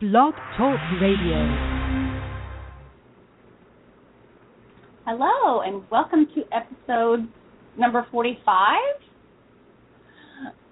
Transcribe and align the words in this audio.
Blog 0.00 0.32
Talk 0.56 0.78
Radio. 1.02 1.34
Hello, 5.04 5.62
and 5.62 5.82
welcome 5.90 6.28
to 6.36 6.44
episode 6.54 7.26
number 7.76 8.06
45 8.12 8.78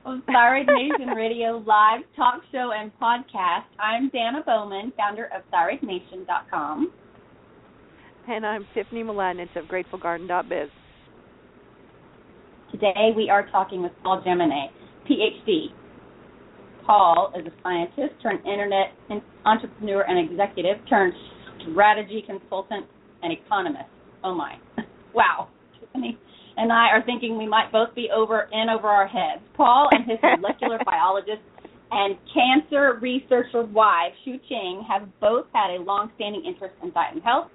of 0.04 0.20
Thyroid 0.26 0.66
Nation 0.68 1.08
Radio 1.16 1.60
live 1.66 2.02
talk 2.14 2.42
show 2.52 2.70
and 2.70 2.92
podcast. 3.02 3.64
I'm 3.80 4.10
Danna 4.10 4.46
Bowman, 4.46 4.92
founder 4.96 5.24
of 5.34 5.42
ThyroidNation.com. 5.52 6.92
And 8.28 8.46
I'm 8.46 8.64
Tiffany 8.74 9.02
Mladinich 9.02 9.56
of 9.56 9.64
GratefulGarden.biz. 9.64 10.68
Today 12.70 13.10
we 13.16 13.28
are 13.28 13.44
talking 13.50 13.82
with 13.82 13.90
Paul 14.04 14.22
Jaminet, 14.24 14.68
PhD. 15.10 15.72
Paul 16.86 17.32
is 17.36 17.44
a 17.46 17.52
scientist 17.62 18.14
turned 18.22 18.40
internet 18.46 18.94
entrepreneur 19.44 20.02
and 20.02 20.30
executive 20.30 20.78
turned 20.88 21.12
strategy 21.70 22.22
consultant 22.26 22.86
and 23.22 23.32
economist. 23.32 23.90
Oh 24.24 24.34
my. 24.34 24.56
Wow. 25.14 25.48
Tiffany 25.80 26.18
and 26.58 26.70
I 26.70 26.88
are 26.92 27.02
thinking 27.06 27.38
we 27.38 27.48
might 27.48 27.72
both 27.72 27.94
be 27.94 28.10
over 28.14 28.50
in 28.52 28.68
over 28.68 28.86
our 28.86 29.06
heads. 29.06 29.40
Paul 29.56 29.88
and 29.92 30.04
his 30.04 30.18
molecular 30.40 30.78
biologist 30.84 31.40
and 31.90 32.16
cancer 32.34 32.98
researcher 33.00 33.64
wife, 33.64 34.12
Shu 34.24 34.36
Ching, 34.46 34.84
have 34.86 35.08
both 35.20 35.46
had 35.54 35.70
a 35.70 35.82
long 35.82 36.10
standing 36.16 36.44
interest 36.44 36.74
in 36.82 36.92
diet 36.92 37.14
and 37.14 37.22
health. 37.22 37.48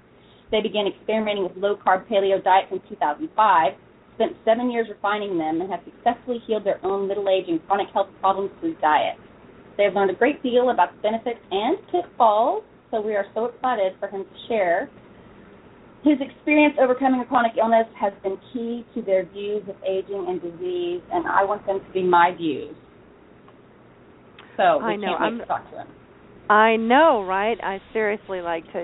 They 0.49 0.61
began 0.61 0.87
experimenting 0.87 1.43
with 1.43 1.55
low 1.55 1.75
carb 1.75 2.07
paleo 2.07 2.43
diets 2.43 2.71
in 2.71 2.81
2005 2.89 3.73
spent 4.21 4.37
seven 4.45 4.69
years 4.69 4.87
refining 4.89 5.37
them 5.37 5.61
and 5.61 5.71
have 5.71 5.81
successfully 5.83 6.39
healed 6.45 6.63
their 6.63 6.83
own 6.85 7.07
middle 7.07 7.27
age 7.29 7.45
and 7.47 7.65
chronic 7.65 7.87
health 7.93 8.07
problems 8.19 8.51
through 8.59 8.75
diet. 8.75 9.17
They 9.77 9.83
have 9.83 9.93
learned 9.93 10.11
a 10.11 10.15
great 10.15 10.43
deal 10.43 10.69
about 10.69 10.95
the 10.95 11.01
benefits 11.01 11.39
and 11.49 11.77
pitfalls, 11.91 12.63
so 12.91 13.01
we 13.01 13.15
are 13.15 13.25
so 13.33 13.45
excited 13.45 13.93
for 13.99 14.07
him 14.09 14.23
to 14.23 14.47
share. 14.47 14.89
His 16.03 16.17
experience 16.19 16.75
overcoming 16.79 17.21
a 17.21 17.25
chronic 17.25 17.53
illness 17.57 17.87
has 17.99 18.13
been 18.21 18.37
key 18.53 18.85
to 18.95 19.01
their 19.01 19.25
views 19.25 19.63
of 19.69 19.75
aging 19.87 20.25
and 20.27 20.41
disease, 20.41 21.01
and 21.11 21.25
I 21.27 21.43
want 21.45 21.65
them 21.65 21.79
to 21.79 21.93
be 21.93 22.03
my 22.03 22.33
views. 22.35 22.75
So 24.57 24.77
we 24.79 24.93
I 24.93 24.95
know. 24.97 25.07
can't 25.07 25.21
wait 25.21 25.27
I'm, 25.27 25.37
to 25.39 25.45
talk 25.45 25.69
to 25.71 25.77
him. 25.77 25.87
I 26.51 26.75
know, 26.75 27.23
right? 27.23 27.57
I 27.63 27.79
seriously 27.93 28.41
like 28.41 28.65
to 28.73 28.83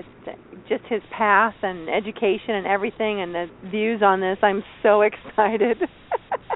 just 0.70 0.84
his 0.88 1.02
path 1.14 1.52
and 1.60 1.90
education 1.90 2.54
and 2.54 2.66
everything 2.66 3.20
and 3.20 3.34
the 3.34 3.44
views 3.70 4.00
on 4.02 4.22
this. 4.22 4.38
I'm 4.40 4.64
so 4.82 5.02
excited. 5.02 5.76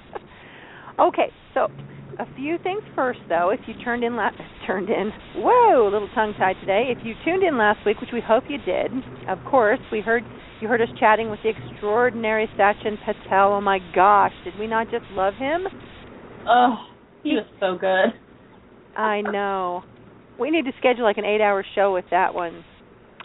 okay, 0.98 1.30
so 1.52 1.68
a 2.18 2.24
few 2.34 2.56
things 2.62 2.80
first 2.96 3.18
though. 3.28 3.50
If 3.50 3.60
you 3.66 3.74
turned 3.84 4.04
in 4.04 4.16
last 4.16 4.38
turned 4.66 4.88
in, 4.88 5.10
whoa, 5.36 5.86
a 5.86 5.92
little 5.92 6.08
tongue 6.14 6.32
tied 6.38 6.56
today. 6.60 6.84
If 6.88 7.04
you 7.04 7.12
tuned 7.26 7.42
in 7.42 7.58
last 7.58 7.84
week, 7.84 8.00
which 8.00 8.10
we 8.10 8.22
hope 8.26 8.44
you 8.48 8.56
did, 8.64 8.90
of 9.28 9.36
course, 9.50 9.80
we 9.92 10.00
heard 10.00 10.22
you 10.62 10.68
heard 10.68 10.80
us 10.80 10.88
chatting 10.98 11.28
with 11.28 11.40
the 11.42 11.50
extraordinary 11.50 12.48
Sachin 12.58 12.96
Patel. 13.04 13.52
Oh 13.52 13.60
my 13.60 13.80
gosh, 13.94 14.32
did 14.44 14.58
we 14.58 14.66
not 14.66 14.90
just 14.90 15.04
love 15.10 15.34
him? 15.34 15.66
Oh, 16.48 16.76
he 17.22 17.34
was 17.34 17.44
so 17.60 17.76
good. 17.78 18.18
I 18.98 19.20
know. 19.20 19.84
We 20.38 20.50
need 20.50 20.64
to 20.64 20.72
schedule 20.78 21.04
like 21.04 21.18
an 21.18 21.24
eight-hour 21.24 21.64
show 21.74 21.92
with 21.92 22.06
that 22.10 22.34
one. 22.34 22.64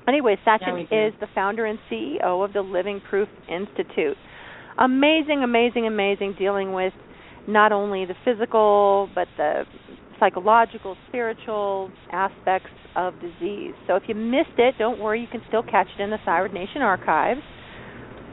Anyway, 0.08 0.38
Sachin 0.46 0.84
is 0.84 1.14
the 1.20 1.28
founder 1.36 1.66
and 1.66 1.80
CEO 1.92 2.46
of 2.46 2.54
the 2.54 2.62
Living 2.62 3.02
Proof 3.10 3.28
Institute. 3.50 4.16
Amazing, 4.78 5.42
amazing, 5.44 5.88
amazing 5.88 6.36
dealing 6.38 6.72
with 6.72 6.94
not 7.48 7.72
only 7.72 8.06
the 8.06 8.16
physical 8.24 9.10
but 9.16 9.28
the 9.38 9.64
psychological, 10.20 10.96
spiritual 11.08 11.92
aspects 12.12 12.70
of 12.96 13.14
disease. 13.22 13.74
So 13.86 13.96
if 13.96 14.04
you 14.08 14.16
missed 14.16 14.58
it, 14.58 14.76
don't 14.80 15.00
worry, 15.00 15.22
you 15.22 15.28
can 15.28 15.42
still 15.48 15.64
catch 15.64 15.88
it 15.98 16.02
in 16.02 16.10
the 16.10 16.18
Thyroid 16.26 16.54
Nation 16.54 16.82
archives. 16.82 17.42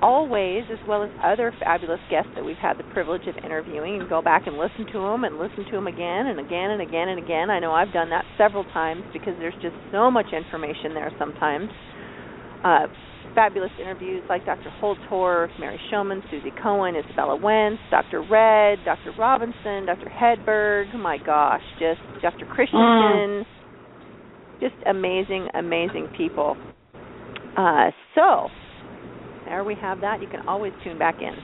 Always, 0.05 0.65
as 0.71 0.77
well 0.87 1.03
as 1.03 1.09
other 1.25 1.51
fabulous 1.65 2.01
guests 2.11 2.29
that 2.35 2.45
we've 2.45 2.61
had 2.61 2.77
the 2.77 2.85
privilege 2.93 3.25
of 3.27 3.39
interviewing, 3.43 4.03
and 4.03 4.07
go 4.07 4.21
back 4.21 4.47
and 4.47 4.59
listen 4.59 4.85
to 4.93 5.01
them 5.01 5.25
and 5.25 5.39
listen 5.39 5.65
to 5.65 5.73
them 5.73 5.87
again 5.87 6.27
and 6.29 6.39
again 6.39 6.77
and 6.77 6.83
again 6.83 7.09
and 7.09 7.25
again. 7.25 7.49
I 7.49 7.59
know 7.59 7.73
I've 7.73 7.91
done 7.91 8.11
that 8.11 8.27
several 8.37 8.65
times 8.65 9.01
because 9.15 9.33
there's 9.39 9.57
just 9.63 9.75
so 9.93 10.11
much 10.11 10.27
information 10.37 10.93
there 10.93 11.11
sometimes. 11.19 11.71
Uh, 12.63 12.85
fabulous 13.35 13.71
interviews 13.81 14.23
like 14.29 14.45
Dr. 14.45 14.71
Holtorf, 14.79 15.49
Mary 15.59 15.81
Shomon, 15.91 16.21
Suzy 16.31 16.53
Cohen, 16.63 16.97
Izabella 17.01 17.41
Wentz, 17.41 17.81
Dr. 17.91 18.21
Red, 18.21 18.85
Dr. 18.85 19.13
Robinson, 19.19 19.87
Dr. 19.87 20.13
Hedberg. 20.13 20.95
My 21.01 21.17
gosh, 21.17 21.63
just 21.81 22.01
Dr. 22.21 22.45
Christianson. 22.45 23.47
Just 24.61 24.77
amazing, 24.87 25.49
amazing 25.55 26.09
people. 26.15 26.59
Uh, 27.57 27.89
so, 28.15 28.49
there 29.45 29.65
we 29.65 29.75
have 29.81 30.01
that. 30.01 30.21
You 30.21 30.29
can 30.29 30.47
always 30.49 30.73
tune 30.83 30.99
back 30.99 31.17
in. 31.21 31.35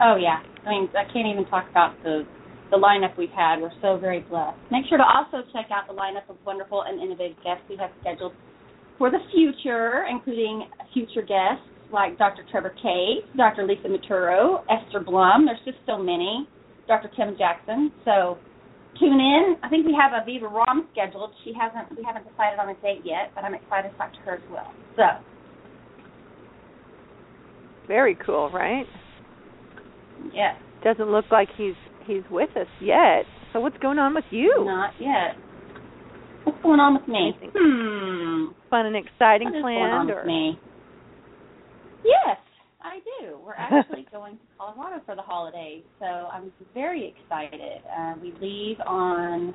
Oh 0.00 0.16
yeah. 0.16 0.40
I 0.66 0.70
mean, 0.70 0.88
I 0.94 1.10
can't 1.12 1.26
even 1.26 1.44
talk 1.46 1.68
about 1.70 1.94
the 2.02 2.24
the 2.70 2.76
lineup 2.76 3.16
we've 3.16 3.32
had. 3.32 3.60
We're 3.60 3.72
so 3.80 3.96
very 3.96 4.20
blessed. 4.20 4.58
Make 4.70 4.84
sure 4.88 4.98
to 4.98 5.04
also 5.04 5.46
check 5.52 5.72
out 5.72 5.88
the 5.88 5.94
lineup 5.94 6.28
of 6.28 6.36
wonderful 6.44 6.82
and 6.82 7.00
innovative 7.00 7.38
guests 7.42 7.64
we 7.68 7.76
have 7.76 7.90
scheduled 8.00 8.32
for 8.98 9.10
the 9.10 9.18
future, 9.32 10.04
including 10.10 10.68
future 10.92 11.22
guests 11.22 11.64
like 11.92 12.18
Dr. 12.18 12.44
Trevor 12.50 12.74
Cates, 12.76 13.24
Dr. 13.36 13.64
Lisa 13.64 13.88
Maturo, 13.88 14.60
Esther 14.68 15.00
Blum. 15.00 15.46
There's 15.46 15.62
just 15.64 15.78
so 15.86 15.96
many. 15.96 16.46
Dr. 16.86 17.08
Kim 17.16 17.36
Jackson. 17.38 17.92
So 18.04 18.36
tune 18.98 19.20
in. 19.20 19.56
I 19.62 19.68
think 19.68 19.86
we 19.86 19.96
have 19.96 20.12
Aviva 20.12 20.50
Romm 20.50 20.88
scheduled. 20.92 21.30
She 21.44 21.52
hasn't 21.52 21.96
we 21.96 22.02
haven't 22.04 22.28
decided 22.28 22.58
on 22.58 22.68
a 22.68 22.76
date 22.80 23.04
yet, 23.04 23.32
but 23.34 23.44
I'm 23.44 23.54
excited 23.54 23.92
to 23.92 23.96
talk 23.96 24.12
to 24.12 24.20
her 24.28 24.34
as 24.36 24.46
well. 24.50 24.72
So 24.96 25.04
Very 27.88 28.16
cool, 28.24 28.50
right? 28.50 28.84
yes. 30.32 30.54
Doesn't 30.84 31.10
look 31.10 31.24
like 31.32 31.48
he's 31.56 31.74
he's 32.06 32.22
with 32.30 32.50
us 32.56 32.66
yet. 32.80 33.24
So 33.52 33.60
what's 33.60 33.78
going 33.78 33.98
on 33.98 34.14
with 34.14 34.24
you? 34.30 34.52
Not 34.64 34.92
yet. 35.00 35.34
What's 36.44 36.62
going 36.62 36.80
on 36.80 36.94
with 36.94 37.08
me? 37.08 37.32
Anything. 37.34 37.50
Hmm. 37.56 38.52
Fun 38.70 38.86
and 38.86 38.96
exciting 38.96 39.48
What 39.48 39.56
is 39.56 39.62
going 39.62 39.76
on 39.76 40.06
planned 40.06 40.08
with 40.08 40.18
or 40.18 40.24
me? 40.24 40.58
Yes, 42.04 42.38
I 42.80 43.00
do. 43.20 43.38
We're 43.44 43.54
actually 43.58 44.06
going 44.12 44.34
to 44.34 44.42
Colorado 44.58 45.02
for 45.04 45.16
the 45.16 45.22
holidays, 45.22 45.82
so 45.98 46.04
I'm 46.04 46.52
very 46.74 47.14
excited. 47.16 47.82
Uh, 47.96 48.14
we 48.20 48.32
leave 48.40 48.78
on 48.86 49.54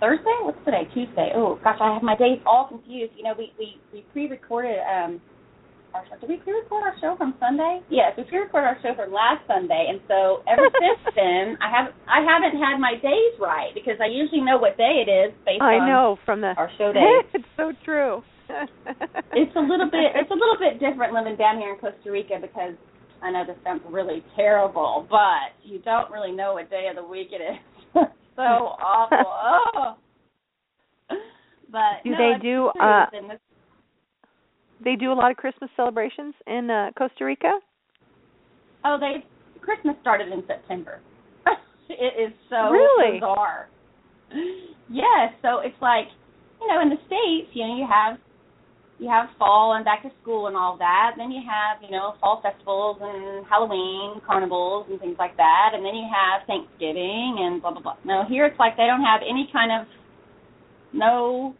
Thursday. 0.00 0.36
What's 0.42 0.58
today? 0.64 0.88
Tuesday. 0.94 1.32
Oh 1.34 1.58
gosh, 1.62 1.78
I 1.80 1.92
have 1.92 2.02
my 2.02 2.16
days 2.16 2.40
all 2.46 2.66
confused. 2.68 3.12
You 3.16 3.24
know, 3.24 3.34
we 3.36 3.52
we 3.58 3.76
we 3.92 4.04
pre-recorded 4.12 4.78
um 4.80 5.20
our 5.94 6.04
show. 6.08 6.16
Did 6.20 6.28
we 6.30 6.36
pre-record 6.36 6.82
our 6.82 6.94
show 7.00 7.16
from 7.16 7.34
Sunday? 7.40 7.80
Yes, 7.90 8.12
we 8.16 8.24
pre-recorded 8.24 8.66
our 8.66 8.78
show 8.82 8.94
from 8.94 9.12
last 9.12 9.42
Sunday, 9.46 9.86
and 9.90 10.00
so 10.08 10.42
ever 10.50 10.68
since 10.82 11.02
then, 11.16 11.56
I 11.60 11.68
haven't 11.70 11.94
I 12.08 12.20
haven't 12.22 12.58
had 12.58 12.78
my 12.78 12.94
days 13.00 13.34
right 13.40 13.70
because 13.74 13.96
I 14.00 14.06
usually 14.10 14.40
know 14.40 14.58
what 14.58 14.76
day 14.76 15.02
it 15.06 15.10
is 15.10 15.32
based 15.44 15.62
I 15.62 15.78
on 15.82 15.88
know 15.88 16.18
from 16.24 16.40
the 16.40 16.54
our 16.56 16.70
show 16.78 16.92
day. 16.96 17.06
it's 17.34 17.48
so 17.56 17.72
true. 17.84 18.22
it's 19.34 19.54
a 19.54 19.60
little 19.62 19.86
bit 19.90 20.10
it's 20.18 20.30
a 20.30 20.34
little 20.34 20.58
bit 20.58 20.80
different 20.82 21.12
living 21.14 21.36
down 21.36 21.58
here 21.58 21.72
in 21.74 21.78
Costa 21.78 22.10
Rica 22.10 22.34
because 22.40 22.74
I 23.22 23.30
know 23.30 23.44
this 23.46 23.56
sounds 23.62 23.82
really 23.88 24.24
terrible, 24.34 25.06
but 25.08 25.54
you 25.62 25.78
don't 25.80 26.10
really 26.10 26.32
know 26.32 26.54
what 26.54 26.70
day 26.70 26.88
of 26.90 26.96
the 26.96 27.04
week 27.06 27.28
it 27.32 27.42
is. 27.42 27.58
so 28.34 28.42
awful. 28.42 29.26
Oh. 29.26 29.96
But 31.70 32.02
Do 32.02 32.10
no, 32.10 32.16
they 32.18 32.42
do, 32.42 32.66
uh, 32.80 33.06
they 34.82 34.96
do 34.96 35.12
a 35.12 35.14
lot 35.14 35.30
of 35.30 35.36
Christmas 35.36 35.70
celebrations 35.76 36.34
in 36.46 36.70
uh, 36.70 36.90
Costa 36.96 37.24
Rica. 37.24 37.52
oh, 38.84 38.96
they 38.98 39.24
Christmas 39.60 39.96
started 40.00 40.32
in 40.32 40.42
September. 40.46 41.00
it 41.88 42.14
is 42.28 42.32
so 42.48 42.70
Really? 42.70 43.20
bizarre. 43.20 43.68
Yes, 44.88 45.32
so 45.42 45.60
it's 45.60 45.80
like 45.82 46.06
you 46.60 46.66
know 46.68 46.80
in 46.80 46.88
the 46.88 46.96
states, 47.06 47.50
you 47.52 47.66
know 47.66 47.76
you 47.76 47.86
have 47.88 48.18
you 48.98 49.08
have 49.08 49.28
fall 49.38 49.74
and 49.74 49.84
back 49.84 50.02
to 50.02 50.10
school 50.22 50.46
and 50.46 50.56
all 50.56 50.76
that. 50.76 51.12
Then 51.16 51.30
you 51.30 51.40
have, 51.40 51.82
you 51.82 51.90
know, 51.90 52.16
fall 52.20 52.42
festivals 52.42 52.98
and 53.00 53.46
Halloween 53.48 54.20
carnivals 54.26 54.88
and 54.90 55.00
things 55.00 55.16
like 55.18 55.34
that. 55.38 55.70
And 55.72 55.82
then 55.82 55.94
you 55.94 56.04
have 56.04 56.46
Thanksgiving 56.46 57.36
and 57.40 57.62
blah 57.62 57.72
blah 57.72 57.80
blah. 57.80 57.96
No, 58.04 58.24
here 58.28 58.44
it's 58.44 58.58
like 58.58 58.76
they 58.76 58.84
don't 58.84 59.00
have 59.00 59.22
any 59.24 59.48
kind 59.52 59.72
of 59.72 59.88
no 60.92 61.54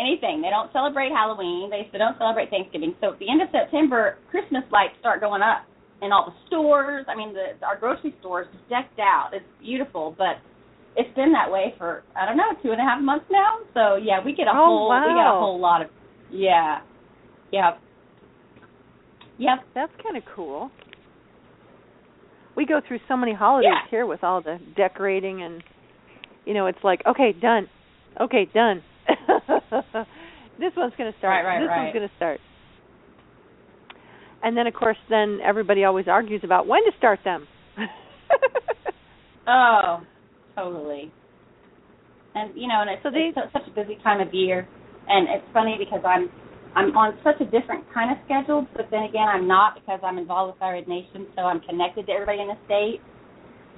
anything. 0.00 0.40
They 0.40 0.48
don't 0.48 0.72
celebrate 0.72 1.12
Halloween. 1.12 1.68
They 1.70 1.84
don't 1.98 2.16
celebrate 2.18 2.48
Thanksgiving. 2.48 2.94
So 3.00 3.12
at 3.12 3.18
the 3.20 3.28
end 3.30 3.42
of 3.42 3.48
September, 3.52 4.16
Christmas 4.30 4.64
lights 4.72 4.94
start 5.00 5.20
going 5.20 5.42
up 5.42 5.66
in 6.02 6.10
all 6.12 6.24
the 6.24 6.36
stores. 6.48 7.04
I 7.08 7.14
mean, 7.14 7.34
the 7.34 7.60
our 7.66 7.76
grocery 7.78 8.14
stores 8.20 8.46
decked 8.68 8.98
out. 8.98 9.30
It's 9.34 9.44
beautiful, 9.60 10.14
but 10.16 10.40
it's 10.96 11.14
been 11.14 11.32
that 11.32 11.50
way 11.52 11.74
for 11.78 12.02
I 12.16 12.24
don't 12.26 12.36
know 12.36 12.50
two 12.62 12.72
and 12.72 12.80
a 12.80 12.84
half 12.84 13.00
months 13.02 13.26
now. 13.30 13.58
So 13.74 13.96
yeah, 13.96 14.24
we 14.24 14.32
get 14.32 14.46
a 14.48 14.52
Oh, 14.54 14.64
whole 14.64 14.88
we 14.88 15.14
get 15.14 15.28
a 15.28 15.38
whole 15.38 15.60
lot 15.60 15.82
of 15.82 15.88
yeah, 16.32 16.80
yep, 17.52 17.78
yep. 19.38 19.58
That's 19.74 19.92
kind 20.02 20.16
of 20.16 20.22
cool. 20.34 20.70
We 22.56 22.66
go 22.66 22.80
through 22.86 22.98
so 23.08 23.16
many 23.16 23.32
holidays 23.34 23.70
Yeah. 23.72 23.88
here 23.90 24.06
with 24.06 24.22
all 24.24 24.40
the 24.42 24.58
decorating 24.76 25.42
and 25.42 25.62
You 26.46 26.54
know, 26.54 26.66
it's 26.66 26.82
like, 26.82 27.00
okay, 27.06 27.32
done. 27.32 27.68
Okay, 28.20 28.48
done. 28.52 28.82
this 30.58 30.72
one's 30.76 30.92
going 30.98 31.12
to 31.12 31.18
start. 31.18 31.44
Right, 31.44 31.54
right, 31.54 31.60
this 31.60 31.68
right. 31.68 31.82
one's 31.84 31.94
going 31.94 32.08
to 32.08 32.14
start. 32.16 32.40
And 34.42 34.56
then, 34.56 34.66
of 34.66 34.74
course, 34.74 34.96
then 35.10 35.38
everybody 35.44 35.84
always 35.84 36.08
argues 36.08 36.40
about 36.44 36.66
when 36.66 36.82
to 36.84 36.92
start 36.98 37.20
them. 37.24 37.46
Oh, 39.46 40.00
totally. 40.54 41.10
And 42.34 42.52
you 42.54 42.68
know, 42.68 42.82
and 42.82 42.90
it's, 42.90 43.02
So 43.02 43.10
they- 43.10 43.32
it's 43.34 43.52
such 43.52 43.66
a 43.66 43.70
busy 43.74 43.96
time 44.02 44.20
of 44.20 44.32
year, 44.32 44.68
and 45.08 45.28
it's 45.28 45.44
funny 45.52 45.76
because 45.78 46.02
I'm 46.06 46.30
I'm 46.76 46.96
on 46.96 47.18
such 47.24 47.40
a 47.40 47.44
different 47.50 47.82
kind 47.92 48.12
of 48.12 48.18
schedule, 48.26 48.64
but 48.76 48.86
then 48.92 49.02
again, 49.02 49.26
I'm 49.26 49.48
not 49.48 49.74
because 49.74 49.98
I'm 50.04 50.18
involved 50.18 50.52
with 50.52 50.60
Thyroid 50.60 50.86
Nation, 50.86 51.26
so 51.34 51.42
I'm 51.42 51.58
connected 51.62 52.06
to 52.06 52.12
everybody 52.12 52.38
in 52.42 52.46
the 52.46 52.58
state. 52.66 53.00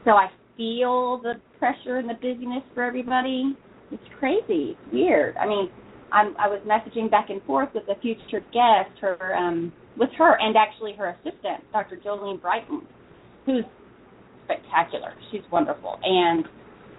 So 0.04 0.10
I 0.10 0.28
feel 0.58 1.16
the 1.22 1.40
pressure 1.58 1.96
and 1.96 2.10
the 2.10 2.14
busyness 2.20 2.62
for 2.74 2.82
everybody. 2.82 3.56
It's 3.90 4.02
crazy. 4.18 4.76
It's 4.76 4.92
weird. 4.92 5.36
I 5.38 5.46
mean, 5.46 5.70
I'm 6.12 6.36
I 6.38 6.48
was 6.48 6.60
messaging 6.66 7.10
back 7.10 7.30
and 7.30 7.42
forth 7.44 7.70
with 7.74 7.84
a 7.88 8.00
future 8.00 8.40
guest, 8.52 8.92
her 9.00 9.34
um 9.36 9.72
with 9.98 10.10
her 10.18 10.38
and 10.40 10.56
actually 10.56 10.94
her 10.94 11.10
assistant, 11.10 11.64
Dr. 11.72 11.96
Jolene 12.04 12.40
Brighten, 12.40 12.82
who's 13.46 13.64
spectacular. 14.44 15.14
She's 15.30 15.42
wonderful. 15.50 15.98
And 16.02 16.44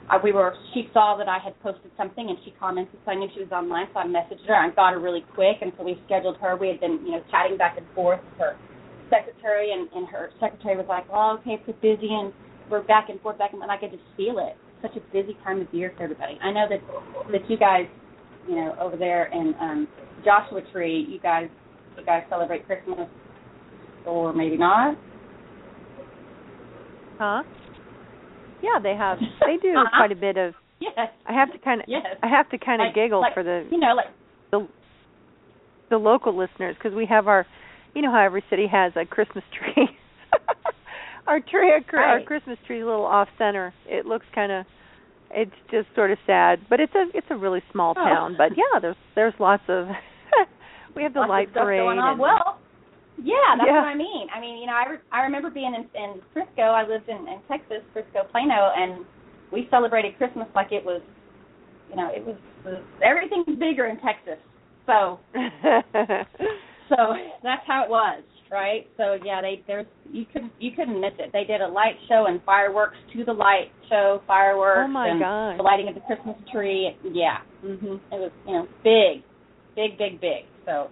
uh, 0.09 0.19
we 0.23 0.31
were 0.31 0.53
she 0.73 0.89
saw 0.93 1.15
that 1.17 1.29
I 1.29 1.39
had 1.43 1.59
posted 1.61 1.91
something 1.97 2.27
and 2.29 2.37
she 2.43 2.51
commented, 2.59 2.99
so 3.05 3.11
I 3.11 3.15
knew 3.15 3.27
she 3.33 3.41
was 3.41 3.51
online, 3.51 3.87
so 3.93 3.99
I 3.99 4.05
messaged 4.05 4.45
her 4.47 4.53
and 4.65 4.75
got 4.75 4.93
her 4.93 4.99
really 4.99 5.25
quick 5.33 5.57
and 5.61 5.71
so 5.77 5.83
we 5.83 5.99
scheduled 6.05 6.37
her. 6.37 6.55
We 6.57 6.67
had 6.67 6.79
been, 6.79 6.99
you 7.05 7.11
know, 7.11 7.23
chatting 7.31 7.57
back 7.57 7.77
and 7.77 7.85
forth 7.95 8.19
with 8.23 8.39
her 8.39 8.57
secretary 9.09 9.71
and, 9.71 9.89
and 9.93 10.07
her 10.09 10.31
secretary 10.39 10.75
was 10.77 10.87
like, 10.89 11.11
Well, 11.11 11.39
okay, 11.39 11.61
it's 11.61 11.79
busy 11.81 12.09
and 12.11 12.33
we're 12.69 12.83
back 12.83 13.09
and 13.09 13.19
forth, 13.21 13.37
back 13.37 13.51
and 13.53 13.59
forth 13.61 13.69
and 13.69 13.71
I 13.71 13.79
could 13.79 13.91
just 13.91 14.09
feel 14.17 14.39
it. 14.39 14.57
Such 14.81 14.97
a 14.97 15.03
busy 15.13 15.37
time 15.43 15.61
of 15.61 15.73
year 15.73 15.93
for 15.95 16.03
everybody. 16.03 16.37
I 16.43 16.51
know 16.51 16.67
that 16.69 16.81
that 17.31 17.49
you 17.49 17.57
guys, 17.57 17.87
you 18.47 18.55
know, 18.55 18.75
over 18.79 18.97
there 18.97 19.25
in 19.33 19.53
um 19.59 19.87
Joshua 20.25 20.61
Tree, 20.71 21.05
you 21.09 21.19
guys 21.19 21.49
you 21.97 22.05
guys 22.05 22.23
celebrate 22.29 22.65
Christmas 22.65 23.07
or 24.05 24.33
maybe 24.33 24.57
not. 24.57 24.97
huh? 27.19 27.43
Yeah, 28.61 28.79
they 28.81 28.95
have. 28.95 29.17
They 29.45 29.57
do 29.61 29.75
Uh-huh. 29.77 29.89
quite 29.97 30.11
a 30.11 30.15
bit 30.15 30.37
of. 30.37 30.53
Yes. 30.79 31.09
I 31.27 31.33
have 31.33 31.51
to 31.53 31.57
kind 31.59 31.81
of. 31.81 31.85
Yes. 31.87 32.05
I 32.21 32.27
have 32.27 32.49
to 32.49 32.57
kind 32.57 32.81
of 32.81 32.87
Like- 32.87 32.95
giggle 32.95 33.21
like, 33.21 33.33
for 33.33 33.43
the 33.43 33.67
you 33.71 33.77
know, 33.79 33.93
like 33.95 34.07
the 34.51 34.67
the 35.89 35.97
local 35.97 36.35
listeners 36.35 36.75
because 36.77 36.95
we 36.95 37.05
have 37.05 37.27
our 37.27 37.45
you 37.93 38.01
know 38.01 38.11
how 38.11 38.19
every 38.25 38.43
city 38.49 38.65
has 38.71 38.91
a 38.95 39.05
christmas 39.05 39.43
tree 39.53 39.87
our 41.27 41.39
tree 41.39 41.69
our, 41.71 41.81
cr- 41.81 41.97
our 41.97 42.21
christmas 42.23 42.57
tree 42.65 42.79
is 42.79 42.83
a 42.83 42.85
little 42.85 43.05
off 43.05 43.27
center 43.37 43.71
it 43.85 44.05
looks 44.05 44.25
kind 44.33 44.51
of 44.51 44.65
it's 45.33 45.55
just 45.71 45.87
sort 45.95 46.11
of 46.11 46.17
sad 46.25 46.59
but 46.69 46.79
it's 46.79 46.93
a 46.95 47.05
it's 47.13 47.27
a 47.29 47.35
really 47.35 47.61
small 47.71 47.93
Oh. 47.97 48.03
town 48.03 48.35
but 48.37 48.51
yeah 48.55 48.79
there's 48.79 48.95
there's 49.15 49.33
lots 49.39 49.63
of 49.67 49.87
we 50.95 51.03
have 51.03 51.13
the 51.13 51.19
lots 51.19 51.29
light 51.29 51.47
of 51.47 51.53
stuff 51.53 51.63
parade 51.65 51.81
going 51.81 51.99
on. 51.99 52.11
and- 52.11 52.19
Well, 52.19 52.59
yeah, 53.21 53.35
that's 53.57 53.67
Yeah. 53.69 53.81
what 53.81 53.87
I 53.89 53.95
mean. 53.95 54.27
I 54.33 54.39
mean, 54.39 54.57
you 54.57 54.65
know, 54.65 54.73
I 54.73 54.89
re- 54.89 55.05
I 55.11 55.21
remember 55.21 55.49
being 55.51 55.73
in 55.75 55.85
in 55.93 56.21
Frisco. 56.33 56.63
I 56.63 56.81
lived 56.87 57.07
in 57.09 57.17
in 57.27 57.39
Texas, 57.47 57.81
Frisco, 57.93 58.23
Plano, 58.31 58.71
and 58.75 59.05
we 59.51 59.67
celebrated 59.69 60.17
Christmas 60.17 60.47
like 60.55 60.71
it 60.71 60.83
was, 60.83 61.01
you 61.91 61.95
know, 61.95 62.09
it 62.09 62.25
was, 62.25 62.35
was 62.65 62.81
everything's 63.03 63.57
bigger 63.59 63.85
in 63.85 63.97
Texas. 64.01 64.39
So 64.87 65.19
so 66.89 66.95
that's 67.43 67.61
how 67.67 67.83
it 67.83 67.89
was, 67.89 68.23
right? 68.51 68.87
So 68.97 69.17
yeah, 69.23 69.41
they 69.41 69.63
there's 69.67 69.85
you 70.11 70.25
couldn't 70.31 70.51
you 70.59 70.71
couldn't 70.71 70.99
miss 70.99 71.13
it. 71.19 71.31
They 71.33 71.43
did 71.43 71.61
a 71.61 71.67
light 71.67 71.95
show 72.07 72.25
and 72.27 72.41
fireworks 72.43 72.97
to 73.13 73.23
the 73.25 73.33
light 73.33 73.71
show, 73.89 74.21
fireworks 74.27 74.81
Oh, 74.85 74.87
my 74.87 75.07
and 75.09 75.19
gosh. 75.19 75.57
the 75.57 75.63
lighting 75.63 75.87
of 75.87 75.95
the 75.95 76.01
Christmas 76.01 76.35
tree. 76.51 76.95
Yeah, 77.03 77.37
mhm. 77.63 77.95
It 78.11 78.19
was 78.19 78.31
you 78.47 78.53
know 78.53 78.67
big, 78.83 79.23
big, 79.75 79.97
big, 79.97 80.19
big. 80.21 80.45
So 80.65 80.89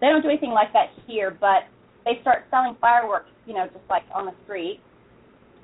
they 0.00 0.06
don't 0.08 0.22
do 0.22 0.28
anything 0.28 0.50
like 0.52 0.72
that 0.72 0.86
here, 1.06 1.36
but 1.38 1.64
they 2.04 2.12
start 2.22 2.44
selling 2.50 2.76
fireworks, 2.80 3.28
you 3.46 3.54
know, 3.54 3.66
just 3.66 3.84
like 3.90 4.02
on 4.14 4.24
the 4.26 4.32
street, 4.44 4.80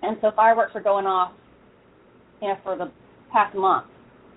and 0.02 0.16
so 0.20 0.30
fireworks 0.36 0.72
are 0.74 0.82
going 0.82 1.06
off, 1.06 1.32
you 2.42 2.48
know, 2.48 2.56
for 2.62 2.76
the 2.76 2.90
past 3.32 3.56
month. 3.56 3.86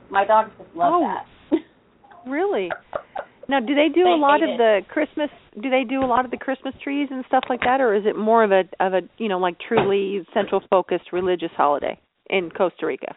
My 0.09 0.25
dogs 0.25 0.51
just 0.57 0.69
love 0.75 0.94
Oh. 0.95 1.01
that. 1.01 1.59
really 2.30 2.69
now 3.50 3.60
do 3.60 3.75
they 3.75 3.90
do 3.94 4.04
They 4.04 4.12
a 4.12 4.16
lot 4.16 4.42
of 4.44 4.57
the 4.57 4.81
christmas 4.88 5.30
do 5.62 5.69
they 5.69 5.84
do 5.84 6.00
a 6.00 6.07
lot 6.07 6.24
of 6.24 6.31
the 6.31 6.38
christmas 6.38 6.74
trees 6.84 7.10
and 7.12 7.25
stuff 7.28 7.44
like 7.50 7.62
that 7.62 7.81
or 7.81 7.96
is 7.96 8.04
it 8.06 8.16
more 8.16 8.44
of 8.44 8.51
a 8.51 8.63
of 8.80 8.94
a 8.94 9.01
you 9.18 9.28
know 9.28 9.40
like 9.40 9.57
truly 9.68 10.25
central 10.34 10.62
focused 10.69 11.12
religious 11.12 11.51
holiday 11.57 12.00
in 12.30 12.50
costa 12.51 12.86
rica 12.86 13.16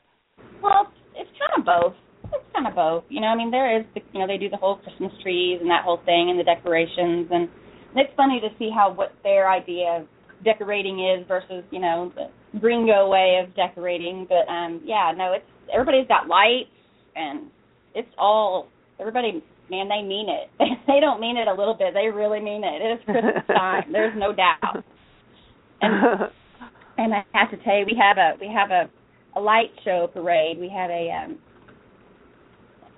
Well, 0.62 0.90
it's 1.16 1.30
kind 1.38 1.58
of 1.58 1.64
both. 1.66 1.94
It's 2.32 2.44
kind 2.54 2.66
of 2.66 2.74
both. 2.74 3.04
You 3.08 3.20
know, 3.20 3.26
I 3.26 3.36
mean, 3.36 3.50
there 3.50 3.78
is, 3.78 3.84
the, 3.94 4.00
you 4.12 4.20
know, 4.20 4.26
they 4.26 4.38
do 4.38 4.48
the 4.48 4.56
whole 4.56 4.76
Christmas 4.76 5.12
trees 5.22 5.58
and 5.60 5.68
that 5.70 5.84
whole 5.84 6.00
thing 6.04 6.30
and 6.30 6.38
the 6.38 6.44
decorations, 6.44 7.28
and 7.30 7.48
it's 7.96 8.12
funny 8.16 8.40
to 8.40 8.48
see 8.58 8.70
how 8.74 8.92
what 8.92 9.12
their 9.22 9.50
idea 9.50 10.00
of 10.00 10.06
decorating 10.44 10.98
is 11.00 11.26
versus, 11.28 11.64
you 11.70 11.80
know, 11.80 12.12
the 12.14 12.58
gringo 12.58 13.08
way 13.08 13.40
of 13.42 13.54
decorating. 13.54 14.26
But 14.28 14.50
um, 14.50 14.80
yeah, 14.84 15.12
no, 15.16 15.32
it's 15.32 15.44
everybody's 15.72 16.08
got 16.08 16.26
lights 16.26 16.70
and 17.14 17.50
it's 17.94 18.08
all 18.18 18.68
everybody. 18.98 19.42
Man, 19.72 19.88
they 19.88 20.02
mean 20.06 20.28
it. 20.28 20.50
they 20.86 21.00
don't 21.00 21.18
mean 21.18 21.38
it 21.38 21.48
a 21.48 21.54
little 21.54 21.72
bit. 21.72 21.94
They 21.94 22.08
really 22.08 22.40
mean 22.40 22.62
it. 22.62 22.82
It 22.82 23.00
is 23.00 23.04
Christmas 23.06 23.42
time. 23.46 23.90
There's 23.90 24.12
no 24.18 24.34
doubt. 24.34 24.84
And 25.80 26.30
and 26.98 27.14
I 27.14 27.24
have 27.32 27.50
to 27.52 27.56
tell 27.64 27.78
you, 27.78 27.86
we 27.86 27.98
have 27.98 28.18
a 28.18 28.36
we 28.38 28.52
have 28.52 28.70
a 28.70 28.90
a 29.34 29.40
light 29.40 29.70
show 29.82 30.10
parade. 30.12 30.58
We 30.58 30.68
have 30.68 30.90
a 30.90 31.08
um 31.10 31.38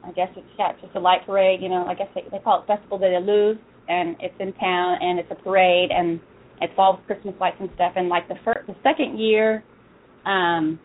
I 0.02 0.10
guess 0.12 0.30
it's 0.36 0.46
yeah, 0.58 0.72
it's 0.72 0.80
just 0.82 0.96
a 0.96 0.98
light 0.98 1.24
parade, 1.24 1.62
you 1.62 1.68
know, 1.68 1.86
I 1.86 1.94
guess 1.94 2.08
they 2.12 2.24
they 2.32 2.40
call 2.40 2.62
it 2.62 2.66
Festival 2.66 2.98
de 2.98 3.06
la 3.06 3.20
Luz 3.20 3.56
and 3.88 4.16
it's 4.18 4.34
in 4.40 4.52
town 4.54 4.98
and 5.00 5.20
it's 5.20 5.30
a 5.30 5.36
parade 5.36 5.90
and 5.92 6.18
it's 6.60 6.72
all 6.76 7.00
Christmas 7.06 7.36
lights 7.40 7.58
and 7.60 7.70
stuff 7.76 7.92
and 7.94 8.08
like 8.08 8.26
the 8.26 8.34
first 8.44 8.66
the 8.66 8.74
second 8.82 9.20
year 9.20 9.62
um 10.26 10.80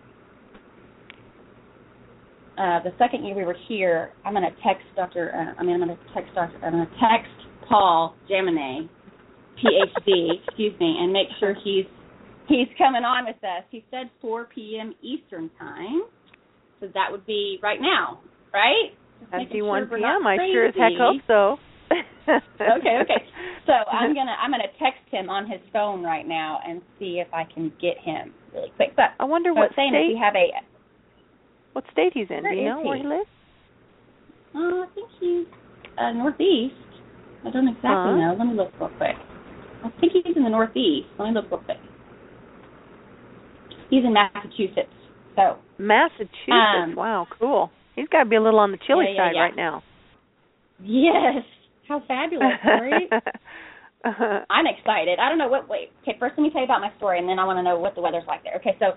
uh 2.59 2.83
the 2.83 2.91
second 2.99 3.25
year 3.25 3.35
we 3.35 3.45
were 3.45 3.55
here, 3.67 4.11
I'm 4.25 4.33
gonna 4.33 4.51
text 4.63 4.83
Dr. 4.95 5.31
Uh, 5.33 5.59
I 5.59 5.63
mean 5.63 5.73
I'm 5.75 5.79
gonna 5.79 5.97
text 6.13 6.33
Dr. 6.35 6.55
I'm 6.63 6.73
gonna 6.73 6.85
text 6.99 7.31
Paul 7.67 8.15
Jaminet, 8.29 8.89
PhD, 9.57 10.43
excuse 10.47 10.77
me, 10.79 10.97
and 10.99 11.13
make 11.13 11.27
sure 11.39 11.55
he's 11.63 11.85
he's 12.47 12.67
coming 12.77 13.03
on 13.03 13.25
with 13.25 13.41
us. 13.43 13.63
He 13.71 13.85
said 13.91 14.09
4 14.21 14.49
p.m. 14.53 14.93
Eastern 15.01 15.49
time, 15.57 16.03
so 16.79 16.87
that 16.93 17.07
would 17.11 17.25
be 17.25 17.59
right 17.63 17.79
now, 17.79 18.19
right? 18.53 18.91
That'd 19.31 19.49
be 19.49 19.59
sure 19.59 19.67
1 19.67 19.87
we're 19.89 19.99
not 19.99 20.19
p.m. 20.19 20.27
I 20.27 20.37
sure 20.51 20.67
as 20.67 20.75
heck 20.75 20.93
hope 20.99 21.21
so. 21.27 21.57
okay, 22.29 22.95
okay. 23.01 23.21
So 23.65 23.73
I'm 23.73 24.13
gonna 24.13 24.35
I'm 24.41 24.51
gonna 24.51 24.73
text 24.81 25.05
him 25.11 25.29
on 25.29 25.49
his 25.49 25.61
phone 25.71 26.03
right 26.03 26.27
now 26.27 26.59
and 26.67 26.81
see 26.97 27.21
if 27.21 27.31
I 27.33 27.43
can 27.53 27.71
get 27.81 27.97
him 28.01 28.33
really 28.53 28.71
quick. 28.75 28.95
But 28.95 29.17
I 29.19 29.25
wonder 29.25 29.53
what 29.53 29.69
what 29.69 29.77
I 29.77 29.81
was 29.85 29.91
saying 29.91 29.93
is 29.95 30.01
state 30.01 30.13
we 30.13 30.21
have 30.21 30.35
a 30.35 30.47
what 31.79 31.91
state 31.93 32.11
he's 32.13 32.27
in. 32.29 32.43
Where 32.43 32.51
Do 32.53 32.59
you 32.59 32.69
know 32.69 32.81
where 32.81 32.97
he? 32.97 33.03
he 33.03 33.07
lives? 33.07 33.29
uh, 34.55 34.59
I 34.59 34.85
think 34.95 35.07
he's 35.19 35.45
uh, 35.97 36.11
northeast. 36.11 36.75
I 37.45 37.51
don't 37.51 37.67
exactly 37.67 37.87
Huh? 37.87 38.15
know. 38.17 38.35
Let 38.37 38.47
me 38.47 38.53
look 38.53 38.71
real 38.79 38.89
quick. 38.97 39.15
I 39.83 39.89
think 39.99 40.11
he's 40.11 40.35
in 40.35 40.43
the 40.43 40.49
northeast. 40.49 41.07
Let 41.17 41.29
me 41.29 41.33
look 41.35 41.49
real 41.49 41.61
quick. 41.61 41.77
He's 43.89 44.03
in 44.03 44.13
Massachusetts. 44.13 44.91
So 45.35 45.57
Massachusetts. 45.77 46.51
Um, 46.51 46.95
wow, 46.95 47.27
cool. 47.39 47.71
He's 47.95 48.07
got 48.09 48.23
to 48.23 48.29
be 48.29 48.35
a 48.35 48.41
little 48.41 48.59
on 48.59 48.71
the 48.71 48.77
chilly 48.85 49.05
Yeah, 49.07 49.13
yeah, 49.13 49.29
side 49.29 49.35
yeah. 49.35 49.41
right 49.41 49.55
now. 49.55 49.83
yes, 50.83 51.43
how 51.87 52.03
fabulous, 52.07 52.53
right? 52.65 53.09
I'm 54.49 54.67
excited. 54.67 55.19
I 55.19 55.29
don't 55.29 55.37
know 55.37 55.47
what. 55.47 55.67
Wait. 55.69 55.91
Okay. 56.03 56.17
First, 56.19 56.35
let 56.37 56.43
me 56.43 56.49
tell 56.51 56.61
you 56.61 56.65
about 56.65 56.81
my 56.81 56.91
story, 56.97 57.19
and 57.19 57.27
then 57.27 57.39
I 57.39 57.45
want 57.45 57.57
to 57.57 57.63
know 57.63 57.79
what 57.79 57.95
the 57.95 58.01
weather's 58.01 58.23
like 58.27 58.43
there. 58.43 58.55
Okay. 58.57 58.75
So, 58.79 58.93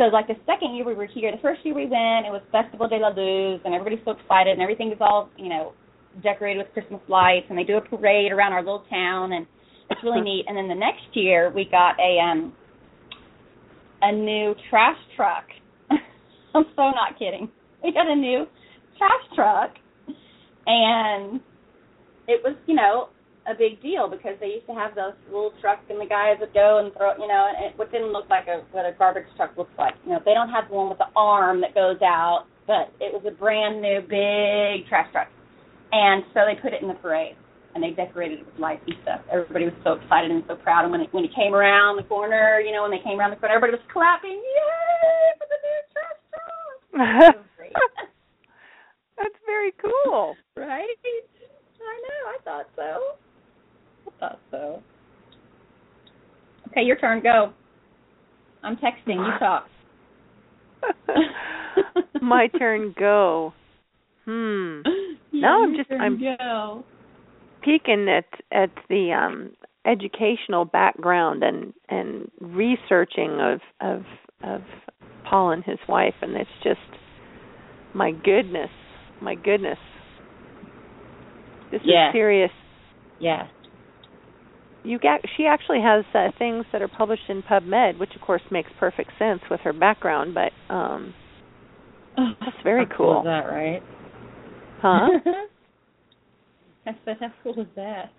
so 0.00 0.04
like 0.04 0.26
the 0.26 0.36
second 0.46 0.74
year 0.74 0.86
we 0.86 0.94
were 0.94 1.06
here, 1.06 1.30
the 1.30 1.42
first 1.42 1.60
year 1.62 1.74
we 1.74 1.84
went, 1.84 2.24
it 2.24 2.32
was 2.32 2.40
Festival 2.50 2.88
de 2.88 2.96
la 2.96 3.08
Luz, 3.08 3.60
and 3.66 3.74
everybody's 3.74 4.02
so 4.06 4.12
excited, 4.12 4.52
and 4.52 4.62
everything 4.62 4.90
is 4.90 4.96
all 4.98 5.28
you 5.36 5.50
know 5.50 5.74
decorated 6.22 6.64
with 6.64 6.72
Christmas 6.72 7.02
lights, 7.06 7.44
and 7.50 7.58
they 7.58 7.64
do 7.64 7.76
a 7.76 7.82
parade 7.82 8.32
around 8.32 8.52
our 8.52 8.64
little 8.64 8.84
town, 8.88 9.34
and 9.34 9.46
it's 9.90 10.00
really 10.02 10.20
neat. 10.24 10.46
And 10.48 10.56
then 10.56 10.68
the 10.68 10.74
next 10.74 11.04
year 11.12 11.52
we 11.54 11.68
got 11.70 12.00
a 12.00 12.18
um 12.18 12.54
a 14.00 14.10
new 14.10 14.54
trash 14.70 14.96
truck. 15.16 15.44
I'm 15.90 16.64
so 16.74 16.82
not 16.96 17.18
kidding. 17.18 17.50
We 17.84 17.92
got 17.92 18.08
a 18.08 18.16
new 18.16 18.46
trash 18.96 19.36
truck, 19.36 19.72
and 20.66 21.40
it 22.26 22.40
was 22.42 22.56
you 22.66 22.74
know 22.74 23.10
a 23.50 23.58
big 23.58 23.82
deal 23.82 24.08
because 24.08 24.38
they 24.40 24.60
used 24.60 24.66
to 24.66 24.74
have 24.74 24.94
those 24.94 25.14
little 25.26 25.52
trucks 25.60 25.82
and 25.90 26.00
the 26.00 26.06
guys 26.06 26.36
would 26.40 26.54
go 26.54 26.78
and 26.78 26.92
throw, 26.94 27.12
you 27.18 27.28
know, 27.28 27.50
and 27.50 27.66
it, 27.66 27.78
what 27.78 27.90
didn't 27.92 28.12
look 28.12 28.28
like 28.30 28.46
a, 28.46 28.62
what 28.72 28.86
a 28.86 28.92
garbage 28.96 29.26
truck 29.36 29.56
looks 29.56 29.74
like. 29.78 29.94
You 30.04 30.12
know, 30.12 30.20
they 30.24 30.34
don't 30.34 30.50
have 30.50 30.68
the 30.68 30.74
one 30.74 30.88
with 30.88 30.98
the 30.98 31.10
arm 31.16 31.60
that 31.60 31.74
goes 31.74 31.98
out, 32.02 32.46
but 32.66 32.92
it 33.00 33.12
was 33.12 33.22
a 33.26 33.34
brand 33.34 33.82
new 33.82 34.00
big 34.00 34.88
trash 34.88 35.10
truck. 35.12 35.28
And 35.92 36.22
so 36.32 36.46
they 36.46 36.54
put 36.60 36.72
it 36.72 36.82
in 36.82 36.88
the 36.88 36.94
parade 36.94 37.34
and 37.74 37.82
they 37.82 37.90
decorated 37.90 38.40
it 38.40 38.46
with 38.46 38.58
lights 38.58 38.82
and 38.86 38.96
stuff. 39.02 39.20
Everybody 39.30 39.66
was 39.66 39.78
so 39.84 39.98
excited 39.98 40.30
and 40.30 40.42
so 40.46 40.56
proud. 40.56 40.82
And 40.84 40.92
when 40.92 41.02
it, 41.02 41.08
when 41.12 41.24
it 41.24 41.34
came 41.34 41.54
around 41.54 41.96
the 41.96 42.06
corner, 42.06 42.62
you 42.64 42.72
know, 42.72 42.82
when 42.82 42.90
they 42.90 43.02
came 43.02 43.18
around 43.18 43.30
the 43.30 43.36
corner, 43.36 43.54
everybody 43.54 43.78
was 43.78 43.86
clapping, 43.92 44.38
yay 44.38 45.34
for 45.38 45.46
the 45.50 45.58
new 45.62 45.80
trash 45.92 46.20
truck. 46.30 47.46
That's 49.18 49.36
very 49.44 49.72
cool, 49.76 50.34
right? 50.56 50.96
I 51.80 51.96
know. 52.04 52.22
I 52.28 52.38
thought 52.44 52.68
so 52.76 53.29
was 54.20 54.38
so. 54.50 54.82
Okay, 56.70 56.82
your 56.82 56.96
turn. 56.96 57.22
Go. 57.22 57.52
I'm 58.62 58.76
texting. 58.76 59.16
You 59.16 59.38
talk. 59.38 59.66
My 62.22 62.48
turn. 62.58 62.94
Go. 62.98 63.52
Hmm. 64.24 64.80
now 65.32 65.62
I'm 65.64 65.74
just 65.76 65.90
I'm 65.90 66.20
go. 66.20 66.84
peeking 67.62 68.08
at 68.08 68.26
at 68.52 68.70
the 68.88 69.12
um 69.12 69.52
educational 69.86 70.64
background 70.66 71.42
and 71.42 71.72
and 71.88 72.30
researching 72.40 73.38
of 73.40 73.60
of 73.80 74.02
of 74.42 74.60
Paul 75.28 75.52
and 75.52 75.64
his 75.64 75.78
wife 75.88 76.14
and 76.20 76.36
it's 76.36 76.50
just 76.62 76.78
my 77.94 78.10
goodness 78.12 78.68
my 79.22 79.34
goodness 79.34 79.78
this 81.72 81.80
Yeah. 81.84 82.08
is 82.08 82.12
serious 82.12 82.50
Yeah. 83.20 83.46
You 84.84 84.98
get 84.98 85.20
she 85.36 85.46
actually 85.46 85.80
has 85.80 86.04
uh, 86.14 86.28
things 86.38 86.64
that 86.72 86.82
are 86.82 86.88
published 86.88 87.28
in 87.28 87.42
PubMed 87.42 87.98
which 87.98 88.14
of 88.14 88.20
course 88.20 88.42
makes 88.50 88.70
perfect 88.78 89.10
sense 89.18 89.40
with 89.50 89.60
her 89.60 89.72
background 89.72 90.34
but 90.34 90.52
um 90.74 91.14
That's 92.16 92.56
very 92.64 92.86
How 92.86 92.96
cool. 92.96 93.18
Is 93.20 93.24
that 93.24 93.46
right? 93.46 93.82
huh 94.80 95.08
I 96.86 96.92
said, 97.04 97.16
how 97.20 97.32
cool 97.42 97.60
is 97.60 97.66
that? 97.76 98.12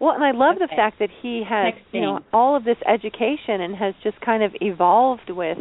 Well, 0.00 0.14
and 0.14 0.24
I 0.24 0.32
love 0.32 0.56
the 0.58 0.68
fact 0.74 0.98
that 0.98 1.08
he 1.22 1.42
has, 1.48 1.72
you 1.92 2.00
know, 2.00 2.20
all 2.32 2.56
of 2.56 2.64
this 2.64 2.76
education 2.86 3.60
and 3.60 3.76
has 3.76 3.94
just 4.02 4.20
kind 4.20 4.42
of 4.42 4.50
evolved 4.60 5.30
with, 5.30 5.58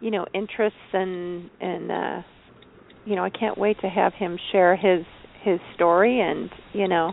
you 0.00 0.10
know, 0.10 0.26
interests 0.34 0.78
and 0.92 1.50
and 1.60 1.92
uh 1.92 2.22
you 3.04 3.14
know, 3.14 3.24
I 3.24 3.30
can't 3.30 3.56
wait 3.56 3.78
to 3.82 3.88
have 3.88 4.14
him 4.14 4.38
share 4.50 4.74
his 4.74 5.04
his 5.42 5.60
story 5.74 6.20
and, 6.20 6.50
you 6.72 6.88
know, 6.88 7.12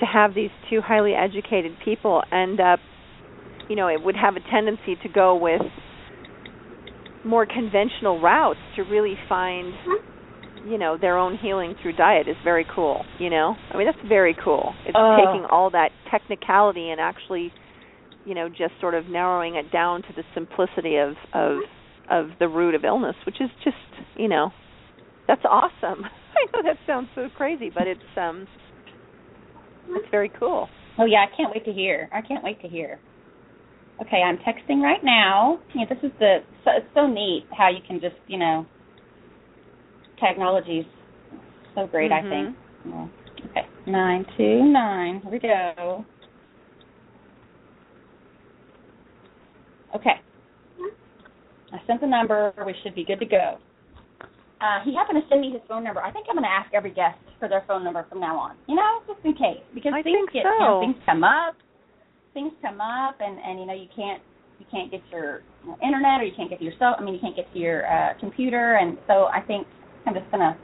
to 0.00 0.06
have 0.06 0.34
these 0.34 0.50
two 0.68 0.80
highly 0.80 1.12
educated 1.14 1.72
people 1.84 2.22
end 2.32 2.60
up, 2.60 2.78
you 3.68 3.76
know, 3.76 3.88
it 3.88 4.02
would 4.02 4.16
have 4.16 4.34
a 4.36 4.40
tendency 4.50 4.96
to 5.02 5.08
go 5.08 5.36
with 5.36 5.62
more 7.24 7.46
conventional 7.46 8.20
routes 8.20 8.58
to 8.76 8.82
really 8.82 9.14
find 9.28 9.74
you 10.64 10.78
know 10.78 10.96
their 11.00 11.16
own 11.16 11.36
healing 11.40 11.74
through 11.80 11.92
diet 11.94 12.28
is 12.28 12.36
very 12.44 12.66
cool 12.74 13.04
you 13.18 13.30
know? 13.30 13.54
I 13.72 13.76
mean 13.76 13.86
that's 13.86 14.08
very 14.08 14.34
cool. 14.42 14.74
It's 14.86 14.96
Oh. 14.96 15.16
taking 15.16 15.44
all 15.50 15.70
that 15.70 15.90
technicality 16.10 16.90
and 16.90 17.00
actually 17.00 17.52
you 18.24 18.34
know 18.34 18.48
just 18.48 18.72
sort 18.80 18.94
of 18.94 19.06
narrowing 19.06 19.56
it 19.56 19.70
down 19.70 20.02
to 20.02 20.08
the 20.16 20.22
simplicity 20.34 20.96
of 20.96 21.14
of 21.34 21.58
of 22.10 22.30
the 22.38 22.48
root 22.48 22.74
of 22.74 22.84
illness 22.84 23.16
which 23.26 23.40
is 23.40 23.50
just 23.64 23.76
you 24.16 24.28
know 24.28 24.50
that's 25.28 25.44
awesome. 25.44 26.04
I 26.34 26.46
know 26.56 26.62
that 26.62 26.78
sounds 26.86 27.08
so 27.14 27.28
crazy 27.36 27.70
but 27.72 27.86
it's 27.86 28.00
um 28.16 28.46
it's 29.88 30.06
very 30.10 30.30
cool 30.38 30.68
Oh 30.98 31.06
yeah, 31.06 31.24
I 31.24 31.34
can't 31.34 31.50
wait 31.54 31.64
to 31.64 31.72
hear. 31.72 32.10
I 32.12 32.20
can't 32.20 32.44
wait 32.44 32.60
to 32.60 32.68
hear. 32.68 32.98
Okay, 34.02 34.22
I'm 34.22 34.36
texting 34.38 34.82
right 34.82 35.02
now. 35.02 35.58
Yeah, 35.74 35.84
this 35.88 35.96
is 36.02 36.10
the 36.18 36.38
so, 36.64 36.72
it's 36.76 36.86
so 36.94 37.06
neat 37.06 37.46
how 37.56 37.70
you 37.70 37.78
can 37.86 38.00
just 38.00 38.16
you 38.26 38.38
know 38.38 38.66
technology's 40.22 40.84
so 41.74 41.86
great. 41.86 42.12
I 42.12 42.20
Mhm. 42.20 42.28
think. 42.28 42.56
Yeah. 42.84 43.06
Okay, 43.50 43.66
nine 43.86 44.26
two 44.36 44.64
nine. 44.64 45.20
Here 45.20 45.30
we 45.30 45.38
go. 45.38 46.04
Okay. 49.94 50.20
I 51.72 51.80
sent 51.86 52.00
the 52.02 52.06
number. 52.06 52.52
We 52.66 52.74
should 52.82 52.94
be 52.94 53.04
good 53.04 53.20
to 53.20 53.26
go. 53.26 53.58
Uh, 54.60 54.80
he 54.84 54.94
happened 54.94 55.22
to 55.22 55.28
send 55.28 55.40
me 55.40 55.50
his 55.50 55.62
phone 55.66 55.84
number. 55.84 56.02
I 56.02 56.10
think 56.10 56.26
I'm 56.28 56.34
going 56.34 56.44
to 56.44 56.50
ask 56.50 56.68
every 56.74 56.90
guest 56.90 57.16
for 57.40 57.48
their 57.48 57.64
phone 57.66 57.82
number 57.82 58.06
from 58.08 58.20
now 58.20 58.38
on. 58.38 58.56
You 58.68 58.76
know, 58.76 59.00
just 59.08 59.24
in 59.24 59.32
case, 59.32 59.64
because 59.74 59.92
I 59.96 60.02
things 60.02 60.28
think 60.30 60.32
get 60.32 60.44
you 60.44 60.60
know, 60.60 60.84
things 60.84 61.00
come 61.04 61.24
up, 61.24 61.56
things 62.34 62.52
come 62.62 62.80
up, 62.80 63.16
and 63.18 63.40
and 63.40 63.58
you 63.58 63.66
know 63.66 63.74
you 63.74 63.88
can't 63.96 64.22
you 64.60 64.66
can't 64.70 64.90
get 64.92 65.00
your 65.10 65.40
you 65.64 65.72
know, 65.72 65.78
internet 65.82 66.20
or 66.20 66.24
you 66.24 66.36
can't 66.36 66.50
get 66.50 66.60
to 66.60 66.64
your 66.64 66.76
cell. 66.78 66.94
I 66.94 67.02
mean, 67.02 67.14
you 67.14 67.20
can't 67.20 67.34
get 67.34 67.50
to 67.52 67.58
your 67.58 67.88
uh, 67.88 68.14
computer, 68.20 68.76
and 68.76 68.98
so 69.08 69.26
I 69.32 69.40
think 69.40 69.66
I'm 70.06 70.14
just 70.14 70.30
gonna 70.30 70.54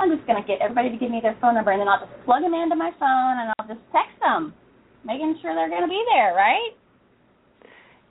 I'm 0.00 0.10
just 0.10 0.26
gonna 0.26 0.42
get 0.42 0.58
everybody 0.64 0.90
to 0.90 0.96
give 0.96 1.12
me 1.12 1.20
their 1.22 1.36
phone 1.40 1.54
number, 1.54 1.70
and 1.70 1.78
then 1.80 1.86
I'll 1.86 2.00
just 2.00 2.16
plug 2.24 2.42
them 2.42 2.54
into 2.54 2.74
my 2.74 2.90
phone, 2.98 3.34
and 3.38 3.52
I'll 3.54 3.68
just 3.68 3.84
text 3.92 4.18
them, 4.18 4.56
making 5.04 5.38
sure 5.40 5.54
they're 5.54 5.70
gonna 5.70 5.86
be 5.86 6.02
there, 6.10 6.34
right? 6.34 6.74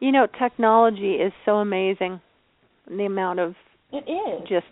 you 0.03 0.11
know 0.11 0.27
technology 0.37 1.13
is 1.13 1.31
so 1.45 1.53
amazing 1.57 2.19
the 2.89 3.05
amount 3.05 3.39
of 3.39 3.55
It 3.93 4.03
is. 4.09 4.47
just 4.49 4.65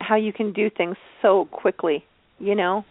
how 0.00 0.16
you 0.16 0.32
can 0.32 0.52
do 0.52 0.70
things 0.70 0.96
so 1.20 1.46
quickly, 1.52 2.04
you 2.38 2.54
know. 2.54 2.84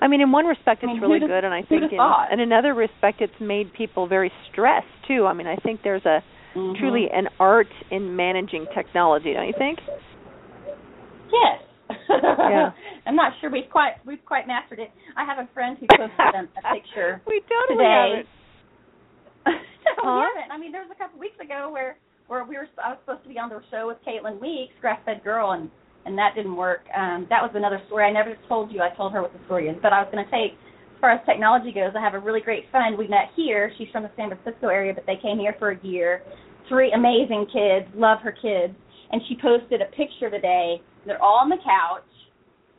I 0.00 0.06
mean, 0.06 0.20
in 0.20 0.30
one 0.30 0.46
respect, 0.46 0.82
I 0.84 0.86
it's 0.86 0.94
mean, 0.94 1.02
really 1.02 1.18
good, 1.20 1.42
and 1.44 1.52
I 1.52 1.62
think 1.62 1.90
in, 1.92 1.98
in 2.32 2.40
another 2.40 2.72
respect, 2.72 3.20
it's 3.20 3.32
made 3.40 3.72
people 3.72 4.06
very 4.06 4.30
stressed 4.52 4.86
too. 5.08 5.26
I 5.26 5.32
mean, 5.34 5.46
I 5.48 5.56
think 5.56 5.80
there's 5.82 6.04
a 6.06 6.22
Mhm. 6.56 6.78
truly 6.78 7.10
an 7.12 7.28
art 7.38 7.66
in 7.90 8.16
managing 8.16 8.66
technology, 8.74 9.34
don't 9.34 9.46
you 9.46 9.52
think? 9.58 9.78
Yes. 11.30 11.60
Yeah. 12.08 12.70
I'm 13.06 13.16
not 13.16 13.32
sure 13.40 13.50
we've 13.50 13.68
quite 13.70 13.94
we've 14.06 14.24
quite 14.24 14.46
mastered 14.46 14.78
it. 14.78 14.90
I 15.16 15.24
have 15.24 15.38
a 15.38 15.48
friend 15.52 15.76
who 15.78 15.86
posted 15.86 16.18
a, 16.18 16.48
a 16.58 16.74
picture 16.74 17.20
we 17.26 17.40
totally 17.48 17.84
today. 17.84 17.92
have 17.92 18.18
it. 18.20 18.26
no, 19.46 19.92
Huh? 19.98 20.20
we 20.20 20.40
haven't. 20.40 20.52
I 20.52 20.58
mean, 20.58 20.72
there 20.72 20.82
was 20.82 20.90
a 20.94 20.98
couple 20.98 21.18
weeks 21.18 21.38
ago 21.40 21.70
where 21.72 21.96
where 22.28 22.44
we 22.44 22.56
were 22.56 22.68
I 22.82 22.90
was 22.90 22.98
supposed 23.04 23.22
to 23.24 23.28
be 23.28 23.38
on 23.38 23.48
the 23.50 23.60
show 23.70 23.86
with 23.86 23.98
Caitlin 24.06 24.40
Weeks, 24.40 24.72
Grass 24.80 25.00
Fed 25.04 25.22
Girl, 25.24 25.52
and 25.52 25.70
and 26.08 26.16
that 26.16 26.32
didn't 26.34 26.56
work. 26.56 26.80
Um, 26.96 27.26
that 27.28 27.44
was 27.44 27.52
another 27.52 27.80
story. 27.86 28.08
I 28.08 28.10
never 28.10 28.32
told 28.48 28.72
you. 28.72 28.80
I 28.80 28.88
told 28.96 29.12
her 29.12 29.20
what 29.20 29.32
the 29.32 29.44
story 29.44 29.68
is, 29.68 29.76
but 29.82 29.92
I 29.92 30.00
was 30.00 30.08
going 30.10 30.24
to 30.24 30.30
say, 30.32 30.56
as 30.56 30.98
far 31.00 31.12
as 31.12 31.20
technology 31.28 31.70
goes, 31.70 31.92
I 31.92 32.00
have 32.00 32.14
a 32.14 32.18
really 32.18 32.40
great 32.40 32.64
friend. 32.72 32.96
We 32.96 33.06
met 33.06 33.28
here. 33.36 33.70
She's 33.76 33.88
from 33.92 34.02
the 34.02 34.10
San 34.16 34.32
Francisco 34.32 34.68
area, 34.72 34.96
but 34.96 35.04
they 35.04 35.20
came 35.20 35.38
here 35.38 35.54
for 35.58 35.76
a 35.76 35.78
year. 35.84 36.24
Three 36.66 36.90
amazing 36.96 37.46
kids. 37.52 37.84
Love 37.94 38.24
her 38.24 38.32
kids. 38.32 38.72
And 39.12 39.20
she 39.28 39.36
posted 39.36 39.84
a 39.84 39.92
picture 39.92 40.32
today. 40.32 40.80
They're 41.04 41.22
all 41.22 41.38
on 41.44 41.48
the 41.52 41.60
couch, 41.60 42.08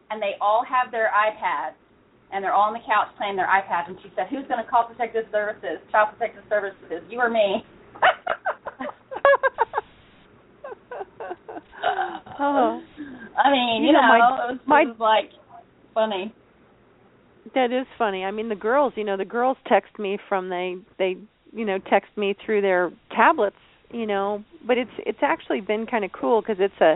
and 0.10 0.22
they 0.22 0.34
all 0.42 0.66
have 0.66 0.92
their 0.92 1.14
iPads 1.14 1.78
and 2.32 2.44
they're 2.44 2.54
all 2.54 2.70
on 2.70 2.74
the 2.74 2.86
couch 2.86 3.08
playing 3.18 3.36
their 3.36 3.48
iPads. 3.48 3.90
And 3.90 3.98
she 4.04 4.12
said, 4.16 4.28
"Who's 4.30 4.46
going 4.46 4.64
to 4.64 4.70
call 4.70 4.86
Protective 4.86 5.26
Services? 5.32 5.82
Child 5.92 6.10
Protective 6.14 6.44
Services? 6.48 7.02
You 7.10 7.18
or 7.18 7.28
me?" 7.28 7.66
oh, 12.40 12.82
I 13.40 13.52
mean, 13.52 13.82
you, 13.84 13.88
You 13.88 13.94
know, 13.94 14.02
know, 14.02 14.08
my- 14.08 14.18
it, 14.18 14.52
was, 14.52 14.60
my- 14.68 14.82
it 14.82 14.88
was 14.88 15.00
like 15.00 15.32
funny. 15.94 16.34
that 17.56 17.72
is 17.72 17.88
funny. 17.98 18.24
I 18.26 18.32
mean, 18.32 18.50
the 18.50 18.56
girls, 18.56 18.94
you 18.96 19.04
know, 19.04 19.18
the 19.18 19.26
girls 19.26 19.58
text 19.68 19.98
me 19.98 20.18
from 20.28 20.50
they 20.50 20.76
they 20.98 21.16
you 21.54 21.66
know 21.66 21.80
text 21.90 22.10
me 22.18 22.36
through 22.46 22.62
their 22.62 22.92
tablets, 23.16 23.56
you 23.92 24.06
know, 24.06 24.44
but 24.68 24.78
it's 24.78 24.92
it's 25.00 25.20
actually 25.22 25.62
been 25.62 25.86
kind 25.88 26.04
of 26.06 26.12
cool 26.12 26.42
because 26.42 26.58
it's 26.60 26.80
a 26.82 26.96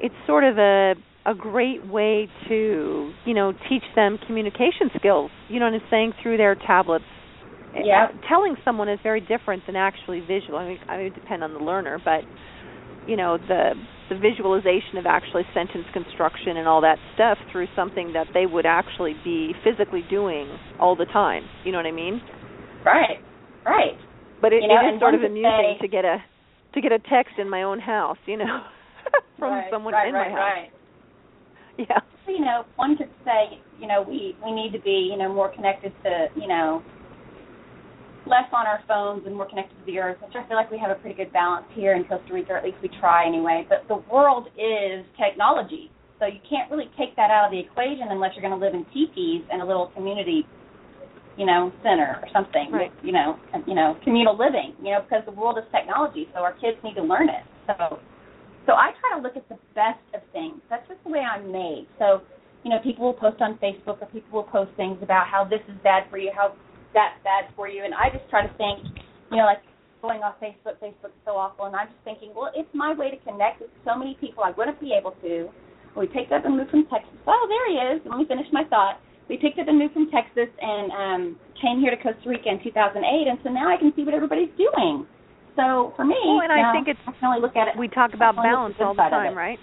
it's 0.00 0.14
sort 0.26 0.44
of 0.44 0.58
a 0.58 0.94
a 1.26 1.34
great 1.34 1.86
way 1.86 2.28
to 2.48 3.12
you 3.26 3.34
know 3.34 3.52
teach 3.68 3.82
them 3.94 4.18
communication 4.26 4.90
skills. 4.96 5.30
You 5.48 5.60
know 5.60 5.66
what 5.66 5.74
I'm 5.74 5.88
saying 5.90 6.12
through 6.22 6.38
their 6.38 6.54
tablets. 6.54 7.04
Yeah. 7.74 8.06
Uh, 8.06 8.28
telling 8.28 8.56
someone 8.64 8.88
is 8.88 8.98
very 9.02 9.20
different 9.20 9.62
than 9.66 9.76
actually 9.76 10.20
visual. 10.20 10.58
I 10.58 10.66
mean, 10.68 10.78
I 10.88 10.96
mean, 10.96 11.06
it 11.08 11.14
depend 11.14 11.44
on 11.44 11.52
the 11.52 11.60
learner, 11.60 12.00
but 12.02 12.22
you 13.06 13.14
know 13.16 13.36
the 13.38 13.72
the 14.08 14.16
visualization 14.16 14.96
of 14.96 15.06
actually 15.06 15.42
sentence 15.54 15.84
construction 15.92 16.56
and 16.56 16.66
all 16.66 16.80
that 16.80 16.98
stuff 17.14 17.38
through 17.52 17.66
something 17.76 18.12
that 18.14 18.26
they 18.34 18.46
would 18.46 18.66
actually 18.66 19.14
be 19.24 19.52
physically 19.64 20.02
doing 20.08 20.48
all 20.80 20.96
the 20.96 21.04
time. 21.06 21.42
You 21.64 21.72
know 21.72 21.78
what 21.78 21.86
I 21.86 21.92
mean? 21.92 22.20
Right, 22.84 23.18
right. 23.66 23.96
But 24.40 24.52
it, 24.52 24.62
You 24.62 24.68
know, 24.68 24.80
it 24.80 24.94
is 24.94 25.00
sort 25.00 25.14
of 25.14 25.22
amusing 25.22 25.76
say- 25.76 25.82
to 25.82 25.88
get 25.88 26.04
a 26.04 26.18
to 26.74 26.80
get 26.82 26.92
a 26.92 26.98
text 26.98 27.34
in 27.38 27.48
my 27.48 27.62
own 27.62 27.80
house, 27.80 28.18
you 28.26 28.36
know, 28.36 28.60
from 29.38 29.52
right, 29.54 29.70
someone 29.72 29.94
right, 29.94 30.08
in 30.08 30.14
right, 30.14 30.30
my 30.30 30.36
house. 30.36 30.52
Right. 30.56 30.70
Yeah. 31.78 32.00
So, 32.26 32.32
you 32.32 32.40
know, 32.40 32.64
one 32.74 32.96
could 32.96 33.08
say, 33.24 33.60
you 33.78 33.86
know, 33.86 34.02
we 34.06 34.36
we 34.44 34.50
need 34.52 34.72
to 34.72 34.80
be, 34.80 35.08
you 35.10 35.16
know, 35.16 35.32
more 35.32 35.48
connected 35.54 35.92
to, 36.04 36.26
you 36.34 36.48
know, 36.48 36.82
less 38.28 38.46
on 38.52 38.66
our 38.66 38.80
phones 38.86 39.26
and 39.26 39.34
more 39.34 39.48
connected 39.48 39.74
to 39.74 39.84
the 39.86 39.98
earth, 39.98 40.18
which 40.20 40.36
I 40.36 40.46
feel 40.46 40.56
like 40.56 40.70
we 40.70 40.78
have 40.78 40.90
a 40.90 41.00
pretty 41.00 41.16
good 41.16 41.32
balance 41.32 41.66
here 41.72 41.94
in 41.94 42.04
Costa 42.04 42.32
Rica, 42.32 42.52
or 42.52 42.58
at 42.58 42.64
least 42.64 42.76
we 42.82 42.90
try 43.00 43.26
anyway. 43.26 43.66
But 43.68 43.88
the 43.88 44.04
world 44.12 44.48
is 44.54 45.04
technology, 45.16 45.90
so 46.20 46.26
you 46.26 46.40
can't 46.48 46.70
really 46.70 46.90
take 46.98 47.16
that 47.16 47.30
out 47.30 47.46
of 47.46 47.50
the 47.50 47.58
equation 47.58 48.08
unless 48.10 48.32
you're 48.36 48.44
going 48.44 48.58
to 48.58 48.64
live 48.64 48.74
in 48.74 48.84
teepees 48.92 49.42
in 49.52 49.60
a 49.60 49.66
little 49.66 49.88
community, 49.96 50.46
you 51.36 51.46
know, 51.46 51.72
center 51.82 52.20
or 52.20 52.28
something. 52.32 52.70
Right. 52.70 52.92
You 53.02 53.12
know, 53.12 53.38
you 53.66 53.74
know, 53.74 53.96
communal 54.04 54.36
living. 54.36 54.74
You 54.82 54.92
know, 54.92 55.00
because 55.02 55.24
the 55.24 55.32
world 55.32 55.56
is 55.58 55.64
technology, 55.72 56.28
so 56.34 56.40
our 56.40 56.52
kids 56.52 56.76
need 56.84 56.94
to 56.94 57.02
learn 57.02 57.28
it. 57.28 57.44
So, 57.66 57.98
so 58.66 58.72
I 58.74 58.92
try 59.00 59.16
to 59.16 59.22
look 59.22 59.36
at 59.36 59.48
the 59.48 59.58
best 59.74 60.02
of 60.14 60.20
things. 60.32 60.60
That's 60.68 60.86
just 60.88 61.02
the 61.04 61.10
way 61.10 61.20
I'm 61.20 61.50
made. 61.50 61.86
So, 61.98 62.20
you 62.64 62.70
know, 62.70 62.78
people 62.82 63.06
will 63.06 63.14
post 63.14 63.40
on 63.40 63.56
Facebook 63.62 64.02
or 64.02 64.08
people 64.12 64.42
will 64.42 64.50
post 64.50 64.70
things 64.76 64.98
about 65.02 65.28
how 65.28 65.44
this 65.44 65.60
is 65.68 65.76
bad 65.82 66.04
for 66.10 66.18
you, 66.18 66.32
how 66.34 66.52
that's 66.94 67.16
bad 67.24 67.50
for 67.56 67.68
you, 67.68 67.84
and 67.84 67.94
I 67.94 68.08
just 68.10 68.28
try 68.30 68.46
to 68.46 68.52
think, 68.56 68.80
you 69.30 69.36
know, 69.36 69.44
like 69.44 69.62
going 70.00 70.22
off 70.22 70.38
Facebook, 70.40 70.78
Facebook's 70.78 71.18
so 71.26 71.34
awful, 71.34 71.66
and 71.66 71.74
I'm 71.74 71.88
just 71.88 72.00
thinking, 72.04 72.30
well, 72.34 72.50
it's 72.54 72.70
my 72.72 72.94
way 72.94 73.10
to 73.10 73.18
connect 73.26 73.60
with 73.60 73.70
so 73.84 73.98
many 73.98 74.16
people 74.20 74.44
I 74.44 74.52
wouldn't 74.56 74.80
be 74.80 74.94
able 74.94 75.12
to. 75.22 75.50
We 75.98 76.06
picked 76.06 76.30
up 76.30 76.44
and 76.46 76.56
moved 76.56 76.70
from 76.70 76.86
Texas. 76.86 77.10
Oh, 77.26 77.44
there 77.50 77.66
he 77.66 77.76
is. 77.96 78.02
Let 78.06 78.18
me 78.18 78.26
finish 78.28 78.46
my 78.52 78.62
thought. 78.70 79.02
we 79.28 79.36
picked 79.36 79.58
up 79.58 79.66
and 79.66 79.76
moved 79.78 79.94
from 79.94 80.08
Texas 80.14 80.48
and 80.62 80.86
um, 80.94 81.22
came 81.60 81.80
here 81.80 81.90
to 81.90 81.98
Costa 81.98 82.22
Rica 82.28 82.48
in 82.48 82.62
2008, 82.62 83.02
and 83.02 83.38
so 83.42 83.50
now 83.50 83.66
I 83.68 83.76
can 83.76 83.92
see 83.96 84.04
what 84.04 84.14
everybody's 84.14 84.54
doing. 84.56 85.04
So 85.58 85.92
for 85.96 86.04
me, 86.06 86.14
well, 86.22 86.46
and 86.46 86.54
now, 86.54 86.70
I 86.70 86.72
think 86.72 86.86
it's 86.86 87.00
I 87.02 87.12
can 87.18 87.34
only 87.34 87.42
look 87.42 87.56
at 87.56 87.66
it. 87.66 87.74
we 87.76 87.88
talk 87.88 88.14
about 88.14 88.36
balance 88.36 88.78
only 88.78 88.78
look 88.78 88.80
at 88.80 88.86
all 88.86 88.94
the 88.94 89.10
time, 89.10 89.36
right? 89.36 89.58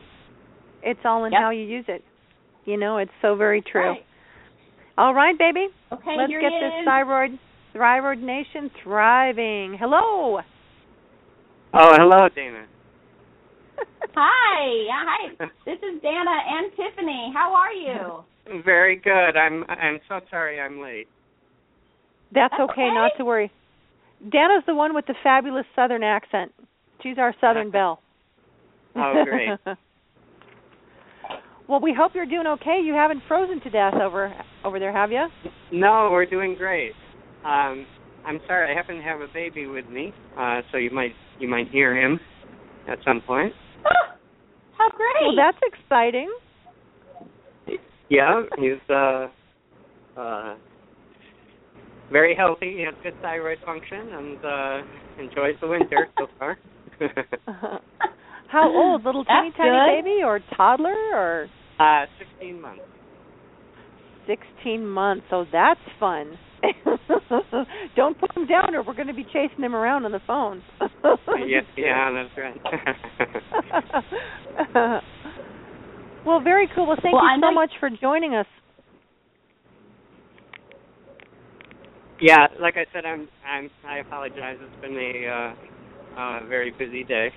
It's 0.83 0.99
all 1.05 1.23
in 1.23 1.31
Yep. 1.31 1.41
how 1.41 1.49
you 1.51 1.63
use 1.63 1.85
it. 1.87 2.03
You 2.65 2.77
know, 2.77 2.97
it's 2.97 3.15
so 3.21 3.35
very 3.35 3.61
true. 3.61 3.95
Right. 3.95 4.04
All 4.97 5.13
right, 5.13 5.37
baby. 5.37 5.67
Okay, 5.91 6.15
Let's 6.17 6.29
here 6.29 6.41
get 6.41 6.51
he 6.53 6.59
this 6.59 6.73
is. 6.81 6.85
thyroid 6.85 7.37
thyroid 7.73 8.19
nation 8.19 8.71
thriving. 8.81 9.77
Hello. 9.79 10.39
Oh, 11.73 11.93
hello, 11.97 12.29
Danna. 12.35 12.65
Hi, 14.15 14.87
hi. 14.89 15.45
This 15.65 15.77
is 15.79 16.01
Danna 16.01 16.37
and 16.47 16.71
Tiffany. 16.71 17.33
How 17.33 17.53
are 17.53 17.73
you? 17.73 18.61
Very 18.63 18.95
good. 18.95 19.35
I'm 19.35 19.65
I'm 19.67 19.99
so 20.07 20.21
sorry 20.29 20.61
I'm 20.61 20.79
late. 20.81 21.07
That's 22.33 22.53
That's 22.57 22.71
okay, 22.71 22.89
not 22.93 23.11
to 23.17 23.25
worry. 23.25 23.51
Danna's 24.23 24.63
the 24.65 24.75
one 24.75 24.95
with 24.95 25.05
the 25.07 25.15
fabulous 25.23 25.65
southern 25.75 26.03
accent. 26.03 26.53
She's 27.03 27.17
our 27.17 27.35
southern 27.41 27.69
belle. 27.71 27.99
Oh, 28.95 29.23
great. 29.25 29.77
Well, 31.67 31.79
we 31.79 31.93
hope 31.97 32.11
you're 32.13 32.25
doing 32.25 32.47
okay. 32.47 32.79
You 32.83 32.93
haven't 32.93 33.21
frozen 33.27 33.59
to 33.61 33.69
death 33.69 33.95
over 33.95 34.33
over 34.63 34.79
there, 34.79 34.91
have 34.91 35.11
you? 35.11 35.27
No, 35.71 36.09
we're 36.11 36.25
doing 36.25 36.55
great. 36.57 36.91
Um 37.43 37.85
I'm 38.25 38.39
sorry, 38.47 38.71
I 38.71 38.75
happen 38.75 38.97
to 38.97 39.03
have 39.03 39.21
a 39.21 39.27
baby 39.33 39.67
with 39.67 39.87
me, 39.89 40.13
uh 40.37 40.61
so 40.71 40.77
you 40.77 40.91
might 40.91 41.13
you 41.39 41.47
might 41.47 41.69
hear 41.69 41.95
him 41.95 42.19
at 42.87 42.99
some 43.05 43.21
point. 43.21 43.53
How 44.77 44.89
great. 44.89 45.21
Well, 45.21 45.35
that's 45.35 45.57
exciting. 45.63 46.31
Yeah, 48.09 48.43
he's 48.57 48.89
uh 48.89 49.27
uh 50.17 50.55
very 52.11 52.35
healthy, 52.35 52.75
he 52.77 52.83
has 52.83 52.93
good 53.01 53.15
thyroid 53.21 53.57
function 53.65 53.99
and 54.13 54.37
uh 54.45 54.81
enjoys 55.19 55.55
the 55.61 55.67
winter 55.67 56.07
so 56.17 56.27
far. 56.37 56.57
How 58.47 58.69
old? 58.71 59.03
Little 59.03 59.25
tiny 59.25 59.49
That's 59.49 59.57
tiny 59.57 60.01
good. 60.01 60.03
baby 60.03 60.23
or 60.23 60.39
toddler 60.55 60.95
or 61.13 61.47
uh 61.79 62.05
sixteen 62.19 62.61
months. 62.61 62.81
16 64.27 64.87
months. 64.87 65.23
So 65.29 65.45
that's 65.51 65.79
fun. 65.99 66.35
Don't 67.95 68.19
put 68.19 68.35
him 68.35 68.47
down 68.47 68.73
or 68.73 68.81
we're 68.81 68.95
going 68.95 69.05
to 69.07 69.13
be 69.13 69.23
chasing 69.25 69.63
him 69.63 69.75
around 69.75 70.03
on 70.05 70.11
the 70.11 70.19
phone. 70.25 70.63
yeah, 71.47 71.59
yeah, 71.77 72.11
that's 72.11 72.35
right. 72.35 72.59
well, 76.25 76.41
very 76.41 76.67
cool. 76.75 76.87
Well, 76.87 76.97
thank 77.03 77.13
Well, 77.13 77.21
you 77.23 77.29
I 77.29 77.35
so 77.35 77.41
know- 77.41 77.51
much 77.53 77.69
for 77.79 77.89
joining 78.01 78.33
us. 78.33 78.47
Yeah, 82.19 82.47
like 82.59 82.77
I 82.77 82.85
said, 82.93 83.05
I'm 83.05 83.27
I'm 83.47 83.69
I 83.85 83.97
apologize. 83.97 84.57
It's 84.59 84.81
been 84.81 84.95
a 84.97 85.27
uh, 85.27 86.19
uh 86.19 86.47
very 86.47 86.71
busy 86.71 87.03
day. 87.03 87.29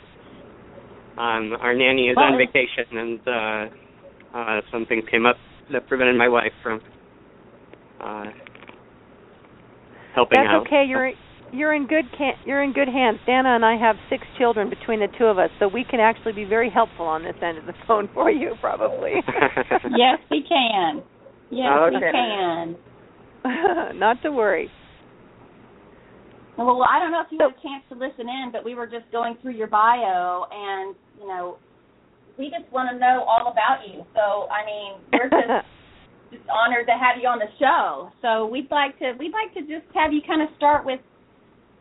Um 1.18 1.52
our 1.60 1.74
nanny 1.74 2.08
is 2.08 2.16
on 2.16 2.38
vacation 2.38 2.96
and 2.96 3.20
uh 3.26 4.36
uh 4.36 4.60
something 4.70 5.02
came 5.10 5.26
up 5.26 5.36
that 5.72 5.88
prevented 5.88 6.16
my 6.16 6.28
wife 6.28 6.52
from 6.62 6.80
uh 8.00 8.26
helping 10.14 10.38
That's 10.40 10.48
out. 10.48 10.66
okay. 10.66 10.84
You're 10.88 11.12
you're 11.52 11.74
in 11.74 11.86
good 11.86 12.04
can- 12.16 12.38
you're 12.44 12.62
in 12.62 12.72
good 12.72 12.88
hands. 12.88 13.18
Danna 13.26 13.56
and 13.56 13.64
I 13.64 13.76
have 13.76 13.96
six 14.10 14.22
children 14.38 14.70
between 14.70 15.00
the 15.00 15.08
two 15.18 15.24
of 15.24 15.38
us, 15.38 15.50
so 15.58 15.66
we 15.66 15.84
can 15.84 16.00
actually 16.00 16.32
be 16.34 16.44
very 16.44 16.70
helpful 16.70 17.06
on 17.06 17.22
this 17.22 17.36
end 17.42 17.58
of 17.58 17.66
the 17.66 17.74
phone 17.86 18.08
for 18.14 18.30
you, 18.30 18.54
probably. 18.60 19.14
yes, 19.96 20.18
we 20.30 20.44
can. 20.48 21.02
Yes, 21.50 21.68
we 21.90 22.00
can. 22.12 22.76
Not 23.98 24.22
to 24.22 24.30
worry. 24.30 24.70
Well, 26.58 26.82
I 26.82 26.98
don't 26.98 27.12
know 27.12 27.22
if 27.22 27.30
you 27.30 27.38
had 27.38 27.54
a 27.54 27.62
chance 27.62 27.86
to 27.88 27.94
listen 27.94 28.26
in, 28.26 28.50
but 28.50 28.64
we 28.64 28.74
were 28.74 28.88
just 28.90 29.06
going 29.12 29.38
through 29.40 29.54
your 29.54 29.68
bio, 29.68 30.42
and 30.50 30.96
you 31.20 31.28
know, 31.28 31.56
we 32.36 32.50
just 32.50 32.66
want 32.72 32.90
to 32.90 32.98
know 32.98 33.22
all 33.30 33.46
about 33.46 33.86
you. 33.86 34.02
So, 34.10 34.50
I 34.50 34.66
mean, 34.66 34.92
we're 35.14 35.30
just 35.30 35.54
just 36.34 36.42
honored 36.50 36.90
to 36.90 36.98
have 36.98 37.22
you 37.22 37.30
on 37.30 37.38
the 37.38 37.46
show. 37.62 38.10
So, 38.22 38.50
we'd 38.50 38.66
like 38.74 38.98
to 38.98 39.14
we'd 39.22 39.30
like 39.30 39.54
to 39.54 39.62
just 39.70 39.86
have 39.94 40.12
you 40.12 40.18
kind 40.26 40.42
of 40.42 40.48
start 40.58 40.84
with 40.84 40.98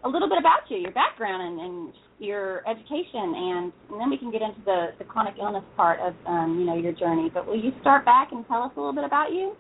a 0.06 0.10
little 0.10 0.30
bit 0.30 0.38
about 0.38 0.70
you, 0.70 0.78
your 0.78 0.94
background, 0.94 1.42
and, 1.42 1.58
and 1.58 1.94
your 2.22 2.62
education, 2.70 3.34
and, 3.34 3.74
and 3.90 3.98
then 3.98 4.14
we 4.14 4.18
can 4.22 4.30
get 4.30 4.46
into 4.46 4.62
the 4.62 4.94
the 5.02 5.06
chronic 5.10 5.42
illness 5.42 5.66
part 5.76 5.98
of 6.06 6.14
um, 6.30 6.62
you 6.62 6.70
know 6.70 6.78
your 6.78 6.94
journey. 6.94 7.34
But 7.34 7.48
will 7.50 7.58
you 7.58 7.74
start 7.82 8.06
back 8.06 8.30
and 8.30 8.46
tell 8.46 8.62
us 8.62 8.72
a 8.78 8.80
little 8.80 8.94
bit 8.94 9.10
about 9.10 9.34
you? 9.34 9.58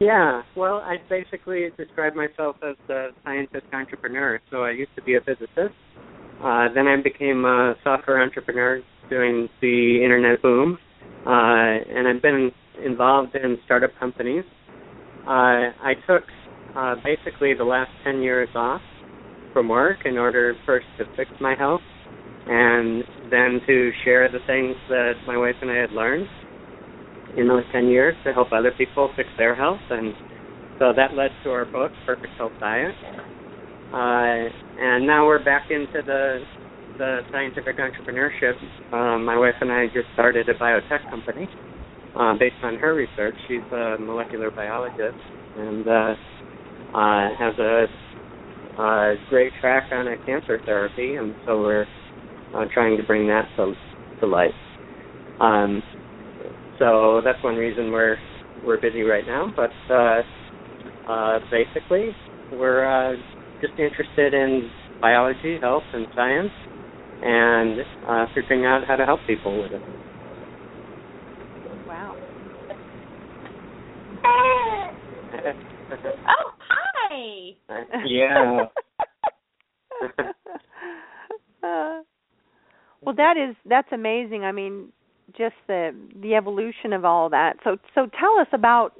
Yeah, 0.00 0.42
well, 0.56 0.76
I 0.76 0.96
basically 1.10 1.68
describe 1.76 2.14
myself 2.14 2.56
as 2.62 2.76
a 2.88 3.08
scientist 3.24 3.66
entrepreneur. 3.72 4.40
So 4.50 4.62
I 4.62 4.70
used 4.70 4.94
to 4.96 5.02
be 5.02 5.16
a 5.16 5.20
physicist. 5.20 5.74
Uh, 6.42 6.68
then 6.72 6.86
I 6.86 7.02
became 7.02 7.44
a 7.44 7.74
software 7.82 8.22
entrepreneur 8.22 8.80
during 9.10 9.48
the 9.60 10.00
internet 10.04 10.40
boom, 10.40 10.78
uh, 11.26 11.30
and 11.30 12.06
I've 12.06 12.22
been 12.22 12.52
involved 12.84 13.34
in 13.34 13.58
startup 13.64 13.90
companies. 13.98 14.44
Uh, 15.26 15.74
I 15.82 15.94
took 16.06 16.22
uh, 16.76 16.94
basically 17.02 17.54
the 17.54 17.64
last 17.64 17.90
10 18.04 18.22
years 18.22 18.48
off 18.54 18.80
from 19.52 19.68
work 19.68 19.98
in 20.04 20.16
order 20.16 20.54
first 20.64 20.86
to 20.98 21.06
fix 21.16 21.28
my 21.40 21.56
health 21.58 21.80
and 22.46 23.02
then 23.30 23.60
to 23.66 23.90
share 24.04 24.28
the 24.30 24.38
things 24.46 24.76
that 24.88 25.14
my 25.26 25.36
wife 25.36 25.56
and 25.60 25.70
I 25.70 25.76
had 25.76 25.90
learned 25.90 26.28
in 27.36 27.48
those 27.48 27.64
10 27.72 27.86
years 27.88 28.14
to 28.24 28.32
help 28.32 28.52
other 28.52 28.72
people 28.76 29.10
fix 29.16 29.28
their 29.36 29.54
health. 29.54 29.80
And 29.90 30.14
so 30.78 30.92
that 30.96 31.14
led 31.14 31.30
to 31.44 31.50
our 31.50 31.64
book, 31.64 31.92
Perfect 32.06 32.32
Health 32.36 32.52
Diet. 32.60 32.94
Uh, 33.92 34.48
and 34.80 35.06
now 35.06 35.26
we're 35.26 35.42
back 35.42 35.70
into 35.70 36.02
the 36.04 36.40
the 36.98 37.20
scientific 37.30 37.76
entrepreneurship. 37.78 38.54
Um, 38.92 39.24
my 39.24 39.38
wife 39.38 39.54
and 39.60 39.70
I 39.70 39.86
just 39.86 40.06
started 40.14 40.48
a 40.48 40.54
biotech 40.54 41.08
company 41.08 41.48
uh, 42.18 42.34
based 42.38 42.56
on 42.62 42.76
her 42.76 42.94
research. 42.94 43.36
She's 43.46 43.62
a 43.72 43.96
molecular 44.00 44.50
biologist 44.50 45.16
and 45.56 45.86
uh, 45.86 46.14
uh, 46.94 47.28
has 47.38 47.54
a, 47.58 47.86
a 48.82 49.14
great 49.30 49.52
track 49.60 49.84
on 49.92 50.08
a 50.08 50.16
cancer 50.26 50.60
therapy, 50.64 51.14
and 51.14 51.34
so 51.46 51.60
we're 51.60 51.86
uh, 52.54 52.64
trying 52.74 52.96
to 52.96 53.02
bring 53.04 53.28
that 53.28 53.44
to 53.56 53.72
to 54.20 54.26
life. 54.26 54.50
Um, 55.40 55.82
so 56.78 57.20
that's 57.24 57.42
one 57.42 57.56
reason 57.56 57.90
we're 57.90 58.16
we're 58.64 58.80
busy 58.80 59.02
right 59.02 59.26
now. 59.26 59.52
But 59.56 59.70
uh, 59.92 60.22
uh, 61.10 61.38
basically, 61.50 62.10
we're 62.52 62.84
uh, 62.84 63.16
just 63.60 63.74
interested 63.78 64.34
in 64.34 64.70
biology, 65.00 65.58
health, 65.60 65.82
and 65.92 66.06
science, 66.14 66.50
and 67.22 67.80
uh, 68.06 68.26
figuring 68.34 68.64
out 68.64 68.82
how 68.86 68.96
to 68.96 69.04
help 69.04 69.20
people 69.26 69.62
with 69.62 69.72
it. 69.72 69.82
Wow. 71.86 72.16
Oh, 76.30 76.52
hi. 77.08 77.56
yeah. 78.04 78.66
Uh, 81.60 82.02
well, 83.02 83.14
that 83.16 83.36
is 83.36 83.56
that's 83.68 83.88
amazing. 83.92 84.44
I 84.44 84.52
mean, 84.52 84.92
just 85.36 85.54
the 85.66 85.94
the 86.20 86.34
evolution 86.34 86.92
of 86.92 87.04
all 87.04 87.28
that. 87.30 87.56
So 87.64 87.76
so 87.94 88.06
tell 88.18 88.38
us 88.40 88.48
about 88.52 88.92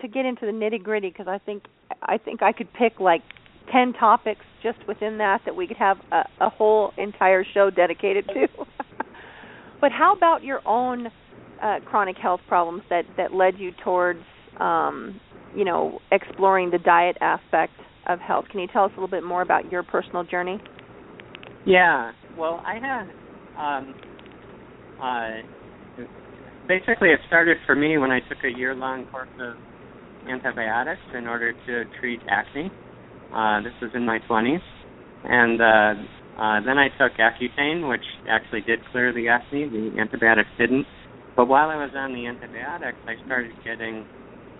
to 0.00 0.08
get 0.08 0.24
into 0.24 0.46
the 0.46 0.52
nitty 0.52 0.82
gritty 0.82 1.08
because 1.10 1.28
I 1.28 1.38
think 1.38 1.64
I 2.02 2.18
think 2.18 2.42
I 2.42 2.52
could 2.52 2.72
pick 2.72 3.00
like 3.00 3.22
ten 3.72 3.92
topics 3.92 4.44
just 4.62 4.78
within 4.88 5.18
that 5.18 5.40
that 5.44 5.54
we 5.54 5.66
could 5.66 5.76
have 5.76 5.98
a, 6.12 6.24
a 6.40 6.50
whole 6.50 6.92
entire 6.96 7.44
show 7.54 7.70
dedicated 7.70 8.26
to. 8.28 8.46
but 9.80 9.92
how 9.92 10.14
about 10.16 10.42
your 10.42 10.60
own 10.66 11.08
uh, 11.62 11.80
chronic 11.84 12.16
health 12.16 12.40
problems 12.48 12.82
that 12.90 13.04
that 13.16 13.32
led 13.32 13.58
you 13.58 13.72
towards 13.82 14.20
um, 14.58 15.20
you 15.54 15.64
know 15.64 16.00
exploring 16.10 16.70
the 16.70 16.78
diet 16.78 17.16
aspect 17.20 17.74
of 18.06 18.18
health? 18.20 18.46
Can 18.50 18.60
you 18.60 18.68
tell 18.68 18.84
us 18.84 18.92
a 18.96 19.00
little 19.00 19.08
bit 19.08 19.24
more 19.24 19.42
about 19.42 19.70
your 19.70 19.82
personal 19.82 20.24
journey? 20.24 20.60
Yeah. 21.66 22.12
Well, 22.36 22.62
I 22.64 22.74
had 22.74 23.04
um 23.56 23.94
uh 25.00 25.63
basically 26.66 27.10
it 27.10 27.20
started 27.26 27.58
for 27.66 27.74
me 27.74 27.98
when 27.98 28.10
I 28.10 28.20
took 28.20 28.38
a 28.44 28.56
year 28.58 28.74
long 28.74 29.06
course 29.06 29.28
of 29.38 29.56
antibiotics 30.28 31.02
in 31.12 31.26
order 31.26 31.54
to 31.66 31.84
treat 32.00 32.22
acne. 32.28 32.72
Uh 33.32 33.62
this 33.62 33.74
was 33.82 33.90
in 33.94 34.04
my 34.06 34.20
20s. 34.28 34.62
And 35.24 35.60
uh 35.60 35.94
uh 36.40 36.60
then 36.66 36.78
I 36.78 36.88
took 36.98 37.12
Accutane 37.18 37.88
which 37.88 38.04
actually 38.28 38.62
did 38.62 38.80
clear 38.92 39.12
the 39.12 39.28
acne, 39.28 39.68
the 39.68 39.98
antibiotics 40.00 40.50
didn't. 40.58 40.86
But 41.36 41.46
while 41.48 41.70
I 41.70 41.76
was 41.76 41.92
on 41.94 42.12
the 42.14 42.26
antibiotics, 42.26 42.98
I 43.06 43.14
started 43.24 43.52
getting 43.64 44.06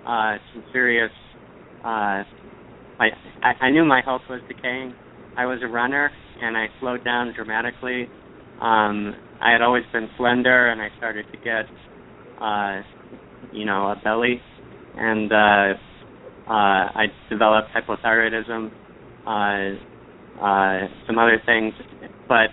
uh 0.05 0.37
some 0.53 0.65
serious 0.73 1.13
uh 1.85 2.25
I 3.01 3.09
I, 3.61 3.71
knew 3.71 3.85
my 3.85 4.03
health 4.05 4.23
was 4.29 4.41
decaying. 4.49 4.95
I 5.37 5.47
was 5.47 5.61
a 5.63 5.67
runner 5.67 6.11
and 6.41 6.57
I 6.57 6.67
slowed 6.81 7.05
down 7.05 7.33
dramatically. 7.35 8.09
Um, 8.61 9.15
I 9.41 9.51
had 9.53 9.63
always 9.63 9.85
been 9.93 10.09
slender, 10.17 10.69
and 10.69 10.81
I 10.81 10.89
started 10.97 11.27
to 11.33 11.39
get, 11.39 11.67
uh, 12.41 12.81
you 13.53 13.65
know, 13.65 13.87
a 13.87 14.01
belly, 14.03 14.41
and 14.97 15.33
uh, 15.33 15.75
uh, 16.47 16.91
I 16.95 17.07
developed 17.31 17.69
hypothyroidism, 17.75 18.71
uh, 19.27 20.43
uh, 20.43 20.89
some 21.07 21.19
other 21.19 21.41
things, 21.47 21.73
but 22.29 22.51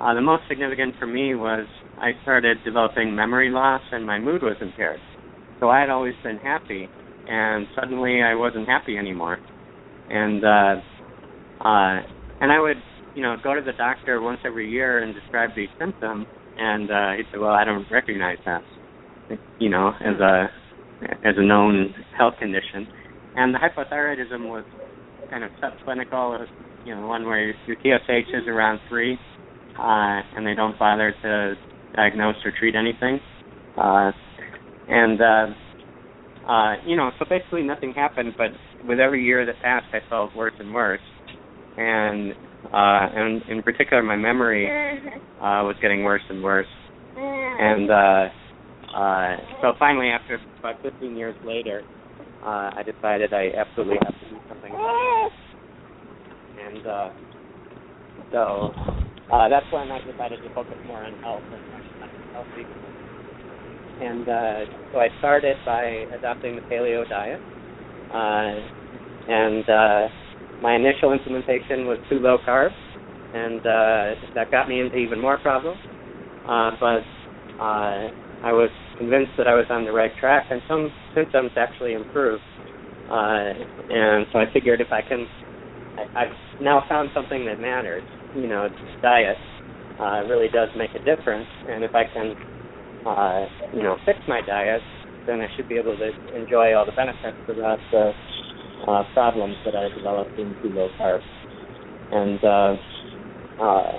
uh, 0.00 0.14
the 0.14 0.20
most 0.20 0.42
significant 0.48 0.94
for 0.98 1.06
me 1.06 1.34
was 1.34 1.66
I 1.98 2.12
started 2.22 2.58
developing 2.64 3.14
memory 3.14 3.50
loss 3.50 3.82
and 3.90 4.06
my 4.06 4.18
mood 4.18 4.42
was 4.42 4.56
impaired. 4.60 5.00
So 5.60 5.68
I 5.68 5.80
had 5.80 5.90
always 5.90 6.14
been 6.22 6.36
happy, 6.38 6.88
and 7.28 7.66
suddenly 7.74 8.22
I 8.22 8.34
wasn't 8.34 8.68
happy 8.68 8.96
anymore. 8.96 9.38
And 10.08 10.44
uh, 10.44 10.80
uh, 11.64 12.00
and 12.40 12.52
I 12.52 12.60
would, 12.60 12.76
you 13.16 13.22
know, 13.22 13.36
go 13.42 13.54
to 13.54 13.60
the 13.60 13.72
doctor 13.76 14.22
once 14.22 14.38
every 14.46 14.70
year 14.70 15.02
and 15.02 15.12
describe 15.14 15.50
these 15.56 15.68
symptoms, 15.80 16.26
and 16.56 16.90
uh, 16.90 17.12
he 17.16 17.24
said, 17.30 17.40
"Well, 17.40 17.50
I 17.50 17.64
don't 17.64 17.84
recognize 17.90 18.38
that, 18.46 18.62
you 19.58 19.68
know, 19.68 19.92
as 20.00 20.20
a 20.20 20.46
as 21.24 21.34
a 21.36 21.44
known 21.44 21.94
health 22.16 22.34
condition." 22.38 22.86
And 23.36 23.54
the 23.54 23.58
hypothyroidism 23.58 24.48
was 24.48 24.64
kind 25.30 25.44
of 25.44 25.50
subclinical. 25.62 26.34
It 26.34 26.40
was, 26.40 26.48
you 26.84 26.94
know, 26.94 27.06
one 27.06 27.24
where 27.24 27.54
your 27.66 27.76
TSH 27.76 28.28
is 28.34 28.48
around 28.48 28.80
three, 28.88 29.14
uh, 29.78 30.20
and 30.36 30.46
they 30.46 30.54
don't 30.54 30.78
bother 30.78 31.14
to 31.22 31.54
diagnose 31.94 32.36
or 32.44 32.52
treat 32.58 32.74
anything. 32.74 33.20
Uh, 33.76 34.10
and 34.88 35.20
uh, 35.20 35.46
uh, 36.48 36.74
you 36.86 36.96
know, 36.96 37.10
so 37.18 37.26
basically 37.28 37.62
nothing 37.62 37.92
happened. 37.92 38.34
But 38.36 38.48
with 38.88 38.98
every 38.98 39.24
year 39.24 39.44
that 39.46 39.56
passed, 39.62 39.86
I 39.92 40.00
felt 40.08 40.34
worse 40.34 40.54
and 40.58 40.72
worse, 40.72 41.00
and 41.76 42.32
uh, 42.64 43.06
and 43.14 43.42
in 43.48 43.62
particular, 43.62 44.02
my 44.02 44.16
memory 44.16 44.66
uh, 45.38 45.62
was 45.62 45.76
getting 45.80 46.02
worse 46.02 46.22
and 46.28 46.42
worse. 46.42 46.66
And 47.16 47.90
uh, 47.90 48.32
uh, 48.94 49.36
so 49.62 49.74
finally, 49.78 50.08
after 50.08 50.38
about 50.60 50.80
15 50.82 51.16
years 51.16 51.34
later, 51.44 51.82
uh, 52.44 52.70
I 52.74 52.82
decided 52.84 53.32
I 53.32 53.50
absolutely 53.56 53.98
have 54.02 54.14
to 54.20 54.28
do 54.30 54.40
something. 54.48 54.72
And 56.66 56.86
uh, 56.86 57.10
so 58.32 58.72
uh, 59.32 59.48
that's 59.48 59.66
when 59.72 59.90
I 59.90 59.98
decided 60.00 60.38
to 60.42 60.48
focus 60.54 60.76
more 60.86 61.02
on 61.02 61.12
health 61.22 61.42
and 61.52 61.62
healthy. 62.32 62.66
And 64.00 64.28
uh, 64.28 64.64
so 64.92 65.00
I 65.00 65.08
started 65.18 65.56
by 65.66 66.04
adopting 66.16 66.56
the 66.56 66.62
paleo 66.62 67.08
diet. 67.08 67.40
Uh, 68.12 68.60
and 69.28 69.68
uh, 69.68 70.08
my 70.62 70.76
initial 70.76 71.12
implementation 71.12 71.86
was 71.86 71.98
too 72.08 72.18
low 72.18 72.38
carb, 72.46 72.70
and 73.34 73.58
uh, 73.60 74.20
that 74.34 74.50
got 74.50 74.68
me 74.68 74.80
into 74.80 74.96
even 74.96 75.20
more 75.20 75.36
problems. 75.38 75.78
Uh, 76.48 76.70
but 76.80 77.62
uh, 77.62 78.08
I 78.42 78.52
was 78.52 78.70
convinced 78.96 79.32
that 79.38 79.46
I 79.46 79.54
was 79.54 79.66
on 79.70 79.84
the 79.84 79.92
right 79.92 80.12
track, 80.20 80.46
and 80.50 80.60
some 80.68 80.90
symptoms 81.14 81.50
actually 81.56 81.94
improved. 81.94 82.42
Uh, 83.10 83.52
and 83.88 84.26
so 84.32 84.38
I 84.38 84.44
figured 84.52 84.80
if 84.80 84.92
I 84.92 85.00
can, 85.02 85.26
I, 85.96 86.22
I've 86.22 86.36
now 86.60 86.84
found 86.88 87.10
something 87.14 87.44
that 87.46 87.60
matters. 87.60 88.02
You 88.34 88.46
know, 88.46 88.68
diet 89.02 89.36
uh, 89.98 90.22
really 90.28 90.48
does 90.52 90.68
make 90.76 90.90
a 90.94 91.04
difference, 91.04 91.48
and 91.68 91.82
if 91.82 91.94
I 91.94 92.04
can, 92.12 92.34
uh, 93.06 93.46
you 93.72 93.82
know, 93.82 93.96
fix 94.04 94.18
my 94.28 94.40
diet, 94.46 94.82
then 95.26 95.40
I 95.40 95.46
should 95.56 95.68
be 95.68 95.76
able 95.76 95.96
to 95.96 96.36
enjoy 96.36 96.74
all 96.74 96.86
the 96.86 96.92
benefits 96.92 97.36
without 97.46 97.78
the 97.92 98.12
uh, 98.86 99.02
problems 99.14 99.56
that 99.64 99.74
I 99.74 99.88
developed 99.96 100.38
in 100.38 100.54
low 100.62 100.88
carb. 101.00 101.20
And 102.10 102.44
uh, 102.44 102.76
uh, 103.62 103.92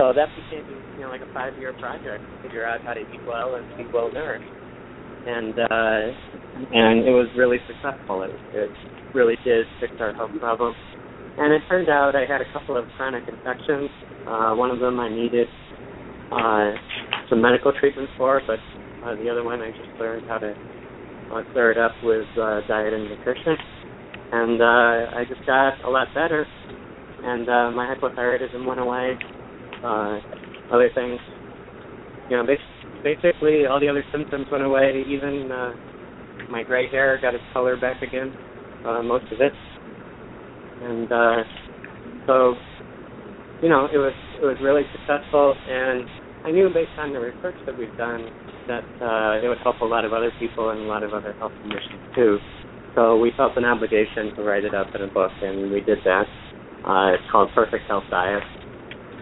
so 0.00 0.16
that 0.16 0.32
became 0.32 0.64
you 0.96 1.04
know 1.04 1.12
like 1.12 1.20
a 1.20 1.28
five 1.36 1.52
year 1.60 1.76
project 1.76 2.24
to 2.24 2.36
figure 2.40 2.64
out 2.64 2.80
how 2.80 2.96
to 2.96 3.00
eat 3.04 3.20
well 3.28 3.60
and 3.60 3.68
be 3.76 3.84
well 3.92 4.08
nourished. 4.08 4.48
And 5.28 5.52
uh, 5.52 6.00
and 6.72 7.04
it 7.04 7.12
was 7.12 7.28
really 7.36 7.60
successful. 7.68 8.24
It, 8.24 8.32
it 8.56 8.72
really 9.12 9.36
did 9.44 9.66
fix 9.78 9.92
our 10.00 10.14
health 10.14 10.32
problem. 10.40 10.72
And 11.36 11.52
it 11.52 11.60
turned 11.68 11.90
out 11.90 12.16
I 12.16 12.24
had 12.24 12.40
a 12.40 12.48
couple 12.56 12.78
of 12.80 12.88
chronic 12.96 13.28
infections. 13.28 13.92
Uh, 14.24 14.56
one 14.56 14.70
of 14.70 14.80
them 14.80 14.98
I 14.98 15.12
needed 15.12 15.48
uh, 16.32 16.72
some 17.28 17.42
medical 17.42 17.72
treatment 17.78 18.08
for, 18.16 18.40
but 18.46 18.58
uh, 19.04 19.20
the 19.20 19.28
other 19.28 19.44
one 19.44 19.60
I 19.60 19.68
just 19.68 20.00
learned 20.00 20.26
how 20.28 20.38
to 20.38 20.56
uh, 21.32 21.42
clear 21.52 21.72
it 21.72 21.78
up 21.78 21.92
with 22.02 22.24
uh, 22.40 22.60
diet 22.66 22.94
and 22.94 23.04
nutrition. 23.04 23.56
And 24.32 24.62
uh, 24.62 25.16
I 25.20 25.24
just 25.28 25.44
got 25.44 25.84
a 25.84 25.90
lot 25.90 26.08
better, 26.14 26.46
and 27.22 27.48
uh, 27.48 27.70
my 27.76 27.92
hypothyroidism 27.92 28.64
went 28.64 28.80
away. 28.80 29.18
Uh, 29.82 30.20
other 30.72 30.90
things, 30.94 31.18
you 32.28 32.36
know, 32.36 32.46
basically 33.02 33.66
all 33.66 33.80
the 33.80 33.88
other 33.88 34.04
symptoms 34.12 34.46
went 34.52 34.64
away. 34.64 35.02
Even 35.08 35.50
uh, 35.50 35.72
my 36.50 36.62
gray 36.62 36.88
hair 36.90 37.18
got 37.20 37.34
its 37.34 37.44
color 37.52 37.76
back 37.80 38.02
again, 38.02 38.32
uh, 38.86 39.02
most 39.02 39.24
of 39.32 39.40
it. 39.40 39.52
And 40.82 41.10
uh, 41.10 41.42
so, 42.26 42.54
you 43.62 43.68
know, 43.68 43.88
it 43.92 43.98
was 43.98 44.14
it 44.40 44.44
was 44.44 44.56
really 44.62 44.82
successful, 44.92 45.54
and 45.68 46.08
I 46.46 46.50
knew 46.50 46.68
based 46.72 46.96
on 46.98 47.12
the 47.12 47.20
research 47.20 47.56
that 47.66 47.76
we've 47.76 47.94
done 47.98 48.28
that 48.68 48.84
uh, 49.02 49.44
it 49.44 49.48
would 49.48 49.58
help 49.62 49.80
a 49.80 49.84
lot 49.84 50.04
of 50.04 50.12
other 50.12 50.32
people 50.38 50.70
and 50.70 50.80
a 50.80 50.84
lot 50.84 51.02
of 51.02 51.12
other 51.12 51.34
health 51.34 51.52
conditions 51.60 52.00
too. 52.14 52.38
So 52.94 53.18
we 53.18 53.32
felt 53.36 53.56
an 53.56 53.64
obligation 53.64 54.34
to 54.36 54.42
write 54.42 54.64
it 54.64 54.74
up 54.74 54.88
in 54.94 55.02
a 55.02 55.06
book, 55.08 55.30
and 55.42 55.70
we 55.70 55.80
did 55.80 55.98
that. 56.04 56.24
Uh, 56.84 57.12
it's 57.12 57.22
called 57.30 57.50
Perfect 57.54 57.84
Health 57.88 58.04
Diet. 58.10 58.42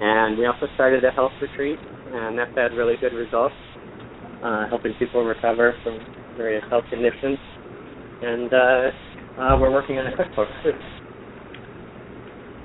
And 0.01 0.39
we 0.39 0.47
also 0.47 0.67
started 0.75 1.05
a 1.05 1.11
health 1.11 1.33
retreat, 1.43 1.79
and 2.13 2.39
that's 2.39 2.51
had 2.55 2.73
really 2.73 2.95
good 3.01 3.13
results, 3.15 3.55
uh, 4.45 4.69
helping 4.69 4.95
people 4.99 5.25
recover 5.25 5.75
from 5.83 5.99
various 6.37 6.63
health 6.71 6.85
conditions. 6.91 7.39
And 8.23 8.53
uh, 8.53 9.41
uh, 9.41 9.59
we're 9.61 9.73
working 9.73 9.99
on 9.99 10.07
a 10.07 10.17
cookbook 10.17 10.49
too. 10.63 10.73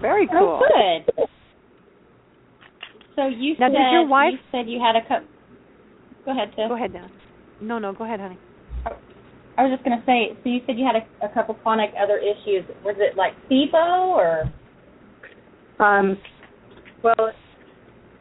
Very 0.01 0.27
cool. 0.27 0.61
Oh, 0.61 1.03
good. 1.15 1.25
So 3.15 3.27
you 3.27 3.55
Now, 3.59 3.67
said 3.69 3.77
did 3.77 3.91
your 3.91 4.07
wife- 4.07 4.33
you 4.33 4.39
said 4.51 4.69
you 4.69 4.79
had 4.79 4.95
a 4.95 5.07
cup. 5.07 5.23
Go 6.25 6.31
ahead, 6.31 6.49
Tiff. 6.55 6.67
Go 6.67 6.75
ahead 6.75 6.93
now. 6.93 7.07
No, 7.61 7.79
no, 7.79 7.93
go 7.93 8.03
ahead, 8.03 8.19
honey. 8.19 8.37
I 9.55 9.63
was 9.63 9.71
just 9.71 9.83
gonna 9.83 10.01
say. 10.05 10.35
So 10.43 10.49
you 10.49 10.61
said 10.65 10.79
you 10.79 10.85
had 10.85 10.95
a, 10.95 11.25
a 11.25 11.29
couple 11.29 11.53
chronic 11.55 11.91
other 12.01 12.17
issues. 12.17 12.65
Was 12.83 12.95
it 12.97 13.15
like 13.15 13.33
SIBO 13.49 14.07
or? 14.17 14.43
Um, 15.79 16.17
well, 17.03 17.31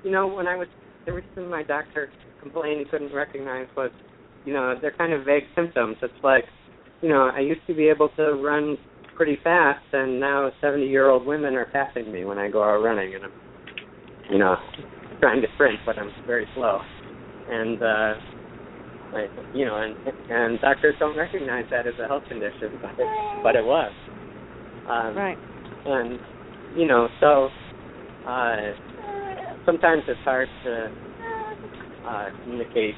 you 0.02 0.10
know, 0.10 0.26
when 0.26 0.46
I 0.46 0.56
was 0.56 0.66
the 1.06 1.12
reason 1.12 1.50
my 1.50 1.62
doctor 1.62 2.10
complained 2.40 2.80
he 2.80 2.84
couldn't 2.86 3.14
recognize 3.14 3.66
was, 3.76 3.90
you 4.44 4.52
know, 4.52 4.74
they're 4.80 4.94
kind 4.96 5.12
of 5.12 5.24
vague 5.24 5.44
symptoms. 5.54 5.96
It's 6.02 6.12
like, 6.22 6.44
you 7.00 7.08
know, 7.08 7.30
I 7.34 7.40
used 7.40 7.60
to 7.66 7.74
be 7.74 7.88
able 7.88 8.08
to 8.16 8.34
run 8.34 8.76
pretty 9.16 9.38
fast, 9.42 9.84
and 9.92 10.18
now 10.20 10.50
seventy-year-old 10.60 11.26
women 11.26 11.54
are 11.54 11.66
passing 11.72 12.12
me 12.12 12.24
when 12.24 12.38
I 12.38 12.50
go 12.50 12.62
out 12.62 12.82
running, 12.82 13.14
and 13.14 13.24
I'm, 13.24 13.30
you 14.30 14.38
know, 14.38 14.56
trying 15.20 15.40
to 15.40 15.48
sprint, 15.54 15.78
but 15.86 15.98
I'm 15.98 16.10
very 16.26 16.46
slow, 16.54 16.78
and 17.48 17.82
uh, 17.82 18.14
I, 19.14 19.26
you 19.52 19.64
know, 19.64 19.76
and 19.76 19.94
and 20.28 20.60
doctors 20.60 20.94
don't 20.98 21.16
recognize 21.16 21.64
that 21.70 21.86
as 21.86 21.94
a 22.02 22.08
health 22.08 22.24
condition, 22.28 22.70
but 22.82 22.90
it, 22.98 23.08
but 23.42 23.56
it 23.56 23.64
was. 23.64 23.92
Um, 24.88 25.16
Right. 25.16 25.38
and 25.86 26.18
you 26.76 26.86
know 26.86 27.08
so 27.20 27.48
uh 28.26 28.56
sometimes 29.64 30.02
it's 30.08 30.20
hard 30.24 30.48
to 30.64 30.88
uh 32.06 32.28
communicate 32.42 32.94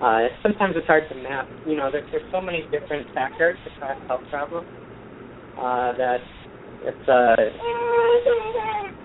uh 0.00 0.20
sometimes 0.42 0.74
it's 0.76 0.86
hard 0.86 1.04
to 1.10 1.14
map 1.16 1.48
you 1.64 1.76
know 1.76 1.90
there, 1.90 2.02
there's 2.10 2.22
so 2.30 2.40
many 2.40 2.68
different 2.70 3.06
factors 3.14 3.56
to 3.64 3.70
cause 3.80 3.96
health 4.08 4.22
problems 4.30 4.66
uh 5.58 5.92
that 5.96 6.18
it's 6.82 7.08
uh 7.08 7.34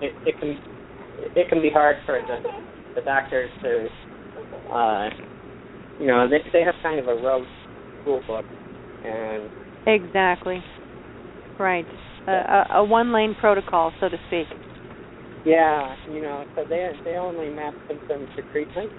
it, 0.00 0.12
it 0.24 0.34
can 0.38 0.58
it 1.34 1.48
can 1.48 1.60
be 1.62 1.70
hard 1.70 1.96
for 2.06 2.20
the 2.26 2.36
the 2.94 3.00
doctors 3.02 3.50
to 3.62 3.86
uh 4.72 5.08
you 5.98 6.06
know 6.06 6.28
they 6.28 6.38
they 6.52 6.62
have 6.62 6.74
kind 6.82 6.98
of 7.00 7.06
a 7.08 7.14
rote 7.14 7.46
rule 8.06 8.22
book 8.26 8.44
and 9.04 9.50
Exactly. 9.88 10.62
Right. 11.58 11.86
A, 12.26 12.30
a, 12.30 12.66
a 12.76 12.84
one 12.84 13.12
lane 13.12 13.34
protocol, 13.40 13.92
so 14.00 14.08
to 14.08 14.16
speak. 14.28 14.46
Yeah, 15.48 15.96
you 16.12 16.20
know, 16.20 16.44
so 16.54 16.64
they 16.68 16.90
they 17.06 17.16
only 17.16 17.48
map 17.48 17.72
symptoms 17.88 18.28
to 18.36 18.42
treatment. 18.52 18.90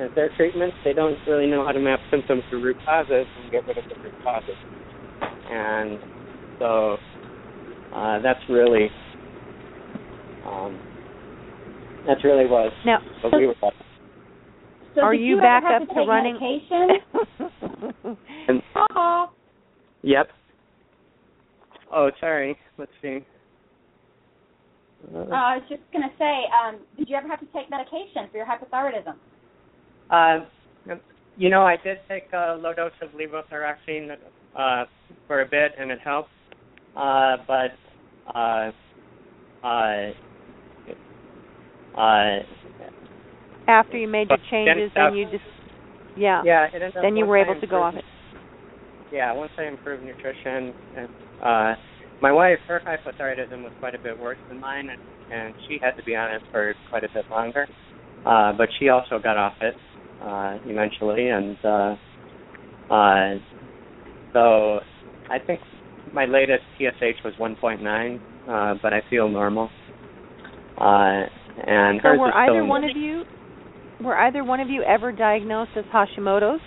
And 0.00 0.10
their 0.16 0.30
treatments, 0.36 0.76
they 0.84 0.92
don't 0.92 1.16
really 1.28 1.46
know 1.46 1.64
how 1.64 1.70
to 1.70 1.78
map 1.78 2.00
symptoms 2.10 2.42
to 2.50 2.56
root 2.56 2.76
causes 2.84 3.24
and 3.40 3.52
get 3.52 3.64
rid 3.68 3.78
of 3.78 3.84
the 3.88 3.94
root 4.02 4.12
causes. 4.24 4.56
And 5.48 6.00
so 6.58 6.96
uh, 7.94 8.18
that's 8.20 8.40
really 8.48 8.90
um, 10.44 10.76
that's 12.04 12.24
really 12.24 12.46
what 12.46 12.72
Now, 12.84 12.98
what 13.22 13.32
we 13.34 13.46
were. 13.46 13.54
So 14.96 15.02
are 15.02 15.12
did 15.12 15.22
you 15.22 15.36
back 15.36 15.62
up 15.64 15.86
to 15.86 15.94
to 15.94 16.00
running? 16.00 16.34
Medication? 16.34 18.16
And, 18.48 18.62
Aw. 18.74 19.26
yep. 20.02 20.28
Oh, 21.92 22.10
sorry. 22.20 22.56
Let's 22.78 22.92
see. 23.02 23.24
Uh, 25.04 25.18
Uh, 25.18 25.34
I 25.34 25.56
was 25.56 25.64
just 25.68 25.82
gonna 25.92 26.12
say, 26.18 26.44
um, 26.62 26.78
did 26.96 27.08
you 27.08 27.16
ever 27.16 27.28
have 27.28 27.40
to 27.40 27.46
take 27.46 27.70
medication 27.70 28.28
for 28.30 28.36
your 28.38 28.46
hypothyroidism? 28.46 29.16
Uh, 30.10 30.46
you 31.36 31.50
know, 31.50 31.66
I 31.66 31.76
did 31.76 31.98
take 32.08 32.32
a 32.32 32.54
low 32.60 32.72
dose 32.72 32.92
of 33.02 33.10
levothyroxine 33.10 34.16
uh, 34.54 34.84
for 35.26 35.42
a 35.42 35.46
bit, 35.46 35.72
and 35.78 35.90
it 35.90 35.98
helped. 36.00 36.30
Uh, 36.94 37.36
but 37.46 37.72
uh, 38.34 38.70
uh, 39.62 40.12
uh, 41.94 42.38
after 43.68 43.98
you 43.98 44.08
made 44.08 44.28
your 44.30 44.38
changes, 44.50 44.90
then- 44.94 45.10
then 45.10 45.14
you 45.14 45.26
just 45.30 45.44
yeah, 46.14 46.42
yeah, 46.44 46.64
it 46.66 46.74
ended 46.74 46.96
up 46.96 47.02
then 47.02 47.16
you 47.16 47.26
were 47.26 47.38
I 47.38 47.42
able 47.42 47.60
to 47.60 47.66
go 47.66 47.82
off 47.82 47.94
it. 47.94 48.04
Yeah, 49.12 49.32
once 49.32 49.52
I 49.58 49.64
improved 49.64 50.02
nutrition, 50.02 50.74
and, 50.96 51.08
uh, 51.42 51.74
my 52.22 52.32
wife, 52.32 52.58
her 52.68 52.80
hypothyroidism 52.86 53.62
was 53.62 53.72
quite 53.80 53.94
a 53.94 53.98
bit 54.02 54.18
worse 54.18 54.38
than 54.48 54.60
mine, 54.60 54.88
and, 54.90 55.00
and 55.32 55.54
she 55.68 55.78
had 55.80 55.92
to 55.92 56.02
be 56.04 56.14
on 56.16 56.34
it 56.34 56.42
for 56.50 56.74
quite 56.90 57.04
a 57.04 57.08
bit 57.12 57.24
longer. 57.30 57.66
Uh, 58.24 58.52
but 58.56 58.68
she 58.78 58.88
also 58.88 59.18
got 59.22 59.36
off 59.36 59.54
it 59.60 59.74
uh, 60.22 60.58
eventually, 60.64 61.28
and 61.28 61.56
uh, 61.64 61.96
uh, 62.92 63.34
so 64.32 64.80
I 65.30 65.38
think 65.46 65.60
my 66.12 66.24
latest 66.24 66.62
TSH 66.78 67.22
was 67.24 67.34
1.9, 67.38 68.18
uh, 68.48 68.78
but 68.82 68.92
I 68.92 69.00
feel 69.10 69.28
normal. 69.28 69.68
Uh, 70.78 71.24
and 71.66 72.00
So 72.02 72.08
hers 72.08 72.18
were 72.18 72.28
is 72.28 72.34
either 72.36 72.60
in- 72.60 72.68
one 72.68 72.84
of 72.84 72.96
you 72.96 73.22
were 74.02 74.16
either 74.16 74.44
one 74.44 74.60
of 74.60 74.68
you 74.68 74.82
ever 74.82 75.10
diagnosed 75.10 75.70
as 75.76 75.84
Hashimoto's, 75.86 76.60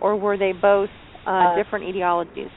or 0.00 0.16
were 0.16 0.38
they 0.38 0.52
both 0.52 0.88
uh, 1.26 1.30
Uh, 1.30 1.56
different 1.56 1.84
etiologies? 1.84 2.50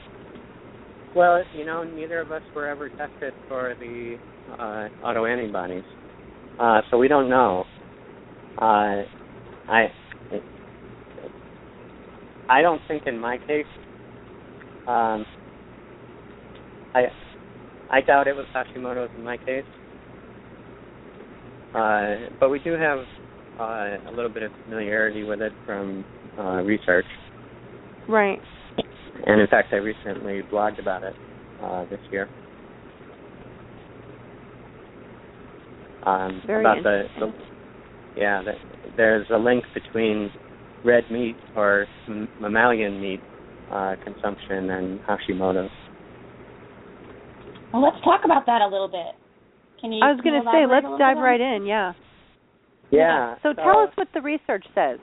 Well, 1.14 1.42
you 1.56 1.64
know, 1.64 1.84
neither 1.84 2.20
of 2.20 2.32
us 2.32 2.42
were 2.54 2.66
ever 2.66 2.88
tested 2.90 3.34
for 3.48 3.74
the 3.78 4.16
uh, 4.58 4.88
autoantibodies, 5.04 5.84
uh, 6.58 6.80
so 6.90 6.98
we 6.98 7.06
don't 7.06 7.28
know. 7.30 7.64
Uh, 8.60 9.02
I 9.68 9.88
I 12.48 12.62
don't 12.62 12.80
think 12.88 13.04
in 13.06 13.18
my 13.18 13.38
case, 13.46 13.66
um, 14.86 15.24
I 16.94 17.04
I 17.90 18.00
doubt 18.00 18.26
it 18.26 18.34
was 18.34 18.46
Hashimoto's 18.54 19.10
in 19.16 19.24
my 19.24 19.36
case, 19.36 19.64
uh, 21.74 22.28
but 22.40 22.50
we 22.50 22.58
do 22.60 22.72
have 22.72 22.98
uh, 23.60 23.98
a 24.08 24.12
little 24.12 24.30
bit 24.30 24.42
of 24.42 24.50
familiarity 24.64 25.22
with 25.22 25.40
it 25.40 25.52
from 25.64 26.04
uh, 26.38 26.62
research. 26.62 27.06
Right. 28.08 28.40
And 29.26 29.40
in 29.40 29.46
fact, 29.46 29.68
I 29.72 29.76
recently 29.76 30.42
blogged 30.52 30.80
about 30.80 31.02
it 31.02 31.14
uh, 31.62 31.84
this 31.90 32.00
year. 32.10 32.28
Um, 36.04 36.42
Very 36.46 36.60
about 36.60 36.82
the, 36.82 37.04
the 37.18 37.32
yeah, 38.16 38.42
the, 38.44 38.52
there's 38.96 39.26
a 39.32 39.38
link 39.38 39.64
between 39.72 40.30
red 40.84 41.04
meat 41.10 41.36
or 41.56 41.86
m- 42.06 42.28
mammalian 42.40 43.00
meat 43.00 43.20
uh, 43.72 43.94
consumption 44.04 44.70
and 44.70 45.00
Hashimoto's. 45.00 45.70
Well, 47.72 47.82
let's 47.82 47.96
talk 48.04 48.20
about 48.24 48.46
that 48.46 48.60
a 48.60 48.68
little 48.68 48.88
bit. 48.88 49.18
Can 49.80 49.92
you? 49.92 50.00
I 50.04 50.12
was 50.12 50.20
going 50.22 50.40
to 50.40 50.48
say, 50.52 50.66
let's 50.70 50.86
dive 50.98 51.16
right 51.16 51.40
in. 51.40 51.66
Yeah. 51.66 51.92
Yeah. 52.90 53.34
So 53.42 53.52
tell 53.54 53.80
us 53.80 53.90
what 53.96 54.08
the 54.14 54.20
research 54.20 54.64
says. 54.74 54.98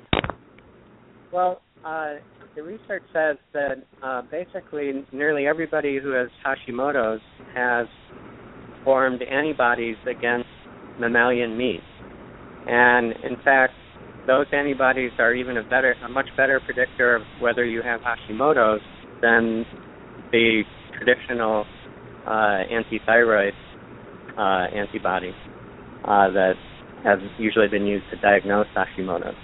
Well, 1.33 1.61
uh, 1.83 2.15
the 2.55 2.63
research 2.63 3.03
says 3.13 3.37
that 3.53 3.77
uh, 4.03 4.21
basically 4.29 5.05
nearly 5.11 5.47
everybody 5.47 5.99
who 6.01 6.11
has 6.11 6.27
Hashimoto's 6.45 7.21
has 7.55 7.87
formed 8.83 9.21
antibodies 9.21 9.95
against 10.09 10.49
mammalian 10.99 11.57
meat, 11.57 11.79
and 12.67 13.13
in 13.23 13.37
fact, 13.43 13.73
those 14.27 14.45
antibodies 14.51 15.11
are 15.17 15.33
even 15.33 15.57
a 15.57 15.63
better, 15.63 15.95
a 16.03 16.09
much 16.09 16.27
better 16.35 16.59
predictor 16.65 17.15
of 17.15 17.21
whether 17.39 17.65
you 17.65 17.81
have 17.81 18.01
Hashimoto's 18.01 18.81
than 19.21 19.65
the 20.31 20.63
traditional 20.97 21.65
uh, 22.27 22.63
anti-thyroid 22.69 23.53
uh, 24.37 24.67
antibodies 24.75 25.33
uh, 26.05 26.29
that 26.31 26.53
have 27.03 27.19
usually 27.39 27.67
been 27.67 27.85
used 27.85 28.05
to 28.11 28.17
diagnose 28.21 28.67
Hashimoto's. 28.75 29.35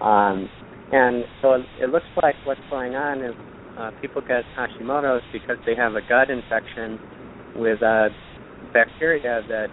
Um, 0.00 0.48
and 0.92 1.24
so 1.40 1.62
it, 1.80 1.90
looks 1.90 2.06
like 2.22 2.34
what's 2.44 2.60
going 2.70 2.94
on 2.94 3.22
is 3.22 3.34
uh, 3.76 3.90
people 4.00 4.22
get 4.26 4.42
Hashimoto's 4.58 5.22
because 5.32 5.56
they 5.66 5.74
have 5.76 5.94
a 5.94 6.00
gut 6.08 6.30
infection 6.30 6.98
with 7.56 7.82
uh, 7.82 8.08
bacteria 8.72 9.42
that 9.48 9.68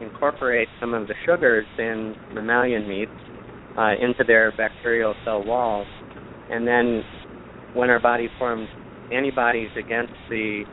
incorporate 0.00 0.68
some 0.80 0.94
of 0.94 1.06
the 1.08 1.14
sugars 1.26 1.66
in 1.78 2.14
mammalian 2.32 2.88
meats 2.88 3.10
uh, 3.76 3.92
into 4.00 4.24
their 4.26 4.52
bacterial 4.56 5.14
cell 5.24 5.44
walls. 5.44 5.86
And 6.50 6.66
then 6.66 7.02
when 7.74 7.90
our 7.90 8.00
body 8.00 8.28
forms 8.38 8.68
antibodies 9.10 9.70
against 9.76 10.12
the 10.28 10.64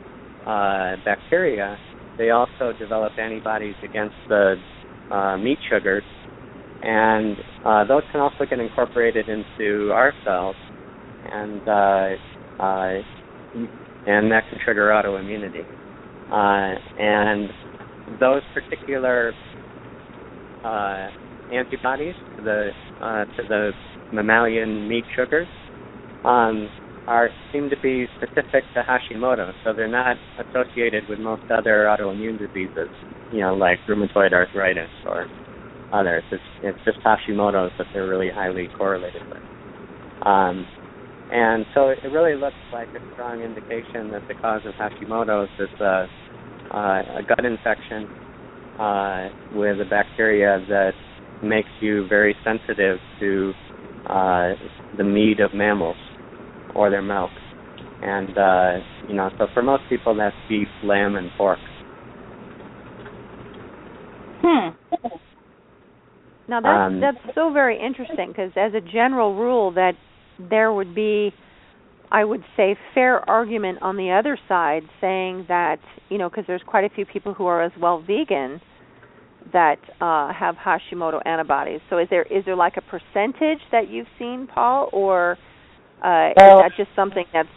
uh, 0.46 0.96
bacteria, 1.04 1.76
they 2.16 2.30
also 2.30 2.72
develop 2.78 3.12
antibodies 3.18 3.76
against 3.84 4.14
the 4.28 4.56
uh, 5.10 5.36
meat 5.36 5.58
sugars 5.68 6.04
and 6.82 7.36
uh, 7.64 7.84
those 7.84 8.02
can 8.12 8.20
also 8.20 8.44
get 8.48 8.58
incorporated 8.58 9.28
into 9.28 9.90
our 9.92 10.12
cells, 10.24 10.56
and 11.30 11.60
uh, 11.66 12.62
uh, 12.62 13.00
and 14.06 14.30
that 14.30 14.44
can 14.48 14.58
trigger 14.64 14.88
autoimmunity. 14.88 15.64
Uh, 16.30 16.78
and 16.98 17.48
those 18.20 18.42
particular 18.54 19.32
uh, 20.64 21.08
antibodies 21.52 22.14
to 22.36 22.42
the 22.42 22.70
uh, 23.00 23.24
to 23.24 23.42
the 23.48 23.70
mammalian 24.12 24.88
meat 24.88 25.04
sugars 25.14 25.48
um, 26.24 26.68
are 27.06 27.30
seem 27.52 27.70
to 27.70 27.76
be 27.82 28.06
specific 28.16 28.64
to 28.74 28.82
Hashimoto, 28.82 29.52
so 29.64 29.72
they're 29.72 29.88
not 29.88 30.16
associated 30.38 31.04
with 31.08 31.18
most 31.18 31.42
other 31.50 31.86
autoimmune 31.88 32.38
diseases, 32.38 32.88
you 33.32 33.40
know, 33.40 33.54
like 33.54 33.78
rheumatoid 33.88 34.32
arthritis 34.32 34.90
or 35.06 35.26
others. 35.92 36.22
It's 36.30 36.42
it's 36.62 36.78
just 36.84 36.98
Hashimoto's 37.04 37.72
that 37.78 37.86
they're 37.92 38.08
really 38.08 38.30
highly 38.30 38.68
correlated 38.76 39.22
with. 39.28 39.42
Um, 40.26 40.66
and 41.30 41.66
so 41.74 41.88
it 41.88 42.10
really 42.10 42.34
looks 42.34 42.56
like 42.72 42.88
a 42.94 43.00
strong 43.12 43.42
indication 43.42 44.10
that 44.10 44.22
the 44.28 44.34
cause 44.34 44.62
of 44.64 44.74
Hashimoto's 44.74 45.50
is 45.58 45.68
a, 45.80 46.06
uh, 46.72 46.78
a 46.78 47.22
gut 47.26 47.44
infection 47.44 48.08
uh, 48.78 49.28
with 49.52 49.80
a 49.80 49.84
bacteria 49.88 50.64
that 50.68 50.92
makes 51.42 51.68
you 51.80 52.06
very 52.08 52.34
sensitive 52.44 52.98
to 53.20 53.52
uh, 54.06 54.52
the 54.96 55.04
meat 55.04 55.40
of 55.40 55.52
mammals 55.52 55.96
or 56.74 56.90
their 56.90 57.02
milk. 57.02 57.30
And 58.00 58.36
uh, 58.38 58.78
you 59.06 59.14
know, 59.14 59.30
so 59.38 59.48
for 59.52 59.62
most 59.62 59.82
people, 59.88 60.14
that's 60.14 60.36
beef, 60.48 60.68
lamb, 60.82 61.16
and 61.16 61.30
pork. 61.36 61.58
Hmm. 64.40 64.68
Now 66.48 66.60
that's 66.60 66.92
Um, 66.92 67.00
that's 67.00 67.34
so 67.34 67.50
very 67.52 67.78
interesting 67.78 68.28
because 68.28 68.52
as 68.56 68.74
a 68.74 68.80
general 68.80 69.34
rule 69.34 69.70
that 69.72 69.94
there 70.38 70.72
would 70.72 70.94
be 70.94 71.32
I 72.10 72.24
would 72.24 72.42
say 72.56 72.74
fair 72.94 73.28
argument 73.28 73.82
on 73.82 73.96
the 73.96 74.10
other 74.12 74.38
side 74.48 74.82
saying 75.00 75.44
that 75.48 75.78
you 76.08 76.16
know 76.18 76.28
because 76.30 76.44
there's 76.46 76.62
quite 76.66 76.84
a 76.84 76.88
few 76.94 77.04
people 77.04 77.34
who 77.34 77.46
are 77.46 77.62
as 77.62 77.72
well 77.78 78.00
vegan 78.00 78.60
that 79.52 79.78
uh 80.00 80.32
have 80.32 80.56
Hashimoto 80.56 81.20
antibodies. 81.26 81.80
So 81.90 81.98
is 81.98 82.08
there 82.08 82.22
is 82.24 82.44
there 82.46 82.56
like 82.56 82.76
a 82.76 82.82
percentage 82.82 83.60
that 83.72 83.88
you've 83.90 84.08
seen 84.18 84.46
Paul 84.52 84.88
or 84.92 85.36
uh 86.02 86.32
Well- 86.36 86.60
is 86.60 86.64
that 86.64 86.72
just 86.76 86.90
something 86.96 87.26
that's 87.32 87.48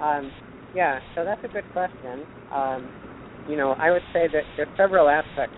Um, 0.00 0.30
yeah, 0.74 0.98
so 1.14 1.24
that's 1.24 1.42
a 1.44 1.48
good 1.48 1.64
question. 1.72 2.26
Um, 2.52 2.90
you 3.48 3.56
know, 3.56 3.74
I 3.78 3.90
would 3.90 4.02
say 4.12 4.26
that 4.26 4.42
there 4.56 4.66
are 4.66 4.76
several 4.76 5.08
aspects 5.08 5.56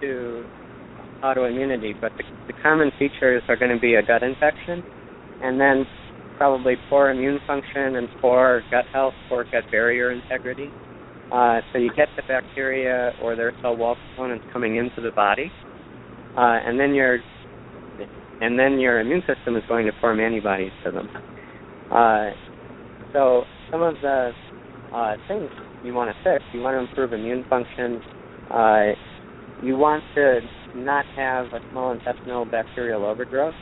to 0.00 0.44
autoimmunity, 1.22 1.94
but 2.00 2.12
the, 2.16 2.24
the 2.46 2.54
common 2.62 2.90
features 2.98 3.42
are 3.48 3.56
going 3.56 3.74
to 3.74 3.80
be 3.80 3.94
a 3.94 4.02
gut 4.02 4.22
infection, 4.22 4.82
and 5.42 5.60
then 5.60 5.86
probably 6.36 6.74
poor 6.88 7.10
immune 7.10 7.38
function 7.46 7.96
and 7.96 8.08
poor 8.20 8.62
gut 8.70 8.86
health, 8.92 9.14
poor 9.28 9.44
gut 9.52 9.64
barrier 9.70 10.10
integrity. 10.10 10.70
Uh, 11.30 11.60
so 11.72 11.78
you 11.78 11.90
get 11.94 12.08
the 12.16 12.22
bacteria 12.26 13.12
or 13.22 13.36
their 13.36 13.52
cell 13.62 13.76
wall 13.76 13.96
components 14.08 14.44
coming 14.52 14.76
into 14.76 15.00
the 15.00 15.12
body, 15.12 15.50
uh, 16.36 16.58
and 16.66 16.80
then 16.80 16.94
your 16.94 17.18
and 18.40 18.58
then 18.58 18.80
your 18.80 19.00
immune 19.00 19.22
system 19.26 19.54
is 19.54 19.62
going 19.68 19.84
to 19.86 19.92
form 20.00 20.18
antibodies 20.18 20.72
to 20.84 20.90
them. 20.90 21.08
Uh, 21.90 22.30
so 23.12 23.44
some 23.70 23.82
of 23.82 23.94
the 24.00 24.32
uh, 24.92 25.16
things 25.28 25.50
you 25.84 25.92
want 25.92 26.10
to 26.10 26.16
fix, 26.24 26.42
you 26.54 26.60
want 26.60 26.74
to 26.74 26.80
improve 26.80 27.12
immune 27.12 27.44
function. 27.50 28.00
You 29.62 29.76
want 29.76 30.02
to 30.14 30.40
not 30.74 31.04
have 31.16 31.46
a 31.46 31.60
small 31.70 31.92
intestinal 31.92 32.46
bacterial 32.46 33.04
overgrowth. 33.04 33.54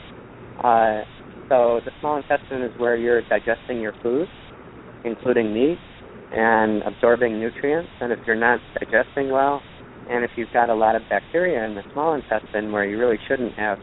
Uh, 0.63 1.03
so 1.49 1.81
the 1.85 1.91
small 2.01 2.17
intestine 2.17 2.63
is 2.63 2.73
where 2.79 2.97
you're 2.97 3.23
digesting 3.29 3.81
your 3.81 3.95
food, 4.03 4.29
including 5.05 5.53
meat, 5.53 5.79
and 6.33 6.83
absorbing 6.83 7.41
nutrients. 7.41 7.91
And 8.01 8.13
if 8.13 8.19
you're 8.27 8.37
not 8.37 8.61
digesting 8.79 9.33
well, 9.33 9.61
and 10.11 10.25
if 10.25 10.31
you've 10.37 10.53
got 10.53 10.71
a 10.71 10.75
lot 10.75 10.95
of 10.95 11.03
bacteria 11.11 11.65
in 11.65 11.75
the 11.75 11.83
small 11.93 12.15
intestine 12.15 12.71
where 12.71 12.85
you 12.85 12.99
really 12.99 13.19
shouldn't 13.29 13.55
have 13.55 13.79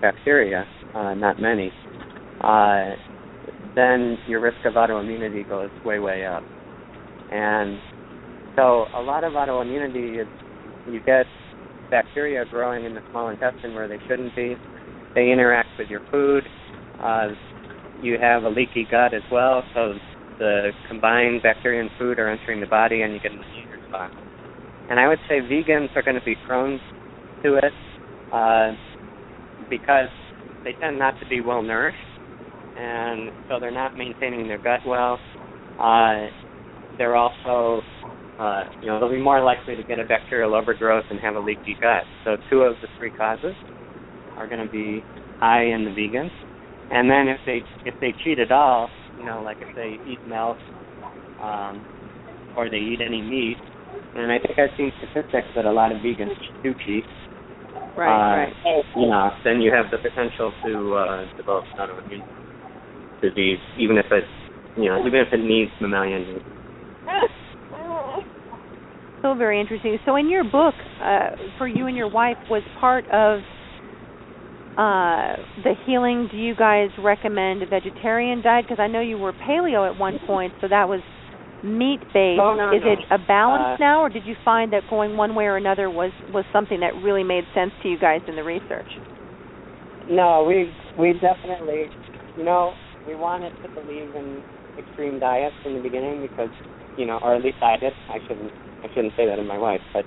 bacteria, 0.00 0.66
uh, 0.94 1.14
not 1.14 1.40
many, 1.40 1.70
uh, 2.42 2.94
then 3.76 4.18
your 4.26 4.40
risk 4.40 4.58
of 4.64 4.74
autoimmunity 4.74 5.48
goes 5.48 5.70
way, 5.84 5.98
way 5.98 6.26
up. 6.26 6.42
And 7.30 7.78
so 8.56 8.86
a 8.94 9.00
lot 9.00 9.24
of 9.24 9.34
autoimmunity 9.34 10.20
is 10.20 10.26
you 10.90 11.00
get 11.06 11.26
bacteria 11.90 12.44
growing 12.50 12.84
in 12.84 12.94
the 12.94 13.02
small 13.10 13.28
intestine 13.28 13.74
where 13.74 13.88
they 13.88 13.98
shouldn't 14.08 14.34
be. 14.36 14.56
They 15.14 15.30
interact 15.30 15.68
with 15.78 15.88
your 15.88 16.02
food. 16.10 16.44
Uh, 17.02 17.28
you 18.02 18.16
have 18.20 18.44
a 18.44 18.48
leaky 18.48 18.86
gut 18.90 19.12
as 19.14 19.22
well, 19.30 19.62
so 19.74 19.94
the 20.38 20.70
combined 20.88 21.42
bacteria 21.42 21.80
and 21.80 21.90
food 21.98 22.18
are 22.18 22.28
entering 22.28 22.60
the 22.60 22.66
body 22.66 23.02
and 23.02 23.12
you 23.12 23.20
get 23.20 23.32
an 23.32 23.38
immune 23.38 23.68
response. 23.82 24.14
And 24.88 24.98
I 24.98 25.06
would 25.06 25.18
say 25.28 25.40
vegans 25.40 25.94
are 25.96 26.02
going 26.02 26.18
to 26.18 26.24
be 26.24 26.36
prone 26.46 26.80
to 27.44 27.56
it 27.56 27.72
uh, 28.32 28.72
because 29.68 30.08
they 30.64 30.74
tend 30.80 30.98
not 30.98 31.14
to 31.20 31.28
be 31.28 31.40
well 31.40 31.62
nourished, 31.62 31.96
and 32.76 33.30
so 33.48 33.58
they're 33.60 33.70
not 33.70 33.96
maintaining 33.96 34.48
their 34.48 34.58
gut 34.58 34.80
well. 34.86 35.18
Uh, 35.78 36.26
they're 36.98 37.16
also, 37.16 37.82
uh, 38.40 38.64
you 38.80 38.88
know, 38.88 38.98
they'll 38.98 39.10
be 39.10 39.20
more 39.20 39.42
likely 39.42 39.76
to 39.76 39.82
get 39.84 39.98
a 39.98 40.04
bacterial 40.04 40.54
overgrowth 40.54 41.04
and 41.10 41.20
have 41.20 41.36
a 41.36 41.40
leaky 41.40 41.76
gut. 41.80 42.04
So 42.24 42.36
two 42.48 42.62
of 42.62 42.74
the 42.80 42.88
three 42.98 43.10
causes 43.10 43.54
are 44.36 44.48
going 44.48 44.64
to 44.64 44.70
be 44.70 45.04
high 45.38 45.64
in 45.64 45.84
the 45.84 45.90
vegans. 45.90 46.30
And 46.90 47.08
then 47.10 47.28
if 47.28 47.38
they 47.44 47.62
if 47.84 47.94
they 48.00 48.14
cheat 48.24 48.38
at 48.38 48.50
all, 48.50 48.88
you 49.18 49.26
know, 49.26 49.42
like 49.42 49.58
if 49.60 49.68
they 49.76 49.98
eat 50.10 50.18
milk 50.26 50.56
um, 51.40 51.84
or 52.56 52.70
they 52.70 52.78
eat 52.78 53.00
any 53.06 53.20
meat, 53.20 53.58
and 54.14 54.32
I 54.32 54.38
think 54.38 54.58
I've 54.58 54.70
seen 54.76 54.90
statistics 54.98 55.48
that 55.54 55.66
a 55.66 55.72
lot 55.72 55.92
of 55.92 55.98
vegans 55.98 56.34
do 56.62 56.74
cheat. 56.86 57.04
Right, 57.96 58.08
uh, 58.08 58.36
right. 58.36 58.84
You 58.96 59.08
know, 59.08 59.30
then 59.44 59.60
you 59.60 59.70
have 59.72 59.86
the 59.90 59.98
potential 59.98 60.52
to 60.64 60.94
uh, 60.94 61.26
develop 61.36 61.64
autoimmune 61.78 62.22
disease, 63.20 63.58
even 63.78 63.98
if 63.98 64.06
it, 64.10 64.24
you 64.76 64.86
know, 64.88 64.98
even 65.06 65.20
if 65.20 65.28
it 65.32 65.44
needs 65.44 65.70
mammalian. 65.80 66.40
So 69.22 69.34
very 69.34 69.60
interesting. 69.60 69.98
So 70.06 70.16
in 70.16 70.30
your 70.30 70.44
book, 70.44 70.74
uh, 71.02 71.28
for 71.58 71.68
you 71.68 71.86
and 71.86 71.96
your 71.96 72.08
wife, 72.10 72.38
was 72.48 72.62
part 72.80 73.04
of 73.12 73.40
uh, 74.78 75.36
the 75.62 75.74
healing. 75.84 76.28
Do 76.30 76.38
you 76.38 76.54
guys 76.54 76.88
recommend 76.98 77.62
a 77.62 77.66
vegetarian 77.66 78.40
diet? 78.42 78.64
Because 78.66 78.80
I 78.80 78.86
know 78.86 79.00
you 79.00 79.18
were 79.18 79.32
paleo 79.32 79.90
at 79.90 79.98
one 79.98 80.18
point, 80.26 80.54
so 80.60 80.68
that 80.68 80.88
was 80.88 81.00
meat 81.62 82.00
based. 82.14 82.40
Oh, 82.40 82.54
no, 82.56 82.74
Is 82.74 82.82
no. 82.82 82.92
it 82.92 82.98
a 83.10 83.18
balance 83.26 83.74
Uh, 83.74 83.76
now, 83.78 84.00
or 84.00 84.08
did 84.08 84.24
you 84.24 84.34
find 84.42 84.72
that 84.72 84.84
going 84.88 85.18
one 85.18 85.34
way 85.34 85.44
or 85.44 85.56
another 85.56 85.90
was 85.90 86.12
was 86.32 86.44
something 86.52 86.80
that 86.80 86.94
really 87.02 87.24
made 87.24 87.44
sense 87.54 87.72
to 87.82 87.88
you 87.90 87.98
guys 87.98 88.22
in 88.26 88.36
the 88.36 88.42
research? 88.42 88.88
No, 90.08 90.44
we 90.44 90.72
we 90.96 91.12
definitely, 91.20 91.90
you 92.36 92.44
know, 92.44 92.72
we 93.06 93.14
wanted 93.14 93.52
to 93.62 93.68
believe 93.68 94.14
in 94.14 94.42
extreme 94.78 95.18
diets 95.20 95.54
in 95.66 95.74
the 95.74 95.80
beginning 95.80 96.22
because, 96.22 96.50
you 96.96 97.06
know, 97.06 97.18
or 97.22 97.34
at 97.34 97.42
least 97.42 97.58
I 97.62 97.76
did. 97.76 97.92
I 98.08 98.18
shouldn't 98.26 98.52
I 98.82 98.88
shouldn't 98.94 99.14
say 99.16 99.26
that 99.26 99.38
of 99.38 99.46
my 99.46 99.58
wife, 99.58 99.80
but 99.92 100.04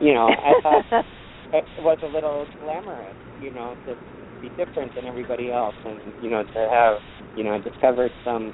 you 0.00 0.14
know, 0.14 0.28
I 0.28 0.52
thought 0.62 0.84
it 1.52 1.64
was 1.80 1.98
a 2.02 2.06
little 2.06 2.46
glamorous, 2.60 3.16
you 3.40 3.52
know, 3.52 3.76
to 3.86 3.94
be 4.40 4.50
different 4.56 4.94
than 4.94 5.06
everybody 5.06 5.50
else, 5.50 5.74
and 5.84 6.00
you 6.20 6.30
know, 6.30 6.44
to 6.54 6.68
have, 6.70 6.98
you 7.34 7.44
know, 7.44 7.60
discovered 7.62 8.12
some 8.24 8.52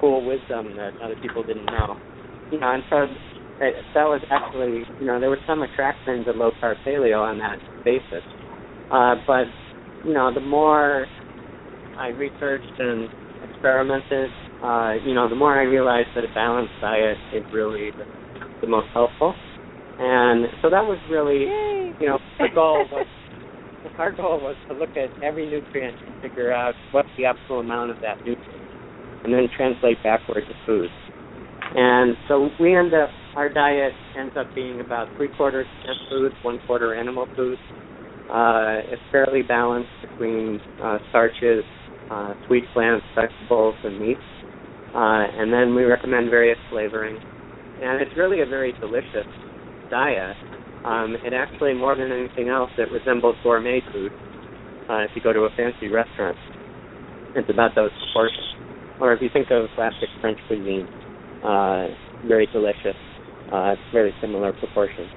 cool 0.00 0.24
wisdom 0.24 0.76
that 0.76 0.92
other 1.02 1.16
people 1.20 1.42
didn't 1.42 1.66
know, 1.66 1.96
you 2.50 2.60
know, 2.60 2.72
and 2.72 2.82
so 2.90 3.06
it, 3.60 3.74
that 3.94 4.04
was 4.04 4.20
actually, 4.30 4.84
you 5.00 5.06
know, 5.06 5.18
there 5.18 5.30
was 5.30 5.38
some 5.46 5.62
attraction 5.62 6.24
to 6.24 6.32
low 6.32 6.50
carb 6.62 6.76
paleo 6.86 7.20
on 7.20 7.38
that 7.38 7.58
basis, 7.84 8.24
uh, 8.90 9.14
but 9.26 9.46
you 10.04 10.12
know, 10.12 10.32
the 10.32 10.40
more 10.40 11.06
I 11.98 12.08
researched 12.08 12.78
and 12.78 13.08
experimented, 13.42 14.30
uh, 14.62 14.94
you 15.04 15.14
know, 15.14 15.28
the 15.28 15.36
more 15.36 15.58
I 15.58 15.64
realized 15.64 16.08
that 16.14 16.24
a 16.24 16.32
balanced 16.34 16.72
diet 16.80 17.16
is 17.34 17.44
really 17.52 17.90
the, 17.96 18.04
the 18.60 18.66
most 18.66 18.88
helpful. 18.94 19.34
And 19.98 20.46
so 20.62 20.70
that 20.70 20.84
was 20.84 20.98
really, 21.10 21.48
you 22.00 22.06
know, 22.08 22.18
the 22.38 22.48
goal 22.54 22.84
was, 22.92 23.06
our 23.98 24.12
goal 24.12 24.40
was 24.40 24.56
to 24.68 24.74
look 24.76 24.90
at 24.96 25.10
every 25.22 25.48
nutrient 25.48 25.96
and 26.06 26.14
figure 26.20 26.52
out 26.52 26.74
what's 26.92 27.08
the 27.16 27.24
optimal 27.24 27.60
amount 27.60 27.90
of 27.90 27.96
that 28.02 28.18
nutrient, 28.24 28.68
and 29.24 29.32
then 29.32 29.48
translate 29.56 29.96
backward 30.02 30.42
to 30.46 30.54
food. 30.66 30.88
And 31.74 32.16
so 32.28 32.48
we 32.60 32.74
end 32.74 32.94
up, 32.94 33.10
our 33.36 33.52
diet 33.52 33.92
ends 34.18 34.34
up 34.36 34.46
being 34.54 34.80
about 34.80 35.08
three 35.16 35.28
quarters 35.36 35.66
plant 35.84 35.98
food, 36.10 36.32
one 36.42 36.58
quarter 36.66 36.94
animal 36.94 37.26
food. 37.36 37.58
Uh, 38.30 38.80
it's 38.90 39.02
fairly 39.12 39.42
balanced 39.42 39.90
between 40.02 40.60
uh, 40.82 40.98
starches, 41.10 41.62
uh, 42.10 42.34
sweet 42.46 42.64
plants, 42.72 43.04
vegetables, 43.14 43.74
and 43.84 44.00
meats. 44.00 44.20
Uh, 44.96 45.28
and 45.36 45.52
then 45.52 45.74
we 45.74 45.84
recommend 45.84 46.30
various 46.30 46.56
flavoring. 46.70 47.20
And 47.82 48.00
it's 48.00 48.16
really 48.16 48.40
a 48.40 48.46
very 48.46 48.72
delicious 48.80 49.28
diet. 49.90 50.36
Um, 50.86 51.16
it 51.22 51.34
actually, 51.34 51.74
more 51.74 51.94
than 51.94 52.10
anything 52.10 52.48
else, 52.48 52.70
it 52.78 52.88
resembles 52.90 53.36
gourmet 53.42 53.82
food. 53.92 54.10
Uh, 54.88 55.04
if 55.04 55.10
you 55.14 55.20
go 55.20 55.34
to 55.34 55.40
a 55.40 55.50
fancy 55.54 55.88
restaurant, 55.88 56.38
it's 57.34 57.50
about 57.50 57.74
those 57.74 57.90
proportions. 58.06 58.46
Or 58.98 59.12
if 59.12 59.20
you 59.20 59.28
think 59.30 59.48
of 59.50 59.68
classic 59.74 60.08
French 60.22 60.38
cuisine, 60.46 60.88
uh, 61.44 61.88
very 62.26 62.46
delicious, 62.46 62.96
uh, 63.52 63.74
very 63.92 64.14
similar 64.22 64.54
proportions. 64.54 65.10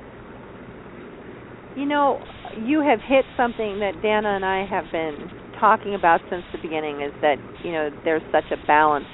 You 1.77 1.85
know, 1.85 2.19
you 2.67 2.81
have 2.81 2.99
hit 3.07 3.23
something 3.37 3.79
that 3.79 3.93
Danna 4.03 4.35
and 4.35 4.43
I 4.43 4.65
have 4.65 4.85
been 4.91 5.29
talking 5.57 5.95
about 5.95 6.19
since 6.29 6.43
the 6.51 6.59
beginning 6.61 7.01
is 7.01 7.13
that, 7.21 7.37
you 7.63 7.71
know, 7.71 7.89
there's 8.03 8.23
such 8.33 8.51
a 8.51 8.67
balance. 8.67 9.05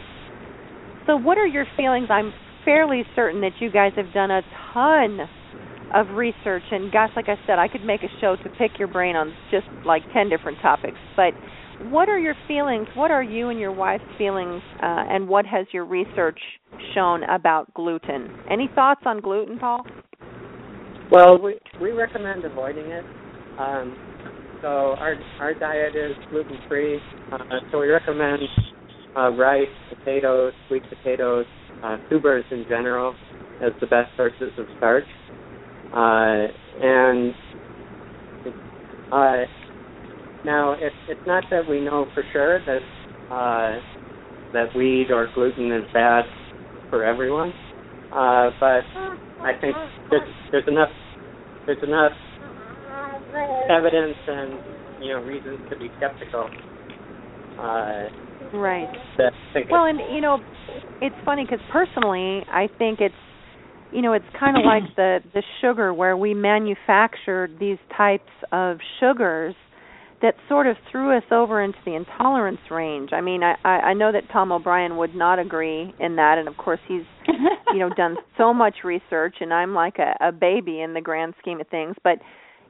So 1.07 1.15
what 1.15 1.37
are 1.37 1.47
your 1.47 1.65
feelings? 1.77 2.07
I'm 2.09 2.33
fairly 2.63 3.03
certain 3.15 3.41
that 3.41 3.53
you 3.59 3.71
guys 3.71 3.91
have 3.95 4.11
done 4.13 4.31
a 4.31 4.41
ton 4.73 5.19
of 5.93 6.07
research 6.15 6.63
and 6.71 6.91
gosh, 6.91 7.11
like 7.15 7.29
I 7.29 7.35
said, 7.45 7.59
I 7.59 7.67
could 7.67 7.83
make 7.83 8.01
a 8.01 8.09
show 8.19 8.35
to 8.35 8.49
pick 8.57 8.79
your 8.79 8.87
brain 8.87 9.15
on 9.15 9.33
just 9.51 9.67
like 9.85 10.01
10 10.13 10.29
different 10.29 10.57
topics. 10.61 10.97
But 11.15 11.33
what 11.89 12.09
are 12.09 12.17
your 12.17 12.35
feelings? 12.47 12.87
What 12.95 13.11
are 13.11 13.23
you 13.23 13.49
and 13.49 13.59
your 13.59 13.71
wife's 13.71 14.03
feelings 14.17 14.61
uh, 14.81 15.05
and 15.09 15.27
what 15.27 15.45
has 15.45 15.67
your 15.71 15.85
research 15.85 16.39
shown 16.93 17.23
about 17.23 17.71
gluten? 17.73 18.29
Any 18.49 18.69
thoughts 18.73 19.01
on 19.05 19.21
gluten, 19.21 19.59
Paul? 19.59 19.85
Well, 21.11 21.39
we 21.39 21.59
we 21.79 21.91
recommend 21.91 22.45
avoiding 22.45 22.87
it. 22.87 23.05
Um, 23.59 23.95
so 24.61 24.95
our 24.97 25.15
our 25.39 25.53
diet 25.53 25.95
is 25.95 26.15
gluten 26.31 26.57
free. 26.67 26.99
Uh, 27.31 27.37
so 27.71 27.79
we 27.79 27.87
recommend 27.87 28.41
uh, 29.15 29.29
rice, 29.31 29.67
potatoes, 29.89 30.53
sweet 30.67 30.83
potatoes, 30.89 31.45
uh, 31.83 31.97
tubers 32.09 32.45
in 32.51 32.65
general 32.67 33.15
as 33.61 33.71
the 33.79 33.87
best 33.87 34.09
sources 34.17 34.51
of 34.57 34.65
starch. 34.77 35.05
Uh, 35.93 36.47
and 36.81 37.33
uh, 39.11 39.43
now 40.43 40.73
it's 40.73 40.95
it's 41.07 41.21
not 41.25 41.43
that 41.51 41.67
we 41.69 41.79
know 41.79 42.07
for 42.13 42.23
sure 42.33 42.59
that 42.65 43.33
uh, 43.33 43.79
that 44.51 44.75
wheat 44.75 45.07
or 45.11 45.29
gluten 45.33 45.71
is 45.71 45.85
bad 45.93 46.25
for 46.89 47.03
everyone, 47.03 47.53
uh, 48.11 48.49
but 48.59 48.83
I 49.43 49.53
think 49.61 49.75
there's, 50.09 50.21
there's 50.51 50.67
enough 50.67 50.89
there's 51.65 51.81
enough 51.83 52.11
evidence 53.69 54.15
and 54.27 54.59
you 54.99 55.09
know 55.13 55.21
reasons 55.21 55.59
to 55.69 55.77
be 55.77 55.89
skeptical. 55.97 56.49
Uh, 57.57 58.07
Right. 58.53 58.89
Well, 59.71 59.85
and 59.85 59.99
you 60.13 60.21
know, 60.21 60.39
it's 61.01 61.15
funny 61.23 61.45
because 61.45 61.63
personally, 61.71 62.43
I 62.51 62.67
think 62.77 62.99
it's 63.01 63.13
you 63.91 64.01
know, 64.01 64.13
it's 64.13 64.25
kind 64.39 64.57
of 64.57 64.63
like 64.65 64.83
the 64.95 65.19
the 65.33 65.43
sugar 65.61 65.93
where 65.93 66.17
we 66.17 66.33
manufactured 66.33 67.57
these 67.59 67.77
types 67.95 68.31
of 68.51 68.77
sugars 68.99 69.55
that 70.21 70.35
sort 70.47 70.65
of 70.65 70.75
threw 70.91 71.15
us 71.15 71.23
over 71.31 71.61
into 71.61 71.77
the 71.85 71.93
intolerance 71.93 72.59
range. 72.71 73.09
I 73.13 73.21
mean, 73.21 73.43
I 73.43 73.55
I 73.63 73.93
know 73.93 74.11
that 74.11 74.23
Tom 74.31 74.51
O'Bryan 74.51 74.97
would 74.97 75.15
not 75.15 75.39
agree 75.39 75.93
in 75.99 76.15
that, 76.17 76.37
and 76.37 76.47
of 76.47 76.57
course 76.57 76.79
he's 76.87 77.03
you 77.73 77.79
know 77.79 77.89
done 77.97 78.17
so 78.37 78.53
much 78.53 78.77
research, 78.83 79.35
and 79.39 79.53
I'm 79.53 79.73
like 79.73 79.97
a, 79.99 80.15
a 80.27 80.31
baby 80.31 80.81
in 80.81 80.93
the 80.93 81.01
grand 81.01 81.33
scheme 81.39 81.61
of 81.61 81.67
things, 81.67 81.95
but 82.03 82.19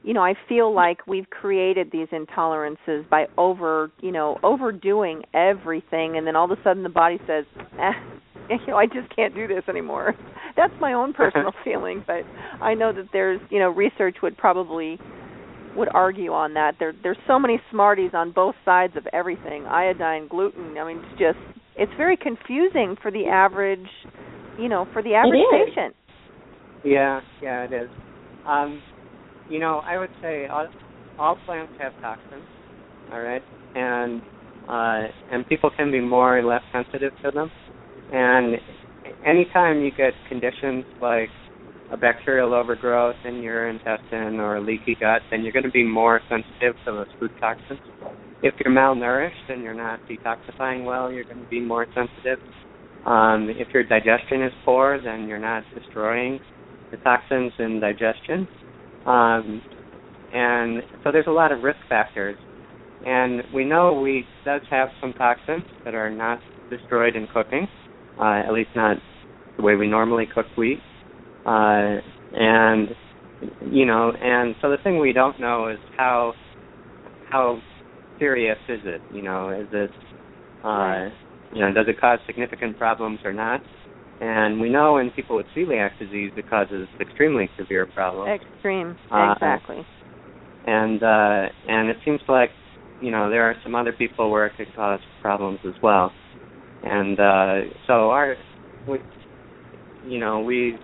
you 0.02 0.14
know, 0.14 0.22
I 0.22 0.34
feel 0.48 0.72
like 0.74 1.06
we've 1.06 1.28
created 1.30 1.90
these 1.92 2.08
intolerances 2.08 3.08
by 3.08 3.26
over, 3.36 3.90
you 4.00 4.12
know, 4.12 4.38
overdoing 4.42 5.22
everything, 5.34 6.16
and 6.16 6.26
then 6.26 6.36
all 6.36 6.50
of 6.50 6.56
a 6.56 6.62
sudden 6.62 6.82
the 6.82 6.88
body 6.88 7.18
says, 7.26 7.44
eh, 7.80 7.92
you 8.50 8.66
know, 8.68 8.76
I 8.76 8.86
just 8.86 9.14
can't 9.14 9.34
do 9.34 9.46
this 9.46 9.64
anymore. 9.68 10.14
That's 10.56 10.72
my 10.80 10.92
own 10.92 11.12
personal 11.12 11.52
feeling, 11.64 12.04
but 12.06 12.22
I 12.60 12.74
know 12.74 12.92
that 12.92 13.08
there's, 13.12 13.40
you 13.50 13.58
know, 13.58 13.70
research 13.70 14.16
would 14.22 14.36
probably 14.36 14.98
would 15.76 15.88
argue 15.92 16.32
on 16.32 16.54
that. 16.54 16.76
There 16.78 16.94
there's 17.02 17.18
so 17.26 17.38
many 17.38 17.60
smarties 17.70 18.12
on 18.14 18.32
both 18.32 18.54
sides 18.64 18.94
of 18.96 19.06
everything. 19.12 19.66
Iodine, 19.66 20.26
gluten. 20.28 20.78
I 20.78 20.86
mean, 20.86 21.02
it's 21.04 21.18
just 21.18 21.38
it's 21.76 21.92
very 21.96 22.16
confusing 22.16 22.96
for 23.02 23.10
the 23.10 23.26
average, 23.26 23.86
you 24.58 24.68
know, 24.68 24.86
for 24.92 25.02
the 25.02 25.14
average 25.14 25.42
patient. 25.52 25.94
Yeah, 26.84 27.20
yeah, 27.42 27.64
it 27.64 27.72
is. 27.72 27.90
Um, 28.46 28.80
you 29.50 29.58
know, 29.58 29.80
I 29.86 29.98
would 29.98 30.10
say 30.22 30.46
all, 30.46 30.68
all 31.18 31.36
plants 31.46 31.72
have 31.78 31.92
toxins, 32.00 32.42
All 33.12 33.20
right, 33.20 33.42
and 33.74 34.22
uh, 34.68 35.08
and 35.30 35.46
people 35.48 35.70
can 35.76 35.92
be 35.92 36.00
more 36.00 36.38
or 36.38 36.42
less 36.42 36.62
sensitive 36.72 37.12
to 37.24 37.30
them. 37.30 37.50
And 38.12 38.56
anytime 39.24 39.80
you 39.80 39.90
get 39.96 40.12
conditions 40.28 40.84
like 41.00 41.28
a 41.92 41.96
bacterial 41.96 42.52
overgrowth 42.52 43.16
in 43.24 43.42
your 43.42 43.68
intestine 43.68 44.40
or 44.40 44.56
a 44.56 44.60
leaky 44.60 44.96
gut, 44.98 45.22
then 45.30 45.42
you're 45.42 45.52
going 45.52 45.64
to 45.64 45.70
be 45.70 45.84
more 45.84 46.20
sensitive 46.28 46.74
to 46.84 46.92
those 46.92 47.06
food 47.20 47.30
toxins. 47.40 47.78
If 48.42 48.54
you're 48.64 48.74
malnourished 48.74 49.50
and 49.50 49.62
you're 49.62 49.74
not 49.74 50.00
detoxifying 50.08 50.84
well, 50.84 51.12
you're 51.12 51.24
going 51.24 51.42
to 51.42 51.48
be 51.48 51.60
more 51.60 51.86
sensitive. 51.94 52.38
Um, 53.06 53.48
if 53.50 53.68
your 53.72 53.84
digestion 53.84 54.42
is 54.42 54.52
poor, 54.64 55.00
then 55.02 55.28
you're 55.28 55.38
not 55.38 55.62
destroying 55.78 56.40
the 56.90 56.96
toxins 56.98 57.52
in 57.58 57.80
digestion. 57.80 58.48
Um, 59.06 59.62
and 60.32 60.82
so 61.04 61.12
there's 61.12 61.26
a 61.28 61.32
lot 61.32 61.52
of 61.52 61.62
risk 61.62 61.78
factors. 61.88 62.36
And 63.04 63.42
we 63.54 63.64
know 63.64 64.00
wheat 64.00 64.26
does 64.44 64.62
have 64.70 64.88
some 65.00 65.12
toxins 65.12 65.62
that 65.84 65.94
are 65.94 66.10
not 66.10 66.40
destroyed 66.70 67.14
in 67.14 67.28
cooking, 67.32 67.68
uh, 68.18 68.42
at 68.46 68.52
least 68.52 68.70
not 68.74 68.96
the 69.56 69.62
way 69.62 69.76
we 69.76 69.86
normally 69.86 70.26
cook 70.34 70.46
wheat. 70.56 70.80
Uh, 71.44 71.96
and 72.32 72.88
you 73.70 73.84
know, 73.86 74.12
and 74.20 74.54
so 74.60 74.70
the 74.70 74.78
thing 74.82 74.98
we 74.98 75.12
don't 75.12 75.38
know 75.40 75.68
is 75.68 75.78
how 75.96 76.32
how 77.30 77.60
serious 78.18 78.58
is 78.68 78.80
it? 78.84 79.00
You 79.12 79.22
know, 79.22 79.50
is 79.50 79.68
it 79.72 79.90
uh, 80.64 81.08
you 81.54 81.60
know, 81.60 81.72
does 81.72 81.86
it 81.88 82.00
cause 82.00 82.18
significant 82.26 82.78
problems 82.78 83.20
or 83.24 83.32
not? 83.32 83.62
And 84.20 84.60
we 84.60 84.70
know 84.70 84.96
in 84.98 85.10
people 85.10 85.36
with 85.36 85.46
celiac 85.54 85.98
disease 85.98 86.32
it 86.36 86.48
causes 86.48 86.88
extremely 87.00 87.50
severe 87.58 87.86
problems. 87.94 88.40
Extreme, 88.40 88.96
Uh, 89.10 89.32
exactly. 89.32 89.86
and 90.66 91.02
uh 91.02 91.42
and 91.68 91.88
it 91.90 91.96
seems 92.04 92.20
like 92.28 92.50
you 93.00 93.10
know 93.10 93.30
there 93.30 93.44
are 93.44 93.54
some 93.62 93.74
other 93.74 93.92
people 93.92 94.30
where 94.30 94.46
it 94.46 94.52
could 94.56 94.74
cause 94.74 95.00
problems 95.22 95.60
as 95.66 95.74
well 95.82 96.10
and 96.82 97.20
uh 97.20 97.60
so 97.86 98.10
our 98.10 98.36
we 98.88 98.98
you 100.04 100.18
know 100.18 100.40
we 100.40 100.78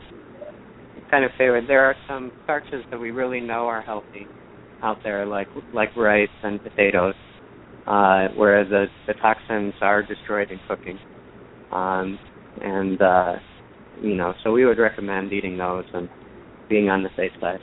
kind 1.10 1.24
of 1.24 1.30
favor 1.38 1.60
there 1.66 1.84
are 1.84 1.96
some 2.06 2.30
starches 2.44 2.84
that 2.90 3.00
we 3.00 3.10
really 3.10 3.40
know 3.40 3.66
are 3.66 3.82
healthy 3.82 4.26
out 4.82 4.98
there 5.02 5.26
like 5.26 5.48
like 5.72 5.94
rice 5.96 6.28
and 6.42 6.62
potatoes 6.62 7.14
uh 7.86 8.28
where 8.36 8.64
the 8.64 8.86
the 9.08 9.14
toxins 9.14 9.74
are 9.80 10.02
destroyed 10.02 10.50
in 10.50 10.60
cooking 10.68 10.98
um 11.72 12.18
and 12.60 13.00
uh 13.00 13.32
you 14.02 14.14
know 14.14 14.32
so 14.44 14.52
we 14.52 14.64
would 14.64 14.78
recommend 14.78 15.32
eating 15.32 15.56
those 15.56 15.84
and 15.94 16.08
being 16.68 16.88
on 16.88 17.02
the 17.02 17.08
safe 17.16 17.32
side 17.40 17.60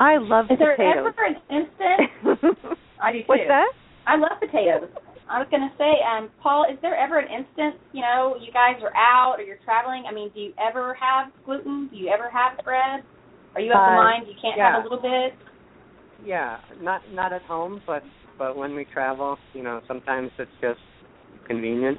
I 0.00 0.16
love 0.18 0.46
potatoes. 0.48 0.50
Is 0.50 0.58
there 0.58 0.76
potatoes. 0.76 1.14
ever 1.14 1.24
an 1.30 1.36
instant? 1.46 2.58
I 3.02 3.12
do 3.12 3.18
too. 3.20 3.24
What's 3.26 3.46
that? 3.48 3.70
I 4.06 4.16
love 4.16 4.34
potatoes. 4.40 4.90
I 5.30 5.38
was 5.38 5.46
going 5.50 5.62
to 5.62 5.72
say, 5.78 5.92
um, 6.02 6.28
Paul, 6.42 6.66
is 6.70 6.76
there 6.82 6.96
ever 6.98 7.18
an 7.18 7.28
instance, 7.30 7.78
you 7.92 8.02
know, 8.02 8.34
you 8.40 8.52
guys 8.52 8.82
are 8.82 8.92
out 8.96 9.36
or 9.38 9.42
you're 9.44 9.62
traveling? 9.64 10.04
I 10.10 10.12
mean, 10.12 10.30
do 10.34 10.40
you 10.40 10.52
ever 10.58 10.94
have 10.98 11.30
gluten? 11.46 11.88
Do 11.90 11.96
you 11.96 12.08
ever 12.10 12.28
have 12.28 12.58
bread? 12.64 13.04
Are 13.54 13.60
you 13.60 13.70
of 13.72 13.78
the 13.78 13.92
Uh, 13.92 13.96
mind 13.96 14.26
you 14.26 14.34
can't 14.42 14.56
yeah. 14.58 14.72
have 14.72 14.80
a 14.80 14.82
little 14.82 15.00
bit? 15.00 15.34
Yeah, 16.26 16.58
not 16.80 17.00
not 17.12 17.32
at 17.32 17.42
home, 17.42 17.80
but 17.86 18.02
but 18.38 18.56
when 18.56 18.74
we 18.74 18.84
travel, 18.84 19.38
you 19.54 19.62
know, 19.62 19.80
sometimes 19.86 20.30
it's 20.38 20.50
just 20.60 20.80
convenient. 21.46 21.98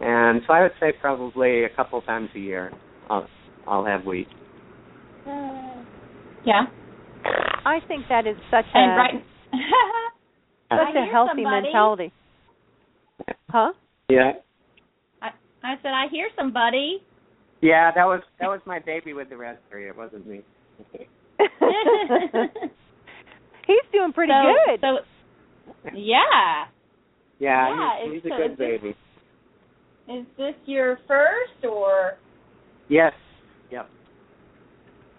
And 0.00 0.42
so 0.46 0.52
I 0.52 0.62
would 0.62 0.72
say 0.80 0.92
probably 1.00 1.64
a 1.64 1.68
couple 1.74 2.00
times 2.02 2.28
a 2.34 2.38
year 2.38 2.72
I'll 3.08 3.26
I'll 3.66 3.84
have 3.84 4.04
wheat. 4.04 4.28
Uh, 5.26 5.82
yeah. 6.44 6.62
I 7.64 7.78
think 7.88 8.04
that 8.08 8.26
is 8.26 8.36
such 8.50 8.66
And 8.74 8.92
a 8.92 8.94
right. 8.96 9.24
such 9.52 10.78
I 10.78 10.90
a 10.90 10.92
hear 10.92 11.12
healthy 11.12 11.30
somebody. 11.42 11.62
mentality. 11.66 12.12
Huh? 13.48 13.72
Yeah. 14.10 14.32
I, 15.22 15.28
I 15.62 15.74
said 15.82 15.92
I 15.92 16.06
hear 16.10 16.28
somebody. 16.36 17.02
Yeah, 17.62 17.90
that 17.94 18.04
was 18.04 18.20
that 18.40 18.48
was 18.48 18.60
my 18.66 18.80
baby 18.80 19.12
with 19.14 19.30
the 19.30 19.36
raspberry. 19.36 19.88
It 19.88 19.96
wasn't 19.96 20.26
me. 20.26 20.42
He's 23.66 23.86
doing 23.92 24.12
pretty 24.12 24.32
so, 24.32 24.52
good. 24.66 24.80
So, 24.80 25.88
yeah. 25.94 26.66
Yeah, 27.38 27.68
Yeah, 27.68 28.04
he's, 28.04 28.22
he's 28.22 28.24
a 28.24 28.28
so 28.28 28.36
good 28.36 28.52
is 28.52 28.58
this- 28.58 28.80
baby. 28.82 28.96
Is 30.08 30.24
this 30.36 30.54
your 30.66 30.98
first 31.08 31.64
or 31.68 32.14
Yes. 32.88 33.12
Yep. 33.70 33.88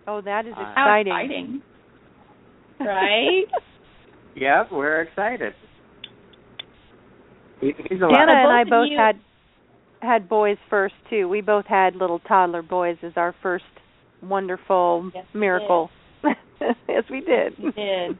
oh, 0.07 0.21
that 0.21 0.45
is 0.45 0.53
Uh, 0.53 0.63
how 0.75 0.95
exciting. 0.99 1.13
exciting? 1.13 1.61
Right? 2.79 3.45
Yep, 4.38 4.67
we're 4.73 5.03
excited. 5.03 5.53
He, 7.61 7.67
he's 7.89 7.99
a 7.99 8.03
Danna 8.03 8.11
lot. 8.11 8.29
and 8.29 8.51
I 8.51 8.63
both 8.65 8.67
of 8.67 8.69
both 8.69 8.89
you- 8.91 8.97
had 8.97 9.19
had 10.01 10.27
boys 10.27 10.57
first 10.69 10.93
too. 11.09 11.29
We 11.29 11.39
both 11.39 11.65
had 11.67 11.95
little 11.95 12.19
toddler 12.19 12.61
boys 12.61 12.97
as 13.01 13.13
our 13.15 13.33
first 13.41 13.63
wonderful 14.21 15.09
Yes, 15.15 15.25
we 15.33 15.39
miracle. 15.39 15.89
yes, 16.89 17.05
we 17.09 17.21
did. 17.21 17.53
You 17.57 17.71
did. 17.71 18.17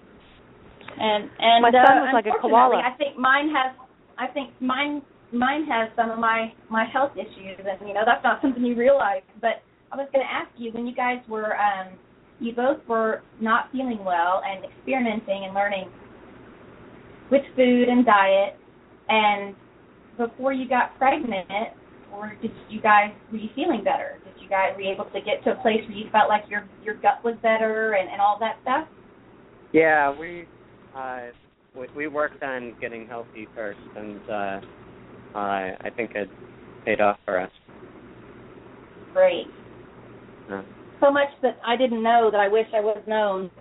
And 0.98 1.30
and 1.38 1.62
My 1.62 1.72
son 1.72 1.98
uh, 1.98 2.02
was 2.06 2.12
like 2.14 2.26
a 2.28 2.30
unfortunately, 2.30 2.50
koala. 2.50 2.82
I 2.82 2.96
think 2.98 3.18
mine 3.18 3.50
has. 3.54 3.76
I 4.18 4.28
think 4.28 4.52
mine 4.62 5.02
mine 5.32 5.66
has 5.66 5.90
some 5.96 6.10
of 6.10 6.20
my 6.20 6.54
my 6.70 6.86
health 6.86 7.12
issues, 7.16 7.60
and 7.60 7.88
you 7.88 7.94
know 7.94 8.04
that's 8.06 8.24
not 8.24 8.42
something 8.42 8.64
you 8.64 8.76
realize. 8.76 9.24
But 9.42 9.64
I 9.92 9.98
was 9.98 10.08
going 10.14 10.26
to 10.26 10.32
ask 10.32 10.50
you 10.58 10.72
when 10.72 10.86
you 10.88 10.96
guys 10.96 11.20
were 11.28 11.56
um 11.56 11.94
you 12.40 12.54
both 12.54 12.86
were 12.88 13.22
not 13.40 13.72
feeling 13.72 14.04
well 14.04 14.42
and 14.46 14.66
experimenting 14.66 15.46
and 15.46 15.54
learning 15.54 15.90
with 17.32 17.42
food 17.56 17.88
and 17.90 18.06
diet, 18.06 18.56
and 19.10 19.56
before 20.18 20.54
you 20.54 20.68
got 20.68 20.98
pregnant, 20.98 21.48
or 22.14 22.38
did 22.42 22.52
you 22.70 22.82
guys 22.82 23.12
were 23.32 23.38
you 23.38 23.50
feeling 23.56 23.84
better? 23.84 24.20
Did 24.24 24.42
you 24.42 24.50
guys 24.50 24.74
were 24.76 24.82
you 24.82 24.92
able 24.92 25.06
to 25.06 25.22
get 25.22 25.44
to 25.46 25.52
a 25.52 25.56
place 25.62 25.82
where 25.88 25.98
you 25.98 26.10
felt 26.12 26.30
like 26.30 26.44
your 26.50 26.68
your 26.84 26.96
gut 26.96 27.24
was 27.24 27.36
better 27.42 27.94
and 27.94 28.10
and 28.10 28.22
all 28.22 28.38
that 28.40 28.58
stuff? 28.62 28.88
Yeah, 29.74 30.18
we 30.18 30.46
uh 30.96 31.28
we, 31.76 31.88
we 31.96 32.08
worked 32.08 32.44
on 32.44 32.76
getting 32.80 33.08
healthy 33.08 33.48
first 33.56 33.80
and 33.96 34.30
uh 34.30 34.62
uh 35.36 35.76
I 35.84 35.90
think 35.96 36.12
it 36.16 36.30
paid 36.86 37.02
off 37.02 37.18
for 37.26 37.40
us. 37.40 37.52
Great. 39.14 39.48
Uh, 40.52 40.62
So 41.02 41.12
much 41.12 41.30
that 41.42 41.60
I 41.66 41.76
didn't 41.76 42.04
know 42.04 42.30
that 42.32 42.40
I 42.40 42.48
wish 42.48 42.68
I 42.74 42.80
would 42.80 42.96
have 42.96 43.08
known. 43.08 43.52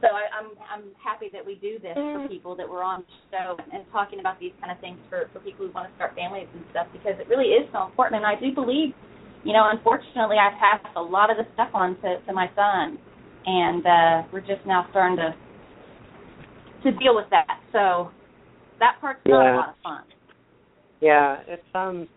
So 0.00 0.06
I, 0.06 0.30
I'm 0.38 0.54
I'm 0.70 0.84
happy 1.02 1.26
that 1.32 1.44
we 1.44 1.56
do 1.56 1.78
this 1.82 1.94
for 1.94 2.28
people 2.28 2.54
that 2.56 2.68
we're 2.68 2.84
on 2.84 3.02
the 3.02 3.36
show 3.36 3.56
and 3.72 3.84
talking 3.92 4.20
about 4.20 4.38
these 4.38 4.52
kind 4.60 4.70
of 4.70 4.78
things 4.80 4.98
for 5.10 5.28
for 5.32 5.40
people 5.40 5.66
who 5.66 5.72
want 5.72 5.90
to 5.90 5.94
start 5.96 6.14
families 6.14 6.46
and 6.54 6.62
stuff 6.70 6.86
because 6.92 7.18
it 7.18 7.28
really 7.28 7.50
is 7.50 7.66
so 7.72 7.84
important. 7.84 8.22
And 8.22 8.26
I 8.26 8.38
do 8.38 8.54
believe, 8.54 8.94
you 9.44 9.52
know, 9.52 9.66
unfortunately, 9.70 10.36
I've 10.38 10.56
passed 10.58 10.86
a 10.96 11.02
lot 11.02 11.30
of 11.30 11.36
the 11.36 11.44
stuff 11.54 11.70
on 11.74 11.96
to 12.02 12.20
to 12.26 12.32
my 12.32 12.46
son, 12.54 12.96
and 13.44 13.82
uh 13.84 14.28
we're 14.32 14.46
just 14.46 14.64
now 14.64 14.86
starting 14.90 15.18
to 15.18 15.34
to 16.84 16.96
deal 16.98 17.16
with 17.16 17.26
that. 17.30 17.58
So 17.72 18.10
that 18.78 19.00
part's 19.00 19.20
not 19.26 19.42
a 19.42 19.56
lot 19.56 19.68
of 19.70 19.74
fun. 19.82 20.04
Yeah, 21.00 21.38
it's 21.46 21.62
um 21.74 22.08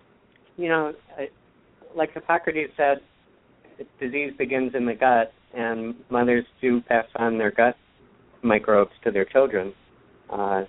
you 0.58 0.68
know, 0.70 0.94
I, 1.18 1.30
like 1.96 2.14
Hippocrates 2.14 2.72
said, 2.78 2.98
disease 4.00 4.34
begins 4.38 4.74
in 4.76 4.86
the 4.86 4.94
gut 4.94 5.34
and 5.56 5.96
mothers 6.10 6.46
do 6.62 6.82
pass 6.82 7.06
on 7.16 7.38
their 7.38 7.52
gut 7.52 7.76
microbes 8.42 8.92
to 9.04 9.12
their 9.12 9.26
children. 9.26 9.74
Uh 10.30 10.64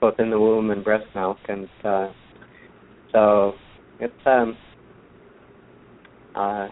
both 0.00 0.20
in 0.20 0.30
the 0.30 0.38
womb 0.38 0.70
and 0.70 0.84
breast 0.84 1.06
milk 1.14 1.38
and 1.48 1.68
uh 1.84 2.08
so 3.12 3.54
it's 4.00 4.12
um 4.26 4.56
uh 6.34 6.68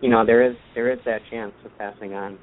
you 0.00 0.08
know, 0.08 0.24
there 0.24 0.42
is 0.42 0.56
there 0.74 0.90
is 0.90 0.98
that 1.04 1.20
chance 1.30 1.52
of 1.64 1.76
passing 1.78 2.14
on. 2.14 2.38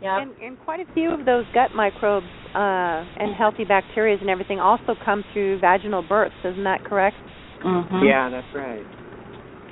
Yeah. 0.00 0.20
And, 0.20 0.34
and 0.42 0.58
quite 0.58 0.80
a 0.80 0.92
few 0.94 1.10
of 1.12 1.24
those 1.24 1.44
gut 1.54 1.70
microbes 1.74 2.26
uh, 2.54 3.04
and 3.18 3.34
healthy 3.36 3.64
bacteria 3.64 4.16
and 4.20 4.30
everything 4.30 4.60
also 4.60 4.94
come 5.04 5.24
through 5.32 5.60
vaginal 5.60 6.02
births. 6.08 6.34
Isn't 6.44 6.64
that 6.64 6.84
correct? 6.84 7.16
Mhm. 7.64 8.04
Yeah, 8.04 8.28
that's 8.30 8.54
right. 8.54 8.86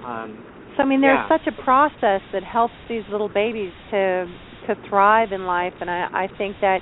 Um 0.05 0.45
So 0.77 0.83
I 0.83 0.87
mean, 0.87 1.01
there's 1.01 1.19
Yeah. 1.19 1.29
such 1.29 1.47
a 1.47 1.53
process 1.63 2.23
that 2.33 2.43
helps 2.43 2.75
these 2.89 3.05
little 3.11 3.29
babies 3.29 3.73
to 3.91 4.27
to 4.67 4.75
thrive 4.89 5.33
in 5.33 5.47
life, 5.47 5.75
and 5.81 5.91
I, 5.91 6.09
I 6.13 6.27
think 6.39 6.57
that 6.63 6.81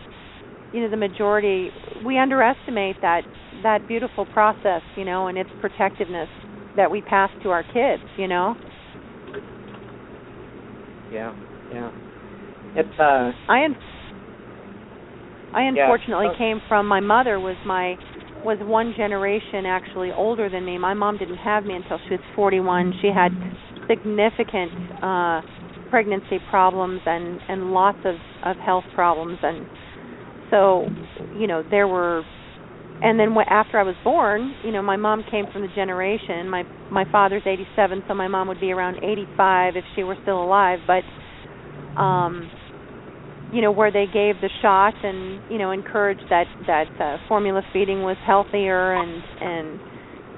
you 0.73 0.81
know 0.81 0.89
the 0.89 0.97
majority 0.97 1.71
we 2.05 2.17
underestimate 2.19 2.97
that 3.03 3.25
that 3.63 3.87
beautiful 3.89 4.25
process, 4.27 4.83
you 4.97 5.05
know, 5.05 5.27
and 5.27 5.37
its 5.37 5.51
protectiveness 5.61 6.29
that 6.77 6.91
we 6.91 7.03
pass 7.03 7.31
to 7.43 7.51
our 7.51 7.65
kids, 7.65 8.03
you 8.17 8.29
know. 8.29 8.57
yeah, 11.11 11.35
yeah. 11.71 11.91
It's 12.77 12.99
uh 12.99 13.33
I 13.49 13.65
un- 13.65 13.77
I 15.55 15.63
unfortunately 15.63 16.29
Oh. 16.31 16.39
came 16.39 16.61
from 16.69 16.87
my 16.87 17.01
mother 17.01 17.39
was 17.39 17.57
my 17.67 17.97
was 18.45 18.59
one 18.61 18.95
generation 18.97 19.67
actually 19.67 20.11
older 20.13 20.49
than 20.49 20.65
me. 20.65 20.79
My 20.79 20.95
mom 20.95 21.17
didn't 21.17 21.37
have 21.37 21.65
me 21.65 21.75
until 21.75 21.99
she 22.09 22.15
was 22.15 22.21
41. 22.35 22.95
She 23.01 23.09
had 23.09 23.33
significant 23.89 24.73
uh 25.03 25.43
pregnancy 25.91 26.39
problems 26.51 27.01
and 27.05 27.41
and 27.49 27.73
lots 27.73 27.99
of 28.05 28.17
of 28.45 28.57
health 28.57 28.85
problems 28.95 29.39
and 29.43 29.67
so 30.51 30.89
you 31.39 31.47
know 31.47 31.63
there 31.71 31.87
were 31.87 32.23
and 33.03 33.19
then 33.19 33.35
after 33.51 33.81
I 33.81 33.83
was 33.83 33.97
born, 34.05 34.55
you 34.65 34.71
know, 34.71 34.81
my 34.81 34.97
mom 34.97 35.25
came 35.29 35.47
from 35.53 35.63
the 35.63 35.69
generation. 35.75 36.49
My 36.49 36.63
my 36.91 37.05
father's 37.11 37.43
87, 37.45 38.05
so 38.07 38.15
my 38.15 38.29
mom 38.29 38.47
would 38.47 38.61
be 38.61 38.71
around 38.71 38.99
85 39.03 39.75
if 39.77 39.85
she 39.97 40.05
were 40.05 40.17
still 40.23 40.43
alive. 40.43 40.79
But, 40.87 41.03
um, 42.01 42.49
you 43.53 43.61
know, 43.63 43.71
where 43.71 43.91
they 43.93 44.07
gave 44.07 44.41
the 44.41 44.49
shot 44.63 44.95
and 45.05 45.41
you 45.51 45.59
know 45.59 45.71
encouraged 45.71 46.25
that 46.31 46.47
that 46.67 46.89
uh, 47.01 47.17
formula 47.29 47.63
feeding 47.73 48.03
was 48.03 48.17
healthier 48.27 48.95
and 48.95 49.23
and 49.41 49.81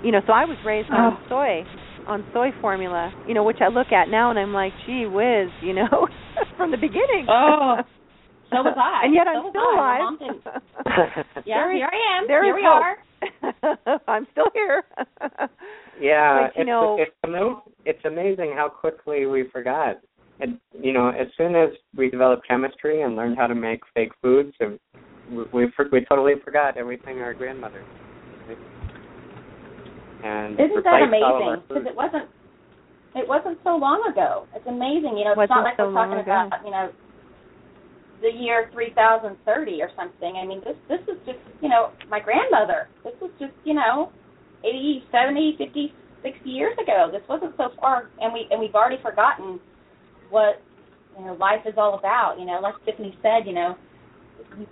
you 0.05 0.12
know, 0.12 0.21
so 0.27 0.33
I 0.33 0.45
was 0.45 0.59
raised 0.67 0.91
on 0.91 1.15
Oh. 1.15 1.29
soy 1.29 1.65
on 2.07 2.25
soy 2.35 2.51
formula, 2.61 3.11
you 3.27 3.33
know, 3.33 3.43
which 3.45 3.59
I 3.62 3.69
look 3.69 3.91
at 3.93 4.09
now 4.11 4.29
and 4.31 4.39
I'm 4.39 4.53
like, 4.53 4.73
gee 4.87 5.07
whiz, 5.07 5.49
you 5.62 5.73
know, 5.73 6.09
from 6.59 6.71
the 6.71 6.77
beginning. 6.77 7.25
Oh, 7.29 7.77
so 8.51 8.57
was 8.62 8.77
I. 8.77 9.07
and 9.07 9.15
yet 9.15 9.27
So 9.27 9.41
I'm 9.41 9.51
still 9.51 9.62
I. 9.62 9.99
Alive. 10.93 11.25
Yeah, 11.47 11.65
There 11.65 11.73
is- 11.73 11.79
here 11.79 11.89
I 11.91 12.19
am. 12.21 12.27
there 12.29 12.45
here 12.45 12.57
is 12.57 12.61
we 12.61 12.67
hope. 12.67 12.83
are. 12.83 13.99
I'm 14.09 14.27
still 14.33 14.51
here. 14.53 14.83
Yeah, 16.01 16.49
But, 16.49 16.57
you 16.57 16.62
it's 16.62 16.67
know- 16.67 16.97
it's 16.99 17.17
it's 17.87 18.05
amazing 18.05 18.53
how 18.55 18.69
quickly 18.69 19.27
we 19.27 19.45
forgot. 19.53 20.01
And 20.41 20.59
you 20.72 20.93
know, 20.93 21.09
as 21.11 21.28
soon 21.37 21.55
as 21.55 21.70
we 21.97 22.11
developed 22.11 22.47
chemistry 22.47 23.03
and 23.03 23.14
learned 23.16 23.37
how 23.37 23.47
to 23.47 23.55
make 23.55 23.80
fake 23.95 24.12
foods, 24.20 24.53
and 24.61 24.78
we 25.30 25.45
we, 25.53 25.66
we 25.93 26.05
totally 26.09 26.35
forgot 26.45 26.76
everything 26.76 27.20
our 27.20 27.35
grandmother. 27.35 27.82
did. 28.49 28.59
And 30.24 30.55
Isn't 30.59 30.82
that 30.85 30.91
replaced 31.05 31.22
all 31.22 31.37
of 31.37 31.43
our 31.43 31.55
amazing? 31.55 31.68
Because 31.68 31.87
it 31.87 31.95
wasn't 31.97 32.28
it 33.14 33.28
wasn't 33.28 33.59
so 33.62 33.76
long 33.76 34.03
ago. 34.11 34.47
It's 34.55 34.66
amazing. 34.66 35.14
You 35.16 35.24
know, 35.24 35.39
it's 35.39 35.47
Wasn't 35.47 35.55
not 35.55 35.64
like 35.64 35.76
so 35.76 35.87
we're 35.87 35.95
talking 35.95 36.18
ago. 36.18 36.49
about 36.49 36.64
you 36.64 36.70
know 36.72 36.91
the 38.22 38.32
year 38.32 38.70
3030 38.72 39.39
or 39.82 39.91
something. 39.95 40.35
I 40.35 40.47
mean, 40.47 40.61
this 40.64 40.76
this 40.89 41.01
is 41.07 41.20
just 41.26 41.39
you 41.62 41.68
know 41.68 41.91
my 42.11 42.18
grandmother. 42.18 42.89
This 43.05 43.14
was 43.20 43.30
just 43.39 43.53
you 43.64 43.74
know 43.74 44.11
80, 44.64 45.05
70, 45.12 45.55
50, 45.59 45.93
60 46.24 46.51
years 46.51 46.74
ago. 46.82 47.12
This 47.12 47.22
wasn't 47.28 47.55
so 47.57 47.70
far, 47.78 48.11
and 48.20 48.32
we 48.32 48.49
and 48.51 48.59
we've 48.59 48.74
already 48.74 48.99
forgotten 49.03 49.61
what 50.35 50.61
you 51.16 51.24
know 51.24 51.35
life 51.39 51.62
is 51.64 51.74
all 51.78 51.95
about. 51.97 52.37
You 52.39 52.47
know, 52.47 52.59
like 52.61 52.74
Tiffany 52.85 53.16
said, 53.22 53.47
you 53.47 53.55
know 53.55 53.78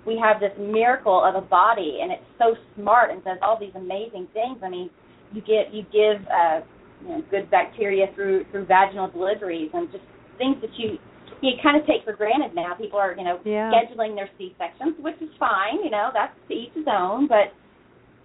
we 0.06 0.18
have 0.18 0.40
this 0.40 0.52
miracle 0.58 1.22
of 1.24 1.34
a 1.34 1.40
body, 1.46 1.98
and 2.02 2.12
it's 2.12 2.26
so 2.38 2.54
smart 2.76 3.10
and 3.10 3.22
does 3.24 3.38
all 3.42 3.58
these 3.58 3.74
amazing 3.74 4.28
things. 4.32 4.58
I 4.62 4.68
mean, 4.68 4.90
you 5.32 5.40
get 5.40 5.72
you 5.72 5.82
give 5.92 6.26
uh, 6.28 6.60
you 7.02 7.08
know, 7.08 7.22
good 7.30 7.50
bacteria 7.50 8.06
through 8.14 8.44
through 8.50 8.66
vaginal 8.66 9.08
deliveries 9.10 9.70
and 9.74 9.90
just 9.90 10.04
things 10.38 10.56
that 10.60 10.70
you 10.76 10.98
you 11.40 11.52
kind 11.62 11.80
of 11.80 11.86
take 11.86 12.04
for 12.04 12.12
granted 12.12 12.54
now. 12.54 12.74
People 12.74 12.98
are 12.98 13.14
you 13.16 13.24
know 13.24 13.40
Yeah. 13.44 13.70
scheduling 13.72 14.14
their 14.14 14.30
C 14.38 14.54
sections, 14.58 14.94
which 14.98 15.16
is 15.20 15.30
fine. 15.38 15.82
You 15.82 15.90
know, 15.90 16.10
that's 16.12 16.34
to 16.48 16.54
each 16.54 16.74
his 16.74 16.86
own. 16.90 17.26
But 17.28 17.52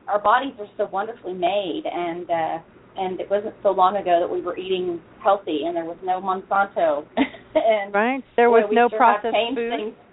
our 0.08 0.20
bodies 0.20 0.54
are 0.60 0.70
so 0.78 0.86
wonderfully 0.92 1.34
made, 1.34 1.84
and 1.86 2.30
uh, 2.30 2.58
and 2.98 3.20
it 3.20 3.30
wasn't 3.30 3.56
so 3.64 3.70
long 3.72 3.98
ago 3.98 4.20
that 4.20 4.30
we 4.30 4.42
were 4.42 4.58
eating 4.58 5.00
healthy, 5.24 5.64
and 5.66 5.76
there 5.76 5.86
was 5.86 5.98
no 6.04 6.20
Monsanto, 6.22 7.06
and 7.56 7.94
right? 7.94 8.24
There 8.36 8.50
boy, 8.50 8.62
was 8.62 8.68
we 8.70 8.76
no 8.76 8.90
sure 8.90 8.98
processed 9.00 9.36
food. 9.56 9.72
Things. 9.78 9.94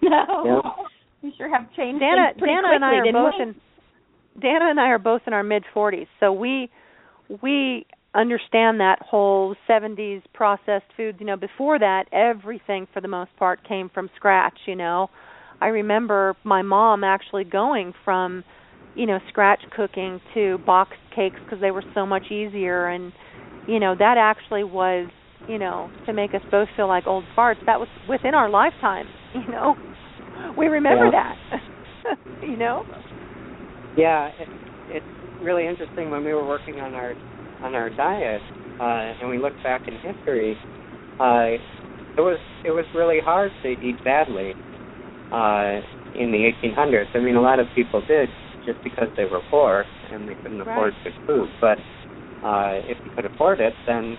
No, 0.00 0.44
Yeah. 0.46 0.70
we 1.22 1.34
sure 1.36 1.48
have 1.50 1.72
changed 1.74 2.00
Danna, 2.00 2.28
things 2.30 2.38
pretty 2.38 2.54
Danna 2.54 2.68
quickly, 2.68 2.76
and 2.76 2.84
I 2.84 2.94
are 2.94 3.12
both 3.12 3.34
we? 3.36 3.42
in 3.42 3.54
Danna 4.40 4.70
and 4.70 4.80
I 4.80 4.86
are 4.90 4.98
both 5.00 5.22
in 5.26 5.32
our 5.32 5.42
mid 5.42 5.64
40s, 5.74 6.06
so 6.20 6.32
we 6.32 6.70
we 7.42 7.84
understand 8.14 8.80
that 8.80 8.98
whole 9.02 9.54
70s 9.68 10.22
processed 10.32 10.86
foods. 10.96 11.18
You 11.20 11.26
know, 11.26 11.36
before 11.36 11.78
that, 11.80 12.04
everything 12.12 12.86
for 12.94 13.00
the 13.00 13.08
most 13.08 13.30
part 13.36 13.66
came 13.66 13.88
from 13.92 14.08
scratch. 14.16 14.56
You 14.66 14.76
know, 14.76 15.10
I 15.60 15.66
remember 15.66 16.36
my 16.44 16.62
mom 16.62 17.02
actually 17.04 17.44
going 17.44 17.92
from 18.04 18.44
you 18.94 19.06
know 19.06 19.18
scratch 19.28 19.60
cooking 19.74 20.20
to 20.34 20.58
boxed 20.66 20.98
cakes 21.14 21.40
because 21.44 21.60
they 21.60 21.70
were 21.70 21.84
so 21.94 22.06
much 22.06 22.30
easier, 22.30 22.88
and 22.88 23.12
you 23.66 23.78
know 23.80 23.94
that 23.98 24.16
actually 24.18 24.64
was 24.64 25.08
you 25.46 25.58
know 25.58 25.90
to 26.06 26.12
make 26.12 26.34
us 26.34 26.42
both 26.50 26.68
feel 26.76 26.88
like 26.88 27.06
old 27.06 27.24
farts. 27.36 27.56
That 27.66 27.80
was 27.80 27.88
within 28.08 28.34
our 28.34 28.48
lifetime. 28.50 29.06
You 29.34 29.52
know, 29.52 29.74
we 30.56 30.66
remember 30.66 31.10
Yeah. 31.12 31.32
that. 31.50 32.16
you 32.42 32.56
know. 32.56 32.82
Yeah, 33.96 34.30
it, 34.38 34.48
it's 34.88 35.06
really 35.40 35.66
interesting 35.66 36.10
when 36.10 36.24
we 36.24 36.32
were 36.32 36.46
working 36.46 36.80
on 36.80 36.94
our 36.94 37.14
on 37.62 37.74
our 37.74 37.90
diet, 37.90 38.40
uh, 38.80 39.12
and 39.20 39.28
we 39.28 39.38
look 39.38 39.52
back 39.62 39.82
in 39.86 39.94
history. 39.94 40.56
Uh, 41.20 41.58
it 42.16 42.20
was 42.20 42.38
it 42.64 42.70
was 42.70 42.84
really 42.94 43.18
hard 43.22 43.52
to 43.62 43.68
eat 43.68 43.96
badly 44.04 44.54
uh, 45.32 45.80
in 46.14 46.32
the 46.32 46.50
1800s. 46.64 47.06
I 47.14 47.18
mean, 47.18 47.36
a 47.36 47.42
lot 47.42 47.60
of 47.60 47.66
people 47.74 48.02
did 48.08 48.28
just 48.68 48.84
because 48.84 49.08
they 49.16 49.24
were 49.24 49.40
poor 49.50 49.84
and 50.12 50.28
they 50.28 50.36
couldn't 50.42 50.60
afford 50.60 50.92
good 51.02 51.12
food. 51.26 51.48
But 51.60 51.78
uh, 52.46 52.80
if 52.84 52.98
you 53.04 53.10
could 53.16 53.24
afford 53.24 53.60
it, 53.60 53.72
then 53.86 54.16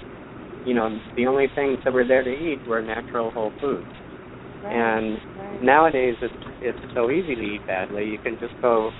you 0.66 0.74
know 0.74 0.98
the 1.16 1.28
only 1.28 1.48
things 1.56 1.78
that 1.86 1.94
were 1.94 2.08
there 2.08 2.24
to 2.24 2.30
eat 2.30 2.60
were 2.68 2.82
natural 2.82 3.32
whole 3.32 3.52
foods. 3.62 3.86
And 4.64 5.20
right. 5.38 5.62
nowadays 5.62 6.16
it's 6.22 6.34
it's 6.62 6.80
so 6.94 7.12
easy 7.12 7.36
to 7.36 7.42
eat 7.42 7.62
badly. 7.68 8.06
You 8.06 8.18
can 8.20 8.38
just 8.40 8.54
go, 8.62 8.92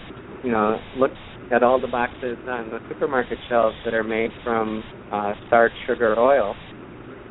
you 0.44 0.52
know, 0.52 0.80
look 0.98 1.12
at 1.52 1.64
all 1.64 1.82
the 1.82 1.88
boxes 1.88 2.38
on 2.48 2.70
the 2.70 2.80
supermarket 2.88 3.38
shelves 3.50 3.76
that 3.84 3.94
are 3.94 4.04
made 4.04 4.32
from 4.44 4.84
uh, 5.12 5.34
starch, 5.48 5.72
sugar, 5.88 6.18
oil, 6.18 6.56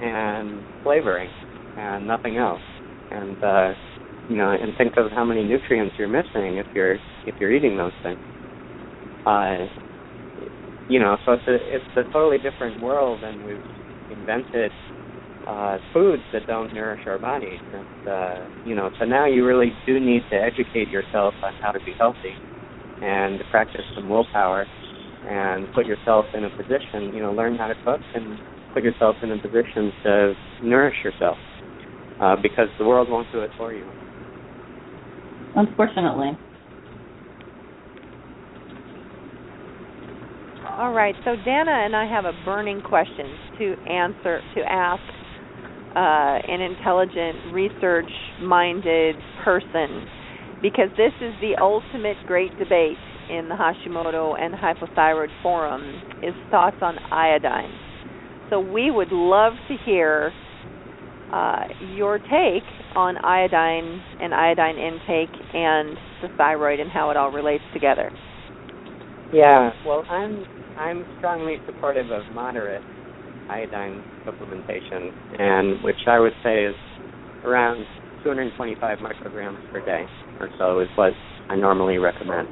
and 0.00 0.64
flavoring, 0.82 1.30
and 1.76 2.06
nothing 2.06 2.36
else. 2.36 2.60
And 3.10 3.42
uh, 3.42 3.72
you 4.29 4.37
know, 4.37 4.51
and 4.51 4.72
think 4.76 4.95
of 4.97 5.11
how 5.11 5.24
many 5.24 5.43
nutrients 5.45 5.95
you're 5.99 6.09
missing 6.09 6.59
if 6.59 6.66
you're 6.74 6.97
if 7.26 7.35
you're 7.41 7.53
eating 7.53 7.76
those 7.76 7.93
things. 8.03 8.18
Uh, 9.26 9.66
you 10.89 10.99
know, 11.01 11.16
so 11.24 11.33
it's 11.33 11.43
a 11.49 11.55
it's 11.55 11.85
a 11.97 12.12
totally 12.12 12.39
different 12.39 12.81
world, 12.81 13.20
and 13.22 13.45
we've 13.45 13.62
invented 14.11 14.70
uh, 15.47 15.79
foods 15.93 16.22
that 16.33 16.47
don't 16.47 16.72
nourish 16.74 17.01
our 17.07 17.18
bodies. 17.18 17.59
And 17.72 18.12
uh, 18.12 18.49
you 18.64 18.74
know, 18.74 18.91
so 18.99 19.05
now 19.05 19.26
you 19.26 19.47
really 19.47 19.72
do 19.87 19.99
need 19.99 20.22
to 20.31 20.37
educate 20.37 20.89
yourself 20.89 21.35
on 21.43 21.53
how 21.62 21.72
to 21.72 21.79
be 21.85 21.95
healthy 21.99 22.35
and 23.01 23.41
practice 23.51 23.83
some 23.95 24.09
willpower 24.09 24.66
and 25.29 25.68
put 25.74 25.87
yourself 25.87 26.26
in 26.35 26.45
a 26.45 26.51
position, 26.51 27.14
you 27.14 27.22
know, 27.22 27.33
learn 27.33 27.57
how 27.57 27.66
to 27.68 27.74
cook 27.85 28.01
and 28.14 28.39
put 28.74 28.83
yourself 28.83 29.16
in 29.22 29.31
a 29.31 29.39
position 29.41 29.93
to 30.05 30.35
nourish 30.62 30.97
yourself. 31.05 31.37
Uh, 32.20 32.35
because 32.43 32.68
the 32.79 32.85
world 32.85 33.09
won't 33.09 33.29
do 33.33 33.41
it 33.41 33.51
for 33.57 33.72
you. 33.72 33.85
Unfortunately. 35.55 36.36
All 40.78 40.92
right. 40.92 41.14
So 41.24 41.34
Danna 41.46 41.86
and 41.86 41.96
I 41.96 42.07
have 42.07 42.24
a 42.24 42.32
burning 42.44 42.80
question 42.82 43.26
to 43.59 43.74
answer 43.90 44.40
to 44.55 44.61
ask 44.61 45.03
uh, 45.96 46.53
an 46.53 46.61
intelligent, 46.61 47.53
research-minded 47.53 49.16
person, 49.44 50.07
because 50.62 50.88
this 50.96 51.12
is 51.20 51.34
the 51.40 51.57
ultimate 51.61 52.16
great 52.26 52.57
debate 52.59 52.99
in 53.28 53.49
the 53.49 53.57
Hashimoto 53.57 54.38
and 54.40 54.55
hypothyroid 54.55 55.28
forum 55.42 55.82
is 56.22 56.34
thoughts 56.51 56.76
on 56.80 56.99
iodine. 57.11 57.72
So 58.49 58.61
we 58.61 58.90
would 58.90 59.11
love 59.11 59.55
to 59.68 59.76
hear 59.84 60.32
uh, 61.33 61.64
your 61.97 62.18
take 62.18 62.64
on 62.95 63.16
iodine 63.18 64.03
and 64.20 64.35
iodine 64.35 64.76
intake 64.76 65.31
and 65.53 65.97
the 66.22 66.29
thyroid 66.37 66.81
and 66.81 66.91
how 66.91 67.11
it 67.11 67.16
all 67.16 67.31
relates 67.31 67.64
together. 67.72 68.11
Yeah, 69.33 69.70
well, 69.87 70.05
I'm 70.09 70.45
I'm 70.76 71.05
strongly 71.18 71.59
supportive 71.66 72.11
of 72.11 72.22
moderate 72.33 72.83
iodine 73.49 74.03
supplementation, 74.26 75.11
and 75.39 75.83
which 75.83 75.97
I 76.07 76.18
would 76.18 76.33
say 76.43 76.64
is 76.64 76.74
around 77.45 77.85
225 78.22 78.99
micrograms 78.99 79.59
per 79.72 79.85
day 79.85 80.05
or 80.41 80.49
so 80.59 80.81
is 80.81 80.89
what 80.97 81.12
I 81.49 81.57
normally 81.57 81.99
recommend. 81.99 82.49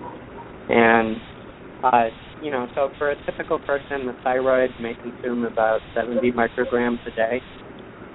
And 0.69 1.17
uh, 1.83 2.05
you 2.41 2.51
know, 2.51 2.67
so 2.75 2.91
for 2.99 3.11
a 3.11 3.17
typical 3.25 3.59
person, 3.61 4.07
the 4.07 4.15
thyroid 4.23 4.71
may 4.81 4.95
consume 5.03 5.45
about 5.45 5.81
70 5.95 6.33
micrograms 6.33 6.99
a 7.07 7.11
day, 7.11 7.41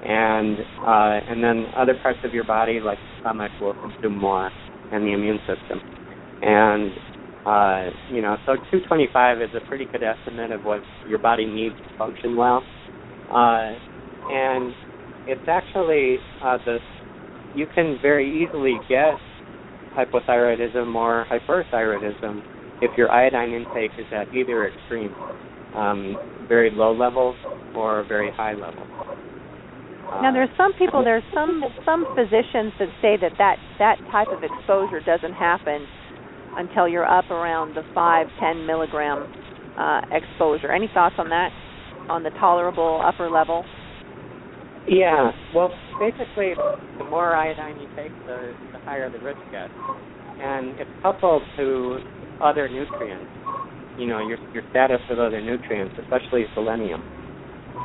and 0.03 0.57
uh, 0.85 1.31
and 1.31 1.43
then 1.43 1.65
other 1.75 1.95
parts 2.01 2.19
of 2.23 2.33
your 2.33 2.43
body, 2.43 2.79
like 2.79 2.97
the 2.97 3.19
stomach, 3.21 3.51
will 3.59 3.75
consume 3.75 4.17
more, 4.17 4.49
and 4.91 5.03
the 5.03 5.13
immune 5.13 5.39
system. 5.47 5.79
And 6.41 6.91
uh, 7.45 7.89
you 8.11 8.21
know, 8.21 8.37
so 8.45 8.55
225 8.55 9.41
is 9.41 9.49
a 9.55 9.67
pretty 9.67 9.85
good 9.91 10.03
estimate 10.03 10.51
of 10.51 10.63
what 10.63 10.81
your 11.07 11.19
body 11.19 11.45
needs 11.45 11.75
to 11.75 11.97
function 11.97 12.35
well. 12.35 12.63
Uh, 13.29 13.73
and 14.29 14.73
it's 15.27 15.47
actually 15.47 16.17
uh, 16.43 16.57
the 16.65 16.77
you 17.55 17.67
can 17.75 17.97
very 18.01 18.43
easily 18.43 18.75
get 18.87 19.15
hypothyroidism 19.95 20.95
or 20.95 21.25
hyperthyroidism 21.29 22.41
if 22.81 22.97
your 22.97 23.11
iodine 23.11 23.51
intake 23.51 23.91
is 23.99 24.05
at 24.11 24.33
either 24.33 24.67
extreme, 24.67 25.13
um, 25.75 26.17
very 26.47 26.71
low 26.71 26.93
level 26.93 27.35
or 27.75 28.05
very 28.07 28.31
high 28.31 28.53
level. 28.53 28.85
Now 30.19 30.31
there's 30.33 30.51
some 30.57 30.73
people, 30.73 31.03
there's 31.03 31.23
some 31.33 31.63
some 31.85 32.05
physicians 32.15 32.73
that 32.79 32.89
say 33.01 33.15
that 33.21 33.31
that 33.37 33.55
that 33.79 33.95
type 34.11 34.27
of 34.27 34.43
exposure 34.43 34.99
doesn't 34.99 35.33
happen 35.33 35.87
until 36.57 36.87
you're 36.87 37.07
up 37.07 37.31
around 37.31 37.75
the 37.75 37.83
five 37.95 38.27
ten 38.39 38.65
milligram 38.67 39.31
uh, 39.79 40.01
exposure. 40.11 40.71
Any 40.71 40.89
thoughts 40.93 41.15
on 41.17 41.29
that? 41.29 41.49
On 42.09 42.23
the 42.23 42.29
tolerable 42.31 43.01
upper 43.05 43.29
level? 43.29 43.63
Yeah. 44.87 45.31
Well, 45.55 45.71
basically, 45.99 46.53
the 46.97 47.05
more 47.05 47.35
iodine 47.35 47.79
you 47.79 47.87
take, 47.95 48.11
the, 48.27 48.53
the 48.73 48.79
higher 48.79 49.09
the 49.09 49.19
risk 49.19 49.39
gets, 49.51 49.71
and 50.41 50.77
it's 50.79 50.89
coupled 51.01 51.43
to 51.57 51.99
other 52.41 52.67
nutrients. 52.67 53.31
You 53.97 54.07
know, 54.07 54.19
your 54.19 54.37
your 54.53 54.63
status 54.71 54.99
with 55.09 55.19
other 55.19 55.39
nutrients, 55.39 55.95
especially 56.03 56.45
selenium. 56.53 57.01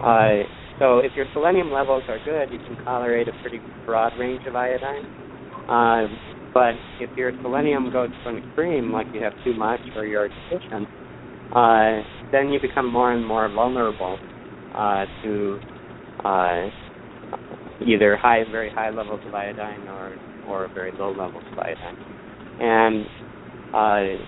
Uh, 0.02 0.42
so 0.78 0.98
if 0.98 1.12
your 1.16 1.26
selenium 1.32 1.72
levels 1.72 2.02
are 2.08 2.18
good, 2.24 2.52
you 2.52 2.58
can 2.66 2.76
tolerate 2.84 3.28
a 3.28 3.32
pretty 3.42 3.60
broad 3.86 4.12
range 4.18 4.42
of 4.46 4.54
iodine. 4.54 5.04
Uh, 5.68 6.06
but 6.52 6.74
if 7.00 7.10
your 7.16 7.32
selenium 7.42 7.90
goes 7.90 8.10
to 8.24 8.30
an 8.30 8.38
extreme, 8.38 8.92
like 8.92 9.06
you 9.12 9.22
have 9.22 9.32
too 9.44 9.54
much 9.54 9.80
or 9.94 10.04
you're 10.06 10.28
deficient, 10.50 10.88
uh, 11.54 12.00
then 12.32 12.48
you 12.48 12.60
become 12.60 12.90
more 12.90 13.12
and 13.12 13.26
more 13.26 13.48
vulnerable 13.48 14.18
uh, 14.74 15.04
to 15.22 15.58
uh, 16.24 16.66
either 17.86 18.16
high, 18.16 18.44
very 18.50 18.70
high 18.70 18.90
levels 18.90 19.20
of 19.26 19.34
iodine 19.34 19.88
or 19.88 20.16
or 20.46 20.70
very 20.74 20.92
low 20.98 21.10
levels 21.10 21.42
of 21.52 21.58
iodine. 21.58 21.96
And 22.58 23.06
uh, 23.74 24.22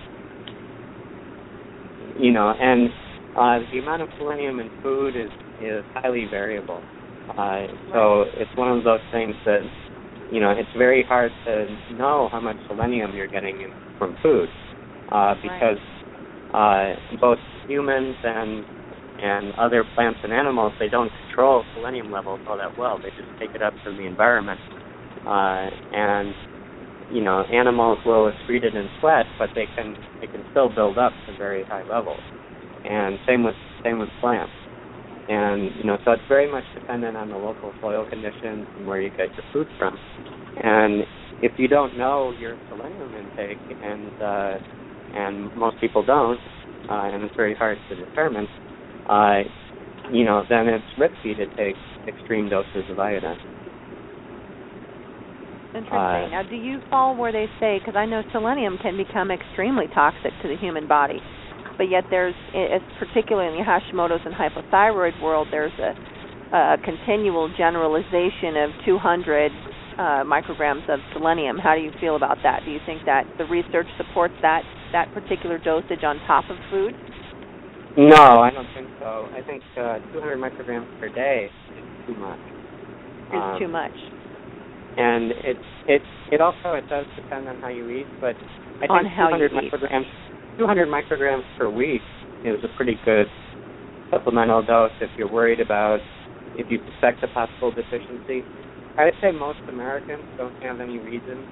you 2.17 2.31
know, 2.31 2.53
and 2.59 2.89
uh, 3.35 3.59
the 3.71 3.79
amount 3.79 4.01
of 4.01 4.09
selenium 4.17 4.59
in 4.59 4.69
food 4.83 5.15
is 5.15 5.29
is 5.61 5.83
highly 5.93 6.25
variable. 6.29 6.81
Uh, 7.37 7.67
so 7.93 8.25
it's 8.37 8.49
one 8.55 8.75
of 8.75 8.83
those 8.83 8.99
things 9.11 9.35
that 9.45 9.61
you 10.31 10.39
know 10.39 10.51
it's 10.51 10.69
very 10.77 11.03
hard 11.07 11.31
to 11.45 11.67
know 11.93 12.29
how 12.31 12.39
much 12.39 12.57
selenium 12.67 13.13
you're 13.15 13.27
getting 13.27 13.61
in, 13.61 13.69
from 13.97 14.15
food 14.23 14.49
uh, 15.11 15.35
because 15.41 15.77
uh, 16.53 16.93
both 17.19 17.37
humans 17.67 18.15
and 18.23 18.65
and 19.19 19.53
other 19.55 19.83
plants 19.95 20.19
and 20.23 20.33
animals 20.33 20.73
they 20.79 20.87
don't 20.89 21.11
control 21.27 21.63
selenium 21.75 22.11
levels 22.11 22.39
all 22.47 22.57
that 22.57 22.77
well. 22.77 22.99
They 23.01 23.09
just 23.09 23.29
take 23.39 23.51
it 23.53 23.61
up 23.61 23.73
from 23.83 23.97
the 23.97 24.05
environment, 24.05 24.59
uh, 25.25 25.69
and 25.93 26.33
you 27.11 27.21
know 27.21 27.43
animals 27.53 27.99
will 28.05 28.31
excrete 28.31 28.63
it 28.63 28.75
in 28.75 28.87
sweat, 28.99 29.25
but 29.37 29.49
they 29.55 29.67
can 29.75 29.95
they 30.21 30.27
can 30.27 30.43
still 30.51 30.73
build 30.73 30.97
up 30.97 31.11
to 31.27 31.37
very 31.37 31.63
high 31.65 31.83
levels. 31.89 32.21
And 32.85 33.19
same 33.27 33.43
with 33.43 33.55
same 33.83 33.99
with 33.99 34.09
plants 34.21 34.51
and 35.29 35.71
you 35.75 35.83
know 35.83 35.97
so 36.03 36.11
it's 36.11 36.23
very 36.27 36.51
much 36.51 36.63
dependent 36.73 37.15
on 37.15 37.29
the 37.29 37.37
local 37.37 37.73
soil 37.79 38.05
conditions 38.09 38.67
and 38.75 38.85
where 38.85 38.99
you 38.99 39.11
get 39.11 39.29
your 39.37 39.45
food 39.53 39.67
from 39.77 39.95
and 40.57 41.03
if 41.41 41.53
you 41.57 41.67
don't 41.67 41.97
know 41.97 42.33
your 42.39 42.57
selenium 42.67 43.13
intake 43.15 43.59
and 43.81 44.11
uh 44.19 44.57
and 45.13 45.49
most 45.55 45.79
people 45.79 46.03
don't 46.03 46.39
uh 46.89 47.09
and 47.13 47.23
it's 47.23 47.35
very 47.37 47.55
hard 47.55 47.77
to 47.87 47.95
determine 47.95 48.47
uh 49.07 49.39
you 50.11 50.25
know 50.25 50.43
then 50.49 50.67
it's 50.67 50.83
risky 50.97 51.35
to 51.35 51.45
take 51.55 51.75
extreme 52.07 52.49
doses 52.49 52.83
of 52.89 52.99
iodine 52.99 53.37
Interesting. 55.75 55.99
Uh, 55.99 56.27
now, 56.29 56.41
do 56.49 56.55
you 56.55 56.79
fall 56.89 57.15
where 57.15 57.31
they 57.31 57.45
say? 57.59 57.77
Because 57.77 57.95
I 57.95 58.07
know 58.07 58.23
selenium 58.31 58.79
can 58.81 58.97
become 58.97 59.29
extremely 59.29 59.87
toxic 59.93 60.31
to 60.41 60.47
the 60.47 60.57
human 60.57 60.87
body 60.87 61.21
but 61.79 61.87
yet 61.89 62.03
there's, 62.11 62.35
particularly 62.99 63.47
in 63.47 63.55
the 63.55 63.63
Hashimoto's 63.63 64.19
and 64.27 64.35
hypothyroid 64.35 65.15
world, 65.23 65.47
there's 65.49 65.71
a, 65.79 65.95
a 66.51 66.77
continual 66.83 67.47
generalization 67.55 68.59
of 68.59 68.69
200 68.83 69.47
uh, 69.47 70.03
micrograms 70.27 70.83
of 70.91 70.99
selenium. 71.15 71.57
How 71.57 71.75
do 71.75 71.81
you 71.81 71.91
feel 72.01 72.17
about 72.17 72.35
that? 72.43 72.63
Do 72.65 72.71
you 72.71 72.83
think 72.85 73.03
that 73.05 73.23
the 73.37 73.45
research 73.45 73.87
supports 73.95 74.35
that 74.41 74.61
that 74.91 75.07
particular 75.13 75.57
dosage 75.57 76.03
on 76.03 76.19
top 76.27 76.43
of 76.49 76.57
food? 76.69 76.91
No, 77.95 78.43
I 78.43 78.51
don't 78.51 78.67
think 78.75 78.87
so. 78.99 79.29
I 79.31 79.41
think 79.47 79.63
uh, 79.79 79.99
200 80.11 80.35
micrograms 80.35 80.87
per 80.99 81.07
day 81.07 81.47
is 81.47 82.07
too 82.07 82.19
much. 82.19 82.39
Is 83.31 83.39
um, 83.39 83.59
too 83.59 83.67
much. 83.67 83.95
And 84.97 85.31
it 85.31 85.57
it 85.87 86.01
it 86.31 86.41
also 86.41 86.73
it 86.75 86.89
does 86.89 87.05
depend 87.15 87.47
on 87.47 87.61
how 87.61 87.69
you 87.69 87.89
eat, 87.89 88.07
but 88.19 88.35
I 88.83 88.87
think 88.87 88.91
on 88.91 89.03
200 89.03 89.51
micrograms 89.51 90.07
200 90.59 90.89
micrograms 90.89 91.43
per 91.57 91.69
week 91.69 92.01
is 92.43 92.59
a 92.63 92.67
pretty 92.75 92.97
good 93.05 93.27
supplemental 94.11 94.61
dose 94.61 94.91
if 94.99 95.09
you're 95.17 95.31
worried 95.31 95.61
about 95.61 95.99
if 96.55 96.69
you 96.69 96.79
suspect 96.91 97.23
a 97.23 97.27
possible 97.27 97.71
deficiency. 97.71 98.43
I 98.97 99.05
would 99.05 99.13
say 99.21 99.31
most 99.31 99.59
Americans 99.69 100.25
don't 100.37 100.53
have 100.61 100.81
any 100.81 100.97
reason 100.97 101.47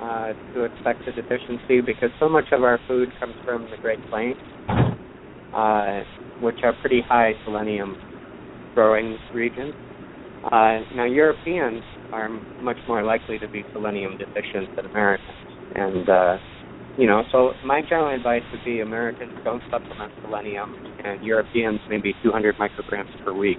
uh, 0.00 0.34
to 0.52 0.64
expect 0.64 1.08
a 1.08 1.12
deficiency 1.12 1.80
because 1.80 2.10
so 2.20 2.28
much 2.28 2.44
of 2.52 2.62
our 2.62 2.78
food 2.86 3.08
comes 3.18 3.34
from 3.46 3.62
the 3.62 3.78
Great 3.80 4.00
Plains, 4.10 4.36
uh, 5.54 6.00
which 6.40 6.58
are 6.62 6.74
pretty 6.82 7.02
high 7.08 7.32
selenium 7.46 7.96
growing 8.74 9.16
regions. 9.32 9.72
Uh, 10.52 10.80
now, 10.94 11.04
Europeans 11.04 11.82
are 12.12 12.28
much 12.60 12.76
more 12.86 13.02
likely 13.02 13.38
to 13.38 13.48
be 13.48 13.64
selenium 13.72 14.18
deficient 14.18 14.68
than 14.76 14.84
Americans, 14.92 15.38
and 15.74 16.08
uh, 16.10 16.36
you 16.98 17.06
know, 17.06 17.22
so 17.32 17.52
my 17.64 17.80
general 17.82 18.14
advice 18.14 18.42
would 18.52 18.64
be 18.64 18.80
Americans 18.80 19.32
don't 19.44 19.62
supplement 19.70 20.12
selenium, 20.22 20.74
and 21.04 21.24
Europeans 21.24 21.80
maybe 21.88 22.14
200 22.22 22.56
micrograms 22.56 23.24
per 23.24 23.32
week. 23.32 23.58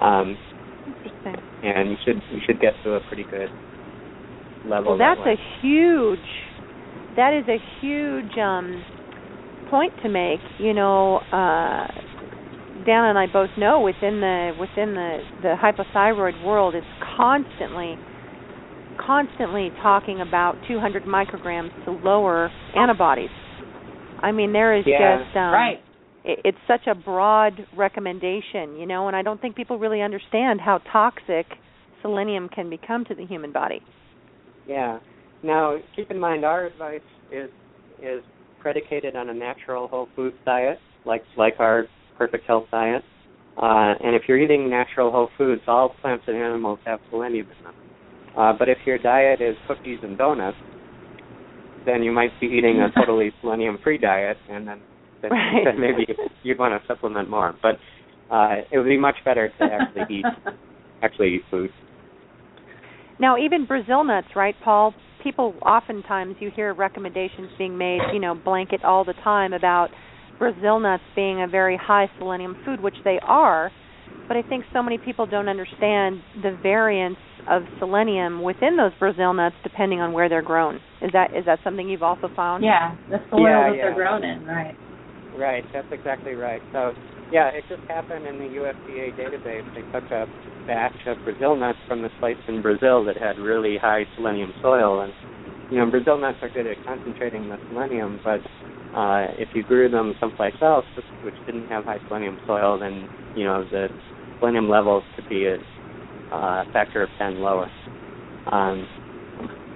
Um, 0.00 0.36
Interesting. 0.86 1.36
And 1.62 1.90
you 1.90 1.96
should 2.04 2.22
you 2.32 2.40
should 2.46 2.60
get 2.60 2.72
to 2.84 2.94
a 2.94 3.00
pretty 3.08 3.24
good 3.24 3.48
level. 4.68 4.96
Well, 4.96 4.98
that's 4.98 5.20
that 5.24 5.34
a 5.34 5.62
huge. 5.62 6.18
That 7.16 7.32
is 7.32 7.48
a 7.48 7.58
huge 7.80 8.36
um, 8.38 8.84
point 9.70 9.92
to 10.02 10.08
make. 10.08 10.40
You 10.58 10.74
know, 10.74 11.18
uh, 11.32 11.86
Dan 12.84 13.04
and 13.04 13.18
I 13.18 13.26
both 13.32 13.50
know 13.58 13.80
within 13.80 14.20
the 14.20 14.52
within 14.58 14.94
the 14.94 15.18
the 15.42 15.54
hypothyroid 15.60 16.44
world, 16.44 16.74
it's 16.74 16.86
constantly 17.16 17.96
constantly 18.96 19.70
talking 19.82 20.20
about 20.20 20.54
200 20.68 21.04
micrograms 21.04 21.70
to 21.84 21.92
lower 21.92 22.50
antibodies. 22.76 23.30
I 24.20 24.32
mean, 24.32 24.52
there 24.52 24.76
is 24.76 24.84
yeah, 24.86 25.18
just 25.18 25.36
um, 25.36 25.52
right. 25.52 25.78
It, 26.24 26.40
it's 26.44 26.58
such 26.66 26.86
a 26.86 26.94
broad 26.94 27.66
recommendation, 27.76 28.76
you 28.76 28.86
know, 28.86 29.08
and 29.08 29.16
I 29.16 29.22
don't 29.22 29.40
think 29.40 29.56
people 29.56 29.78
really 29.78 30.02
understand 30.02 30.60
how 30.60 30.78
toxic 30.92 31.46
selenium 32.02 32.48
can 32.48 32.70
become 32.70 33.04
to 33.06 33.14
the 33.14 33.26
human 33.26 33.52
body. 33.52 33.80
Yeah. 34.66 34.98
Now, 35.42 35.76
keep 35.94 36.10
in 36.10 36.18
mind, 36.18 36.44
our 36.44 36.66
advice 36.66 37.00
is 37.30 37.50
is 38.02 38.22
predicated 38.60 39.16
on 39.16 39.28
a 39.28 39.34
natural 39.34 39.88
whole 39.88 40.08
food 40.16 40.34
diet, 40.44 40.78
like 41.04 41.22
like 41.36 41.54
our 41.58 41.86
perfect 42.18 42.46
health 42.46 42.66
diet. 42.70 43.02
Uh, 43.56 43.94
and 44.00 44.14
if 44.14 44.22
you're 44.28 44.38
eating 44.38 44.68
natural 44.68 45.10
whole 45.10 45.30
foods, 45.38 45.62
all 45.66 45.94
plants 46.02 46.24
and 46.26 46.36
animals 46.36 46.78
have 46.84 47.00
selenium 47.10 47.46
in 47.58 47.64
them. 47.64 47.74
Uh, 48.36 48.52
but 48.58 48.68
if 48.68 48.78
your 48.84 48.98
diet 48.98 49.40
is 49.40 49.56
cookies 49.66 49.98
and 50.02 50.18
donuts, 50.18 50.56
then 51.86 52.02
you 52.02 52.12
might 52.12 52.30
be 52.40 52.46
eating 52.46 52.80
a 52.80 52.88
totally 53.00 53.32
selenium-free 53.40 53.98
diet, 53.98 54.36
and 54.50 54.66
then, 54.66 54.80
then, 55.22 55.30
right. 55.30 55.64
then 55.64 55.80
maybe 55.80 56.06
you'd 56.42 56.58
want 56.58 56.80
to 56.80 56.86
supplement 56.86 57.30
more. 57.30 57.54
But 57.62 57.76
uh, 58.30 58.56
it 58.70 58.78
would 58.78 58.88
be 58.88 58.98
much 58.98 59.16
better 59.24 59.50
to 59.58 59.64
actually 59.64 60.18
eat 60.18 60.24
actually 61.02 61.36
eat 61.36 61.42
food. 61.50 61.70
Now, 63.18 63.36
even 63.38 63.66
Brazil 63.66 64.04
nuts, 64.04 64.28
right, 64.34 64.54
Paul? 64.64 64.94
People 65.22 65.54
oftentimes 65.64 66.36
you 66.40 66.50
hear 66.54 66.74
recommendations 66.74 67.50
being 67.58 67.76
made, 67.76 68.00
you 68.12 68.20
know, 68.20 68.34
blanket 68.34 68.84
all 68.84 69.04
the 69.04 69.14
time 69.24 69.52
about 69.52 69.88
Brazil 70.38 70.78
nuts 70.80 71.02
being 71.14 71.42
a 71.42 71.48
very 71.48 71.78
high 71.80 72.10
selenium 72.18 72.56
food, 72.64 72.80
which 72.80 72.96
they 73.04 73.18
are. 73.22 73.70
But 74.28 74.36
I 74.36 74.42
think 74.42 74.64
so 74.72 74.82
many 74.82 74.98
people 74.98 75.26
don't 75.26 75.48
understand 75.48 76.20
the 76.42 76.58
variance 76.62 77.18
of 77.48 77.62
selenium 77.78 78.42
within 78.42 78.76
those 78.76 78.92
Brazil 78.98 79.32
nuts 79.32 79.54
depending 79.62 80.00
on 80.00 80.12
where 80.12 80.28
they're 80.28 80.42
grown. 80.42 80.76
Is 81.00 81.10
that 81.12 81.30
is 81.36 81.44
that 81.46 81.60
something 81.62 81.88
you've 81.88 82.02
also 82.02 82.28
found? 82.34 82.64
Yeah, 82.64 82.96
the 83.08 83.18
soil 83.30 83.42
yeah, 83.42 83.70
that 83.70 83.76
yeah. 83.76 83.82
they're 83.84 83.94
grown 83.94 84.24
in, 84.24 84.44
right. 84.44 84.74
Right, 85.36 85.64
that's 85.72 85.86
exactly 85.92 86.32
right. 86.32 86.62
So, 86.72 86.92
yeah, 87.30 87.50
it 87.52 87.62
just 87.68 87.82
happened 87.88 88.26
in 88.26 88.38
the 88.38 88.56
USDA 88.56 89.12
database. 89.20 89.68
They 89.74 89.82
took 89.92 90.10
a 90.10 90.24
batch 90.66 90.96
of 91.06 91.18
Brazil 91.24 91.56
nuts 91.56 91.78
from 91.86 92.00
this 92.00 92.12
place 92.20 92.38
in 92.48 92.62
Brazil 92.62 93.04
that 93.04 93.18
had 93.18 93.38
really 93.38 93.76
high 93.76 94.04
selenium 94.16 94.52
soil, 94.62 95.02
and 95.02 95.12
you 95.70 95.78
know, 95.78 95.90
Brazil 95.90 96.18
nuts 96.18 96.38
are 96.42 96.48
good 96.48 96.66
at 96.66 96.76
concentrating 96.86 97.48
the 97.48 97.58
selenium, 97.68 98.20
but 98.24 98.40
uh, 98.96 99.26
if 99.38 99.48
you 99.54 99.62
grew 99.62 99.90
them 99.90 100.14
someplace 100.18 100.54
else 100.62 100.86
which 101.22 101.34
didn't 101.44 101.68
have 101.68 101.84
high 101.84 102.00
selenium 102.08 102.38
soil, 102.46 102.78
then 102.78 103.08
you 103.34 103.44
know 103.44 103.64
the 103.70 103.88
selenium 104.40 104.68
levels 104.68 105.04
could 105.14 105.28
be 105.28 105.46
a 105.46 105.58
uh, 106.34 106.64
factor 106.72 107.02
of 107.02 107.08
10 107.18 107.36
lower. 107.36 107.70
Um, 108.50 108.86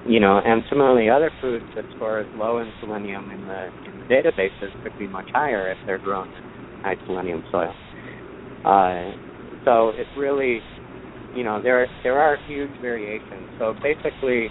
you 0.06 0.18
know, 0.20 0.40
and 0.44 0.62
similarly, 0.70 1.10
other 1.10 1.30
foods 1.40 1.66
that 1.76 1.84
score 1.94 2.20
as 2.20 2.26
low 2.34 2.58
in 2.58 2.72
selenium 2.80 3.30
in 3.30 3.46
the, 3.46 3.68
in 3.86 3.98
the 3.98 4.04
databases 4.06 4.70
could 4.82 4.96
be 4.98 5.06
much 5.06 5.28
higher 5.34 5.70
if 5.70 5.76
they're 5.86 5.98
grown 5.98 6.24
in 6.24 6.80
high 6.82 6.96
selenium 7.06 7.42
soil. 7.50 7.74
Uh, 8.64 9.12
so 9.64 9.90
it 9.90 10.06
really 10.18 10.60
you 11.34 11.44
know 11.44 11.60
there 11.62 11.86
there 12.02 12.18
are 12.18 12.38
huge 12.46 12.72
variations. 12.80 13.48
So 13.58 13.74
basically, 13.82 14.48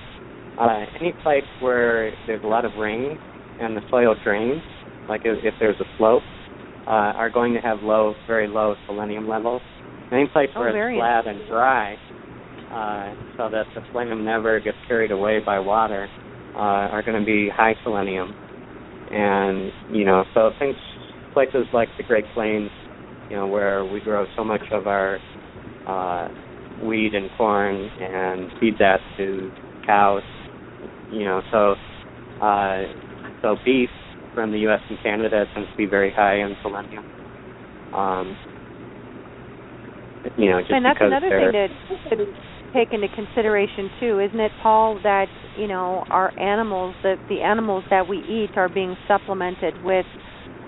uh, 0.60 0.86
any 1.00 1.14
place 1.24 1.44
where 1.60 2.12
there's 2.28 2.44
a 2.44 2.48
lot 2.48 2.66
of 2.66 2.72
rain 2.78 3.18
and 3.60 3.76
the 3.76 3.82
soil 3.90 4.16
drains, 4.24 4.62
like 5.08 5.22
if, 5.26 5.38
if 5.44 5.54
there's 5.60 5.80
a 5.80 5.86
slope, 5.98 6.24
uh, 6.88 7.14
are 7.16 7.30
going 7.30 7.54
to 7.54 7.60
have 7.60 7.80
low, 7.84 8.16
very 8.28 8.48
low 8.48 8.76
selenium 8.88 9.28
levels. 9.28 9.62
Any 10.12 10.28
place 10.34 10.50
Oh, 10.56 10.62
where 10.62 10.70
it's 10.70 10.98
flat 10.98 11.28
and 11.28 11.48
dry, 11.48 11.94
uh, 12.74 13.14
so 13.38 13.50
that 13.50 13.66
the 13.76 13.82
selenium 13.92 14.26
never 14.26 14.60
gets 14.60 14.78
carried 14.88 15.12
away 15.12 15.40
by 15.46 15.60
water, 15.60 16.08
uh, 16.56 16.58
are 16.58 17.04
going 17.04 17.20
to 17.20 17.26
be 17.26 17.50
high 17.56 17.76
selenium. 17.84 18.34
And 19.12 19.72
you 19.92 20.06
know, 20.06 20.24
so 20.34 20.52
things, 20.58 20.76
places 21.34 21.66
like 21.74 21.90
the 21.98 22.04
Great 22.04 22.26
Plains, 22.34 22.70
you 23.30 23.36
know, 23.36 23.48
where 23.48 23.86
we 23.86 24.00
grow 24.02 24.26
so 24.36 24.44
much 24.44 24.64
of 24.72 24.88
our 24.88 25.20
uh, 25.88 26.28
wheat 26.84 27.14
and 27.14 27.30
corn 27.38 27.90
and 28.00 28.50
feed 28.60 28.76
that 28.80 29.00
to 29.18 29.52
cows, 29.86 30.24
you 31.12 31.26
know, 31.26 31.42
so 31.52 31.76
uh, 32.44 32.84
so 33.42 33.58
beef 33.66 33.90
from 34.34 34.52
the 34.52 34.60
U.S. 34.60 34.82
and 34.90 34.98
Canada 35.04 35.46
tends 35.54 35.70
to 35.70 35.78
be 35.78 35.86
very 35.86 36.12
high 36.12 36.38
in 36.38 36.56
selenium. 36.62 37.04
Um, 37.94 38.38
you 40.38 40.50
know, 40.50 40.60
just 40.60 40.72
and 40.72 40.86
that's 40.86 41.00
another 41.02 41.30
thing 41.30 41.52
to, 41.52 42.16
to 42.16 42.26
take 42.74 42.90
into 42.92 43.08
consideration 43.16 43.90
too, 44.00 44.20
isn't 44.20 44.40
it, 44.40 44.52
Paul? 44.62 45.00
That 45.04 45.28
you 45.58 45.68
know 45.68 46.04
our 46.10 46.38
animals, 46.40 46.96
that 47.04 47.18
the 47.30 47.42
animals 47.42 47.84
that 47.90 48.08
we 48.08 48.18
eat 48.18 48.52
are 48.56 48.70
being 48.70 48.96
supplemented 49.08 49.74
with 49.84 50.06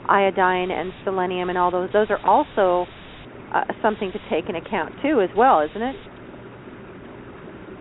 iodine 0.08 0.72
and 0.72 0.92
selenium 1.04 1.50
and 1.50 1.58
all 1.58 1.72
those. 1.72 1.90
Those 1.94 2.08
are 2.10 2.26
also 2.26 2.90
uh, 3.54 3.62
something 3.82 4.12
to 4.12 4.20
take 4.30 4.48
into 4.48 4.62
account 4.66 4.94
too, 5.02 5.22
as 5.22 5.30
well, 5.36 5.62
isn't 5.62 5.82
it? 5.82 5.96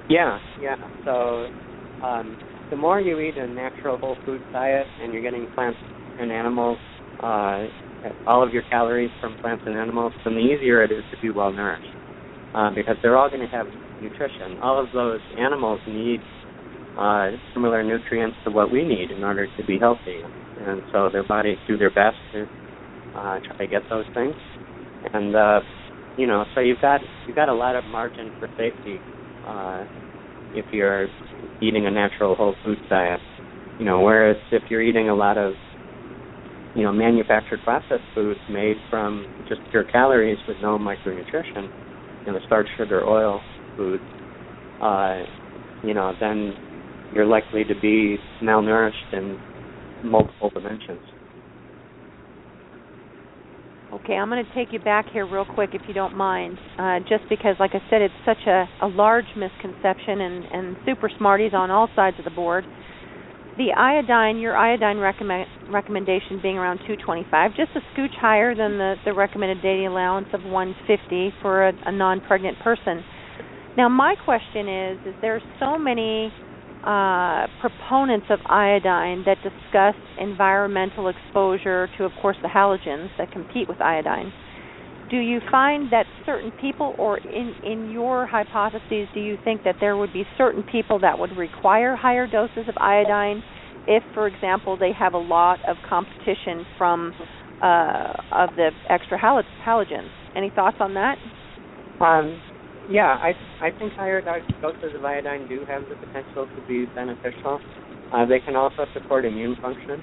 Yeah, 0.09 0.38
yeah. 0.61 0.76
So 1.05 1.47
um, 2.05 2.36
the 2.70 2.76
more 2.76 3.00
you 3.00 3.18
eat 3.20 3.36
a 3.36 3.46
natural 3.46 3.98
whole 3.98 4.16
food 4.24 4.40
diet 4.52 4.86
and 5.02 5.12
you're 5.12 5.22
getting 5.22 5.46
plants 5.54 5.78
and 6.18 6.30
animals, 6.30 6.78
uh, 7.22 7.66
all 8.26 8.42
of 8.46 8.52
your 8.52 8.62
calories 8.70 9.10
from 9.20 9.36
plants 9.40 9.62
and 9.66 9.76
animals, 9.76 10.12
then 10.24 10.34
the 10.34 10.40
easier 10.40 10.82
it 10.82 10.90
is 10.92 11.04
to 11.10 11.20
be 11.20 11.30
well 11.30 11.52
nourished. 11.52 11.84
Uh, 12.54 12.70
because 12.74 12.96
they're 13.00 13.16
all 13.16 13.28
going 13.28 13.40
to 13.40 13.46
have 13.46 13.66
nutrition. 14.00 14.58
All 14.60 14.82
of 14.82 14.88
those 14.92 15.20
animals 15.38 15.78
need 15.86 16.20
uh, 16.98 17.30
similar 17.54 17.84
nutrients 17.84 18.36
to 18.44 18.50
what 18.50 18.72
we 18.72 18.82
need 18.82 19.12
in 19.12 19.22
order 19.22 19.46
to 19.56 19.64
be 19.66 19.78
healthy, 19.78 20.20
and 20.66 20.82
so 20.90 21.08
their 21.12 21.22
bodies 21.22 21.58
do 21.68 21.78
their 21.78 21.90
best 21.90 22.16
to 22.32 22.42
uh, 23.14 23.38
try 23.46 23.56
to 23.58 23.66
get 23.68 23.82
those 23.88 24.04
things. 24.14 24.34
And 25.12 25.36
uh, 25.36 25.60
you 26.16 26.26
know, 26.26 26.44
so 26.54 26.60
you've 26.60 26.80
got 26.82 27.00
you've 27.26 27.36
got 27.36 27.48
a 27.48 27.54
lot 27.54 27.76
of 27.76 27.84
margin 27.84 28.32
for 28.40 28.48
safety 28.56 28.98
uh, 29.46 29.84
if 30.53 30.66
you're 30.72 31.09
eating 31.61 31.86
a 31.86 31.90
natural 31.90 32.34
whole 32.34 32.55
food 32.64 32.78
diet. 32.88 33.20
You 33.78 33.86
know, 33.86 34.01
whereas 34.01 34.36
if 34.53 34.64
you're 34.68 34.82
eating 34.82 35.09
a 35.09 35.14
lot 35.14 35.38
of 35.38 35.55
you 36.74 36.82
know 36.82 36.92
manufactured 36.92 37.61
processed 37.64 38.05
foods 38.14 38.40
made 38.48 38.76
from 38.90 39.26
just 39.48 39.61
pure 39.70 39.84
calories 39.84 40.38
with 40.46 40.59
no 40.62 40.78
micronutrition, 40.78 41.68
you 42.26 42.32
know, 42.32 42.38
starch, 42.46 42.68
sugar, 42.76 43.07
oil 43.09 43.40
foods, 43.76 44.05
uh, 44.80 45.20
you 45.82 45.94
know, 45.94 46.12
then 46.20 46.55
you're 47.11 47.26
likely 47.26 47.64
to 47.64 47.74
be 47.80 48.18
malnourished 48.42 49.12
in 49.12 49.38
multiple 50.03 50.51
dimensions. 50.55 51.01
Okay, 53.93 54.14
I'm 54.14 54.28
going 54.28 54.45
to 54.45 54.55
take 54.55 54.72
you 54.72 54.78
back 54.78 55.07
here 55.12 55.26
real 55.26 55.45
quick, 55.45 55.70
if 55.72 55.82
you 55.88 55.95
don't 55.95 56.16
mind, 56.16 56.59
uh, 56.78 57.01
just 57.09 57.28
because, 57.28 57.57
like 57.59 57.72
I 57.74 57.82
said, 57.91 58.01
it's 58.03 58.14
such 58.24 58.47
a, 58.47 58.68
a 58.82 58.86
large 58.86 59.24
misconception 59.36 60.20
and, 60.20 60.45
and 60.45 60.76
super 60.86 61.11
smarties 61.18 61.51
on 61.55 61.72
all 61.72 61.88
sides 61.97 62.16
of 62.16 62.24
the 62.24 62.30
board. 62.30 62.64
The 63.59 63.72
iodine, 63.76 64.38
your 64.38 64.57
iodine 64.57 64.99
recommend, 64.99 65.49
recommendation 65.72 66.38
being 66.41 66.57
around 66.57 66.78
225, 66.86 67.51
just 67.57 67.72
a 67.74 67.80
scooch 67.93 68.14
higher 68.14 68.55
than 68.55 68.78
the, 68.78 68.95
the 69.05 69.12
recommended 69.12 69.61
daily 69.61 69.86
allowance 69.86 70.28
of 70.32 70.45
150 70.45 71.34
for 71.43 71.66
a, 71.66 71.72
a 71.86 71.91
non-pregnant 71.91 72.61
person. 72.61 73.03
Now, 73.76 73.88
my 73.88 74.14
question 74.24 74.68
is: 74.68 74.99
Is 75.05 75.14
there 75.20 75.43
so 75.59 75.78
many 75.78 76.32
uh, 76.84 77.46
proponents 77.60 78.26
of 78.30 78.38
iodine 78.46 79.24
that 79.26 79.36
discuss 79.42 79.94
environmental 80.18 81.08
exposure 81.08 81.88
to, 81.98 82.04
of 82.04 82.12
course, 82.22 82.36
the 82.42 82.48
halogens 82.48 83.08
that 83.18 83.30
compete 83.32 83.68
with 83.68 83.80
iodine. 83.80 84.32
Do 85.10 85.18
you 85.18 85.40
find 85.50 85.92
that 85.92 86.06
certain 86.24 86.52
people, 86.60 86.94
or 86.96 87.18
in, 87.18 87.52
in 87.64 87.90
your 87.90 88.26
hypotheses, 88.26 89.08
do 89.12 89.20
you 89.20 89.36
think 89.44 89.62
that 89.64 89.76
there 89.80 89.96
would 89.96 90.12
be 90.12 90.24
certain 90.38 90.62
people 90.62 91.00
that 91.00 91.18
would 91.18 91.36
require 91.36 91.96
higher 91.96 92.26
doses 92.26 92.68
of 92.68 92.76
iodine 92.78 93.42
if, 93.88 94.02
for 94.14 94.28
example, 94.28 94.76
they 94.78 94.92
have 94.92 95.14
a 95.14 95.18
lot 95.18 95.58
of 95.68 95.76
competition 95.88 96.64
from 96.78 97.12
uh, 97.60 98.12
of 98.32 98.50
the 98.56 98.70
extra 98.88 99.18
hal- 99.18 99.42
halogens? 99.66 100.08
Any 100.36 100.50
thoughts 100.54 100.76
on 100.80 100.94
that? 100.94 101.16
Um, 102.00 102.40
yeah, 102.91 103.16
I 103.22 103.32
I 103.62 103.70
think 103.78 103.93
higher 103.95 104.20
doses 104.61 104.95
of 104.97 105.05
iodine 105.05 105.47
do 105.49 105.64
have 105.68 105.82
the 105.88 105.95
potential 105.97 106.49
to 106.55 106.62
be 106.66 106.86
beneficial. 106.95 107.61
Uh, 108.12 108.26
they 108.26 108.41
can 108.41 108.57
also 108.57 108.84
support 108.93 109.24
immune 109.24 109.57
function. 109.62 110.03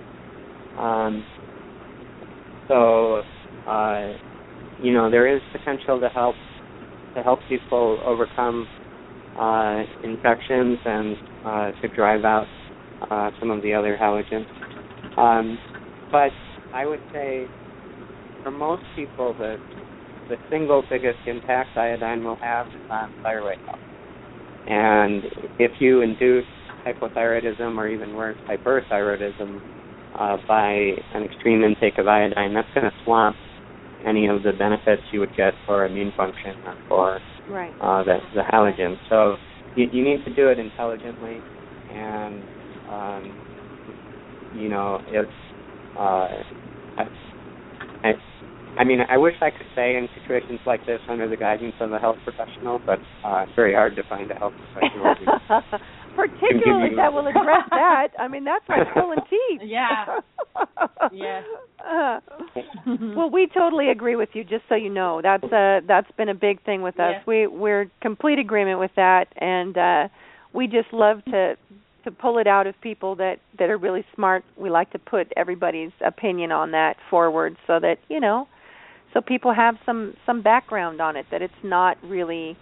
Um, 0.78 1.26
so, 2.68 3.22
uh, 3.68 4.14
you 4.82 4.94
know, 4.94 5.10
there 5.12 5.34
is 5.34 5.42
potential 5.52 6.00
to 6.00 6.08
help 6.10 6.36
to 7.16 7.24
help 7.24 7.40
people 7.50 8.00
overcome 8.06 8.68
uh, 9.38 9.84
infections 10.04 10.78
and 10.86 11.18
uh, 11.44 11.72
to 11.82 11.88
drive 11.90 12.24
out 12.24 12.48
uh, 13.10 13.32
some 13.40 13.52
of 13.52 13.62
the 13.64 13.74
other 13.74 13.98
halogens. 14.00 14.46
Um, 15.18 15.58
but 16.12 16.32
I 16.74 16.86
would 16.86 17.02
say 17.12 17.48
for 18.44 18.52
most 18.52 18.84
people, 18.96 19.36
the 19.38 19.58
the 20.30 20.38
single 20.50 20.84
biggest 20.90 21.20
impact 21.26 21.78
iodine 21.78 22.24
will 22.24 22.38
have 22.38 22.68
is 22.68 22.82
on 22.90 23.14
thyroid 23.24 23.58
health. 23.66 23.80
And 24.68 25.24
if 25.60 25.72
you 25.80 26.02
induce 26.02 26.46
hypothyroidism 26.86 27.78
or 27.78 27.88
even 27.88 28.16
worse, 28.16 28.38
hyperthyroidism 28.50 29.62
uh, 30.18 30.38
by 30.48 30.72
an 31.14 31.24
extreme 31.24 31.64
intake 31.64 31.98
of 31.98 32.08
iodine, 32.08 32.54
that's 32.54 32.68
going 32.74 32.86
to 32.86 32.94
swamp 33.06 33.36
any 34.06 34.28
of 34.28 34.44
the 34.44 34.52
benefits 34.54 35.02
you 35.12 35.20
would 35.20 35.36
get 35.36 35.54
for 35.66 35.86
immune 35.86 36.12
function 36.16 36.56
or 36.66 36.78
for 36.88 37.20
right. 37.50 37.74
uh, 37.82 38.04
the, 38.04 38.18
the 38.36 38.42
halogen. 38.52 38.96
So 39.10 39.38
you, 39.76 39.88
you 39.92 40.04
need 40.04 40.24
to 40.26 40.34
do 40.34 40.50
it 40.50 40.60
intelligently, 40.60 41.40
and 41.94 42.44
um, 42.90 43.38
you 44.56 44.70
know 44.70 45.00
it's. 45.08 45.32
Uh, 45.98 46.28
I, 46.98 47.08
I, 48.04 48.12
I 48.80 48.84
mean, 48.84 49.00
I 49.10 49.18
wish 49.18 49.36
I 49.42 49.50
could 49.50 49.68
say 49.76 49.96
in 49.96 50.08
situations 50.22 50.60
like 50.66 50.86
this 50.86 51.00
under 51.10 51.28
the 51.28 51.38
guidance 51.38 51.74
of 51.80 51.92
a 51.92 52.00
health 52.00 52.18
professional, 52.24 52.80
but 52.86 53.00
uh, 53.26 53.44
it's 53.44 53.56
very 53.56 53.74
hard 53.74 53.96
to 53.96 54.04
find 54.04 54.30
a 54.32 54.36
health 54.36 54.54
professional. 54.74 55.16
Particularly 56.16 56.96
that 56.96 57.14
will 57.14 57.28
address 57.28 57.66
that. 57.70 58.08
I 58.18 58.28
mean, 58.28 58.44
that's 58.44 58.68
like 58.68 58.92
pulling 58.94 59.20
teeth. 59.30 59.62
Yeah. 59.64 60.18
yeah. 61.12 61.42
Uh, 61.80 62.20
well, 63.16 63.30
we 63.30 63.48
totally 63.54 63.90
agree 63.90 64.16
with 64.16 64.30
you. 64.34 64.44
Just 64.44 64.64
so 64.68 64.76
you 64.76 64.90
know, 64.90 65.22
that's 65.22 65.44
uh 65.44 65.82
that's 65.88 66.10
been 66.18 66.30
a 66.30 66.34
big 66.34 66.64
thing 66.64 66.82
with 66.82 67.00
us. 67.00 67.14
Yeah. 67.18 67.24
We 67.28 67.46
we're 67.46 67.92
complete 68.02 68.40
agreement 68.40 68.80
with 68.80 68.92
that, 68.96 69.26
and 69.38 69.78
uh 69.78 70.08
we 70.54 70.66
just 70.66 70.92
love 70.92 71.24
to 71.26 71.56
to 72.04 72.12
pull 72.12 72.40
it 72.40 72.48
out 72.48 72.66
of 72.66 72.74
people 72.82 73.16
that 73.18 73.36
that 73.60 73.70
are 73.70 73.78
really 73.78 74.04
smart. 74.16 74.44
We 74.58 74.72
like 74.72 74.92
to 74.94 75.00
put 75.00 75.32
everybody's 75.38 75.92
opinion 76.06 76.52
on 76.52 76.72
that 76.72 76.96
forward, 77.12 77.58
so 77.68 77.80
that 77.80 77.98
you 78.10 78.20
know, 78.20 78.48
so 79.14 79.22
people 79.22 79.54
have 79.54 79.76
some 79.86 80.14
some 80.26 80.42
background 80.42 81.02
on 81.02 81.16
it. 81.16 81.26
That 81.32 81.42
it's 81.42 81.54
not 81.64 81.98
really, 82.04 82.58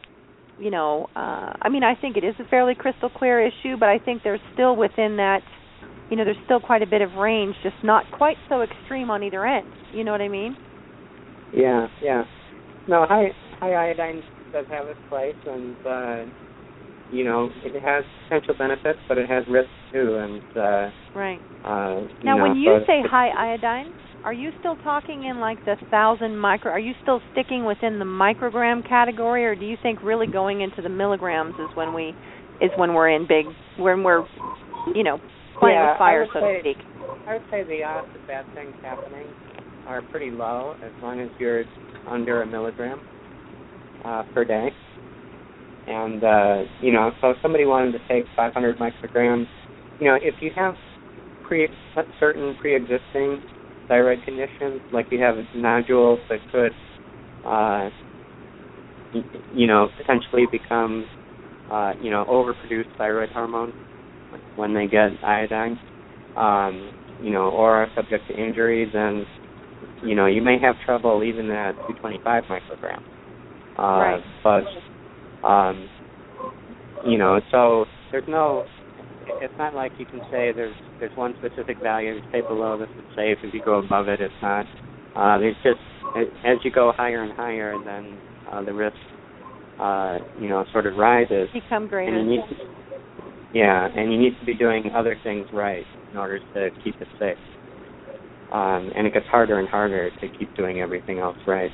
you 0.58 0.72
know, 0.72 1.08
uh 1.16 1.52
I 1.62 1.70
mean, 1.70 1.84
I 1.84 1.96
think 1.96 2.18
it 2.18 2.24
is 2.24 2.36
a 2.40 2.46
fairly 2.50 2.76
crystal 2.76 3.10
clear 3.10 3.40
issue, 3.46 3.78
but 3.80 3.90
I 3.90 4.00
think 4.00 4.22
there's 4.24 4.42
still 4.54 4.76
within 4.76 5.18
that 5.18 5.42
you 6.10 6.18
know, 6.18 6.24
there's 6.24 6.38
still 6.46 6.60
quite 6.60 6.84
a 6.84 6.86
bit 6.86 7.02
of 7.02 7.14
range, 7.14 7.56
just 7.64 7.76
not 7.84 8.04
quite 8.12 8.38
so 8.48 8.62
extreme 8.62 9.10
on 9.10 9.24
either 9.24 9.46
end. 9.46 9.68
You 9.94 10.04
know 10.04 10.12
what 10.12 10.22
I 10.22 10.28
mean? 10.30 10.56
Yeah, 11.52 11.88
yeah. 12.04 12.24
No, 12.88 13.06
high 13.08 13.30
high 13.60 13.74
iodine 13.74 14.22
does 14.54 14.66
have 14.70 14.86
its 14.88 15.00
place, 15.10 15.36
and 15.46 15.76
uh, 15.86 16.32
you 17.12 17.24
know 17.24 17.50
it 17.64 17.82
has 17.82 18.04
potential 18.28 18.56
benefits, 18.58 19.00
but 19.08 19.18
it 19.18 19.28
has 19.30 19.44
risks 19.50 19.72
too. 19.92 20.16
And 20.16 20.42
uh, 20.56 20.90
Right. 21.16 21.40
uh, 21.64 22.08
Now, 22.24 22.38
know, 22.38 22.44
when 22.44 22.58
you 22.58 22.80
so 22.80 22.86
say 22.86 23.02
high 23.10 23.30
iodine, 23.30 23.92
are 24.26 24.34
you 24.34 24.52
still 24.60 24.76
talking 24.78 25.24
in 25.24 25.40
like 25.40 25.64
the 25.66 25.78
thousand 25.92 26.36
micro? 26.38 26.72
Are 26.72 26.80
you 26.80 26.94
still 27.04 27.22
sticking 27.32 27.64
within 27.64 28.00
the 28.00 28.06
microgram 28.06 28.88
category, 28.88 29.46
or 29.46 29.56
do 29.56 29.66
you 29.66 29.78
think 29.84 30.02
really 30.02 30.26
going 30.26 30.62
into 30.62 30.82
the 30.82 30.90
milligrams 30.90 31.54
is 31.60 31.70
when 31.76 31.94
we 31.94 32.16
is 32.60 32.72
when 32.76 32.94
we're 32.96 33.10
in 33.10 33.28
big 33.28 33.46
when 33.78 34.04
we're 34.04 34.26
you 34.96 35.04
know 35.04 35.20
playing 35.60 35.78
Yeah, 35.78 35.92
with 35.92 35.98
fire, 36.00 36.26
so 36.34 36.40
to 36.40 36.60
speak? 36.62 36.78
I 37.28 37.34
would 37.34 37.44
say 37.52 37.64
the 37.64 37.84
odds 37.84 38.08
of 38.16 38.28
bad 38.28 38.46
things 38.56 38.74
happening 38.82 39.28
are 39.88 40.02
pretty 40.12 40.32
low 40.32 40.74
as 40.84 40.92
long 41.04 41.22
as 41.22 41.30
you're 41.38 41.64
under 42.08 42.42
a 42.42 42.48
milligram 42.48 43.00
uh, 44.04 44.24
per 44.34 44.44
day. 44.44 44.70
and 45.88 46.24
uh, 46.24 46.64
you 46.82 46.92
know, 46.92 47.12
so 47.22 47.30
if 47.32 47.38
somebody 47.44 47.66
wanted 47.66 47.92
to 47.92 48.00
take 48.10 48.26
500 48.36 48.78
micrograms, 48.80 49.46
you 50.00 50.08
know, 50.08 50.18
if 50.20 50.34
you 50.42 50.50
have 50.56 50.74
pre 51.44 51.68
certain 52.20 52.56
pre-existing 52.60 53.42
thyroid 53.88 54.20
conditions, 54.26 54.82
like 54.92 55.08
you 55.12 55.22
have 55.22 55.36
nodules 55.56 56.20
that 56.30 56.40
could, 56.52 56.72
uh, 57.46 57.90
you 59.54 59.68
know, 59.68 59.88
potentially 59.98 60.46
become, 60.52 61.06
uh, 61.72 61.94
you 62.02 62.10
know, 62.10 62.26
overproduce 62.30 62.86
thyroid 62.98 63.30
hormone 63.30 63.74
when 64.56 64.74
they 64.74 64.88
get 64.88 65.12
iodine, 65.24 65.80
um, 66.36 66.92
you 67.22 67.32
know, 67.32 67.50
or 67.50 67.76
are 67.76 67.88
subject 67.96 68.24
to 68.28 68.36
injury, 68.36 68.90
then, 68.92 69.26
you 70.04 70.16
know, 70.16 70.26
you 70.26 70.42
may 70.42 70.58
have 70.60 70.76
trouble 70.86 71.24
even 71.24 71.50
at 71.52 71.76
225 71.88 72.44
micrograms. 72.50 73.02
Uh, 73.78 73.84
right. 73.84 74.24
But, 74.44 75.48
um, 75.48 75.90
you 77.06 77.18
know, 77.18 77.40
so 77.52 77.86
there's 78.12 78.24
no 78.28 78.66
it's 79.42 79.54
not 79.58 79.74
like 79.74 79.92
you 79.98 80.06
can 80.06 80.20
say 80.32 80.52
there's 80.52 80.76
there's 81.00 81.16
one 81.16 81.36
specific 81.40 81.82
value. 81.82 82.20
Stay 82.30 82.42
below 82.42 82.78
this 82.78 82.90
is 82.90 83.04
safe. 83.16 83.38
If 83.44 83.54
you 83.54 83.62
go 83.64 83.80
above 83.80 84.08
it, 84.08 84.22
it's 84.22 84.34
not. 84.42 84.66
Uh, 85.16 85.40
it's 85.42 85.58
just 85.64 85.80
as 86.46 86.58
you 86.64 86.72
go 86.72 86.94
higher 86.96 87.24
and 87.24 87.34
higher, 87.34 87.76
then 87.84 88.18
uh, 88.52 88.64
the 88.64 88.74
risk, 88.74 88.96
uh, 89.80 90.18
you 90.40 90.50
know, 90.50 90.66
sort 90.72 90.86
of 90.86 90.96
rises. 90.96 91.50
Become 91.54 91.88
greater. 91.88 92.16
And 92.16 92.30
you 92.30 92.38
need 92.38 92.48
to, 92.50 92.56
yeah, 93.54 93.88
and 93.96 94.12
you 94.12 94.20
need 94.20 94.34
to 94.40 94.46
be 94.46 94.54
doing 94.54 94.92
other 94.96 95.18
things 95.24 95.48
right 95.54 95.86
in 96.12 96.18
order 96.18 96.40
to 96.40 96.70
keep 96.84 96.96
it 97.02 97.08
safe. 97.20 97.38
Um, 98.52 98.92
and 98.96 99.08
it 99.08 99.14
gets 99.14 99.26
harder 99.28 99.60
and 99.60 99.68
harder 99.68 100.10
to 100.10 100.28
keep 100.38 100.56
doing 100.56 100.82
everything 100.82 101.20
else 101.20 101.38
right. 101.48 101.72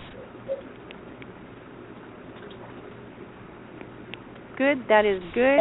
Good. 4.58 4.78
That 4.90 5.06
is 5.06 5.22
good 5.34 5.60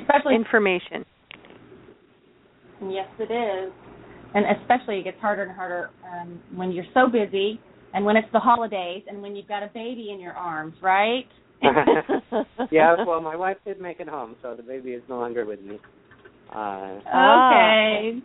Especially 0.00 0.34
information. 0.34 1.04
Yes, 2.90 3.08
it 3.18 3.32
is. 3.32 3.72
And 4.34 4.44
especially 4.60 4.98
it 4.98 5.04
gets 5.04 5.20
harder 5.20 5.42
and 5.42 5.52
harder 5.52 5.90
um, 6.10 6.40
when 6.54 6.72
you're 6.72 6.86
so 6.94 7.06
busy 7.06 7.60
and 7.94 8.04
when 8.04 8.16
it's 8.16 8.28
the 8.32 8.38
holidays 8.38 9.02
and 9.06 9.20
when 9.20 9.36
you've 9.36 9.48
got 9.48 9.62
a 9.62 9.70
baby 9.74 10.10
in 10.12 10.20
your 10.20 10.32
arms, 10.32 10.74
right? 10.82 11.26
yeah, 12.70 12.96
well, 13.06 13.20
my 13.20 13.36
wife 13.36 13.58
did 13.64 13.80
make 13.80 14.00
it 14.00 14.08
home, 14.08 14.34
so 14.42 14.54
the 14.56 14.62
baby 14.62 14.90
is 14.90 15.02
no 15.08 15.18
longer 15.18 15.44
with 15.44 15.60
me. 15.60 15.78
Uh, 16.54 16.98
okay. 16.98 18.20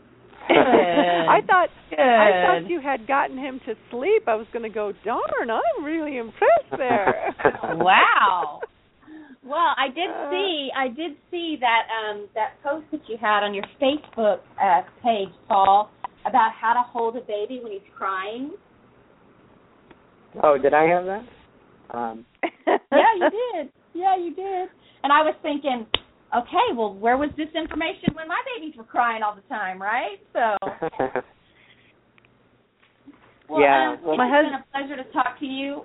I 0.49 1.39
thought 1.45 1.69
Good. 1.89 1.99
I 1.99 2.59
thought 2.59 2.69
you 2.69 2.79
had 2.81 3.07
gotten 3.07 3.37
him 3.37 3.59
to 3.65 3.75
sleep. 3.91 4.23
I 4.27 4.35
was 4.35 4.47
going 4.53 4.63
to 4.63 4.69
go, 4.69 4.93
darn, 5.03 5.49
I'm 5.49 5.83
really 5.83 6.17
impressed 6.17 6.71
there. 6.77 7.35
wow. 7.63 8.61
Well, 9.47 9.73
I 9.77 9.87
did 9.87 10.09
Uh, 10.11 10.29
see 10.29 10.69
I 10.75 10.87
did 10.89 11.15
see 11.31 11.55
that 11.61 11.87
um 11.97 12.27
that 12.35 12.61
post 12.61 12.85
that 12.91 13.07
you 13.07 13.15
had 13.17 13.43
on 13.43 13.53
your 13.53 13.63
Facebook 13.81 14.39
uh 14.61 14.81
page, 15.01 15.29
Paul, 15.47 15.89
about 16.25 16.51
how 16.51 16.73
to 16.73 16.81
hold 16.81 17.15
a 17.15 17.21
baby 17.21 17.61
when 17.63 17.71
he's 17.71 17.89
crying. 17.97 18.51
oh, 20.43 20.57
did 20.57 20.73
I 20.73 20.83
have 20.83 21.05
that? 21.05 21.23
Um, 21.91 22.25
Yeah, 22.91 23.13
you 23.17 23.29
did. 23.31 23.71
Yeah, 23.93 24.17
you 24.17 24.35
did. 24.35 24.69
And 25.03 25.13
I 25.13 25.21
was 25.23 25.35
thinking, 25.41 25.87
okay, 26.35 26.73
well, 26.75 26.93
where 26.93 27.15
was 27.17 27.29
this 27.37 27.47
information 27.55 28.13
when 28.13 28.27
my 28.27 28.41
babies 28.55 28.75
were 28.77 28.83
crying 28.83 29.23
all 29.23 29.33
the 29.35 29.41
time, 29.47 29.81
right? 29.81 30.19
So, 30.33 30.57
well, 33.49 33.61
Yeah, 33.61 33.91
um, 33.93 33.99
well- 34.03 34.13
it's 34.13 34.17
My 34.17 34.27
been 34.27 34.53
a 34.53 34.65
pleasure 34.73 34.97
to 35.01 35.09
talk 35.13 35.39
to 35.39 35.45
you. 35.45 35.83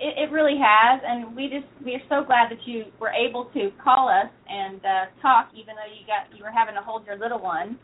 It, 0.00 0.28
it 0.28 0.32
really 0.32 0.56
has, 0.62 1.00
and 1.04 1.34
we 1.34 1.48
just 1.48 1.66
we 1.84 1.94
are 1.94 2.02
so 2.08 2.24
glad 2.24 2.50
that 2.50 2.66
you 2.66 2.84
were 3.00 3.10
able 3.10 3.46
to 3.54 3.70
call 3.82 4.08
us 4.08 4.30
and 4.48 4.80
uh, 4.84 5.04
talk, 5.20 5.50
even 5.54 5.74
though 5.74 5.90
you 5.92 6.06
got 6.06 6.36
you 6.36 6.44
were 6.44 6.52
having 6.52 6.74
to 6.74 6.80
hold 6.80 7.04
your 7.04 7.18
little 7.18 7.40
one. 7.40 7.78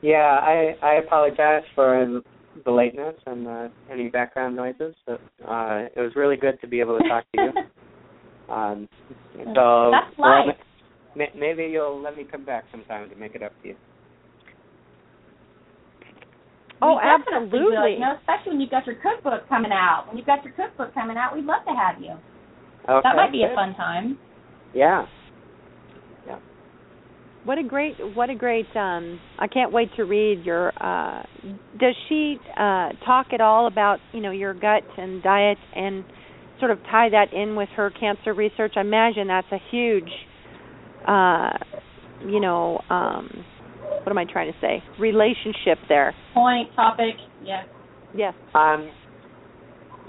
yeah, 0.00 0.38
I 0.40 0.74
I 0.82 0.94
apologize 0.94 1.62
for 1.74 2.22
the 2.64 2.70
lateness 2.70 3.14
and 3.26 3.48
uh, 3.48 3.68
any 3.90 4.08
background 4.08 4.54
noises, 4.54 4.94
but 5.06 5.20
uh, 5.48 5.88
it 5.96 6.00
was 6.00 6.12
really 6.14 6.36
good 6.36 6.60
to 6.60 6.68
be 6.68 6.80
able 6.80 6.98
to 7.00 7.08
talk 7.08 7.24
to 7.32 7.42
you. 7.42 7.52
Um, 8.48 8.88
so 9.54 9.92
That's 9.92 10.18
life. 10.18 10.56
ma- 11.16 11.24
maybe 11.38 11.64
you'll 11.64 12.02
let 12.02 12.16
me 12.16 12.24
come 12.30 12.44
back 12.44 12.64
sometime 12.70 13.08
to 13.08 13.16
make 13.16 13.34
it 13.34 13.42
up 13.42 13.52
to 13.62 13.68
you. 13.68 13.76
Oh, 16.82 16.98
We 16.98 17.06
definitely 17.06 17.60
will, 17.60 17.70
absolutely. 17.70 17.92
You 17.94 18.00
know, 18.00 18.14
especially 18.18 18.50
when 18.52 18.60
you've 18.60 18.70
got 18.70 18.86
your 18.86 18.96
cookbook 18.96 19.48
coming 19.48 19.70
out. 19.70 20.06
When 20.08 20.16
you've 20.18 20.26
got 20.26 20.44
your 20.44 20.52
cookbook 20.52 20.92
coming 20.92 21.16
out, 21.16 21.34
we'd 21.34 21.44
love 21.44 21.62
to 21.66 21.74
have 21.74 22.02
you. 22.02 22.18
Okay, 22.88 23.00
that 23.04 23.14
might 23.14 23.30
be 23.30 23.44
a 23.44 23.54
fun 23.54 23.74
time. 23.74 24.18
Yeah. 24.74 25.06
Yeah. 26.26 26.38
What 27.44 27.58
a 27.58 27.62
great 27.62 27.94
what 28.16 28.30
a 28.30 28.34
great 28.34 28.66
um 28.76 29.20
I 29.38 29.46
can't 29.46 29.72
wait 29.72 29.90
to 29.96 30.04
read 30.04 30.44
your 30.44 30.72
uh 30.82 31.22
does 31.78 31.94
she 32.08 32.36
uh 32.58 32.90
talk 33.06 33.28
at 33.32 33.40
all 33.40 33.68
about, 33.68 33.98
you 34.12 34.20
know, 34.20 34.32
your 34.32 34.54
gut 34.54 34.82
and 34.98 35.22
diet 35.22 35.58
and 35.76 36.04
sort 36.58 36.72
of 36.72 36.78
tie 36.90 37.08
that 37.10 37.32
in 37.32 37.54
with 37.54 37.68
her 37.76 37.90
cancer 37.98 38.34
research? 38.34 38.72
I 38.76 38.80
imagine 38.80 39.28
that's 39.28 39.46
a 39.52 39.58
huge 39.70 40.10
uh 41.06 41.50
you 42.26 42.40
know, 42.40 42.80
um 42.90 43.44
what 44.04 44.10
am 44.10 44.18
I 44.18 44.24
trying 44.30 44.52
to 44.52 44.58
say? 44.60 44.82
Relationship 44.98 45.78
there. 45.88 46.14
Point, 46.34 46.68
topic, 46.74 47.14
yes. 47.42 47.66
Yes. 48.14 48.34
Um, 48.54 48.90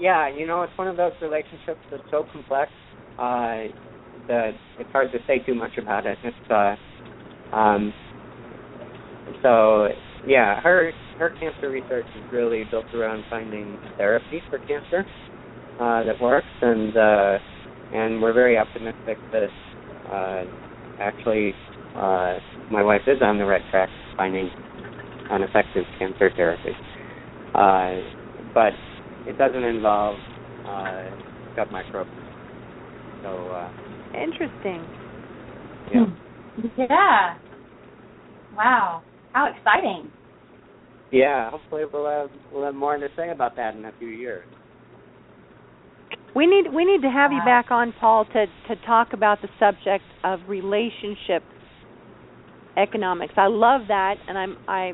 yeah, 0.00 0.34
you 0.34 0.46
know, 0.46 0.62
it's 0.62 0.76
one 0.76 0.88
of 0.88 0.96
those 0.96 1.12
relationships 1.22 1.80
that's 1.90 2.02
so 2.10 2.24
complex 2.32 2.70
uh, 3.18 3.70
that 4.28 4.50
it's 4.78 4.90
hard 4.90 5.12
to 5.12 5.18
say 5.26 5.38
too 5.46 5.54
much 5.54 5.72
about 5.78 6.06
it. 6.06 6.18
It's 6.24 6.50
uh, 6.50 6.74
um, 7.54 7.92
so 9.42 9.88
yeah, 10.26 10.60
her 10.60 10.92
her 11.18 11.30
cancer 11.38 11.70
research 11.70 12.06
is 12.16 12.32
really 12.32 12.64
built 12.70 12.86
around 12.94 13.24
finding 13.30 13.78
therapy 13.96 14.42
for 14.50 14.58
cancer 14.58 15.04
uh, 15.80 16.02
that 16.04 16.20
works, 16.20 16.46
and 16.60 16.96
uh, 16.96 17.38
and 17.92 18.20
we're 18.20 18.32
very 18.32 18.58
optimistic 18.58 19.18
that 19.32 19.48
uh, 20.10 20.44
actually 21.00 21.54
uh, 21.96 22.38
my 22.70 22.82
wife 22.82 23.02
is 23.06 23.18
on 23.22 23.38
the 23.38 23.44
right 23.44 23.62
track 23.70 23.88
finding 24.16 24.50
an 25.30 25.42
effective 25.42 25.84
cancer 25.98 26.30
therapy. 26.36 26.72
Uh, 27.54 28.00
but 28.52 28.72
it 29.26 29.38
doesn't 29.38 29.62
involve 29.62 30.16
uh, 30.66 31.04
gut 31.56 31.70
microbes. 31.70 32.10
So 33.22 33.28
uh, 33.48 33.70
Interesting. 34.14 34.86
yeah, 35.92 36.06
Yeah. 36.76 37.36
Wow. 38.56 39.02
How 39.32 39.52
exciting. 39.56 40.10
yeah. 41.10 41.50
Hopefully 41.50 41.84
we'll 41.92 42.06
have 42.06 42.30
we'll 42.52 42.64
have 42.64 42.74
more 42.74 42.96
to 42.96 43.08
say 43.16 43.30
about 43.30 43.56
that 43.56 43.74
in 43.74 43.84
a 43.84 43.92
few 43.98 44.08
years. 44.08 44.46
We 46.34 46.46
need 46.46 46.72
we 46.72 46.84
need 46.84 47.02
to 47.02 47.10
have 47.10 47.32
you 47.32 47.40
back 47.44 47.70
on, 47.70 47.92
Paul, 48.00 48.24
to 48.26 48.46
to 48.68 48.86
talk 48.86 49.12
about 49.12 49.40
the 49.42 49.48
subject 49.58 50.04
of 50.24 50.40
relationship 50.48 51.42
economics. 52.76 53.34
I 53.36 53.46
love 53.46 53.82
that, 53.88 54.16
and 54.28 54.36
I'm 54.38 54.56
I, 54.68 54.92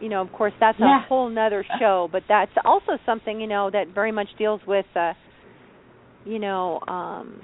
you 0.00 0.08
know, 0.08 0.20
of 0.22 0.32
course, 0.32 0.52
that's 0.60 0.78
Yeah. 0.78 1.02
a 1.04 1.06
whole 1.08 1.28
nother 1.28 1.64
show, 1.78 2.08
but 2.10 2.22
that's 2.28 2.52
also 2.64 2.98
something 3.06 3.40
you 3.40 3.46
know 3.46 3.70
that 3.70 3.88
very 3.94 4.12
much 4.12 4.28
deals 4.38 4.60
with, 4.66 4.86
uh, 4.96 5.12
you 6.24 6.38
know, 6.38 6.80
um, 6.88 7.40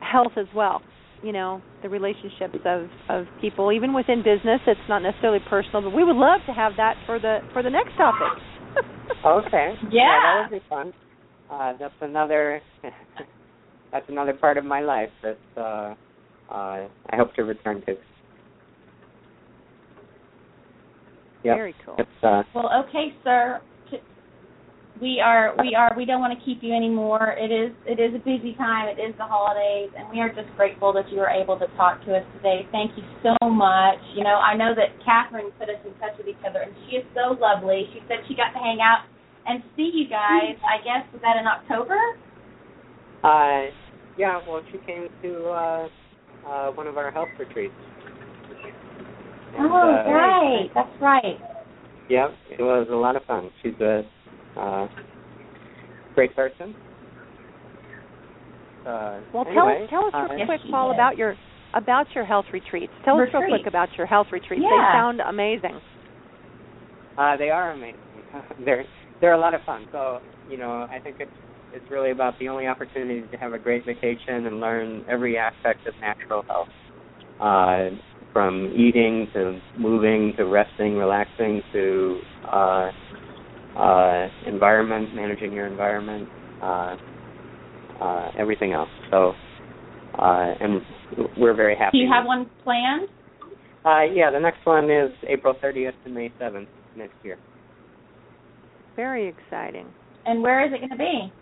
health 0.00 0.32
as 0.36 0.46
well. 0.54 0.82
You 1.22 1.32
know, 1.32 1.60
the 1.82 1.88
relationships 1.88 2.58
of 2.64 2.88
of 3.08 3.26
people, 3.40 3.72
even 3.72 3.92
within 3.92 4.18
business. 4.22 4.60
It's 4.66 4.80
not 4.88 5.02
necessarily 5.02 5.40
personal, 5.48 5.82
but 5.82 5.94
we 5.94 6.04
would 6.04 6.16
love 6.16 6.40
to 6.46 6.52
have 6.52 6.72
that 6.76 6.94
for 7.06 7.18
the 7.18 7.38
for 7.52 7.62
the 7.62 7.70
next 7.70 7.96
topic. 7.96 8.28
Okay. 9.22 9.74
Yeah. 9.90 10.18
that 10.22 10.50
would 10.50 10.60
be 10.60 10.64
fun. 10.70 10.92
Uh, 11.50 11.74
that's 11.78 11.94
another 12.00 12.62
that's 13.92 14.08
another 14.08 14.32
part 14.32 14.56
of 14.56 14.64
my 14.64 14.80
life 14.80 15.10
that 15.22 15.38
uh, 15.56 15.60
uh, 15.60 15.94
I 16.50 16.88
hope 17.16 17.34
to 17.34 17.42
return 17.44 17.82
to. 17.86 17.96
Yep. 21.42 21.56
Very 21.56 21.74
cool. 21.86 21.94
It's 21.98 22.10
uh, 22.22 22.42
Well, 22.54 22.70
okay, 22.86 23.14
sir. 23.24 23.60
We 25.00 25.16
are 25.24 25.56
we 25.56 25.72
are 25.72 25.96
we 25.96 26.04
don't 26.04 26.20
want 26.20 26.36
to 26.36 26.44
keep 26.44 26.60
you 26.60 26.76
anymore. 26.76 27.32
It 27.32 27.48
is 27.48 27.72
it 27.88 27.96
is 27.96 28.12
a 28.12 28.20
busy 28.20 28.52
time. 28.60 28.84
It 28.84 29.00
is 29.00 29.16
the 29.16 29.24
holidays, 29.24 29.88
and 29.96 30.04
we 30.12 30.20
are 30.20 30.28
just 30.28 30.52
grateful 30.60 30.92
that 30.92 31.08
you 31.08 31.16
were 31.16 31.32
able 31.32 31.56
to 31.56 31.64
talk 31.80 32.04
to 32.04 32.12
us 32.12 32.24
today. 32.36 32.68
Thank 32.68 32.92
you 33.00 33.04
so 33.24 33.32
much. 33.48 33.96
You 34.12 34.24
know, 34.24 34.36
I 34.36 34.52
know 34.52 34.76
that 34.76 34.92
Catherine 35.00 35.56
put 35.56 35.72
us 35.72 35.80
in 35.88 35.96
touch 36.04 36.12
with 36.20 36.28
each 36.28 36.44
other, 36.44 36.60
and 36.60 36.76
she 36.84 37.00
is 37.00 37.04
so 37.16 37.32
lovely. 37.40 37.88
She 37.96 38.04
said 38.12 38.28
she 38.28 38.36
got 38.36 38.52
to 38.52 38.60
hang 38.60 38.84
out 38.84 39.08
and 39.48 39.64
see 39.72 39.88
you 39.88 40.04
guys. 40.04 40.60
I 40.68 40.84
guess 40.84 41.08
was 41.16 41.24
that 41.24 41.40
in 41.40 41.48
October? 41.48 41.96
uh, 43.24 43.72
yeah. 44.20 44.36
Well, 44.44 44.60
she 44.68 44.84
came 44.84 45.08
to 45.24 45.48
uh, 45.48 45.88
uh, 46.46 46.70
one 46.70 46.86
of 46.86 46.96
our 46.96 47.10
health 47.10 47.28
retreats. 47.38 47.74
And, 49.56 49.66
oh, 49.70 49.76
uh, 49.76 50.10
right. 50.10 50.68
That's 50.74 51.02
right. 51.02 51.38
Yep, 52.08 52.30
it 52.58 52.62
was 52.62 52.88
a 52.90 52.94
lot 52.94 53.16
of 53.16 53.22
fun. 53.24 53.50
She's 53.62 53.74
a 53.80 54.02
uh, 54.58 54.88
great 56.14 56.34
person. 56.34 56.74
Uh, 58.86 59.20
Well, 59.32 59.44
tell 59.44 59.68
anyway, 59.68 59.84
us 59.84 59.90
tell 59.90 60.06
us 60.06 60.12
uh, 60.14 60.26
real 60.30 60.38
Yes, 60.38 60.46
quick, 60.46 60.60
she 60.64 60.70
Paul, 60.70 60.88
did. 60.90 60.94
about 60.94 61.16
your 61.16 61.36
about 61.74 62.06
your 62.14 62.24
health 62.24 62.46
retreats. 62.52 62.92
Tell 63.04 63.20
us 63.20 63.28
real 63.32 63.44
quick 63.48 63.66
about 63.66 63.88
your 63.96 64.06
health 64.06 64.26
retreats. 64.32 64.62
They 64.62 64.92
sound 64.92 65.20
amazing. 65.20 65.80
Uh, 67.16 67.36
they 67.36 67.50
are 67.50 67.72
amazing. 67.72 68.00
they're 68.64 68.84
they're 69.20 69.34
a 69.34 69.38
lot 69.40 69.54
of 69.54 69.60
fun. 69.64 69.86
So 69.92 70.20
you 70.48 70.56
know, 70.56 70.88
I 70.90 70.98
think 70.98 71.16
it's 71.20 71.30
it's 71.72 71.90
really 71.90 72.10
about 72.10 72.38
the 72.38 72.48
only 72.48 72.66
opportunity 72.66 73.26
to 73.30 73.36
have 73.36 73.52
a 73.52 73.58
great 73.58 73.84
vacation 73.86 74.46
and 74.46 74.60
learn 74.60 75.04
every 75.08 75.36
aspect 75.36 75.86
of 75.86 75.94
natural 76.00 76.42
health, 76.48 76.68
uh, 77.40 77.88
from 78.32 78.72
eating 78.76 79.28
to 79.34 79.58
moving 79.78 80.32
to 80.36 80.44
resting, 80.44 80.96
relaxing 80.96 81.62
to 81.72 82.20
uh, 82.50 82.90
uh, 83.76 84.28
environment, 84.46 85.14
managing 85.14 85.52
your 85.52 85.66
environment, 85.66 86.28
uh, 86.62 86.96
uh, 88.00 88.30
everything 88.38 88.72
else. 88.72 88.88
So, 89.10 89.32
uh, 90.18 90.54
and 90.60 90.80
we're 91.38 91.54
very 91.54 91.76
happy. 91.76 91.98
Do 91.98 92.04
you 92.04 92.10
have 92.12 92.26
one 92.26 92.50
planned? 92.64 93.08
Uh, 93.84 94.12
yeah, 94.12 94.30
the 94.30 94.40
next 94.40 94.64
one 94.64 94.90
is 94.90 95.10
April 95.28 95.54
30th 95.62 95.92
to 96.04 96.10
May 96.10 96.30
7th 96.40 96.66
next 96.96 97.14
year. 97.22 97.38
Very 98.96 99.28
exciting. 99.28 99.86
And 100.26 100.42
where 100.42 100.66
is 100.66 100.72
it 100.74 100.78
going 100.78 100.90
to 100.90 100.96
be? 100.96 101.32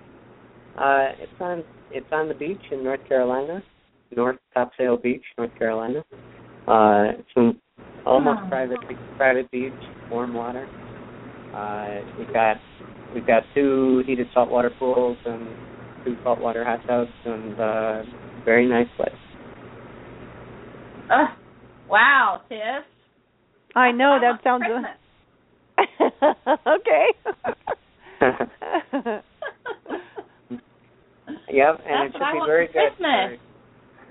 Uh, 0.76 1.08
it's 1.18 1.40
on 1.40 1.64
it's 1.90 2.06
on 2.12 2.28
the 2.28 2.34
beach 2.34 2.60
in 2.70 2.84
North 2.84 3.00
Carolina, 3.08 3.62
North 4.14 4.36
Topsail 4.54 4.96
Beach, 4.98 5.22
North 5.36 5.54
Carolina. 5.58 6.04
Uh, 6.66 7.12
it's 7.18 7.30
an 7.36 7.60
almost 8.04 8.40
Oh. 8.44 8.48
private 8.48 8.78
private 9.16 9.50
beach, 9.50 9.72
warm 10.10 10.34
water. 10.34 10.68
Uh, 11.54 12.00
we've 12.18 12.32
got 12.32 12.58
we've 13.14 13.26
got 13.26 13.42
two 13.54 14.02
heated 14.06 14.28
saltwater 14.34 14.70
pools 14.78 15.16
and 15.24 15.48
two 16.04 16.16
saltwater 16.22 16.64
hot 16.64 16.80
tubs 16.86 17.10
and 17.24 17.58
uh, 17.58 18.02
very 18.44 18.68
nice 18.68 18.88
place. 18.96 19.10
Ugh. 21.10 21.28
Wow, 21.88 22.42
Tiff. 22.48 22.84
I 23.74 23.92
know 23.92 24.18
that 24.20 24.42
sounds 24.44 24.64
Christmas. 24.64 24.98
okay. 26.66 27.06
Yep, 31.50 31.80
and 31.86 32.12
That's 32.12 32.14
it 32.14 32.18
should 32.18 32.40
be 32.40 32.46
very 32.46 32.66
good. 32.66 33.40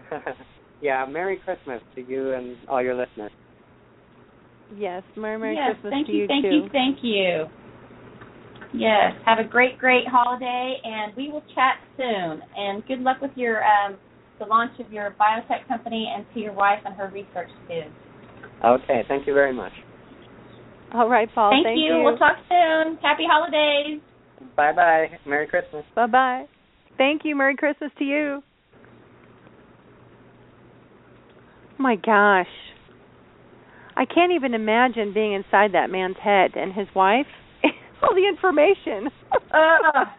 Christmas. 0.09 0.35
yeah, 0.81 1.05
Merry 1.05 1.39
Christmas 1.43 1.81
to 1.95 2.01
you 2.01 2.33
and 2.33 2.55
all 2.67 2.81
your 2.81 2.95
listeners. 2.95 3.31
yes, 4.75 5.03
Merry 5.15 5.37
Merry 5.37 5.55
yes, 5.55 5.75
Christmas 5.75 5.91
thank 5.91 6.07
to 6.07 6.13
you, 6.13 6.21
you 6.21 6.27
thank 6.27 6.43
too. 6.43 6.49
you, 6.49 6.69
thank 6.71 6.97
you. 7.01 7.45
Yes, 8.73 9.13
have 9.25 9.39
a 9.39 9.47
great, 9.47 9.77
great 9.79 10.03
holiday, 10.07 10.75
and 10.83 11.15
we 11.15 11.31
will 11.31 11.43
chat 11.55 11.75
soon. 11.95 12.41
And 12.55 12.85
good 12.85 12.99
luck 12.99 13.21
with 13.21 13.31
your 13.35 13.63
um, 13.63 13.97
the 14.39 14.45
launch 14.45 14.79
of 14.79 14.91
your 14.91 15.15
biotech 15.19 15.67
company, 15.67 16.11
and 16.15 16.25
to 16.33 16.39
your 16.39 16.53
wife 16.53 16.79
and 16.85 16.95
her 16.95 17.09
research 17.13 17.49
too. 17.67 17.81
Okay, 18.63 19.03
thank 19.07 19.25
you 19.25 19.33
very 19.33 19.53
much. 19.53 19.71
All 20.93 21.09
right, 21.09 21.27
Paul. 21.33 21.51
thank, 21.51 21.65
thank 21.65 21.77
you. 21.79 22.01
We'll 22.03 22.17
talk 22.17 22.37
soon. 22.49 22.97
Happy 23.01 23.23
holidays. 23.29 24.01
Bye 24.55 24.73
bye. 24.73 25.07
Merry 25.25 25.47
Christmas. 25.47 25.83
Bye 25.95 26.07
bye. 26.07 26.45
Thank 26.97 27.21
you. 27.23 27.35
Merry 27.35 27.55
Christmas 27.55 27.91
to 27.99 28.03
you. 28.03 28.43
My 31.77 31.95
gosh. 31.95 32.47
I 33.95 34.05
can't 34.05 34.31
even 34.31 34.53
imagine 34.53 35.13
being 35.13 35.33
inside 35.33 35.73
that 35.73 35.89
man's 35.89 36.17
head 36.23 36.51
and 36.55 36.73
his 36.73 36.87
wife. 36.95 37.25
All 38.03 38.15
the 38.15 38.27
information. 38.27 39.09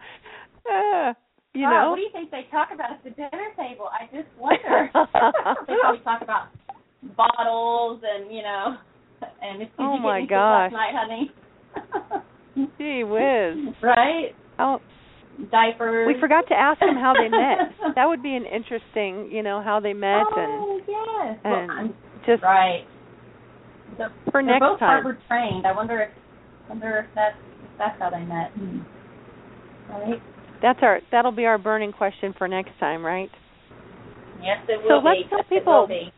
Uh, 0.71 1.13
you 1.53 1.61
God, 1.61 1.71
know? 1.71 1.89
what 1.89 1.95
do 1.95 2.01
you 2.03 2.09
think 2.11 2.29
they 2.29 2.45
talk 2.51 2.69
about 2.71 2.91
at 2.91 3.03
the 3.03 3.09
dinner 3.09 3.49
table? 3.57 3.89
I 3.91 4.05
just 4.15 4.27
wonder. 4.37 4.91
they 5.67 5.73
probably 5.81 6.03
talk 6.03 6.21
about 6.21 6.49
bottles 7.17 8.03
and 8.05 8.31
you 8.31 8.43
know, 8.43 8.75
and 9.41 9.67
Oh 9.79 9.97
my 9.97 10.19
sleep 10.19 10.29
last 10.31 10.71
gosh. 10.71 10.73
night, 10.73 10.93
honey? 10.93 11.31
Gee 12.77 13.03
whiz. 13.03 13.73
right? 13.81 14.35
Oh, 14.59 14.79
Diapers. 15.51 16.07
we 16.07 16.19
forgot 16.19 16.47
to 16.49 16.53
ask 16.53 16.79
them 16.79 16.95
how 16.95 17.13
they 17.13 17.29
met. 17.29 17.71
That 17.95 18.05
would 18.07 18.21
be 18.21 18.35
an 18.35 18.45
interesting, 18.45 19.31
you 19.31 19.41
know, 19.43 19.61
how 19.63 19.79
they 19.79 19.93
met 19.93 20.23
oh, 20.27 20.79
yes. 20.87 21.39
And 21.43 21.71
I'm- 21.71 21.93
just 22.25 22.43
right. 22.43 22.85
The, 23.97 24.07
for 24.31 24.43
they're 24.43 24.43
next 24.43 24.59
both 24.59 24.79
time. 24.79 25.01
Harvard 25.03 25.17
trained. 25.27 25.65
I 25.65 25.71
wonder 25.71 25.99
if 26.01 26.09
wonder 26.69 26.99
if 26.99 27.15
that's 27.15 27.35
if 27.63 27.77
that's 27.77 27.99
how 27.99 28.09
they 28.09 28.23
met. 28.23 28.51
Hmm. 28.51 28.79
Right? 29.89 30.21
That's 30.61 30.79
our 30.81 30.99
that'll 31.11 31.31
be 31.31 31.45
our 31.45 31.57
burning 31.57 31.91
question 31.91 32.33
for 32.37 32.47
next 32.47 32.71
time, 32.79 33.03
right? 33.03 33.29
Yes, 34.41 34.57
it 34.67 34.77
will. 34.83 34.89
So 34.89 34.95
will 35.03 35.03
let's 35.03 35.29
tell 35.29 35.39
Yes, 35.39 35.47
people- 35.49 35.73
It 35.73 35.79
will 35.79 35.87
be. 35.87 36.13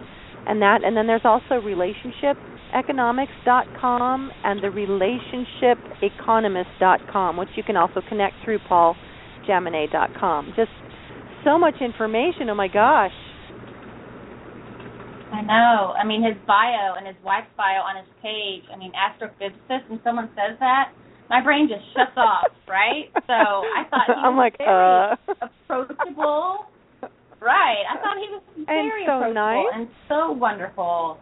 and 0.47 0.61
that. 0.61 0.83
And 0.83 0.95
then 0.95 1.07
there's 1.07 1.25
also 1.25 1.59
relationshipeconomics.com 1.61 4.31
and 4.43 4.63
the 4.63 4.67
relationshipeconomist.com, 4.67 7.37
which 7.37 7.49
you 7.55 7.63
can 7.63 7.77
also 7.77 8.01
connect 8.07 8.35
through 8.43 8.59
pauljaminet.com. 8.59 10.53
Just 10.55 10.69
so 11.43 11.57
much 11.59 11.81
information. 11.81 12.49
Oh 12.49 12.55
my 12.55 12.67
gosh. 12.67 13.11
I 15.31 15.41
know. 15.41 15.93
I 15.93 16.03
mean, 16.05 16.23
his 16.23 16.35
bio 16.47 16.95
and 16.97 17.05
his 17.05 17.17
wife's 17.23 17.51
bio 17.57 17.81
on 17.81 17.97
his 17.97 18.07
page. 18.23 18.63
I 18.73 18.77
mean, 18.77 18.93
astrophysicist, 18.95 19.89
and 19.89 19.99
someone 20.03 20.29
says 20.29 20.57
that, 20.59 20.93
my 21.29 21.41
brain 21.43 21.67
just 21.67 21.83
shuts 21.93 22.15
off, 22.15 22.47
right? 22.67 23.11
So 23.13 23.33
I 23.33 23.83
thought 23.89 24.07
he 24.07 24.13
was 24.17 24.23
I'm 24.23 24.37
like, 24.37 24.57
very 24.57 24.71
uh. 24.71 25.15
approachable. 25.67 26.65
Right. 27.41 27.83
I 27.85 27.97
thought 28.01 28.17
he 28.17 28.29
was 28.33 28.41
very 28.65 29.03
and 29.03 29.07
so 29.07 29.13
approachable 29.17 29.33
nice. 29.33 29.65
and 29.73 29.88
so 30.09 30.31
wonderful. 30.31 31.17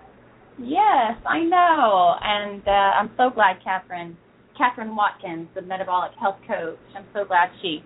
Yes, 0.57 1.19
I 1.27 1.43
know. 1.43 2.15
And 2.21 2.63
uh, 2.65 2.95
I'm 2.95 3.11
so 3.17 3.29
glad 3.29 3.57
Catherine, 3.63 4.15
Catherine 4.57 4.95
Watkins, 4.95 5.49
the 5.55 5.61
metabolic 5.61 6.11
health 6.19 6.39
coach. 6.47 6.79
I'm 6.95 7.05
so 7.13 7.25
glad 7.25 7.49
she 7.61 7.83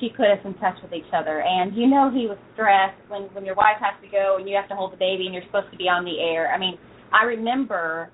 she 0.00 0.08
put 0.16 0.32
us 0.32 0.40
in 0.46 0.54
touch 0.54 0.80
with 0.82 0.94
each 0.94 1.12
other. 1.12 1.42
And 1.42 1.76
you 1.76 1.86
know 1.86 2.10
he 2.10 2.26
was 2.26 2.38
stressed 2.54 2.96
when 3.08 3.28
when 3.36 3.44
your 3.44 3.54
wife 3.54 3.76
has 3.80 4.00
to 4.02 4.08
go 4.08 4.36
and 4.38 4.48
you 4.48 4.56
have 4.56 4.68
to 4.70 4.74
hold 4.74 4.92
the 4.92 4.96
baby 4.96 5.26
and 5.26 5.34
you're 5.34 5.44
supposed 5.44 5.70
to 5.72 5.76
be 5.76 5.84
on 5.84 6.04
the 6.04 6.16
air. 6.18 6.52
I 6.52 6.58
mean, 6.58 6.78
I 7.12 7.24
remember 7.24 8.10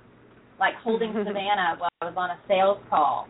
like 0.58 0.74
holding 0.82 1.12
Savannah 1.14 1.78
while 1.78 1.90
I 2.02 2.06
was 2.06 2.14
on 2.16 2.30
a 2.30 2.38
sales 2.48 2.82
call. 2.90 3.28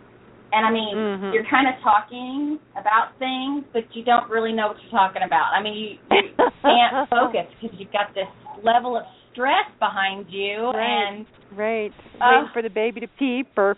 And 0.52 0.64
I 0.66 0.70
mean, 0.70 0.96
Mhm. 0.96 1.32
you're 1.34 1.44
kind 1.50 1.66
of 1.68 1.74
talking 1.82 2.58
about 2.76 3.16
things, 3.18 3.64
but 3.72 3.84
you 3.96 4.04
don't 4.04 4.28
really 4.30 4.52
know 4.52 4.68
what 4.68 4.76
you're 4.82 4.90
talking 4.90 5.22
about. 5.22 5.52
I 5.52 5.60
mean, 5.62 5.74
you, 5.74 5.98
you 6.10 6.50
can't 6.62 7.08
focus 7.10 7.46
because 7.60 7.78
you've 7.78 7.92
got 7.92 8.14
this 8.14 8.28
level 8.62 8.96
of 8.96 9.04
stress 9.32 9.66
behind 9.78 10.26
you, 10.30 10.70
Right. 10.70 11.08
and 11.08 11.26
Right. 11.52 11.92
Uh, 12.20 12.28
Waiting 12.30 12.48
for 12.52 12.62
the 12.62 12.70
baby 12.70 13.00
to 13.00 13.08
peep 13.08 13.48
or 13.56 13.76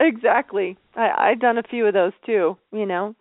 exactly. 0.00 0.76
I 0.96 1.30
I've 1.30 1.40
done 1.40 1.58
a 1.58 1.62
few 1.62 1.86
of 1.86 1.94
those 1.94 2.12
too, 2.26 2.56
you 2.72 2.86
know. 2.86 3.14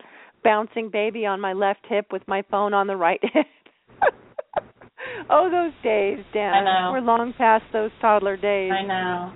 Bouncing 0.43 0.89
baby 0.89 1.25
on 1.25 1.39
my 1.41 1.53
left 1.53 1.85
hip 1.87 2.11
with 2.11 2.27
my 2.27 2.41
phone 2.49 2.73
on 2.73 2.87
the 2.87 2.95
right 2.95 3.19
hip. 3.33 3.47
oh, 5.29 5.49
those 5.49 5.73
days, 5.83 6.19
Dan. 6.33 6.53
I 6.53 6.63
know. 6.63 6.91
We're 6.91 7.01
long 7.01 7.33
past 7.37 7.63
those 7.73 7.91
toddler 8.01 8.37
days. 8.37 8.71
I 8.71 8.83
know. 8.83 9.31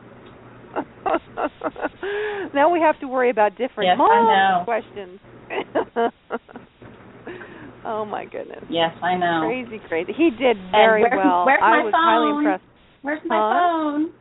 now 2.53 2.69
we 2.71 2.79
have 2.79 2.97
to 3.01 3.07
worry 3.07 3.29
about 3.29 3.51
different 3.57 3.87
Yes, 3.87 3.95
I 3.95 3.97
mom 3.97 4.27
know. 4.27 4.63
questions. 4.65 5.19
oh 7.85 8.05
my 8.05 8.25
goodness. 8.25 8.63
Yes, 8.69 8.93
I 9.01 9.15
know. 9.17 9.41
Crazy, 9.47 9.79
crazy. 9.87 10.13
He 10.13 10.29
did 10.31 10.57
very 10.71 11.01
where's- 11.03 11.17
well. 11.17 11.45
where's 11.45 11.61
I 11.63 11.71
my 11.71 11.83
was 11.83 11.93
highly 11.95 12.31
phone? 12.31 12.37
impressed. 12.45 12.63
Where's 13.01 13.21
my 13.25 13.39
Huh? 13.41 13.53
phone? 13.53 14.11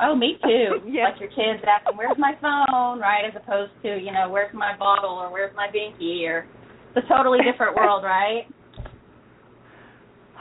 Oh, 0.00 0.14
me 0.14 0.38
too. 0.42 0.80
Yeah. 0.90 1.08
Like 1.10 1.18
your 1.20 1.28
kids 1.30 1.62
asking, 1.66 1.96
"Where's 1.98 2.16
my 2.18 2.34
phone?" 2.40 3.00
Right, 3.00 3.24
as 3.26 3.34
opposed 3.34 3.72
to, 3.82 3.98
you 3.98 4.12
know, 4.12 4.28
"Where's 4.30 4.54
my 4.54 4.76
bottle?" 4.78 5.10
or 5.18 5.30
"Where's 5.32 5.52
my 5.56 5.66
binky?" 5.74 6.24
or 6.28 6.46
it's 6.94 7.04
a 7.04 7.08
totally 7.12 7.40
different 7.42 7.74
world, 7.76 8.04
right? 8.04 8.46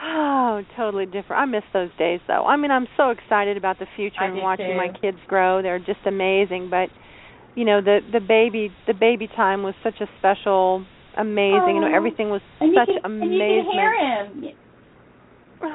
Oh, 0.02 0.62
totally 0.76 1.06
different. 1.06 1.42
I 1.42 1.46
miss 1.46 1.64
those 1.74 1.90
days 1.98 2.20
though. 2.28 2.46
I 2.46 2.56
mean, 2.56 2.72
I'm 2.72 2.88
so 2.98 3.10
excited 3.10 3.58
about 3.58 3.80
the 3.80 3.88
future 3.96 4.22
I 4.22 4.28
and 4.28 4.38
watching 4.42 4.72
too. 4.72 4.78
my 4.78 4.90
kids 5.02 5.18
grow. 5.28 5.62
They're 5.62 5.80
just 5.80 6.06
amazing, 6.06 6.70
but 6.70 6.90
you 7.56 7.66
know, 7.66 7.82
the 7.82 8.00
the 8.12 8.20
baby 8.20 8.72
the 8.86 8.94
baby 8.94 9.28
time 9.36 9.64
was 9.64 9.74
such 9.84 10.00
a 10.02 10.08
special 10.20 10.86
amazing. 11.18 11.76
You 11.76 11.82
know, 11.82 11.90
Oh. 11.92 11.96
everything 11.98 12.30
was 12.30 12.42
And 12.62 12.74
you 12.74 12.78
such 12.80 12.88
can, 13.02 13.12
and 13.22 13.34
you 13.34 13.40
can 13.40 13.72
hear 13.74 13.94
him. 13.98 14.44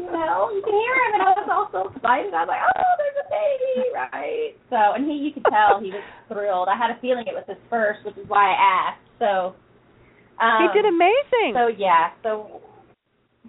You 0.00 0.10
know, 0.10 0.50
you 0.50 0.62
can 0.64 0.74
hear 0.74 0.94
him, 1.06 1.12
and 1.14 1.22
I 1.22 1.30
was 1.38 1.46
all 1.52 1.68
so 1.70 1.92
excited. 1.94 2.32
I 2.34 2.42
was 2.42 2.50
like, 2.50 2.64
"Oh, 2.66 2.92
there's 2.98 3.18
a 3.20 3.28
baby!" 3.30 3.94
Right? 3.94 4.52
So, 4.72 4.96
and 4.96 5.04
he, 5.06 5.14
you 5.22 5.30
could 5.30 5.44
tell 5.46 5.78
he 5.78 5.92
was 5.92 6.02
thrilled. 6.26 6.66
I 6.66 6.74
had 6.74 6.90
a 6.90 6.98
feeling 6.98 7.28
it 7.28 7.36
was 7.36 7.44
his 7.46 7.60
first, 7.70 8.02
which 8.02 8.16
is 8.16 8.26
why 8.26 8.50
I 8.50 8.56
asked. 8.90 9.06
So, 9.22 9.54
um, 10.42 10.66
he 10.66 10.66
did 10.74 10.88
amazing. 10.88 11.52
So 11.54 11.68
yeah, 11.68 12.10
so 12.24 12.58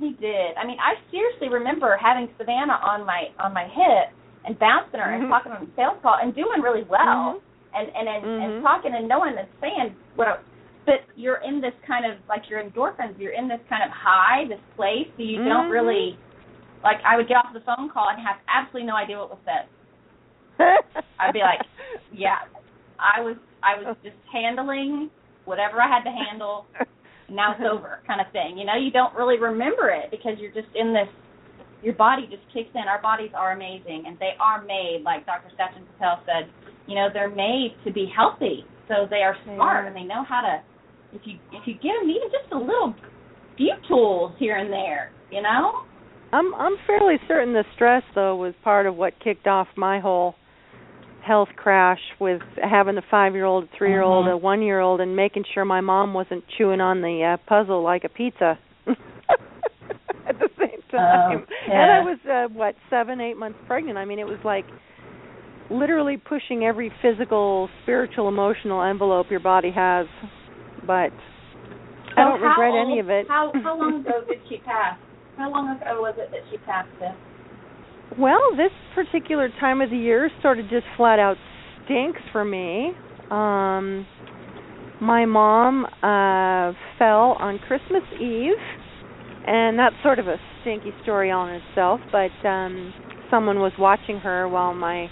he 0.01 0.11
did. 0.19 0.57
I 0.57 0.65
mean, 0.65 0.77
I 0.81 0.97
seriously 1.11 1.47
remember 1.49 1.95
having 2.01 2.27
Savannah 2.37 2.81
on 2.83 3.05
my 3.05 3.29
on 3.39 3.53
my 3.53 3.65
hip 3.69 4.11
and 4.45 4.57
bouncing 4.59 4.99
her 4.99 5.05
Mhm. 5.13 5.19
and 5.21 5.29
talking 5.29 5.51
on 5.53 5.65
the 5.65 5.71
sales 5.77 5.97
call 6.01 6.17
and 6.21 6.33
doing 6.35 6.61
really 6.61 6.83
well, 6.83 7.37
Mhm. 7.37 7.41
and 7.77 7.87
and 7.95 8.07
and, 8.09 8.25
and 8.25 8.51
Mhm. 8.59 8.61
talking 8.63 8.93
and 8.95 9.07
knowing 9.07 9.37
and 9.37 9.47
saying 9.61 9.95
what. 10.15 10.27
I, 10.27 10.37
but 10.83 11.05
you're 11.15 11.37
in 11.45 11.61
this 11.61 11.75
kind 11.85 12.05
of 12.09 12.17
like 12.27 12.49
your 12.49 12.59
endorphins. 12.59 13.17
You're 13.19 13.33
in 13.33 13.47
this 13.47 13.61
kind 13.69 13.83
of 13.83 13.91
high, 13.91 14.45
this 14.49 14.59
place, 14.75 15.07
so 15.15 15.21
you 15.21 15.37
don't 15.45 15.69
Mhm. 15.69 15.71
really 15.71 16.17
like. 16.83 16.99
I 17.05 17.15
would 17.17 17.27
get 17.27 17.37
off 17.37 17.53
the 17.53 17.61
phone 17.61 17.87
call 17.89 18.09
and 18.09 18.19
have 18.19 18.37
absolutely 18.47 18.87
no 18.87 18.95
idea 18.95 19.19
what 19.19 19.29
was 19.29 19.39
said. 19.45 19.67
I'd 21.19 21.33
be 21.33 21.39
like, 21.41 21.61
Yeah, 22.11 22.39
I 22.99 23.21
was 23.21 23.37
I 23.63 23.75
was 23.77 23.95
just 24.03 24.17
handling 24.31 25.09
whatever 25.45 25.81
I 25.81 25.87
had 25.87 26.03
to 26.03 26.11
handle 26.11 26.65
now 27.31 27.53
it's 27.53 27.63
over 27.63 27.99
kind 28.07 28.21
of 28.21 28.31
thing. 28.31 28.57
You 28.57 28.65
know, 28.65 28.75
you 28.75 28.91
don't 28.91 29.15
really 29.15 29.39
remember 29.39 29.89
it 29.89 30.11
because 30.11 30.37
you're 30.39 30.53
just 30.53 30.69
in 30.75 30.93
this 30.93 31.07
your 31.81 31.95
body 31.95 32.27
just 32.29 32.43
kicks 32.53 32.69
in. 32.75 32.85
Our 32.87 33.01
bodies 33.01 33.31
are 33.33 33.53
amazing 33.53 34.03
and 34.05 34.17
they 34.19 34.37
are 34.39 34.63
made, 34.63 35.01
like 35.03 35.25
Dr. 35.25 35.49
Sachin 35.57 35.81
Patel 35.93 36.21
said, 36.25 36.51
you 36.85 36.93
know, 36.93 37.07
they're 37.11 37.33
made 37.33 37.73
to 37.85 37.91
be 37.91 38.05
healthy. 38.15 38.65
So 38.87 39.07
they 39.09 39.25
are 39.25 39.33
mm-hmm. 39.33 39.55
smart 39.55 39.85
are. 39.85 39.87
and 39.87 39.95
they 39.95 40.03
know 40.03 40.23
how 40.27 40.41
to 40.41 40.61
if 41.13 41.21
you 41.25 41.37
if 41.51 41.65
you 41.65 41.73
give 41.75 41.99
them 41.99 42.09
even 42.09 42.29
just 42.31 42.51
a 42.53 42.57
little 42.57 42.95
few 43.57 43.73
tools 43.87 44.33
here 44.39 44.57
and 44.57 44.71
there, 44.71 45.11
you 45.31 45.41
know? 45.41 45.83
I'm 46.31 46.53
I'm 46.55 46.75
fairly 46.87 47.15
certain 47.27 47.53
the 47.53 47.65
stress 47.75 48.03
though 48.15 48.35
was 48.35 48.53
part 48.63 48.85
of 48.85 48.95
what 48.95 49.13
kicked 49.23 49.47
off 49.47 49.67
my 49.75 49.99
whole 49.99 50.35
health 51.25 51.49
crash 51.55 51.99
with 52.19 52.41
having 52.61 52.97
a 52.97 53.01
five 53.09 53.33
year 53.33 53.45
old, 53.45 53.67
three 53.77 53.89
year 53.89 54.01
old, 54.01 54.27
a 54.27 54.35
one 54.35 54.61
year 54.61 54.79
old, 54.79 55.01
and 55.01 55.15
making 55.15 55.43
sure 55.53 55.65
my 55.65 55.81
mom 55.81 56.13
wasn't 56.13 56.43
chewing 56.57 56.81
on 56.81 57.01
the 57.01 57.37
uh, 57.37 57.37
puzzle 57.47 57.83
like 57.83 58.03
a 58.03 58.09
pizza 58.09 58.57
at 58.87 60.39
the 60.39 60.49
same 60.57 60.81
time. 60.91 61.45
yeah. 61.67 61.81
And 61.81 61.91
I 61.91 61.99
was 62.01 62.19
uh, 62.29 62.53
what 62.53 62.75
seven, 62.89 63.21
eight 63.21 63.37
months 63.37 63.59
pregnant. 63.67 63.97
I 63.97 64.05
mean, 64.05 64.19
it 64.19 64.25
was 64.25 64.39
like 64.43 64.65
literally 65.69 66.17
pushing 66.17 66.63
every 66.63 66.91
physical, 67.01 67.69
spiritual, 67.83 68.27
emotional 68.27 68.81
envelope 68.81 69.27
your 69.29 69.39
body 69.39 69.71
has. 69.71 70.07
But 70.85 71.11
I 72.17 72.23
don't 72.23 72.41
regret 72.41 72.71
old- 72.71 72.87
any 72.87 72.99
of 72.99 73.09
it. 73.09 73.27
How 73.27 73.51
how 73.63 73.77
long 73.77 74.01
ago 74.05 74.23
did 74.27 74.39
she 74.49 74.57
pass? 74.57 74.97
How 75.37 75.49
long 75.49 75.69
ago 75.69 76.01
was 76.01 76.15
it 76.17 76.29
that 76.31 76.41
she 76.51 76.57
passed 76.65 76.89
this? 76.99 77.13
Well, 78.19 78.41
this 78.57 78.71
particular 78.93 79.49
time 79.59 79.79
of 79.81 79.89
the 79.89 79.97
year 79.97 80.29
sort 80.41 80.59
of 80.59 80.69
just 80.69 80.85
flat 80.97 81.17
out 81.17 81.37
stinks 81.85 82.19
for 82.31 82.43
me. 82.43 82.91
Um 83.29 84.05
my 84.99 85.25
mom 85.25 85.85
uh 85.85 86.73
fell 86.99 87.37
on 87.39 87.59
Christmas 87.67 88.03
Eve 88.19 88.59
and 89.47 89.79
that's 89.79 89.95
sort 90.03 90.19
of 90.19 90.27
a 90.27 90.35
stinky 90.61 90.93
story 91.03 91.31
all 91.31 91.47
in 91.47 91.61
itself, 91.69 92.01
but 92.11 92.31
um 92.47 92.93
someone 93.31 93.59
was 93.59 93.71
watching 93.79 94.19
her 94.19 94.47
while 94.49 94.73
my 94.73 95.07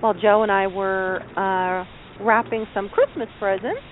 while 0.00 0.14
Joe 0.14 0.42
and 0.42 0.50
I 0.50 0.66
were 0.68 1.20
uh 1.36 1.84
wrapping 2.24 2.66
some 2.72 2.88
Christmas 2.88 3.28
presents 3.38 3.84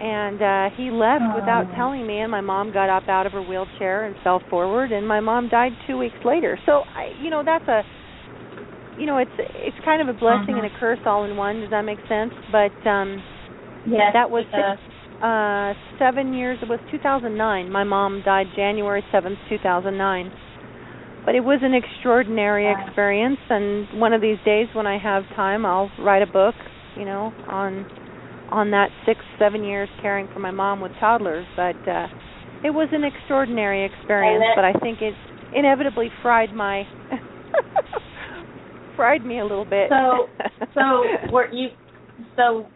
and 0.00 0.40
uh 0.42 0.70
he 0.76 0.90
left 0.90 1.26
without 1.34 1.66
Oh. 1.66 1.76
telling 1.76 2.06
me 2.06 2.20
and 2.20 2.30
my 2.30 2.40
mom 2.40 2.72
got 2.72 2.88
up 2.88 3.08
out 3.08 3.26
of 3.26 3.32
her 3.32 3.42
wheelchair 3.42 4.04
and 4.06 4.16
fell 4.24 4.40
forward 4.50 4.92
and 4.92 5.06
my 5.06 5.20
mom 5.20 5.48
died 5.48 5.72
2 5.86 5.98
weeks 5.98 6.16
later. 6.24 6.58
So 6.66 6.82
I 6.96 7.12
you 7.22 7.30
know 7.30 7.42
that's 7.44 7.68
a 7.68 7.82
you 8.98 9.06
know 9.06 9.18
it's 9.18 9.30
it's 9.38 9.76
kind 9.84 10.00
of 10.06 10.14
a 10.14 10.18
blessing 10.18 10.56
and 10.58 10.66
a 10.66 10.70
curse 10.80 10.98
all 11.06 11.24
in 11.24 11.36
one. 11.36 11.60
Does 11.60 11.70
that 11.70 11.82
make 11.82 11.98
sense? 12.08 12.32
But 12.50 12.72
um 12.88 13.22
Yes. 13.86 14.12
that 14.14 14.30
was 14.30 14.44
does. 14.52 14.78
uh 15.22 15.74
7 15.98 16.32
years 16.32 16.58
it 16.62 16.68
was 16.68 16.80
2009. 16.90 17.70
My 17.70 17.84
mom 17.84 18.22
died 18.24 18.46
January 18.56 19.04
7th, 19.12 19.36
2009. 19.48 20.32
But 21.26 21.34
it 21.34 21.40
was 21.40 21.60
an 21.62 21.74
extraordinary 21.74 22.64
Wow. 22.66 22.86
experience 22.86 23.38
and 23.50 24.00
one 24.00 24.14
of 24.14 24.22
these 24.22 24.38
days 24.46 24.68
when 24.74 24.86
I 24.86 24.98
have 24.98 25.24
time 25.36 25.66
I'll 25.66 25.90
write 26.00 26.22
a 26.22 26.26
book, 26.32 26.54
you 26.96 27.04
know, 27.04 27.32
on 27.46 27.86
on 28.50 28.70
that 28.72 28.88
6 29.06 29.18
7 29.38 29.64
years 29.64 29.88
caring 30.02 30.28
for 30.32 30.40
my 30.40 30.50
mom 30.50 30.80
with 30.80 30.92
toddlers, 31.00 31.46
but 31.56 31.76
uh 31.88 32.06
it 32.62 32.70
was 32.70 32.88
an 32.92 33.04
extraordinary 33.04 33.84
experience, 33.86 34.44
that- 34.44 34.56
but 34.56 34.64
I 34.64 34.72
think 34.80 35.00
it 35.00 35.14
inevitably 35.54 36.10
fried 36.22 36.54
my 36.54 36.84
fried 38.96 39.24
me 39.24 39.38
a 39.40 39.42
little 39.42 39.64
bit. 39.64 39.90
So 39.90 40.26
so 40.74 41.04
were 41.32 41.50
you 41.52 41.68
so 42.36 42.66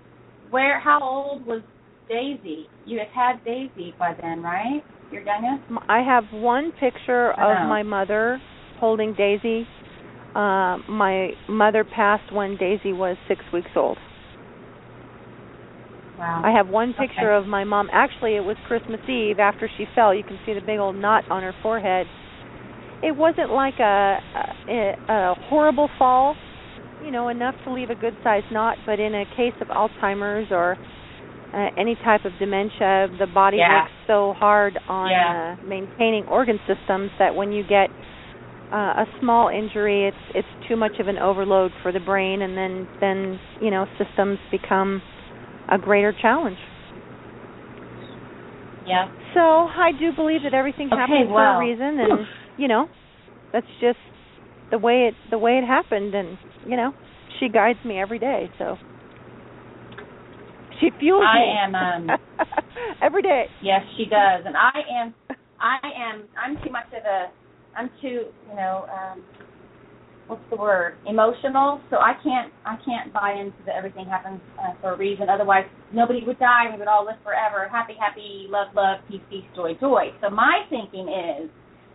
where 0.51 0.81
how 0.81 1.01
old 1.03 1.47
was 1.47 1.63
Daisy? 2.09 2.69
You 2.87 2.99
had 2.99 3.09
had 3.09 3.45
Daisy 3.45 3.95
by 3.99 4.15
then, 4.21 4.43
right? 4.43 4.83
Your 5.11 5.23
youngest? 5.23 5.71
I 5.89 6.01
have 6.03 6.25
one 6.33 6.73
picture 6.81 7.31
of 7.33 7.69
my 7.69 7.83
mother 7.83 8.41
holding 8.79 9.15
Daisy. 9.15 9.67
Uh, 10.35 10.79
my 10.89 11.31
mother 11.49 11.85
passed 11.85 12.33
when 12.33 12.57
Daisy 12.57 12.93
was 12.93 13.17
six 13.29 13.41
weeks 13.53 13.71
old. 13.77 13.97
Wow. 16.19 16.43
I 16.45 16.53
have 16.53 16.69
one 16.69 16.95
picture 16.95 17.33
Okay. 17.33 17.37
of 17.37 17.47
my 17.47 17.65
mom. 17.65 17.89
Actually, 17.93 18.37
it 18.37 18.45
was 18.45 18.57
Christmas 18.69 19.01
Eve 19.09 19.39
after 19.39 19.69
she 19.77 19.87
fell. 19.95 20.15
You 20.15 20.25
can 20.25 20.39
see 20.47 20.55
the 20.55 20.61
big 20.61 20.79
old 20.79 20.97
knot 20.97 21.25
on 21.31 21.43
her 21.43 21.55
forehead. 21.63 22.07
It 23.03 23.17
wasn't 23.17 23.51
like 23.51 23.79
a 23.81 24.19
a, 24.69 24.93
a 25.09 25.35
horrible 25.49 25.89
fall, 25.99 26.35
you 27.05 27.11
know, 27.11 27.29
enough 27.29 27.55
to 27.65 27.73
leave 27.73 27.91
a 27.91 27.95
good-sized 27.95 28.47
knot. 28.53 28.79
But 28.87 29.01
in 29.01 29.15
a 29.15 29.25
case 29.37 29.55
of 29.61 29.69
Alzheimer's 29.69 30.51
or 30.51 30.77
uh, 31.53 31.69
any 31.77 31.97
type 32.05 32.25
of 32.25 32.33
dementia, 32.39 33.09
the 33.19 33.27
body 33.33 33.59
Yeah. 33.59 33.81
works 33.83 33.93
so 34.07 34.35
hard 34.39 34.79
on 34.89 35.11
Yeah. 35.11 35.53
uh, 35.53 35.57
maintaining 35.67 36.25
organ 36.27 36.59
systems 36.67 37.11
that 37.19 37.35
when 37.35 37.53
you 37.53 37.63
get 37.69 37.91
uh, 38.73 39.05
a 39.05 39.07
small 39.21 39.49
injury, 39.49 40.07
it's 40.09 40.25
it's 40.35 40.49
too 40.69 40.77
much 40.77 40.99
of 40.99 41.09
an 41.09 41.19
overload 41.19 41.73
for 41.83 41.93
the 41.93 42.01
brain, 42.01 42.43
and 42.43 42.57
then 42.57 42.89
then 43.01 43.39
you 43.61 43.71
know 43.71 43.87
systems 43.99 44.39
become 44.51 45.03
a 45.71 45.79
greater 45.79 46.15
challenge. 46.21 46.59
yeah. 48.87 49.09
So 49.35 49.41
I 49.41 49.91
do 49.99 50.13
believe 50.15 50.43
that 50.45 50.55
everything 50.55 50.89
Okay, 50.93 51.01
happens 51.01 51.31
for 51.31 51.45
a 51.45 51.59
reason, 51.59 51.99
and 52.01 52.27
you 52.57 52.69
know, 52.69 52.87
that's 53.53 53.67
just 53.81 53.99
the 54.71 54.79
way 54.79 55.09
it 55.09 55.15
the 55.31 55.39
way 55.39 55.59
it 55.59 55.67
happened, 55.67 56.15
and 56.15 56.39
you 56.67 56.77
know, 56.77 56.93
she 57.41 57.49
guides 57.49 57.79
me 57.85 57.99
every 58.01 58.19
day. 58.19 58.51
So 58.59 58.77
she 60.81 60.91
fuels 60.99 61.25
I 61.25 61.39
me. 61.39 61.59
am, 61.65 61.75
um, 61.75 62.19
every 63.03 63.23
day. 63.23 63.47
Yes, 63.63 63.83
she 63.97 64.05
does. 64.05 64.45
And 64.47 64.57
I 64.57 64.81
am 65.03 65.15
I 65.61 65.79
am 65.97 66.29
I'm 66.37 66.57
too 66.65 66.71
much 66.71 66.87
of 66.93 67.05
a 67.05 67.31
I'm 67.77 67.91
too, 68.01 68.27
you 68.49 68.55
know, 68.57 68.87
um 68.93 69.23
what's 70.27 70.43
the 70.51 70.57
word? 70.57 70.97
Emotional. 71.07 71.81
So 71.91 71.97
I 71.97 72.15
can't 72.23 72.53
I 72.65 72.77
can't 72.85 73.13
buy 73.13 73.37
into 73.39 73.57
that 73.67 73.77
everything 73.77 74.07
happens 74.07 74.41
uh, 74.59 74.73
for 74.81 74.95
a 74.95 74.97
reason. 74.97 75.29
Otherwise 75.29 75.65
nobody 75.93 76.21
would 76.27 76.39
die, 76.39 76.71
we 76.73 76.79
would 76.79 76.89
all 76.89 77.05
live 77.05 77.21
forever. 77.23 77.69
Happy, 77.71 77.95
happy, 77.99 78.47
love, 78.49 78.69
love, 78.75 78.99
peace, 79.09 79.23
peace, 79.31 79.45
joy, 79.55 79.75
joy. 79.81 80.13
So 80.21 80.31
my 80.31 80.65
thinking 80.71 81.09
is 81.09 81.51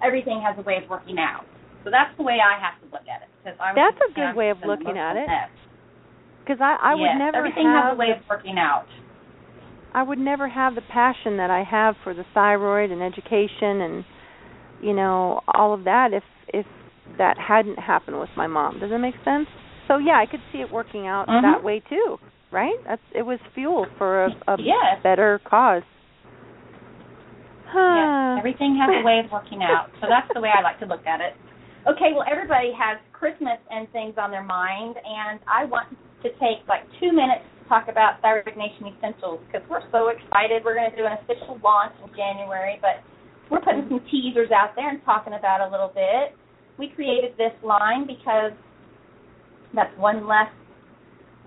everything 0.06 0.41
has 0.45 0.57
a 0.57 0.64
way 0.64 0.77
of 0.84 0.89
working 0.89 1.18
out. 1.19 1.45
So 1.84 1.91
that's 1.91 2.11
the 2.18 2.23
way 2.23 2.38
I 2.43 2.60
have 2.60 2.77
to 2.84 2.85
look 2.91 3.07
at 3.07 3.23
it. 3.23 3.30
Because 3.41 3.57
I 3.60 3.73
That's 3.73 3.97
a 3.97 4.14
good 4.14 4.35
way 4.35 4.49
of 4.49 4.57
looking 4.65 4.97
at 4.97 5.15
it. 5.15 5.30
Because 6.43 6.60
I 6.61 6.77
I 6.81 6.95
would 6.95 7.07
Yes, 7.07 7.18
never 7.18 7.38
everything 7.38 7.65
have 7.65 7.91
has 7.91 7.95
a 7.95 7.99
way 7.99 8.11
of 8.11 8.22
working 8.30 8.57
out. 8.57 8.85
I 9.93 10.03
would 10.03 10.19
never 10.19 10.47
have 10.47 10.76
the 10.76 10.81
passion 10.81 11.38
that 11.38 11.49
I 11.49 11.64
have 11.64 11.95
for 12.03 12.14
the 12.14 12.26
thyroid 12.34 12.91
and 12.91 13.01
education 13.01 13.81
and 13.81 14.06
you 14.81 14.93
know 14.93 15.41
all 15.47 15.73
of 15.73 15.84
that 15.85 16.14
if 16.14 16.23
if 16.53 16.65
that 17.19 17.37
hadn't 17.37 17.77
happened 17.77 18.19
with 18.19 18.29
my 18.35 18.47
mom. 18.47 18.79
Does 18.79 18.89
that 18.89 18.97
make 18.99 19.15
sense? 19.23 19.45
So 19.87 19.97
yeah, 19.97 20.17
I 20.17 20.25
could 20.25 20.41
see 20.51 20.59
it 20.61 20.71
working 20.71 21.05
out 21.05 21.27
Mhm. 21.27 21.41
that 21.43 21.63
way 21.63 21.79
too, 21.81 22.17
right? 22.51 22.77
That's 22.87 23.01
it 23.13 23.23
was 23.23 23.39
fuel 23.53 23.85
for 23.97 24.25
a, 24.25 24.35
a 24.47 24.57
Yes. 24.57 24.99
better 25.03 25.39
cause. 25.45 25.83
Yes, 27.69 28.39
everything 28.39 28.75
has 28.81 28.89
a 28.89 29.05
way 29.05 29.19
of 29.19 29.31
working 29.31 29.61
out. 29.61 29.91
So 30.01 30.07
that's 30.09 30.27
the 30.33 30.41
way 30.41 30.49
I 30.49 30.61
like 30.61 30.79
to 30.79 30.87
look 30.87 31.05
at 31.05 31.21
it. 31.21 31.35
Okay, 31.85 32.13
well, 32.13 32.25
everybody 32.29 32.73
has 32.73 32.97
Christmas 33.13 33.59
and 33.69 33.89
things 33.91 34.17
on 34.17 34.31
their 34.31 34.43
mind, 34.43 34.97
and 34.97 35.39
I 35.47 35.65
want 35.65 35.87
to 36.23 36.29
take 36.41 36.65
like 36.67 36.81
two 36.99 37.11
minutes 37.13 37.45
to 37.61 37.69
talk 37.69 37.87
about 37.87 38.21
Thyroid 38.21 38.57
Nation 38.57 38.87
Essentials 38.97 39.39
because 39.47 39.61
we're 39.69 39.85
so 39.91 40.09
excited. 40.09 40.65
We're 40.65 40.75
going 40.75 40.89
to 40.89 40.97
do 40.97 41.05
an 41.05 41.13
official 41.23 41.59
launch 41.63 41.93
in 42.03 42.09
January, 42.15 42.79
but 42.81 43.03
we're 43.49 43.61
putting 43.61 43.87
some 43.87 44.01
teasers 44.09 44.49
out 44.51 44.75
there 44.75 44.89
and 44.89 45.03
talking 45.05 45.33
about 45.33 45.61
a 45.61 45.69
little 45.69 45.89
bit. 45.93 46.35
We 46.80 46.88
created 46.95 47.34
this 47.38 47.51
line 47.64 48.07
because 48.07 48.53
that's 49.76 49.95
one 49.97 50.26
less 50.27 50.49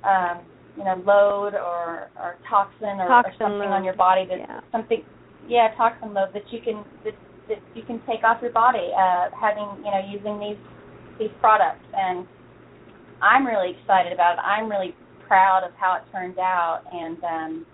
um, 0.05 0.41
you 0.77 0.85
know 0.85 1.03
load 1.05 1.55
or 1.55 2.11
or 2.21 2.37
toxin 2.49 3.01
or, 3.01 3.09
Toxin 3.09 3.33
or 3.33 3.35
something 3.39 3.71
load. 3.71 3.77
on 3.77 3.85
your 3.85 3.95
body 3.95 4.27
that 4.29 4.39
Yeah. 4.39 4.61
something 4.71 5.03
yeah 5.49 5.75
toxin 5.77 6.15
load 6.15 6.31
that 6.35 6.45
you 6.53 6.61
can 6.61 6.85
that, 7.05 7.15
that 7.49 7.59
you 7.75 7.83
can 7.83 8.01
take 8.07 8.23
off 8.25 8.41
your 8.41 8.53
body 8.53 8.91
uh 8.97 9.29
having 9.39 9.69
you 9.85 9.91
know 9.91 10.03
using 10.09 10.39
these 10.39 10.61
these 11.19 11.31
products 11.41 11.85
and 11.97 12.27
I'm 13.23 13.47
really 13.47 13.77
excited 13.79 14.13
about 14.13 14.35
it. 14.39 14.41
I'm 14.45 14.69
really 14.69 14.95
proud 15.29 15.63
of 15.65 15.73
how 15.79 15.95
it 15.97 16.03
turned 16.13 16.39
out 16.39 16.83
and 16.93 17.23
um 17.25 17.67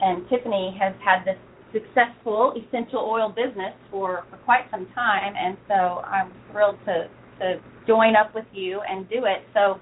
and 0.00 0.28
Tiffany 0.28 0.76
has 0.80 0.94
had 1.04 1.24
this 1.24 1.38
successful 1.74 2.54
essential 2.54 3.00
oil 3.00 3.28
business 3.28 3.74
for, 3.90 4.24
for 4.30 4.38
quite 4.46 4.64
some 4.70 4.86
time 4.94 5.34
and 5.36 5.58
so 5.68 5.74
I'm 6.06 6.32
thrilled 6.50 6.78
to 6.86 7.10
to 7.40 7.58
join 7.86 8.14
up 8.16 8.34
with 8.34 8.46
you 8.52 8.80
and 8.88 9.08
do 9.08 9.26
it. 9.26 9.42
So 9.52 9.80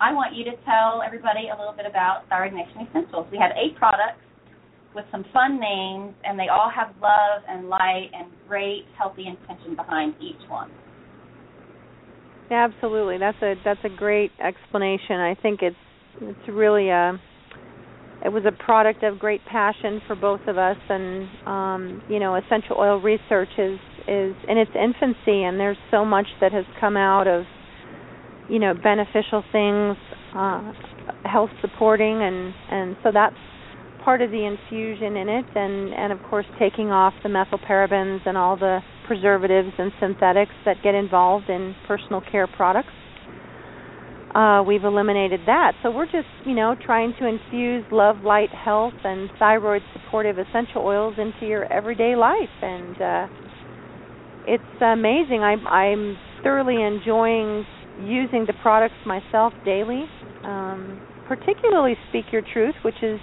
I 0.00 0.12
want 0.12 0.34
you 0.34 0.44
to 0.44 0.52
tell 0.64 1.02
everybody 1.04 1.50
a 1.54 1.58
little 1.58 1.74
bit 1.74 1.86
about 1.86 2.22
Thyroid 2.28 2.52
Nation 2.52 2.86
Essentials. 2.88 3.26
We 3.30 3.38
have 3.38 3.50
eight 3.56 3.76
products 3.76 4.22
with 4.94 5.04
some 5.10 5.24
fun 5.32 5.58
names, 5.58 6.14
and 6.24 6.38
they 6.38 6.48
all 6.48 6.70
have 6.70 6.94
love 7.00 7.42
and 7.48 7.68
light 7.68 8.10
and 8.12 8.30
great 8.48 8.84
healthy 8.98 9.26
intention 9.26 9.74
behind 9.74 10.14
each 10.20 10.42
one. 10.48 10.70
Absolutely. 12.50 13.16
That's 13.18 13.40
a 13.42 13.54
that's 13.64 13.80
a 13.84 13.88
great 13.88 14.30
explanation. 14.44 15.16
I 15.16 15.34
think 15.40 15.60
it's 15.62 15.76
it's 16.20 16.48
really 16.48 16.90
a 16.90 17.18
it 18.24 18.28
was 18.32 18.44
a 18.46 18.52
product 18.52 19.02
of 19.02 19.18
great 19.18 19.44
passion 19.44 20.00
for 20.06 20.14
both 20.14 20.40
of 20.46 20.56
us 20.58 20.76
and 20.88 21.28
um 21.46 22.02
you 22.08 22.18
know 22.18 22.36
essential 22.36 22.76
oil 22.78 23.00
research 23.00 23.50
is 23.58 23.78
is 24.08 24.34
in 24.48 24.58
its 24.58 24.70
infancy 24.74 25.42
and 25.44 25.58
there's 25.58 25.76
so 25.90 26.04
much 26.04 26.26
that 26.40 26.52
has 26.52 26.64
come 26.80 26.96
out 26.96 27.26
of 27.26 27.44
you 28.48 28.58
know 28.58 28.74
beneficial 28.74 29.42
things 29.52 29.96
uh 30.34 30.72
health 31.24 31.50
supporting 31.60 32.22
and 32.22 32.54
and 32.70 32.96
so 33.02 33.10
that's 33.12 33.36
part 34.04 34.20
of 34.20 34.30
the 34.30 34.44
infusion 34.44 35.16
in 35.16 35.28
it 35.28 35.46
and 35.54 35.92
and 35.94 36.12
of 36.12 36.20
course 36.28 36.46
taking 36.58 36.90
off 36.90 37.14
the 37.22 37.28
methylparabens 37.28 38.20
and 38.26 38.36
all 38.36 38.56
the 38.56 38.80
preservatives 39.06 39.70
and 39.78 39.92
synthetics 40.00 40.54
that 40.64 40.76
get 40.82 40.94
involved 40.94 41.48
in 41.48 41.74
personal 41.86 42.20
care 42.30 42.46
products 42.46 42.92
uh, 44.34 44.62
we've 44.66 44.84
eliminated 44.84 45.40
that. 45.46 45.72
So 45.82 45.90
we're 45.90 46.06
just, 46.06 46.28
you 46.46 46.54
know, 46.54 46.74
trying 46.86 47.12
to 47.20 47.26
infuse 47.26 47.84
love, 47.92 48.22
light, 48.24 48.48
health, 48.50 48.94
and 49.04 49.28
thyroid 49.38 49.82
supportive 49.92 50.38
essential 50.38 50.82
oils 50.82 51.14
into 51.18 51.46
your 51.46 51.70
everyday 51.70 52.16
life, 52.16 52.54
and 52.62 53.02
uh, 53.02 53.26
it's 54.46 54.82
amazing. 54.82 55.42
I'm 55.42 55.66
I'm 55.66 56.16
thoroughly 56.42 56.82
enjoying 56.82 57.64
using 58.00 58.46
the 58.46 58.54
products 58.62 58.94
myself 59.06 59.52
daily. 59.64 60.04
Um, 60.44 61.00
particularly, 61.28 61.94
Speak 62.08 62.24
Your 62.32 62.42
Truth, 62.54 62.74
which 62.84 63.02
is 63.02 63.20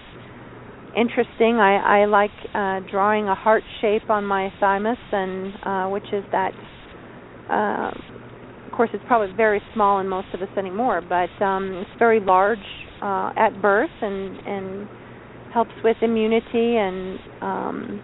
interesting. 0.95 1.57
I 1.57 2.03
I 2.03 2.06
like 2.06 2.31
uh, 2.53 2.81
drawing 2.91 3.27
a 3.27 3.36
heart 3.36 3.64
shape 3.81 4.11
on 4.11 4.26
my 4.26 4.53
thymus, 4.60 4.99
and 5.11 5.53
uh, 5.64 5.90
which 5.90 6.07
is 6.14 6.23
that. 6.31 6.52
Uh, 7.49 8.19
course, 8.80 8.92
it's 8.94 9.04
probably 9.08 9.36
very 9.36 9.62
small 9.74 10.00
in 10.00 10.08
most 10.08 10.28
of 10.34 10.42
us 10.42 10.48
anymore, 10.58 11.02
but 11.02 11.28
um, 11.44 11.84
it's 11.84 12.00
very 12.00 12.22
large 12.22 12.64
uh, 13.04 13.30
at 13.36 13.62
birth 13.62 13.92
and 14.02 14.40
and 14.48 14.88
helps 15.54 15.74
with 15.84 15.98
immunity 16.02 16.78
and 16.78 17.20
um, 17.42 18.02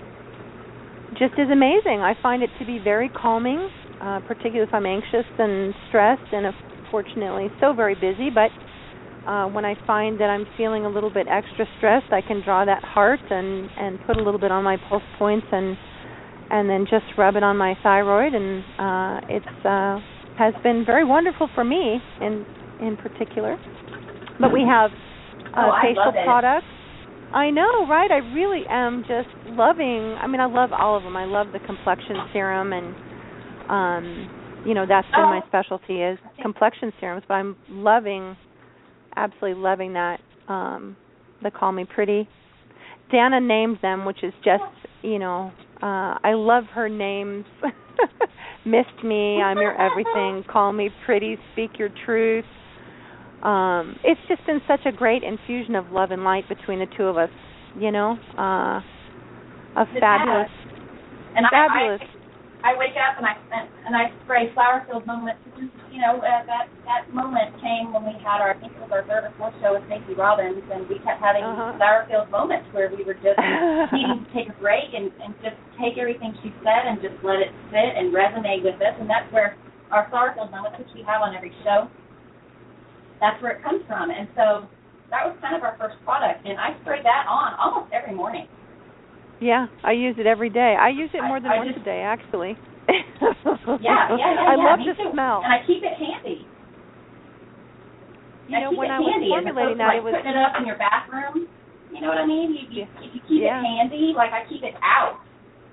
just 1.18 1.32
is 1.40 1.48
amazing. 1.50 2.02
I 2.04 2.12
find 2.22 2.44
it 2.44 2.50
to 2.60 2.66
be 2.66 2.78
very 2.84 3.08
calming, 3.08 3.70
uh, 4.02 4.20
particularly 4.28 4.68
if 4.68 4.74
I'm 4.74 4.86
anxious 4.86 5.24
and 5.40 5.74
stressed, 5.88 6.34
and 6.34 6.54
unfortunately 6.84 7.48
so 7.62 7.72
very 7.72 7.96
busy. 7.96 8.28
But 8.28 8.52
uh, 9.32 9.48
when 9.48 9.64
I 9.64 9.76
find 9.88 10.20
that 10.20 10.30
I'm 10.30 10.46
feeling 10.58 10.84
a 10.84 10.90
little 10.90 11.10
bit 11.10 11.28
extra 11.32 11.66
stressed, 11.78 12.12
I 12.12 12.20
can 12.20 12.44
draw 12.44 12.66
that 12.66 12.84
heart 12.84 13.24
and 13.30 13.70
and 13.80 13.98
put 14.06 14.18
a 14.18 14.22
little 14.22 14.42
bit 14.42 14.52
on 14.52 14.66
my 14.66 14.76
pulse 14.90 15.08
points 15.18 15.48
and 15.54 15.78
and 16.52 16.70
then 16.70 16.86
just 16.92 17.06
rub 17.18 17.38
it 17.38 17.44
on 17.44 17.56
my 17.56 17.76
thyroid, 17.82 18.34
and 18.34 18.62
uh, 18.78 19.28
it's 19.30 19.66
uh, 19.66 20.15
has 20.38 20.54
been 20.64 20.84
very 20.86 21.06
wonderful 21.06 21.50
for 21.56 21.64
me 21.64 22.00
in 22.22 22.46
in 22.82 22.98
particular. 22.98 23.58
But 24.40 24.52
we 24.52 24.62
have 24.68 24.92
uh, 25.56 25.58
Oh, 25.58 25.72
facial 25.82 26.12
products. 26.26 26.66
I 27.34 27.50
know, 27.50 27.88
right? 27.88 28.12
I 28.12 28.18
really 28.34 28.64
am 28.70 29.04
just 29.08 29.30
loving. 29.48 30.16
I 30.22 30.28
mean, 30.28 30.42
I 30.42 30.46
love 30.46 30.72
all 30.72 30.96
of 30.98 31.04
them. 31.04 31.16
I 31.18 31.26
love 31.26 31.48
the 31.54 31.60
complexion 31.60 32.16
serum, 32.34 32.72
and 32.74 32.96
um, 33.70 34.64
you 34.66 34.74
know 34.74 34.86
that's 34.88 35.08
been 35.12 35.30
my 35.30 35.42
Oh. 35.44 35.48
specialty 35.48 36.02
is 36.02 36.20
complexion 36.42 36.92
serums. 37.00 37.24
But 37.28 37.36
I'm 37.36 37.56
loving, 37.70 38.36
absolutely 39.16 39.62
loving 39.62 39.94
that. 39.94 40.20
Um, 40.48 40.96
the 41.44 41.52
Call 41.52 41.72
Me 41.72 41.86
Pretty. 41.86 42.28
Danna 43.14 43.46
named 43.46 43.78
them, 43.82 44.06
which 44.06 44.24
is 44.24 44.34
just 44.44 44.64
you 45.02 45.20
know, 45.20 45.52
uh, 45.86 46.18
I 46.24 46.34
love 46.34 46.64
her 46.74 46.90
names. 46.90 47.46
Missed 48.66 49.04
me, 49.04 49.38
I'm 49.38 49.60
your 49.60 49.80
everything. 49.80 50.44
Call 50.52 50.74
me 50.74 50.90
pretty, 51.06 51.38
speak 51.54 51.78
your 51.78 51.90
truth. 52.08 52.46
Um, 53.44 53.96
it's 54.04 54.20
just 54.28 54.44
been 54.48 54.62
such 54.68 54.80
a 54.88 54.92
great 54.92 55.22
infusion 55.22 55.76
of 55.76 55.86
love 55.92 56.10
and 56.10 56.24
light 56.24 56.46
between 56.50 56.80
the 56.80 56.88
two 56.98 57.04
of 57.04 57.18
us. 57.18 57.30
You 57.80 57.92
know, 57.92 58.18
uh, 58.36 58.82
a 58.82 59.86
fabulous, 60.00 60.50
And 61.36 61.46
fabulous. 61.52 62.02
I, 62.02 62.06
I, 62.06 62.15
I 62.66 62.74
wake 62.74 62.98
up 62.98 63.22
and 63.22 63.26
I 63.30 63.38
and, 63.54 63.70
and 63.86 63.94
I 63.94 64.10
spray 64.26 64.50
flower 64.58 64.82
filled 64.90 65.06
moments. 65.06 65.38
Is, 65.62 65.70
you 65.94 66.02
know, 66.02 66.18
uh, 66.18 66.42
that 66.50 66.66
that 66.90 67.06
moment 67.14 67.54
came 67.62 67.94
when 67.94 68.04
we 68.10 68.18
had 68.26 68.42
our 68.42 68.52
I 68.52 68.58
think 68.58 68.74
it 68.74 68.82
was 68.82 68.90
our 68.92 69.06
third 69.06 69.30
or 69.30 69.34
fourth 69.38 69.54
show 69.62 69.78
with 69.78 69.86
Stacey 69.86 70.18
Robbins, 70.18 70.66
and 70.74 70.90
we 70.90 70.98
kept 71.06 71.22
having 71.22 71.46
Uh-huh. 71.46 71.78
flower 71.78 72.10
filled 72.10 72.34
moments 72.34 72.66
where 72.74 72.90
we 72.90 73.06
were 73.06 73.16
just 73.22 73.38
needing 73.96 74.26
to 74.26 74.30
take 74.34 74.50
a 74.50 74.58
break 74.58 74.90
and, 74.98 75.14
and 75.22 75.38
just 75.46 75.56
take 75.78 76.02
everything 76.02 76.34
she 76.42 76.50
said 76.66 76.90
and 76.90 76.98
just 77.06 77.16
let 77.22 77.38
it 77.40 77.54
sit 77.70 77.92
and 77.96 78.10
resonate 78.12 78.66
with 78.66 78.82
us. 78.82 78.98
And 78.98 79.06
that's 79.08 79.30
where 79.32 79.54
our 79.94 80.10
flower 80.10 80.34
filled 80.34 80.50
moments, 80.52 80.82
which 80.82 80.90
we 80.98 81.06
have 81.06 81.22
on 81.22 81.38
every 81.38 81.54
show, 81.64 81.86
that's 83.22 83.38
where 83.46 83.54
it 83.54 83.62
comes 83.64 83.86
from. 83.88 84.10
And 84.10 84.28
so 84.36 84.66
that 85.14 85.22
was 85.24 85.38
kind 85.40 85.56
of 85.56 85.62
our 85.64 85.78
first 85.78 85.96
product, 86.04 86.44
and 86.50 86.58
I 86.58 86.74
spray 86.82 87.00
that 87.06 87.24
on 87.30 87.54
almost 87.62 87.94
every 87.94 88.14
morning. 88.18 88.50
Yeah, 89.42 89.68
I 89.84 89.92
use 89.94 90.16
it 90.18 90.26
every 90.28 90.50
day. 90.50 90.76
I 90.80 90.90
use 90.90 91.10
it 91.14 91.22
I- 91.22 91.28
more 91.28 91.40
than 91.40 91.52
I 91.52 91.58
once 91.58 91.70
just- 91.76 91.82
a 91.82 91.84
day, 91.86 92.02
actually. 92.02 92.58
Yeah, 93.82 94.14
yeah, 94.14 94.18
yeah. 94.18 94.46
I 94.46 94.56
yeah, 94.56 94.62
love 94.62 94.80
the 94.86 94.94
too. 94.94 95.10
smell. 95.12 95.42
and 95.44 95.52
I 95.54 95.66
keep 95.66 95.82
it 95.82 95.98
handy. 95.98 96.46
You 98.48 98.62
know, 98.62 98.70
keep 98.70 98.78
when 98.80 98.92
I 98.94 99.00
was 99.02 99.10
formulating 99.26 99.78
that, 99.82 99.90
like, 99.90 99.98
it 99.98 100.06
was 100.06 100.14
putting 100.14 100.32
it 100.32 100.38
up 100.38 100.54
in 100.62 100.70
your 100.70 100.78
bathroom. 100.78 101.50
You 101.90 102.00
know 102.02 102.10
what 102.14 102.22
I 102.22 102.28
mean? 102.30 102.54
You, 102.54 102.62
you, 102.70 102.86
Yeah. 102.86 103.02
If 103.02 103.10
you 103.16 103.22
keep 103.26 103.42
Yeah. 103.42 103.58
it 103.62 103.66
handy, 103.66 104.14
like 104.14 104.34
I 104.38 104.46
keep 104.46 104.62
it 104.62 104.76
out. 104.86 105.18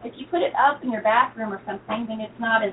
If 0.04 0.16
you 0.16 0.24
put 0.32 0.40
it 0.40 0.54
up 0.56 0.80
in 0.82 0.90
your 0.90 1.02
bathroom 1.04 1.52
or 1.52 1.60
something, 1.68 2.06
then 2.08 2.20
it's 2.24 2.38
not 2.40 2.64
as, 2.64 2.72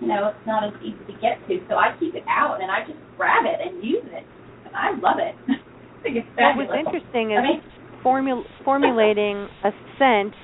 you 0.00 0.06
know, 0.06 0.30
it's 0.30 0.46
not 0.46 0.62
as 0.64 0.72
easy 0.80 1.02
to 1.10 1.14
get 1.18 1.42
to. 1.50 1.58
So 1.68 1.74
I 1.76 1.92
keep 1.98 2.14
it 2.14 2.24
out 2.30 2.62
and 2.62 2.70
I 2.70 2.86
just 2.86 2.98
grab 3.18 3.44
it 3.44 3.58
and 3.58 3.82
use 3.82 4.06
it, 4.06 4.24
and 4.66 4.72
I 4.74 4.94
love 5.02 5.18
it. 5.18 5.34
I 5.50 5.98
think 6.06 6.16
it's 6.22 6.28
what 6.38 6.56
was 6.56 6.70
interesting 6.78 7.32
is 7.34 7.38
I 7.38 7.42
mean, 7.42 7.60
formul- 8.04 8.44
formulating 8.64 9.48
a 9.64 9.70
scent 9.98 10.34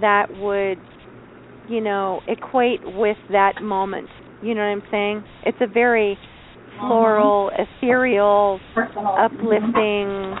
that 0.00 0.26
would, 0.38 0.78
you 1.68 1.80
know, 1.80 2.20
equate 2.28 2.80
with 2.84 3.16
that 3.30 3.62
moment. 3.62 4.08
You 4.42 4.54
know 4.54 4.60
what 4.62 4.68
I'm 4.68 4.82
saying? 4.90 5.24
It's 5.44 5.58
a 5.60 5.66
very 5.66 6.16
floral, 6.78 7.50
ethereal, 7.58 8.60
personal, 8.74 9.14
uplifting. 9.18 10.36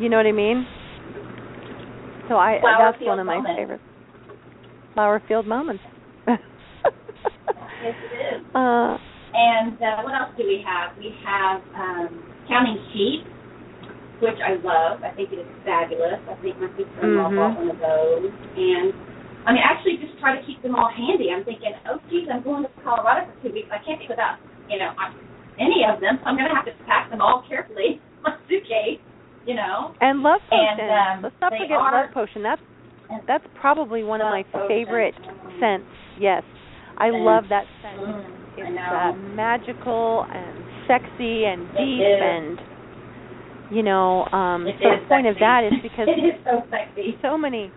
You 0.00 0.08
know 0.08 0.16
what 0.16 0.26
I 0.26 0.32
mean? 0.32 0.66
So 2.28 2.36
I 2.36 2.58
Flower 2.60 2.92
that's 2.92 3.06
one 3.06 3.18
of 3.18 3.26
my 3.26 3.36
moment. 3.36 3.58
favorites. 3.58 3.82
Flower 4.94 5.22
field 5.26 5.46
moments. 5.46 5.82
Yes, 6.26 6.38
it 7.82 8.34
is. 8.36 8.42
uh, 8.54 8.96
And 9.34 9.74
uh, 9.80 10.02
what 10.02 10.14
else 10.14 10.34
do 10.36 10.44
we 10.44 10.64
have? 10.66 10.96
We 10.98 11.14
have 11.24 11.60
um, 11.74 12.22
Counting 12.48 12.78
Sheep, 12.92 13.26
which 14.20 14.38
I 14.42 14.54
love. 14.62 15.02
I 15.02 15.10
think 15.14 15.32
it 15.32 15.38
is 15.40 15.46
fabulous. 15.64 16.18
I 16.28 16.34
think 16.42 16.58
my 16.60 16.68
sister-in-law 16.76 17.30
Mhm. 17.30 17.36
bought 17.36 17.56
one 17.58 17.70
of 17.70 17.78
those. 17.78 18.32
And 18.56 18.92
I 19.46 19.52
mean, 19.52 19.62
actually, 19.64 19.96
just 19.98 20.18
try 20.18 20.36
to 20.36 20.42
keep 20.44 20.60
them 20.62 20.74
all 20.74 20.88
handy. 20.88 21.32
I'm 21.32 21.44
thinking, 21.44 21.72
oh, 21.88 21.98
geez, 22.10 22.28
I'm 22.28 22.42
going 22.42 22.64
to 22.64 22.70
Colorado 22.84 23.26
for 23.26 23.48
two 23.48 23.52
weeks. 23.54 23.68
I 23.72 23.78
can't 23.78 23.98
be 24.00 24.06
without, 24.08 24.36
you 24.68 24.78
know, 24.78 24.92
any 25.58 25.84
of 25.88 26.00
them. 26.00 26.18
So 26.20 26.26
I'm 26.26 26.36
going 26.36 26.48
to 26.48 26.54
have 26.54 26.66
to 26.66 26.72
pack 26.86 27.08
them 27.10 27.20
all 27.22 27.42
carefully 27.48 28.00
in 28.16 28.22
my 28.22 28.34
suitcase, 28.48 29.00
you 29.46 29.54
know. 29.54 29.94
and 30.00 30.22
love 30.22 30.40
potion. 30.50 30.80
And, 30.80 30.90
um, 30.90 31.22
Let's 31.22 31.40
not 31.40 31.52
forget 31.52 31.72
are- 31.78 31.92
love 32.04 32.12
potion. 32.12 32.42
That's 32.42 32.60
that's 33.26 33.46
probably 33.58 34.04
one 34.04 34.20
of 34.20 34.28
my 34.28 34.42
Potion. 34.52 34.68
favorite 34.68 35.14
scents. 35.58 35.88
Yes, 36.18 36.42
I 36.98 37.08
love 37.08 37.44
that 37.48 37.64
scent. 37.80 38.00
Mm, 38.00 38.24
It's 38.58 38.78
uh, 38.78 39.12
magical 39.34 40.26
and 40.30 40.64
sexy 40.86 41.44
and 41.46 41.62
It 41.72 41.78
deep 41.78 42.02
is. 42.04 42.20
and 42.20 42.60
you 43.70 43.82
know. 43.82 44.24
Um, 44.32 44.66
It 44.66 44.76
so 44.82 44.90
the 44.90 45.06
point 45.08 45.26
of 45.26 45.36
that 45.40 45.64
is 45.64 45.72
because 45.82 46.08
it 46.08 46.24
is 46.24 46.40
so 46.44 46.62
sexy. 46.70 47.18
so 47.22 47.36
many 47.38 47.72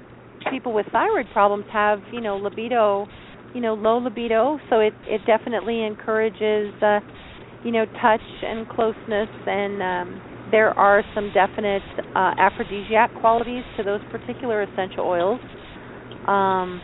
people 0.50 0.74
with 0.74 0.86
thyroid 0.92 1.28
problems 1.34 1.66
have 1.72 2.00
you 2.12 2.22
know 2.22 2.38
libido, 2.38 3.08
you 3.54 3.62
know 3.62 3.74
low 3.74 3.98
libido. 3.98 4.60
So 4.70 4.80
it 4.80 4.94
it 5.08 5.22
definitely 5.26 5.84
encourages 5.84 6.74
uh, 6.82 7.00
you 7.64 7.72
know 7.72 7.86
touch 8.02 8.22
and 8.42 8.68
closeness 8.68 9.30
and 9.46 9.82
um, 9.82 10.22
there 10.52 10.78
are 10.78 11.04
some 11.14 11.32
definite 11.34 11.84
uh, 12.16 12.32
aphrodisiac 12.38 13.14
qualities 13.14 13.64
to 13.78 13.84
those 13.84 14.02
particular 14.12 14.64
essential 14.64 15.06
oils. 15.06 15.40
Um, 16.28 16.82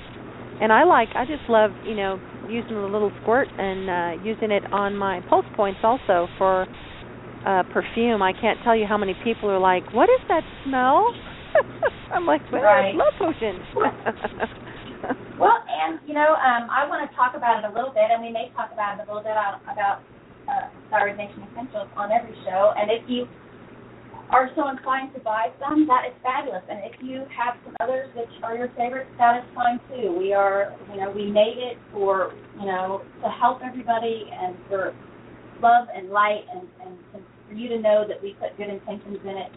and 0.60 0.72
I 0.72 0.84
like, 0.86 1.10
I 1.16 1.26
just 1.26 1.48
love, 1.50 1.72
you 1.86 1.96
know, 1.96 2.20
using 2.48 2.78
a 2.78 2.86
little 2.88 3.12
squirt 3.22 3.48
and 3.58 3.90
uh, 3.90 4.24
using 4.24 4.52
it 4.52 4.64
on 4.72 4.96
my 4.96 5.22
pulse 5.30 5.46
points 5.56 5.80
also 5.84 6.28
for 6.38 6.66
uh, 7.46 7.64
perfume. 7.74 8.22
I 8.22 8.34
can't 8.34 8.60
tell 8.64 8.76
you 8.76 8.86
how 8.86 8.98
many 8.98 9.16
people 9.24 9.50
are 9.50 9.60
like, 9.60 9.84
"What 9.94 10.10
is 10.10 10.22
that 10.30 10.44
smell?" 10.66 11.06
I'm 12.14 12.26
like, 12.26 12.42
well, 12.52 12.62
right. 12.62 12.96
love 12.96 13.14
potion. 13.18 13.60
well, 15.40 15.60
and 15.68 16.00
you 16.08 16.14
know, 16.14 16.36
um, 16.38 16.70
I 16.70 16.88
want 16.88 17.10
to 17.10 17.16
talk 17.16 17.36
about 17.36 17.64
it 17.64 17.68
a 17.68 17.74
little 17.74 17.92
bit, 17.92 18.10
and 18.10 18.22
we 18.24 18.32
may 18.32 18.52
talk 18.56 18.72
about 18.72 19.00
it 19.00 19.04
a 19.04 19.08
little 19.08 19.24
bit 19.24 19.34
about, 19.36 19.62
about 19.68 20.02
uh, 20.48 20.70
Thyroid 20.90 21.18
Nation 21.18 21.44
Essentials 21.52 21.90
on 21.96 22.12
every 22.12 22.36
show. 22.46 22.74
And 22.78 22.92
if 22.92 23.04
you 23.10 23.28
are 24.30 24.50
so 24.56 24.68
inclined 24.70 25.14
to 25.16 25.20
buy 25.22 25.52
some, 25.60 25.88
that 25.88 26.04
is 26.08 26.16
fabulous. 26.24 26.64
And 26.70 26.80
if 26.84 26.96
you 27.02 27.24
have 27.32 27.56
some 27.64 27.76
others 27.80 28.10
which 28.16 28.32
are 28.44 28.56
your 28.56 28.72
favorites, 28.76 29.12
that 29.18 29.44
is 29.44 29.48
fine 29.56 29.80
too. 29.92 30.16
We 30.16 30.34
are, 30.34 30.76
you 30.92 31.00
know, 31.00 31.12
we 31.12 31.32
made 31.32 31.60
it 31.60 31.78
for, 31.92 32.34
you 32.60 32.66
know, 32.66 33.02
to 33.24 33.30
help 33.30 33.60
everybody 33.64 34.30
and 34.32 34.56
for 34.68 34.96
love 35.62 35.88
and 35.94 36.10
light 36.10 36.46
and, 36.54 36.68
and, 36.82 36.98
and 37.14 37.24
for 37.48 37.54
you 37.54 37.70
to 37.70 37.80
know 37.80 38.06
that 38.08 38.22
we 38.22 38.36
put 38.40 38.56
good 38.58 38.70
intentions 38.70 39.20
in 39.24 39.36
it. 39.38 39.52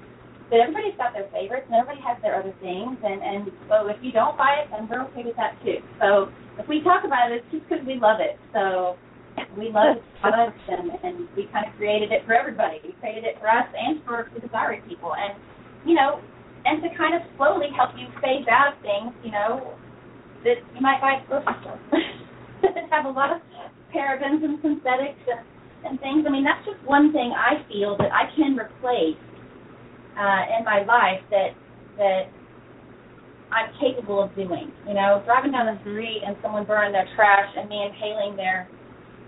But 0.51 0.61
everybody's 0.61 0.99
got 0.99 1.15
their 1.15 1.31
favorites 1.31 1.67
and 1.71 1.79
everybody 1.79 2.03
has 2.03 2.19
their 2.23 2.35
other 2.35 2.55
things. 2.59 2.99
And, 3.03 3.23
and 3.23 3.51
so 3.71 3.87
if 3.87 3.97
you 4.03 4.11
don't 4.11 4.37
buy 4.37 4.67
it, 4.67 4.71
then 4.71 4.89
we're 4.91 5.07
okay 5.15 5.23
with 5.23 5.37
that 5.37 5.55
too. 5.63 5.79
So 6.03 6.31
if 6.59 6.67
we 6.67 6.83
talk 6.83 7.07
about 7.07 7.31
it, 7.31 7.43
it's 7.43 7.51
just 7.55 7.65
because 7.71 7.87
we 7.87 8.03
love 8.03 8.19
it. 8.19 8.35
So 8.53 8.99
we 9.55 9.71
love 9.71 10.03
product 10.21 10.59
and, 10.67 10.91
and 11.07 11.29
we 11.39 11.47
kind 11.55 11.67
of 11.67 11.73
created 11.79 12.11
it 12.11 12.27
for 12.27 12.35
everybody. 12.35 12.83
We 12.83 12.93
created 12.99 13.25
it 13.25 13.39
for 13.39 13.47
us 13.47 13.67
and 13.79 14.03
for 14.03 14.27
the 14.35 14.49
thyroid 14.51 14.83
people. 14.91 15.15
And, 15.15 15.39
you 15.87 15.95
know, 15.95 16.19
and 16.67 16.83
to 16.83 16.91
kind 16.99 17.15
of 17.15 17.23
slowly 17.39 17.71
help 17.71 17.95
you 17.95 18.11
phase 18.21 18.47
out 18.51 18.75
of 18.75 18.83
things, 18.83 19.15
you 19.23 19.31
know, 19.31 19.75
that 20.45 20.59
you 20.75 20.81
might 20.81 21.01
buy 21.01 21.23
at 21.23 21.29
grocery 21.29 21.55
store 21.63 21.79
that 22.63 22.89
have 22.91 23.07
a 23.07 23.11
lot 23.11 23.33
of 23.33 23.41
parabens 23.95 24.43
and 24.45 24.59
synthetics 24.63 25.21
and, 25.31 25.41
and 25.85 25.99
things. 26.01 26.25
I 26.27 26.31
mean, 26.31 26.45
that's 26.45 26.65
just 26.65 26.83
one 26.87 27.13
thing 27.13 27.33
I 27.33 27.65
feel 27.69 27.97
that 27.99 28.13
I 28.13 28.29
can 28.37 28.57
replace 28.57 29.19
uh, 30.17 30.43
in 30.59 30.65
my 30.65 30.85
life 30.85 31.23
that 31.31 31.57
that 31.97 32.29
I'm 33.53 33.73
capable 33.81 34.23
of 34.23 34.35
doing. 34.35 34.73
You 34.87 34.95
know, 34.95 35.23
driving 35.25 35.53
down 35.53 35.67
the 35.67 35.81
street 35.81 36.23
and 36.27 36.37
someone 36.43 36.65
burning 36.65 36.93
their 36.93 37.09
trash 37.17 37.51
and 37.57 37.69
me 37.69 37.83
inhaling 37.85 38.37
their 38.37 38.69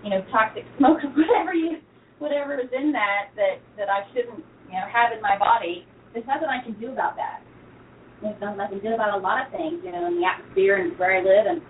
you 0.03 0.09
know, 0.09 0.21
toxic 0.31 0.63
smoke 0.77 0.99
or 1.03 1.09
whatever 1.15 1.53
you 1.55 1.79
whatever 2.19 2.55
is 2.59 2.69
in 2.71 2.91
that 2.91 3.31
that 3.35 3.63
that 3.77 3.89
I 3.89 4.05
shouldn't, 4.13 4.43
you 4.67 4.75
know, 4.75 4.85
have 4.91 5.15
in 5.15 5.21
my 5.21 5.39
body. 5.39 5.87
There's 6.13 6.27
nothing 6.27 6.47
I 6.47 6.63
can 6.63 6.77
do 6.79 6.91
about 6.91 7.15
that. 7.15 7.41
There's 8.21 8.39
nothing 8.39 8.59
I 8.61 8.67
can 8.67 8.79
do 8.79 8.93
about 8.93 9.17
a 9.17 9.21
lot 9.21 9.47
of 9.47 9.51
things, 9.51 9.81
you 9.83 9.91
know, 9.91 10.07
in 10.07 10.21
the 10.21 10.25
atmosphere 10.27 10.77
and 10.77 10.97
where 10.99 11.17
I 11.17 11.21
live 11.23 11.47
and 11.49 11.61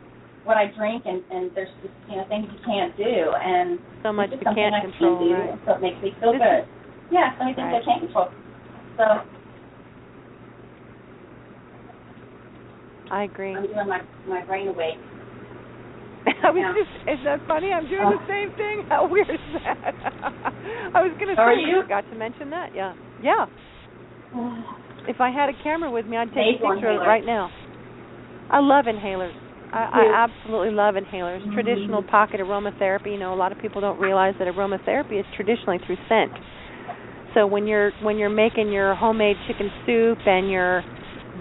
what 0.43 0.57
I 0.57 0.67
drink 0.75 1.03
and 1.05 1.23
and 1.31 1.51
there's 1.55 1.71
just 1.81 1.93
you 2.09 2.17
know 2.17 2.25
things 2.27 2.47
you 2.51 2.59
can't 2.65 2.95
do 2.97 3.31
and 3.39 3.79
so 4.03 4.11
much 4.11 4.29
you 4.31 4.39
can't 4.43 4.75
I 4.75 4.81
control. 4.81 5.19
Can 5.19 5.27
do, 5.27 5.33
right. 5.33 5.59
So 5.65 5.69
it 5.75 5.81
makes 5.81 5.99
me 6.03 6.11
feel 6.19 6.31
this 6.33 6.41
good. 6.43 6.63
Yeah, 7.11 7.31
so 7.37 7.45
many 7.45 7.55
things 7.55 7.71
right. 7.71 7.81
I 7.81 7.85
can't 7.85 8.01
control. 8.03 8.27
So 8.97 9.05
I 13.11 13.23
agree. 13.23 13.55
I'm 13.55 13.63
doing 13.67 13.87
my 13.87 14.01
my 14.27 14.43
brain 14.45 14.67
awake. 14.67 14.99
I 16.43 16.51
was 16.51 16.59
Yeah. 16.59 16.73
just, 16.75 16.93
is 17.07 17.19
that 17.25 17.39
funny? 17.47 17.71
I'm 17.71 17.87
doing 17.87 18.09
the 18.09 18.19
uh. 18.23 18.27
same 18.27 18.49
thing. 18.55 18.83
How 18.87 19.07
weird 19.07 19.29
is 19.29 19.39
that? 19.63 19.93
I 20.95 21.03
was 21.03 21.11
going 21.19 21.35
to 21.35 21.39
Are 21.41 21.53
say, 21.53 21.61
you? 21.61 21.81
forgot 21.83 22.03
to 22.09 22.15
mention 22.15 22.49
that. 22.51 22.71
Yeah. 22.75 22.93
Yeah. 23.21 23.45
If 25.05 25.19
I 25.19 25.31
had 25.31 25.49
a 25.49 25.63
camera 25.63 25.91
with 25.91 26.05
me, 26.05 26.15
I'd 26.15 26.29
take 26.29 26.63
a 26.63 26.63
picture 26.63 26.87
of 26.87 27.03
it 27.03 27.05
right 27.05 27.25
now. 27.25 27.51
I 28.49 28.59
love 28.59 28.85
inhalers. 28.85 29.35
I, 29.73 29.89
I 29.91 30.27
absolutely 30.29 30.69
love 30.71 30.95
inhalers. 30.95 31.41
Traditional 31.53 32.03
pocket 32.03 32.39
aromatherapy. 32.39 33.07
You 33.07 33.17
know, 33.17 33.33
a 33.33 33.35
lot 33.35 33.51
of 33.51 33.57
people 33.57 33.81
don't 33.81 33.99
realize 33.99 34.35
that 34.39 34.47
aromatherapy 34.47 35.19
is 35.19 35.25
traditionally 35.35 35.79
through 35.85 35.97
scent. 36.07 36.31
So 37.33 37.47
when 37.47 37.65
you're 37.65 37.91
when 38.03 38.17
you're 38.17 38.29
making 38.29 38.71
your 38.71 38.93
homemade 38.93 39.35
chicken 39.47 39.71
soup 39.85 40.19
and 40.27 40.51
you're 40.51 40.83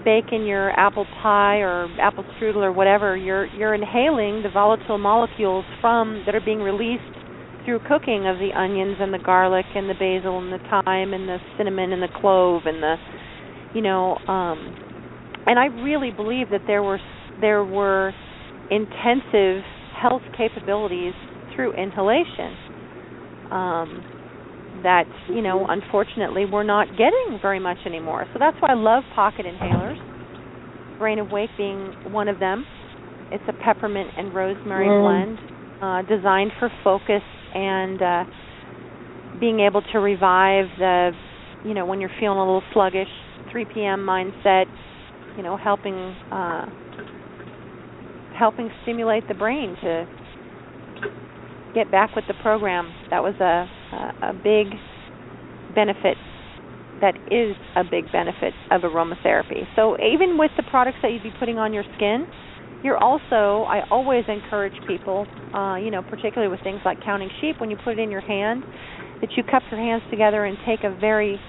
baking 0.03 0.47
your 0.47 0.71
apple 0.71 1.05
pie 1.21 1.57
or 1.57 1.87
apple 2.01 2.25
strudel 2.35 2.63
or 2.63 2.71
whatever, 2.71 3.15
you're 3.15 3.45
you're 3.55 3.75
inhaling 3.75 4.41
the 4.41 4.49
volatile 4.51 4.97
molecules 4.97 5.65
from 5.79 6.23
that 6.25 6.33
are 6.33 6.41
being 6.43 6.59
released 6.59 7.03
through 7.65 7.79
cooking 7.87 8.25
of 8.27 8.37
the 8.39 8.49
onions 8.57 8.97
and 8.99 9.13
the 9.13 9.19
garlic 9.19 9.65
and 9.75 9.87
the 9.87 9.93
basil 9.93 10.39
and 10.39 10.51
the 10.51 10.59
thyme 10.69 11.13
and 11.13 11.29
the 11.29 11.37
cinnamon 11.57 11.93
and 11.93 12.01
the 12.01 12.11
clove 12.19 12.63
and 12.65 12.81
the 12.81 12.95
you 13.73 13.81
know 13.81 14.17
um 14.27 14.75
and 15.45 15.59
I 15.59 15.65
really 15.65 16.11
believe 16.11 16.49
that 16.51 16.61
there 16.67 16.81
were 16.83 16.99
there 17.39 17.63
were 17.63 18.13
intensive 18.69 19.63
health 20.01 20.21
capabilities 20.35 21.13
through 21.55 21.73
inhalation 21.73 22.57
um 23.51 24.03
that 24.83 25.05
you 25.27 25.41
know 25.41 25.65
unfortunately 25.69 26.45
we're 26.45 26.63
not 26.63 26.87
getting 26.91 27.39
very 27.41 27.59
much 27.59 27.77
anymore. 27.85 28.25
So 28.33 28.39
that's 28.39 28.57
why 28.59 28.69
i 28.71 28.75
love 28.75 29.03
pocket 29.15 29.45
inhalers. 29.45 29.95
Brain 30.97 31.19
awake 31.19 31.49
being 31.57 31.93
one 32.05 32.27
of 32.27 32.39
them. 32.39 32.65
It's 33.31 33.43
a 33.47 33.53
peppermint 33.53 34.11
and 34.17 34.33
rosemary 34.33 34.89
Mm. 34.89 35.01
blend 35.01 35.39
uh 35.81 36.01
designed 36.03 36.51
for 36.59 36.71
focus 36.83 37.21
and 37.53 38.01
uh 38.01 38.23
being 39.39 39.59
able 39.59 39.81
to 39.91 39.99
revive 39.99 40.65
the 40.77 41.11
you 41.63 41.73
know 41.73 41.85
when 41.85 41.99
you're 41.99 42.11
feeling 42.19 42.37
a 42.37 42.41
little 42.45 42.63
sluggish 42.73 43.07
3 43.51 43.65
p.m 43.73 43.99
mindset 43.99 44.65
you 45.35 45.43
know 45.43 45.57
helping 45.57 46.15
uh 46.31 46.65
helping 48.37 48.69
stimulate 48.83 49.27
the 49.27 49.33
brain 49.33 49.75
to 49.81 50.07
get 51.73 51.91
back 51.91 52.15
with 52.15 52.25
the 52.27 52.33
program. 52.41 52.93
That 53.09 53.23
was 53.23 53.35
a 53.39 53.67
a, 53.95 54.29
a 54.29 54.33
big 54.33 54.67
benefit. 55.75 56.17
That 57.01 57.15
is 57.29 57.55
a 57.75 57.83
big 57.83 58.11
benefit 58.11 58.53
of 58.71 58.81
aromatherapy. 58.81 59.67
So 59.75 59.97
even 59.99 60.37
with 60.37 60.51
the 60.55 60.63
products 60.63 60.97
that 61.01 61.11
you'd 61.11 61.23
be 61.23 61.33
putting 61.39 61.57
on 61.57 61.73
your 61.73 61.83
skin, 61.95 62.25
you're 62.83 62.97
also 62.97 63.65
I 63.67 63.83
always 63.89 64.23
encourage 64.27 64.73
people, 64.87 65.27
uh, 65.53 65.75
you 65.75 65.91
know, 65.91 66.01
particularly 66.01 66.49
with 66.49 66.61
things 66.63 66.79
like 66.85 67.03
counting 67.03 67.29
sheep, 67.41 67.59
when 67.59 67.69
you 67.69 67.77
put 67.83 67.97
it 67.97 67.99
in 67.99 68.11
your 68.11 68.21
hand, 68.21 68.63
that 69.21 69.29
you 69.35 69.43
cup 69.43 69.63
your 69.71 69.79
hands 69.79 70.03
together 70.09 70.45
and 70.45 70.57
take 70.65 70.83
a 70.83 70.95
very 70.99 71.39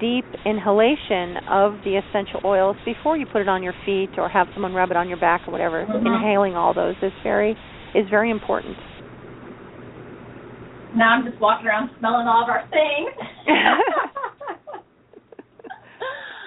deep 0.00 0.24
inhalation 0.44 1.36
of 1.48 1.74
the 1.84 1.96
essential 2.00 2.40
oils 2.44 2.76
before 2.84 3.16
you 3.16 3.26
put 3.26 3.42
it 3.42 3.48
on 3.48 3.62
your 3.62 3.74
feet 3.84 4.10
or 4.16 4.28
have 4.28 4.46
someone 4.54 4.72
rub 4.74 4.90
it 4.90 4.96
on 4.96 5.08
your 5.08 5.18
back 5.18 5.42
or 5.46 5.52
whatever. 5.52 5.86
Mhm. 5.86 6.06
Inhaling 6.06 6.56
all 6.56 6.72
those 6.74 6.96
is 7.02 7.12
very 7.22 7.56
is 7.94 8.08
very 8.08 8.30
important. 8.30 8.76
now 10.94 11.10
I'm 11.14 11.24
just 11.24 11.38
walking 11.40 11.66
around 11.68 11.90
smelling 12.00 12.26
all 12.26 12.42
of 12.42 12.48
our 12.48 12.64
things. 12.70 13.14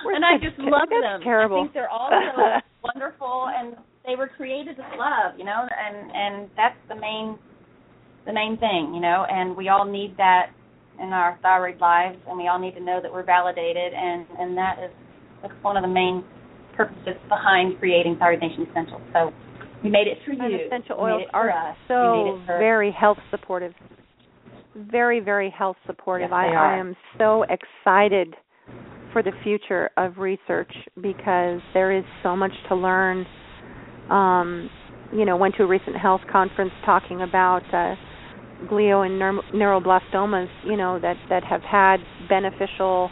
And 0.06 0.24
I 0.26 0.38
just 0.38 0.60
love 0.60 0.90
them. 0.90 1.22
terrible. 1.24 1.58
I 1.58 1.62
think 1.64 1.74
they're 1.74 1.90
all 1.90 2.10
so 2.36 2.60
wonderful, 2.84 3.48
and 3.56 3.76
they 4.06 4.16
were 4.16 4.28
created 4.28 4.78
with 4.78 4.86
love, 5.00 5.40
you 5.40 5.46
know, 5.46 5.66
and 5.66 6.12
and 6.12 6.50
that's 6.56 6.78
the 6.90 6.96
main 6.96 7.38
the 8.26 8.34
main 8.34 8.58
thing, 8.58 8.94
you 8.94 9.02
know, 9.02 9.26
and 9.30 9.56
we 9.56 9.70
all 9.70 9.86
need 9.86 10.16
that 10.18 10.48
in 11.02 11.10
our 11.14 11.38
thyroid 11.42 11.80
lives, 11.82 12.18
and 12.28 12.38
we 12.38 12.48
all 12.48 12.60
need 12.60 12.76
to 12.76 12.84
know 12.84 13.00
that 13.02 13.12
we're 13.12 13.24
validated, 13.26 13.94
and 13.94 14.26
and 14.40 14.58
that 14.58 14.78
is 14.84 14.92
that's 15.42 15.54
one 15.62 15.78
of 15.78 15.84
the 15.84 15.90
main 15.90 16.24
purposes 16.76 17.16
behind 17.30 17.78
creating 17.80 18.18
Thyroid 18.18 18.40
Nation 18.42 18.66
Essentials. 18.70 19.02
So 19.14 19.32
we 19.84 19.90
made 19.90 20.08
it 20.08 20.18
for 20.26 20.32
And 20.32 20.52
you. 20.52 20.60
essential 20.66 20.98
We 21.04 21.12
made 21.12 21.14
oils 21.14 21.28
are 21.34 21.50
us. 21.50 21.78
so 21.88 22.24
made 22.24 22.30
it 22.42 22.46
for 22.48 22.58
very 22.58 22.92
health 22.92 23.18
supportive. 23.30 23.74
Very, 24.76 25.20
very 25.20 25.54
health 25.56 25.76
supportive. 25.86 26.30
Yes, 26.32 26.36
I, 26.36 26.48
I 26.48 26.78
am 26.78 26.96
so 27.20 27.44
excited 27.44 28.36
for 29.12 29.22
the 29.22 29.32
future 29.44 29.92
of 29.98 30.18
research 30.18 30.72
because 30.96 31.62
there 31.76 31.92
is 31.96 32.04
so 32.24 32.36
much 32.36 32.52
to 32.70 32.76
learn. 32.76 33.26
Um, 34.10 34.70
you 35.14 35.26
know, 35.26 35.38
went 35.38 35.54
to 35.58 35.64
a 35.64 35.68
recent 35.68 35.96
health 35.96 36.22
conference 36.32 36.72
talking 36.86 37.22
about 37.22 37.62
uh, 37.72 37.94
glio 38.68 39.06
and 39.06 39.20
neuro- 39.20 39.44
neuroblastomas. 39.54 40.48
You 40.66 40.78
know 40.78 41.00
that 41.00 41.18
that 41.30 41.44
have 41.44 41.62
had 41.62 41.98
beneficial 42.30 43.10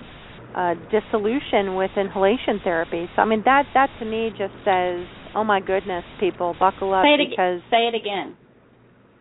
uh, 0.55 0.75
dissolution 0.91 1.75
with 1.75 1.91
inhalation 1.95 2.59
therapy. 2.63 3.09
So 3.15 3.21
I 3.21 3.25
mean 3.25 3.41
that 3.45 3.63
that 3.73 3.89
to 3.99 4.05
me 4.05 4.29
just 4.37 4.53
says, 4.65 5.05
oh 5.35 5.43
my 5.43 5.61
goodness, 5.61 6.03
people 6.19 6.55
buckle 6.59 6.93
up 6.93 7.03
say 7.05 7.15
it 7.21 7.29
because 7.29 7.59
again. 7.59 7.71
Say 7.71 7.87
it 7.87 7.95
again. 7.95 8.37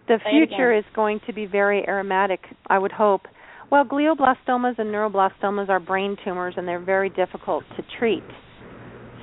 the 0.09 0.19
Say 0.24 0.31
future 0.31 0.73
again. 0.73 0.78
is 0.78 0.85
going 0.94 1.20
to 1.27 1.32
be 1.32 1.47
very 1.47 1.86
aromatic, 1.86 2.40
I 2.69 2.78
would 2.78 2.93
hope. 2.93 3.23
Well, 3.70 3.85
glioblastomas 3.85 4.78
and 4.78 4.89
neuroblastomas 4.93 5.69
are 5.69 5.78
brain 5.78 6.16
tumors 6.24 6.55
and 6.57 6.66
they're 6.66 6.85
very 6.85 7.09
difficult 7.11 7.62
to 7.77 7.85
treat. 7.98 8.24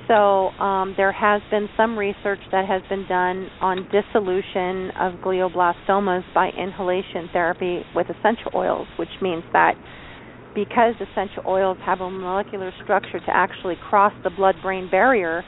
So, 0.08 0.48
um, 0.58 0.94
there 0.96 1.12
has 1.12 1.42
been 1.50 1.68
some 1.76 1.98
research 1.98 2.40
that 2.50 2.66
has 2.66 2.82
been 2.88 3.06
done 3.06 3.48
on 3.60 3.86
dissolution 3.92 4.90
of 4.98 5.20
glioblastomas 5.20 6.22
by 6.34 6.48
inhalation 6.58 7.28
therapy 7.32 7.82
with 7.94 8.06
essential 8.08 8.50
oils, 8.54 8.88
which 8.98 9.10
means 9.20 9.44
that 9.52 9.74
because 10.54 10.94
essential 10.96 11.42
oils 11.46 11.76
have 11.84 12.00
a 12.00 12.10
molecular 12.10 12.72
structure 12.82 13.20
to 13.20 13.28
actually 13.28 13.76
cross 13.90 14.12
the 14.24 14.30
blood 14.30 14.54
brain 14.62 14.88
barrier, 14.90 15.44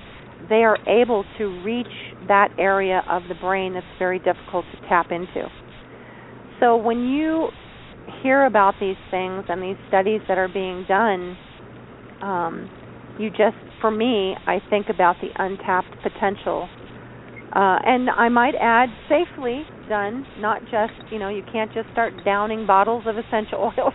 they 0.49 0.63
are 0.63 0.79
able 0.87 1.25
to 1.39 1.63
reach 1.65 1.87
that 2.29 2.49
area 2.59 3.03
of 3.09 3.23
the 3.29 3.35
brain 3.37 3.73
that's 3.73 3.87
very 3.99 4.19
difficult 4.19 4.65
to 4.73 4.89
tap 4.89 5.07
into. 5.11 5.49
So 6.61 6.77
when 6.77 7.09
you 7.09 7.49
hear 8.23 8.45
about 8.45 8.75
these 8.79 8.97
things 9.11 9.45
and 9.49 9.63
these 9.63 9.77
studies 9.89 10.21
that 10.29 10.37
are 10.37 10.49
being 10.49 10.85
done, 10.87 11.37
um, 12.23 12.71
you 13.19 13.31
just, 13.31 13.57
for 13.81 13.91
me, 13.91 14.35
I 14.47 14.61
think 14.71 14.87
about 14.89 15.17
the 15.21 15.29
untapped 15.43 15.95
potential. 16.03 16.69
Uh, 17.55 17.79
and 17.85 18.09
I 18.11 18.29
might 18.29 18.55
add, 18.61 18.89
safely 19.09 19.65
done, 19.89 20.25
not 20.39 20.63
just, 20.63 20.93
you 21.11 21.19
know, 21.19 21.29
you 21.29 21.43
can't 21.51 21.73
just 21.73 21.89
start 21.93 22.13
downing 22.25 22.67
bottles 22.67 23.05
of 23.07 23.17
essential 23.19 23.73
oils. 23.79 23.95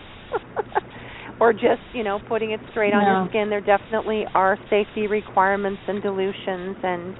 or 1.40 1.52
just 1.52 1.82
you 1.92 2.02
know 2.02 2.18
putting 2.28 2.52
it 2.52 2.60
straight 2.70 2.92
on 2.92 3.02
no. 3.02 3.08
your 3.08 3.28
skin 3.28 3.50
there 3.50 3.60
definitely 3.60 4.24
are 4.34 4.58
safety 4.70 5.06
requirements 5.06 5.80
and 5.86 6.02
dilutions 6.02 6.76
and 6.82 7.14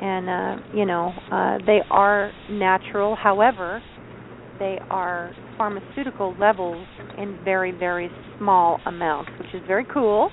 and 0.00 0.28
uh 0.28 0.62
you 0.72 0.84
know 0.84 1.12
uh 1.30 1.58
they 1.66 1.80
are 1.90 2.30
natural 2.50 3.16
however 3.16 3.82
they 4.58 4.78
are 4.90 5.32
pharmaceutical 5.56 6.34
levels 6.38 6.86
in 7.18 7.38
very 7.44 7.72
very 7.72 8.10
small 8.38 8.78
amounts 8.86 9.30
which 9.38 9.54
is 9.54 9.62
very 9.66 9.86
cool 9.92 10.28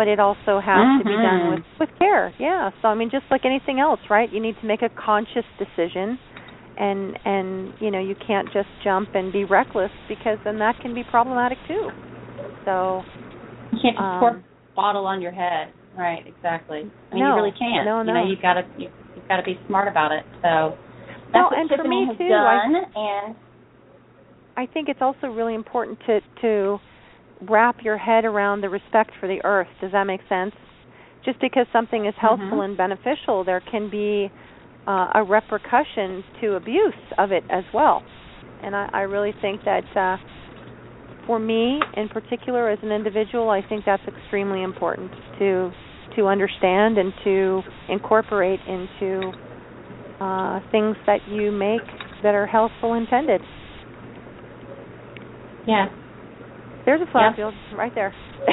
but 0.00 0.08
it 0.08 0.16
also 0.16 0.56
has 0.64 0.80
mm-hmm. 0.80 0.98
to 0.98 1.04
be 1.04 1.12
done 1.12 1.40
Mm-hmm. 1.44 1.60
with 1.60 1.88
with 1.88 1.98
care 2.00 2.32
yeah 2.40 2.70
so 2.80 2.88
i 2.88 2.94
mean 2.94 3.10
just 3.12 3.28
like 3.30 3.44
anything 3.44 3.80
else 3.80 4.00
right 4.08 4.32
you 4.32 4.40
need 4.40 4.56
to 4.60 4.66
make 4.66 4.80
a 4.80 4.88
conscious 4.88 5.44
decision 5.60 6.16
and 6.80 7.18
and 7.28 7.74
you 7.80 7.90
know 7.90 8.00
you 8.00 8.16
can't 8.26 8.48
just 8.52 8.72
jump 8.82 9.10
and 9.12 9.32
be 9.32 9.44
reckless 9.44 9.92
because 10.08 10.38
then 10.44 10.58
that 10.58 10.74
can 10.80 10.94
be 10.94 11.04
problematic 11.10 11.58
too 11.68 11.92
so 12.64 13.04
you 13.72 13.78
can't 13.82 13.96
just 13.96 14.02
um, 14.02 14.20
pour 14.20 14.30
a 14.36 14.42
bottle 14.74 15.06
on 15.06 15.22
your 15.22 15.32
head. 15.32 15.72
Right, 15.96 16.26
exactly. 16.26 16.78
I 16.78 17.14
mean, 17.14 17.24
no, 17.24 17.36
you 17.36 17.42
really 17.42 17.56
can't. 17.58 17.84
No, 17.84 18.02
no. 18.02 18.12
You 18.12 18.18
know, 18.18 18.30
you've 18.30 18.42
got 18.42 18.54
to 18.54 18.62
you, 18.78 18.88
you've 19.16 19.28
got 19.28 19.36
to 19.36 19.42
be 19.42 19.58
smart 19.66 19.88
about 19.88 20.12
it. 20.12 20.24
So 20.42 20.78
that's 21.32 21.34
well, 21.34 21.50
what 21.50 21.58
and 21.58 21.68
Tiffany 21.68 21.82
for 21.82 21.88
me 21.88 22.06
has 22.08 22.18
too, 22.18 22.28
done. 22.28 22.74
I, 22.96 23.26
and 23.26 23.36
I 24.56 24.72
think 24.72 24.88
it's 24.88 25.02
also 25.02 25.26
really 25.28 25.54
important 25.54 25.98
to 26.06 26.20
to 26.42 26.78
wrap 27.48 27.76
your 27.82 27.96
head 27.96 28.24
around 28.24 28.60
the 28.60 28.68
respect 28.68 29.12
for 29.20 29.26
the 29.28 29.40
earth. 29.44 29.68
Does 29.80 29.92
that 29.92 30.04
make 30.04 30.20
sense? 30.28 30.54
Just 31.24 31.40
because 31.40 31.66
something 31.72 32.06
is 32.06 32.14
helpful 32.20 32.60
Mhm. 32.60 32.64
and 32.64 32.76
beneficial, 32.76 33.44
there 33.44 33.60
can 33.60 33.90
be 33.90 34.30
uh, 34.86 35.08
a 35.14 35.22
repercussion 35.22 36.24
to 36.40 36.54
abuse 36.54 36.94
of 37.18 37.32
it 37.32 37.44
as 37.50 37.64
well. 37.72 38.02
And 38.62 38.74
I, 38.74 38.88
I 38.92 39.00
really 39.02 39.34
think 39.40 39.60
that 39.64 39.84
uh, 39.96 40.16
for 41.26 41.38
me 41.38 41.80
in 41.96 42.08
particular 42.08 42.70
as 42.70 42.78
an 42.82 42.90
individual, 42.92 43.50
I 43.50 43.62
think 43.68 43.84
that's 43.84 44.02
extremely 44.06 44.62
important 44.62 45.12
to 45.38 45.70
to 46.16 46.26
understand 46.26 46.98
and 46.98 47.12
to 47.22 47.62
incorporate 47.88 48.58
into 48.66 49.32
uh, 50.20 50.60
things 50.72 50.96
that 51.06 51.20
you 51.28 51.52
make 51.52 51.82
that 52.22 52.34
are 52.34 52.46
healthful 52.46 52.94
intended. 52.94 53.40
yeah, 55.66 55.86
There's 56.84 57.00
a 57.00 57.10
flower 57.12 57.32
field 57.36 57.54
right 57.76 57.94
there. 57.94 58.14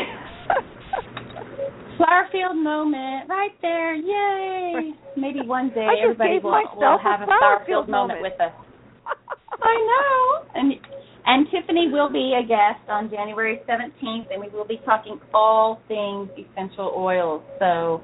flower 1.98 2.28
field 2.32 2.56
moment 2.58 3.30
right 3.30 3.52
there. 3.62 3.96
Yay! 3.96 4.94
Maybe 5.16 5.42
one 5.46 5.70
day 5.70 5.88
everybody 6.04 6.40
will, 6.44 6.52
will 6.76 7.00
have 7.02 7.22
a 7.22 7.26
flower 7.26 7.64
field 7.66 7.90
moment 7.90 8.22
moment. 8.22 8.22
with 8.22 8.42
us. 8.42 8.54
I 9.62 9.76
know. 9.88 10.46
And 10.56 10.74
and 11.26 11.48
Tiffany 11.52 11.90
will 11.92 12.10
be 12.10 12.40
a 12.42 12.48
guest 12.48 12.90
on 12.90 13.10
January 13.10 13.60
17th, 13.68 14.32
and 14.32 14.42
we 14.42 14.50
will 14.50 14.68
be 14.68 14.80
talking 14.86 15.20
all 15.34 15.82
things 15.88 16.30
essential 16.38 16.94
oils. 16.96 17.44
So 17.60 18.02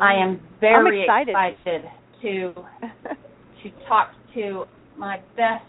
I 0.00 0.14
mm-hmm. 0.14 0.22
am 0.22 0.40
very 0.60 1.02
excited. 1.02 1.84
to 2.22 2.54
to 3.62 3.70
talk 3.88 4.12
to 4.34 4.64
my 4.96 5.18
best 5.36 5.64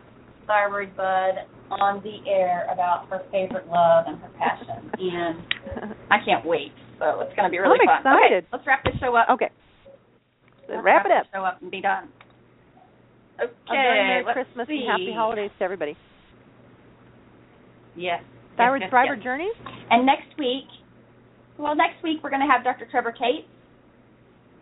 thyroid 0.47 0.95
bud 0.95 1.45
on 1.71 2.01
the 2.03 2.29
air 2.29 2.67
about 2.71 3.07
her 3.09 3.21
favorite 3.31 3.67
love 3.67 4.05
and 4.07 4.19
her 4.19 4.29
passion, 4.37 4.91
and 4.99 5.95
I 6.11 6.17
can't 6.23 6.45
wait. 6.45 6.71
So 6.99 7.21
it's 7.21 7.35
going 7.35 7.45
to 7.45 7.51
be 7.51 7.59
really 7.59 7.79
I'm 7.81 8.03
fun. 8.03 8.13
excited. 8.13 8.43
Okay, 8.43 8.51
let's 8.53 8.67
wrap 8.67 8.83
this 8.83 8.95
show 8.99 9.15
up. 9.15 9.27
okay. 9.31 9.49
Let's 10.69 10.83
wrap 10.83 11.05
it 11.05 11.11
up. 11.11 11.25
Show 11.33 11.43
up 11.43 11.61
and 11.61 11.69
be 11.69 11.81
done. 11.81 12.09
Okay. 13.39 13.53
Merry 13.69 14.23
Christmas 14.23 14.67
see. 14.67 14.85
and 14.87 14.89
Happy 14.89 15.13
Holidays 15.13 15.51
to 15.59 15.63
everybody. 15.63 15.97
Yes. 17.95 18.23
Thyroid 18.57 18.81
yes, 18.81 18.91
Thriver 18.91 19.15
yes. 19.17 19.23
Journeys? 19.23 19.55
And 19.91 20.05
next 20.05 20.31
week, 20.39 20.67
well, 21.57 21.75
next 21.75 22.01
week 22.03 22.19
we're 22.23 22.29
going 22.29 22.45
to 22.45 22.51
have 22.51 22.63
Dr. 22.63 22.87
Trevor 22.89 23.11
Cates, 23.11 23.47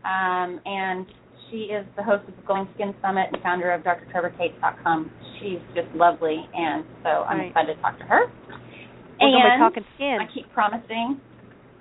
um, 0.04 0.60
and 0.66 1.06
she 1.50 1.72
is 1.72 1.86
the 1.96 2.04
host 2.04 2.28
of 2.28 2.36
the 2.36 2.42
Glowing 2.44 2.68
Skin 2.76 2.94
Summit 3.02 3.30
and 3.32 3.42
founder 3.42 3.72
of 3.72 3.82
drtrevorcates.com. 3.84 5.12
She's 5.40 5.60
just 5.76 5.88
lovely, 5.96 6.48
and 6.54 6.86
so 7.04 7.24
I'm 7.28 7.40
Right. 7.40 7.48
excited 7.50 7.76
to 7.76 7.82
talk 7.82 7.98
to 8.00 8.06
her. 8.06 8.32
We're 9.22 9.48
and 9.48 9.60
talking 9.62 9.86
skin. 9.96 10.18
I 10.20 10.26
keep 10.34 10.52
promising. 10.52 11.22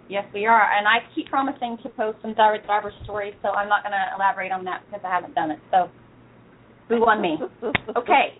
Yes, 0.09 0.25
we 0.35 0.47
are, 0.47 0.71
and 0.77 0.87
I 0.87 0.99
keep 1.15 1.29
promising 1.29 1.79
to 1.83 1.89
post 1.91 2.19
some 2.23 2.35
thyroid 2.35 2.63
thriver 2.65 2.93
stories. 3.05 3.35
So 3.43 3.51
I'm 3.51 3.69
not 3.69 3.83
going 3.83 3.93
to 3.93 4.15
elaborate 4.15 4.53
on 4.53 4.65
that 4.65 4.83
because 4.87 5.05
I 5.05 5.11
haven't 5.11 5.35
done 5.35 5.51
it. 5.51 5.59
So, 5.71 5.89
who 6.89 6.97
on 7.07 7.21
me? 7.21 7.39
Okay. 7.97 8.39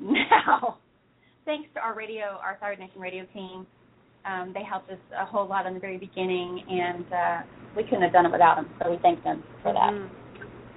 Now, 0.00 0.78
thanks 1.44 1.68
to 1.74 1.80
our 1.80 1.94
radio, 1.94 2.38
our 2.42 2.56
Thyroid 2.60 2.78
Nation 2.78 3.00
radio 3.00 3.24
team. 3.32 3.66
Um, 4.26 4.52
they 4.54 4.62
helped 4.62 4.90
us 4.90 4.98
a 5.20 5.24
whole 5.24 5.46
lot 5.46 5.66
in 5.66 5.74
the 5.74 5.80
very 5.80 5.98
beginning, 5.98 6.62
and 6.68 7.04
uh, 7.12 7.42
we 7.76 7.82
couldn't 7.84 8.02
have 8.02 8.12
done 8.12 8.26
it 8.26 8.32
without 8.32 8.56
them. 8.56 8.68
So 8.82 8.90
we 8.90 8.98
thank 8.98 9.22
them 9.24 9.42
for 9.62 9.72
that. 9.72 9.92
Mhm. 9.92 10.08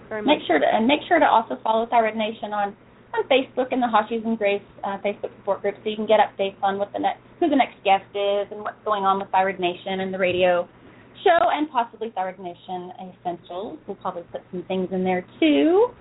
Very 0.10 0.22
Make 0.22 0.42
sure 0.48 0.60
to 0.60 0.66
and 0.66 0.88
make 0.88 1.02
sure 1.08 1.20
to 1.20 1.28
also 1.28 1.58
follow 1.64 1.86
Thyroid 1.86 2.16
Nation 2.16 2.54
on 2.54 2.76
on 3.14 3.24
Facebook 3.26 3.72
and 3.72 3.82
the 3.82 3.88
Hashi's 3.88 4.24
and 4.26 4.38
Graves 4.38 4.64
uh, 4.84 4.98
Facebook 5.00 5.32
support 5.40 5.62
group, 5.62 5.76
so 5.84 5.90
you 5.90 5.96
can 5.96 6.06
get 6.06 6.20
updates 6.20 6.56
on 6.62 6.78
what 6.78 6.92
the 6.94 7.00
next 7.00 7.20
who 7.40 7.50
the 7.50 7.56
next 7.56 7.76
guest 7.84 8.06
is 8.16 8.48
and 8.52 8.62
what's 8.62 8.82
going 8.84 9.04
on 9.06 9.20
with 9.20 9.30
Thyroid 9.32 9.60
Nation 9.60 10.00
and 10.02 10.14
the 10.14 10.18
radio 10.18 10.68
show 11.24 11.50
and 11.52 11.70
possibly 11.72 12.10
Thyroid 12.12 12.40
Nation 12.40 12.92
Essentials. 13.00 13.80
We'll 13.88 13.96
probably 13.98 14.24
put 14.32 14.42
some 14.52 14.64
things 14.64 14.92
in 14.92 15.04
there 15.04 15.26
too. 15.40 15.92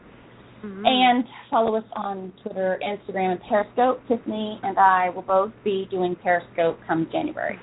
Mhm. 0.62 0.86
And 0.86 1.24
follow 1.50 1.76
us 1.76 1.84
on 1.92 2.32
Twitter, 2.42 2.78
Instagram, 2.82 3.32
and 3.32 3.40
Periscope. 3.42 4.00
Tiffany 4.08 4.58
and 4.62 4.78
I 4.78 5.10
will 5.10 5.22
both 5.22 5.52
be 5.64 5.86
doing 5.90 6.16
Periscope 6.16 6.78
come 6.86 7.08
January. 7.12 7.58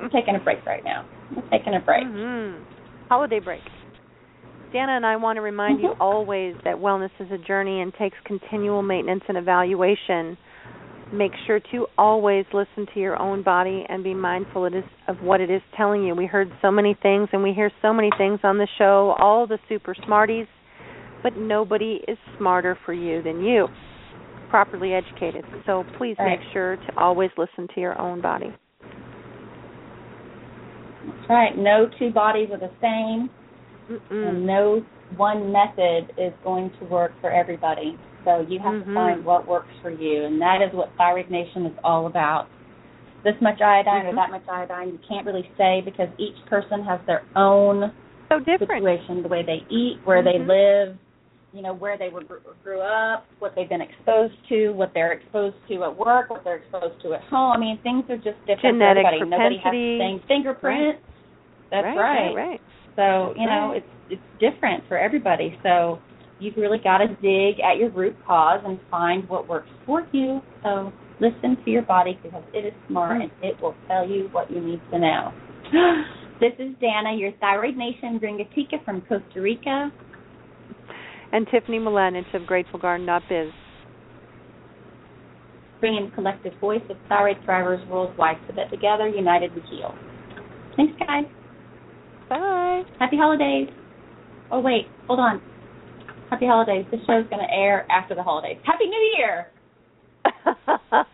I'm 0.00 0.10
taking 0.12 0.36
a 0.36 0.38
break 0.40 0.64
right 0.66 0.84
now. 0.84 1.04
I'm 1.30 1.42
taking 1.50 1.74
a 1.74 1.80
break. 1.80 2.04
Mhm. 2.04 2.62
Holiday 3.08 3.40
break. 3.40 3.62
Danna 4.72 4.96
and 4.96 5.06
I 5.06 5.16
want 5.16 5.36
to 5.36 5.40
remind 5.40 5.80
you 5.80 5.90
Mhm. 5.90 5.96
always 6.00 6.56
that 6.64 6.76
wellness 6.76 7.10
is 7.20 7.30
a 7.30 7.38
journey 7.38 7.80
and 7.80 7.94
takes 7.94 8.16
continual 8.24 8.82
maintenance 8.82 9.22
and 9.28 9.38
evaluation. 9.38 10.36
Make 11.12 11.32
sure 11.46 11.60
to 11.70 11.86
always 11.96 12.44
listen 12.52 12.86
to 12.86 12.98
your 13.00 13.20
own 13.20 13.42
body 13.42 13.86
and 13.88 14.02
be 14.02 14.14
mindful 14.14 14.64
it 14.64 14.74
is, 14.74 14.84
of 15.06 15.22
what 15.22 15.40
it 15.40 15.50
is 15.50 15.62
telling 15.76 16.02
you. 16.02 16.14
We 16.14 16.26
heard 16.26 16.50
so 16.60 16.72
many 16.72 16.94
things 16.94 17.28
and 17.32 17.42
we 17.42 17.52
hear 17.52 17.70
so 17.82 17.92
many 17.92 18.10
things 18.18 18.40
on 18.42 18.58
the 18.58 18.66
show, 18.78 19.14
all 19.18 19.46
the 19.46 19.60
super 19.68 19.94
smarties, 19.94 20.46
but 21.22 21.36
nobody 21.36 22.02
is 22.08 22.18
smarter 22.36 22.74
for 22.84 22.92
you 22.94 23.22
than 23.22 23.44
you, 23.44 23.68
properly 24.48 24.92
educated. 24.92 25.44
So 25.66 25.84
please 25.98 26.16
Right. 26.18 26.30
make 26.40 26.42
sure 26.52 26.76
to 26.78 26.98
always 26.98 27.30
listen 27.36 27.68
to 27.68 27.80
your 27.80 27.96
own 28.00 28.20
body. 28.20 28.52
That's 31.06 31.28
right. 31.30 31.56
No 31.56 31.88
two 31.98 32.10
bodies 32.10 32.48
are 32.52 32.58
the 32.58 32.70
same. 32.80 33.30
Mm-mm. 33.90 34.28
and 34.30 34.46
no 34.46 34.82
one 35.18 35.52
method 35.52 36.10
is 36.16 36.32
going 36.42 36.70
to 36.80 36.86
work 36.86 37.12
for 37.20 37.30
everybody. 37.30 37.98
So 38.24 38.40
you 38.48 38.58
have 38.60 38.72
Mhm. 38.76 38.84
to 38.86 38.94
find 38.94 39.24
what 39.24 39.46
works 39.46 39.68
for 39.82 39.90
you, 39.90 40.24
and 40.24 40.40
that 40.40 40.62
is 40.62 40.72
what 40.72 40.90
Thyroid 40.96 41.28
Nation 41.30 41.66
is 41.66 41.74
all 41.84 42.06
about. 42.06 42.46
This 43.24 43.38
much 43.42 43.60
iodine 43.60 44.06
Mhm. 44.06 44.12
or 44.12 44.14
that 44.14 44.30
much 44.30 44.48
iodine, 44.48 44.88
you 44.88 44.98
can't 45.06 45.26
really 45.26 45.50
say 45.58 45.82
because 45.82 46.08
each 46.16 46.42
person 46.46 46.82
has 46.84 46.98
their 47.02 47.24
own 47.36 47.92
So 48.30 48.38
different. 48.38 48.70
situation, 48.70 49.20
the 49.22 49.28
way 49.28 49.42
they 49.42 49.64
eat, 49.68 50.00
where 50.04 50.22
they 50.22 50.38
Mhm. 50.38 50.46
live, 50.46 50.98
you 51.54 51.62
know, 51.62 51.72
where 51.72 51.96
they 51.96 52.08
were 52.08 52.22
grew 52.64 52.80
up, 52.80 53.26
what 53.38 53.54
they've 53.54 53.68
been 53.68 53.80
exposed 53.80 54.34
to, 54.48 54.70
what 54.72 54.90
they're 54.92 55.12
exposed 55.12 55.54
to 55.68 55.84
at 55.84 55.96
work, 55.96 56.28
what 56.28 56.42
they're 56.42 56.56
exposed 56.56 57.00
to 57.02 57.14
at 57.14 57.22
home. 57.22 57.52
I 57.52 57.58
mean, 57.58 57.78
things 57.82 58.04
are 58.10 58.16
just 58.16 58.38
different 58.40 58.82
Genetic 58.82 59.04
for 59.04 59.14
everybody. 59.14 59.30
Nobody 59.30 59.56
has 59.56 59.62
propensity. 59.62 59.98
the 59.98 60.02
same 60.02 60.20
fingerprint. 60.26 60.98
That's 61.70 61.84
right, 61.84 61.96
right. 61.96 62.34
right, 62.34 62.48
right. 62.50 62.60
So 62.96 63.34
you 63.38 63.46
know 63.46 63.72
it's 63.74 63.86
it's 64.10 64.22
different 64.40 64.84
for 64.88 64.98
everybody. 64.98 65.56
So 65.62 65.98
you've 66.40 66.56
really 66.56 66.78
got 66.78 66.98
to 66.98 67.08
dig 67.22 67.60
at 67.60 67.78
your 67.78 67.90
root 67.90 68.16
cause 68.26 68.60
and 68.64 68.78
find 68.90 69.28
what 69.28 69.48
works 69.48 69.70
for 69.86 70.06
you. 70.12 70.40
So 70.62 70.92
listen 71.20 71.56
to 71.64 71.70
your 71.70 71.82
body 71.82 72.18
because 72.22 72.42
it 72.52 72.66
is 72.66 72.74
smart 72.88 73.22
and 73.22 73.30
it 73.42 73.60
will 73.62 73.74
tell 73.88 74.08
you 74.08 74.28
what 74.32 74.50
you 74.50 74.60
need 74.60 74.80
to 74.90 74.98
know. 74.98 75.32
this 76.40 76.52
is 76.58 76.74
Danna, 76.82 77.18
your 77.18 77.32
Thyroid 77.40 77.76
Nation 77.76 78.18
Gringatica 78.20 78.84
from 78.84 79.00
Costa 79.02 79.40
Rica. 79.40 79.92
And 81.32 81.46
Tiffany 81.50 81.78
Mladinich 81.78 82.32
of 82.34 82.42
GratefulGarden.biz. 82.42 83.52
bringing 85.80 86.06
the 86.08 86.14
collective 86.14 86.52
voice 86.60 86.80
of 86.88 86.96
thyroid 87.08 87.36
thrivers 87.46 87.86
worldwide 87.88 88.36
so 88.46 88.54
that 88.56 88.70
together, 88.70 89.06
united, 89.08 89.54
we 89.54 89.60
heal. 89.70 89.94
Thanks, 90.76 90.94
guys. 90.98 91.24
Bye. 92.28 92.82
Happy 92.98 93.16
holidays. 93.16 93.68
Oh, 94.50 94.60
wait, 94.60 94.86
hold 95.06 95.18
on. 95.20 95.42
Happy 96.30 96.46
holidays. 96.46 96.86
This 96.90 97.00
show's 97.00 97.28
going 97.28 97.42
to 97.46 97.52
air 97.52 97.86
after 97.90 98.14
the 98.14 98.22
holidays. 98.22 98.56
Happy 98.64 98.86
New 98.86 99.14
Year! 99.18 99.46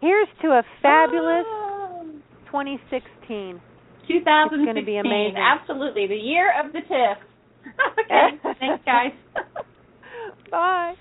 Here's 0.00 0.28
to 0.42 0.48
a 0.48 0.62
fabulous 0.82 1.46
Ah. 1.46 2.02
2016. 2.46 3.60
2016. 4.08 4.08
It's 4.08 4.66
gonna 4.66 4.84
be 4.84 4.96
amazing. 4.96 5.36
Absolutely. 5.36 6.06
The 6.08 6.16
year 6.16 6.52
of 6.58 6.72
the 6.72 6.80
TIFF. 6.80 7.18
okay. 8.00 8.38
Thanks, 8.60 8.84
guys. 8.84 9.12
Bye. 10.50 10.94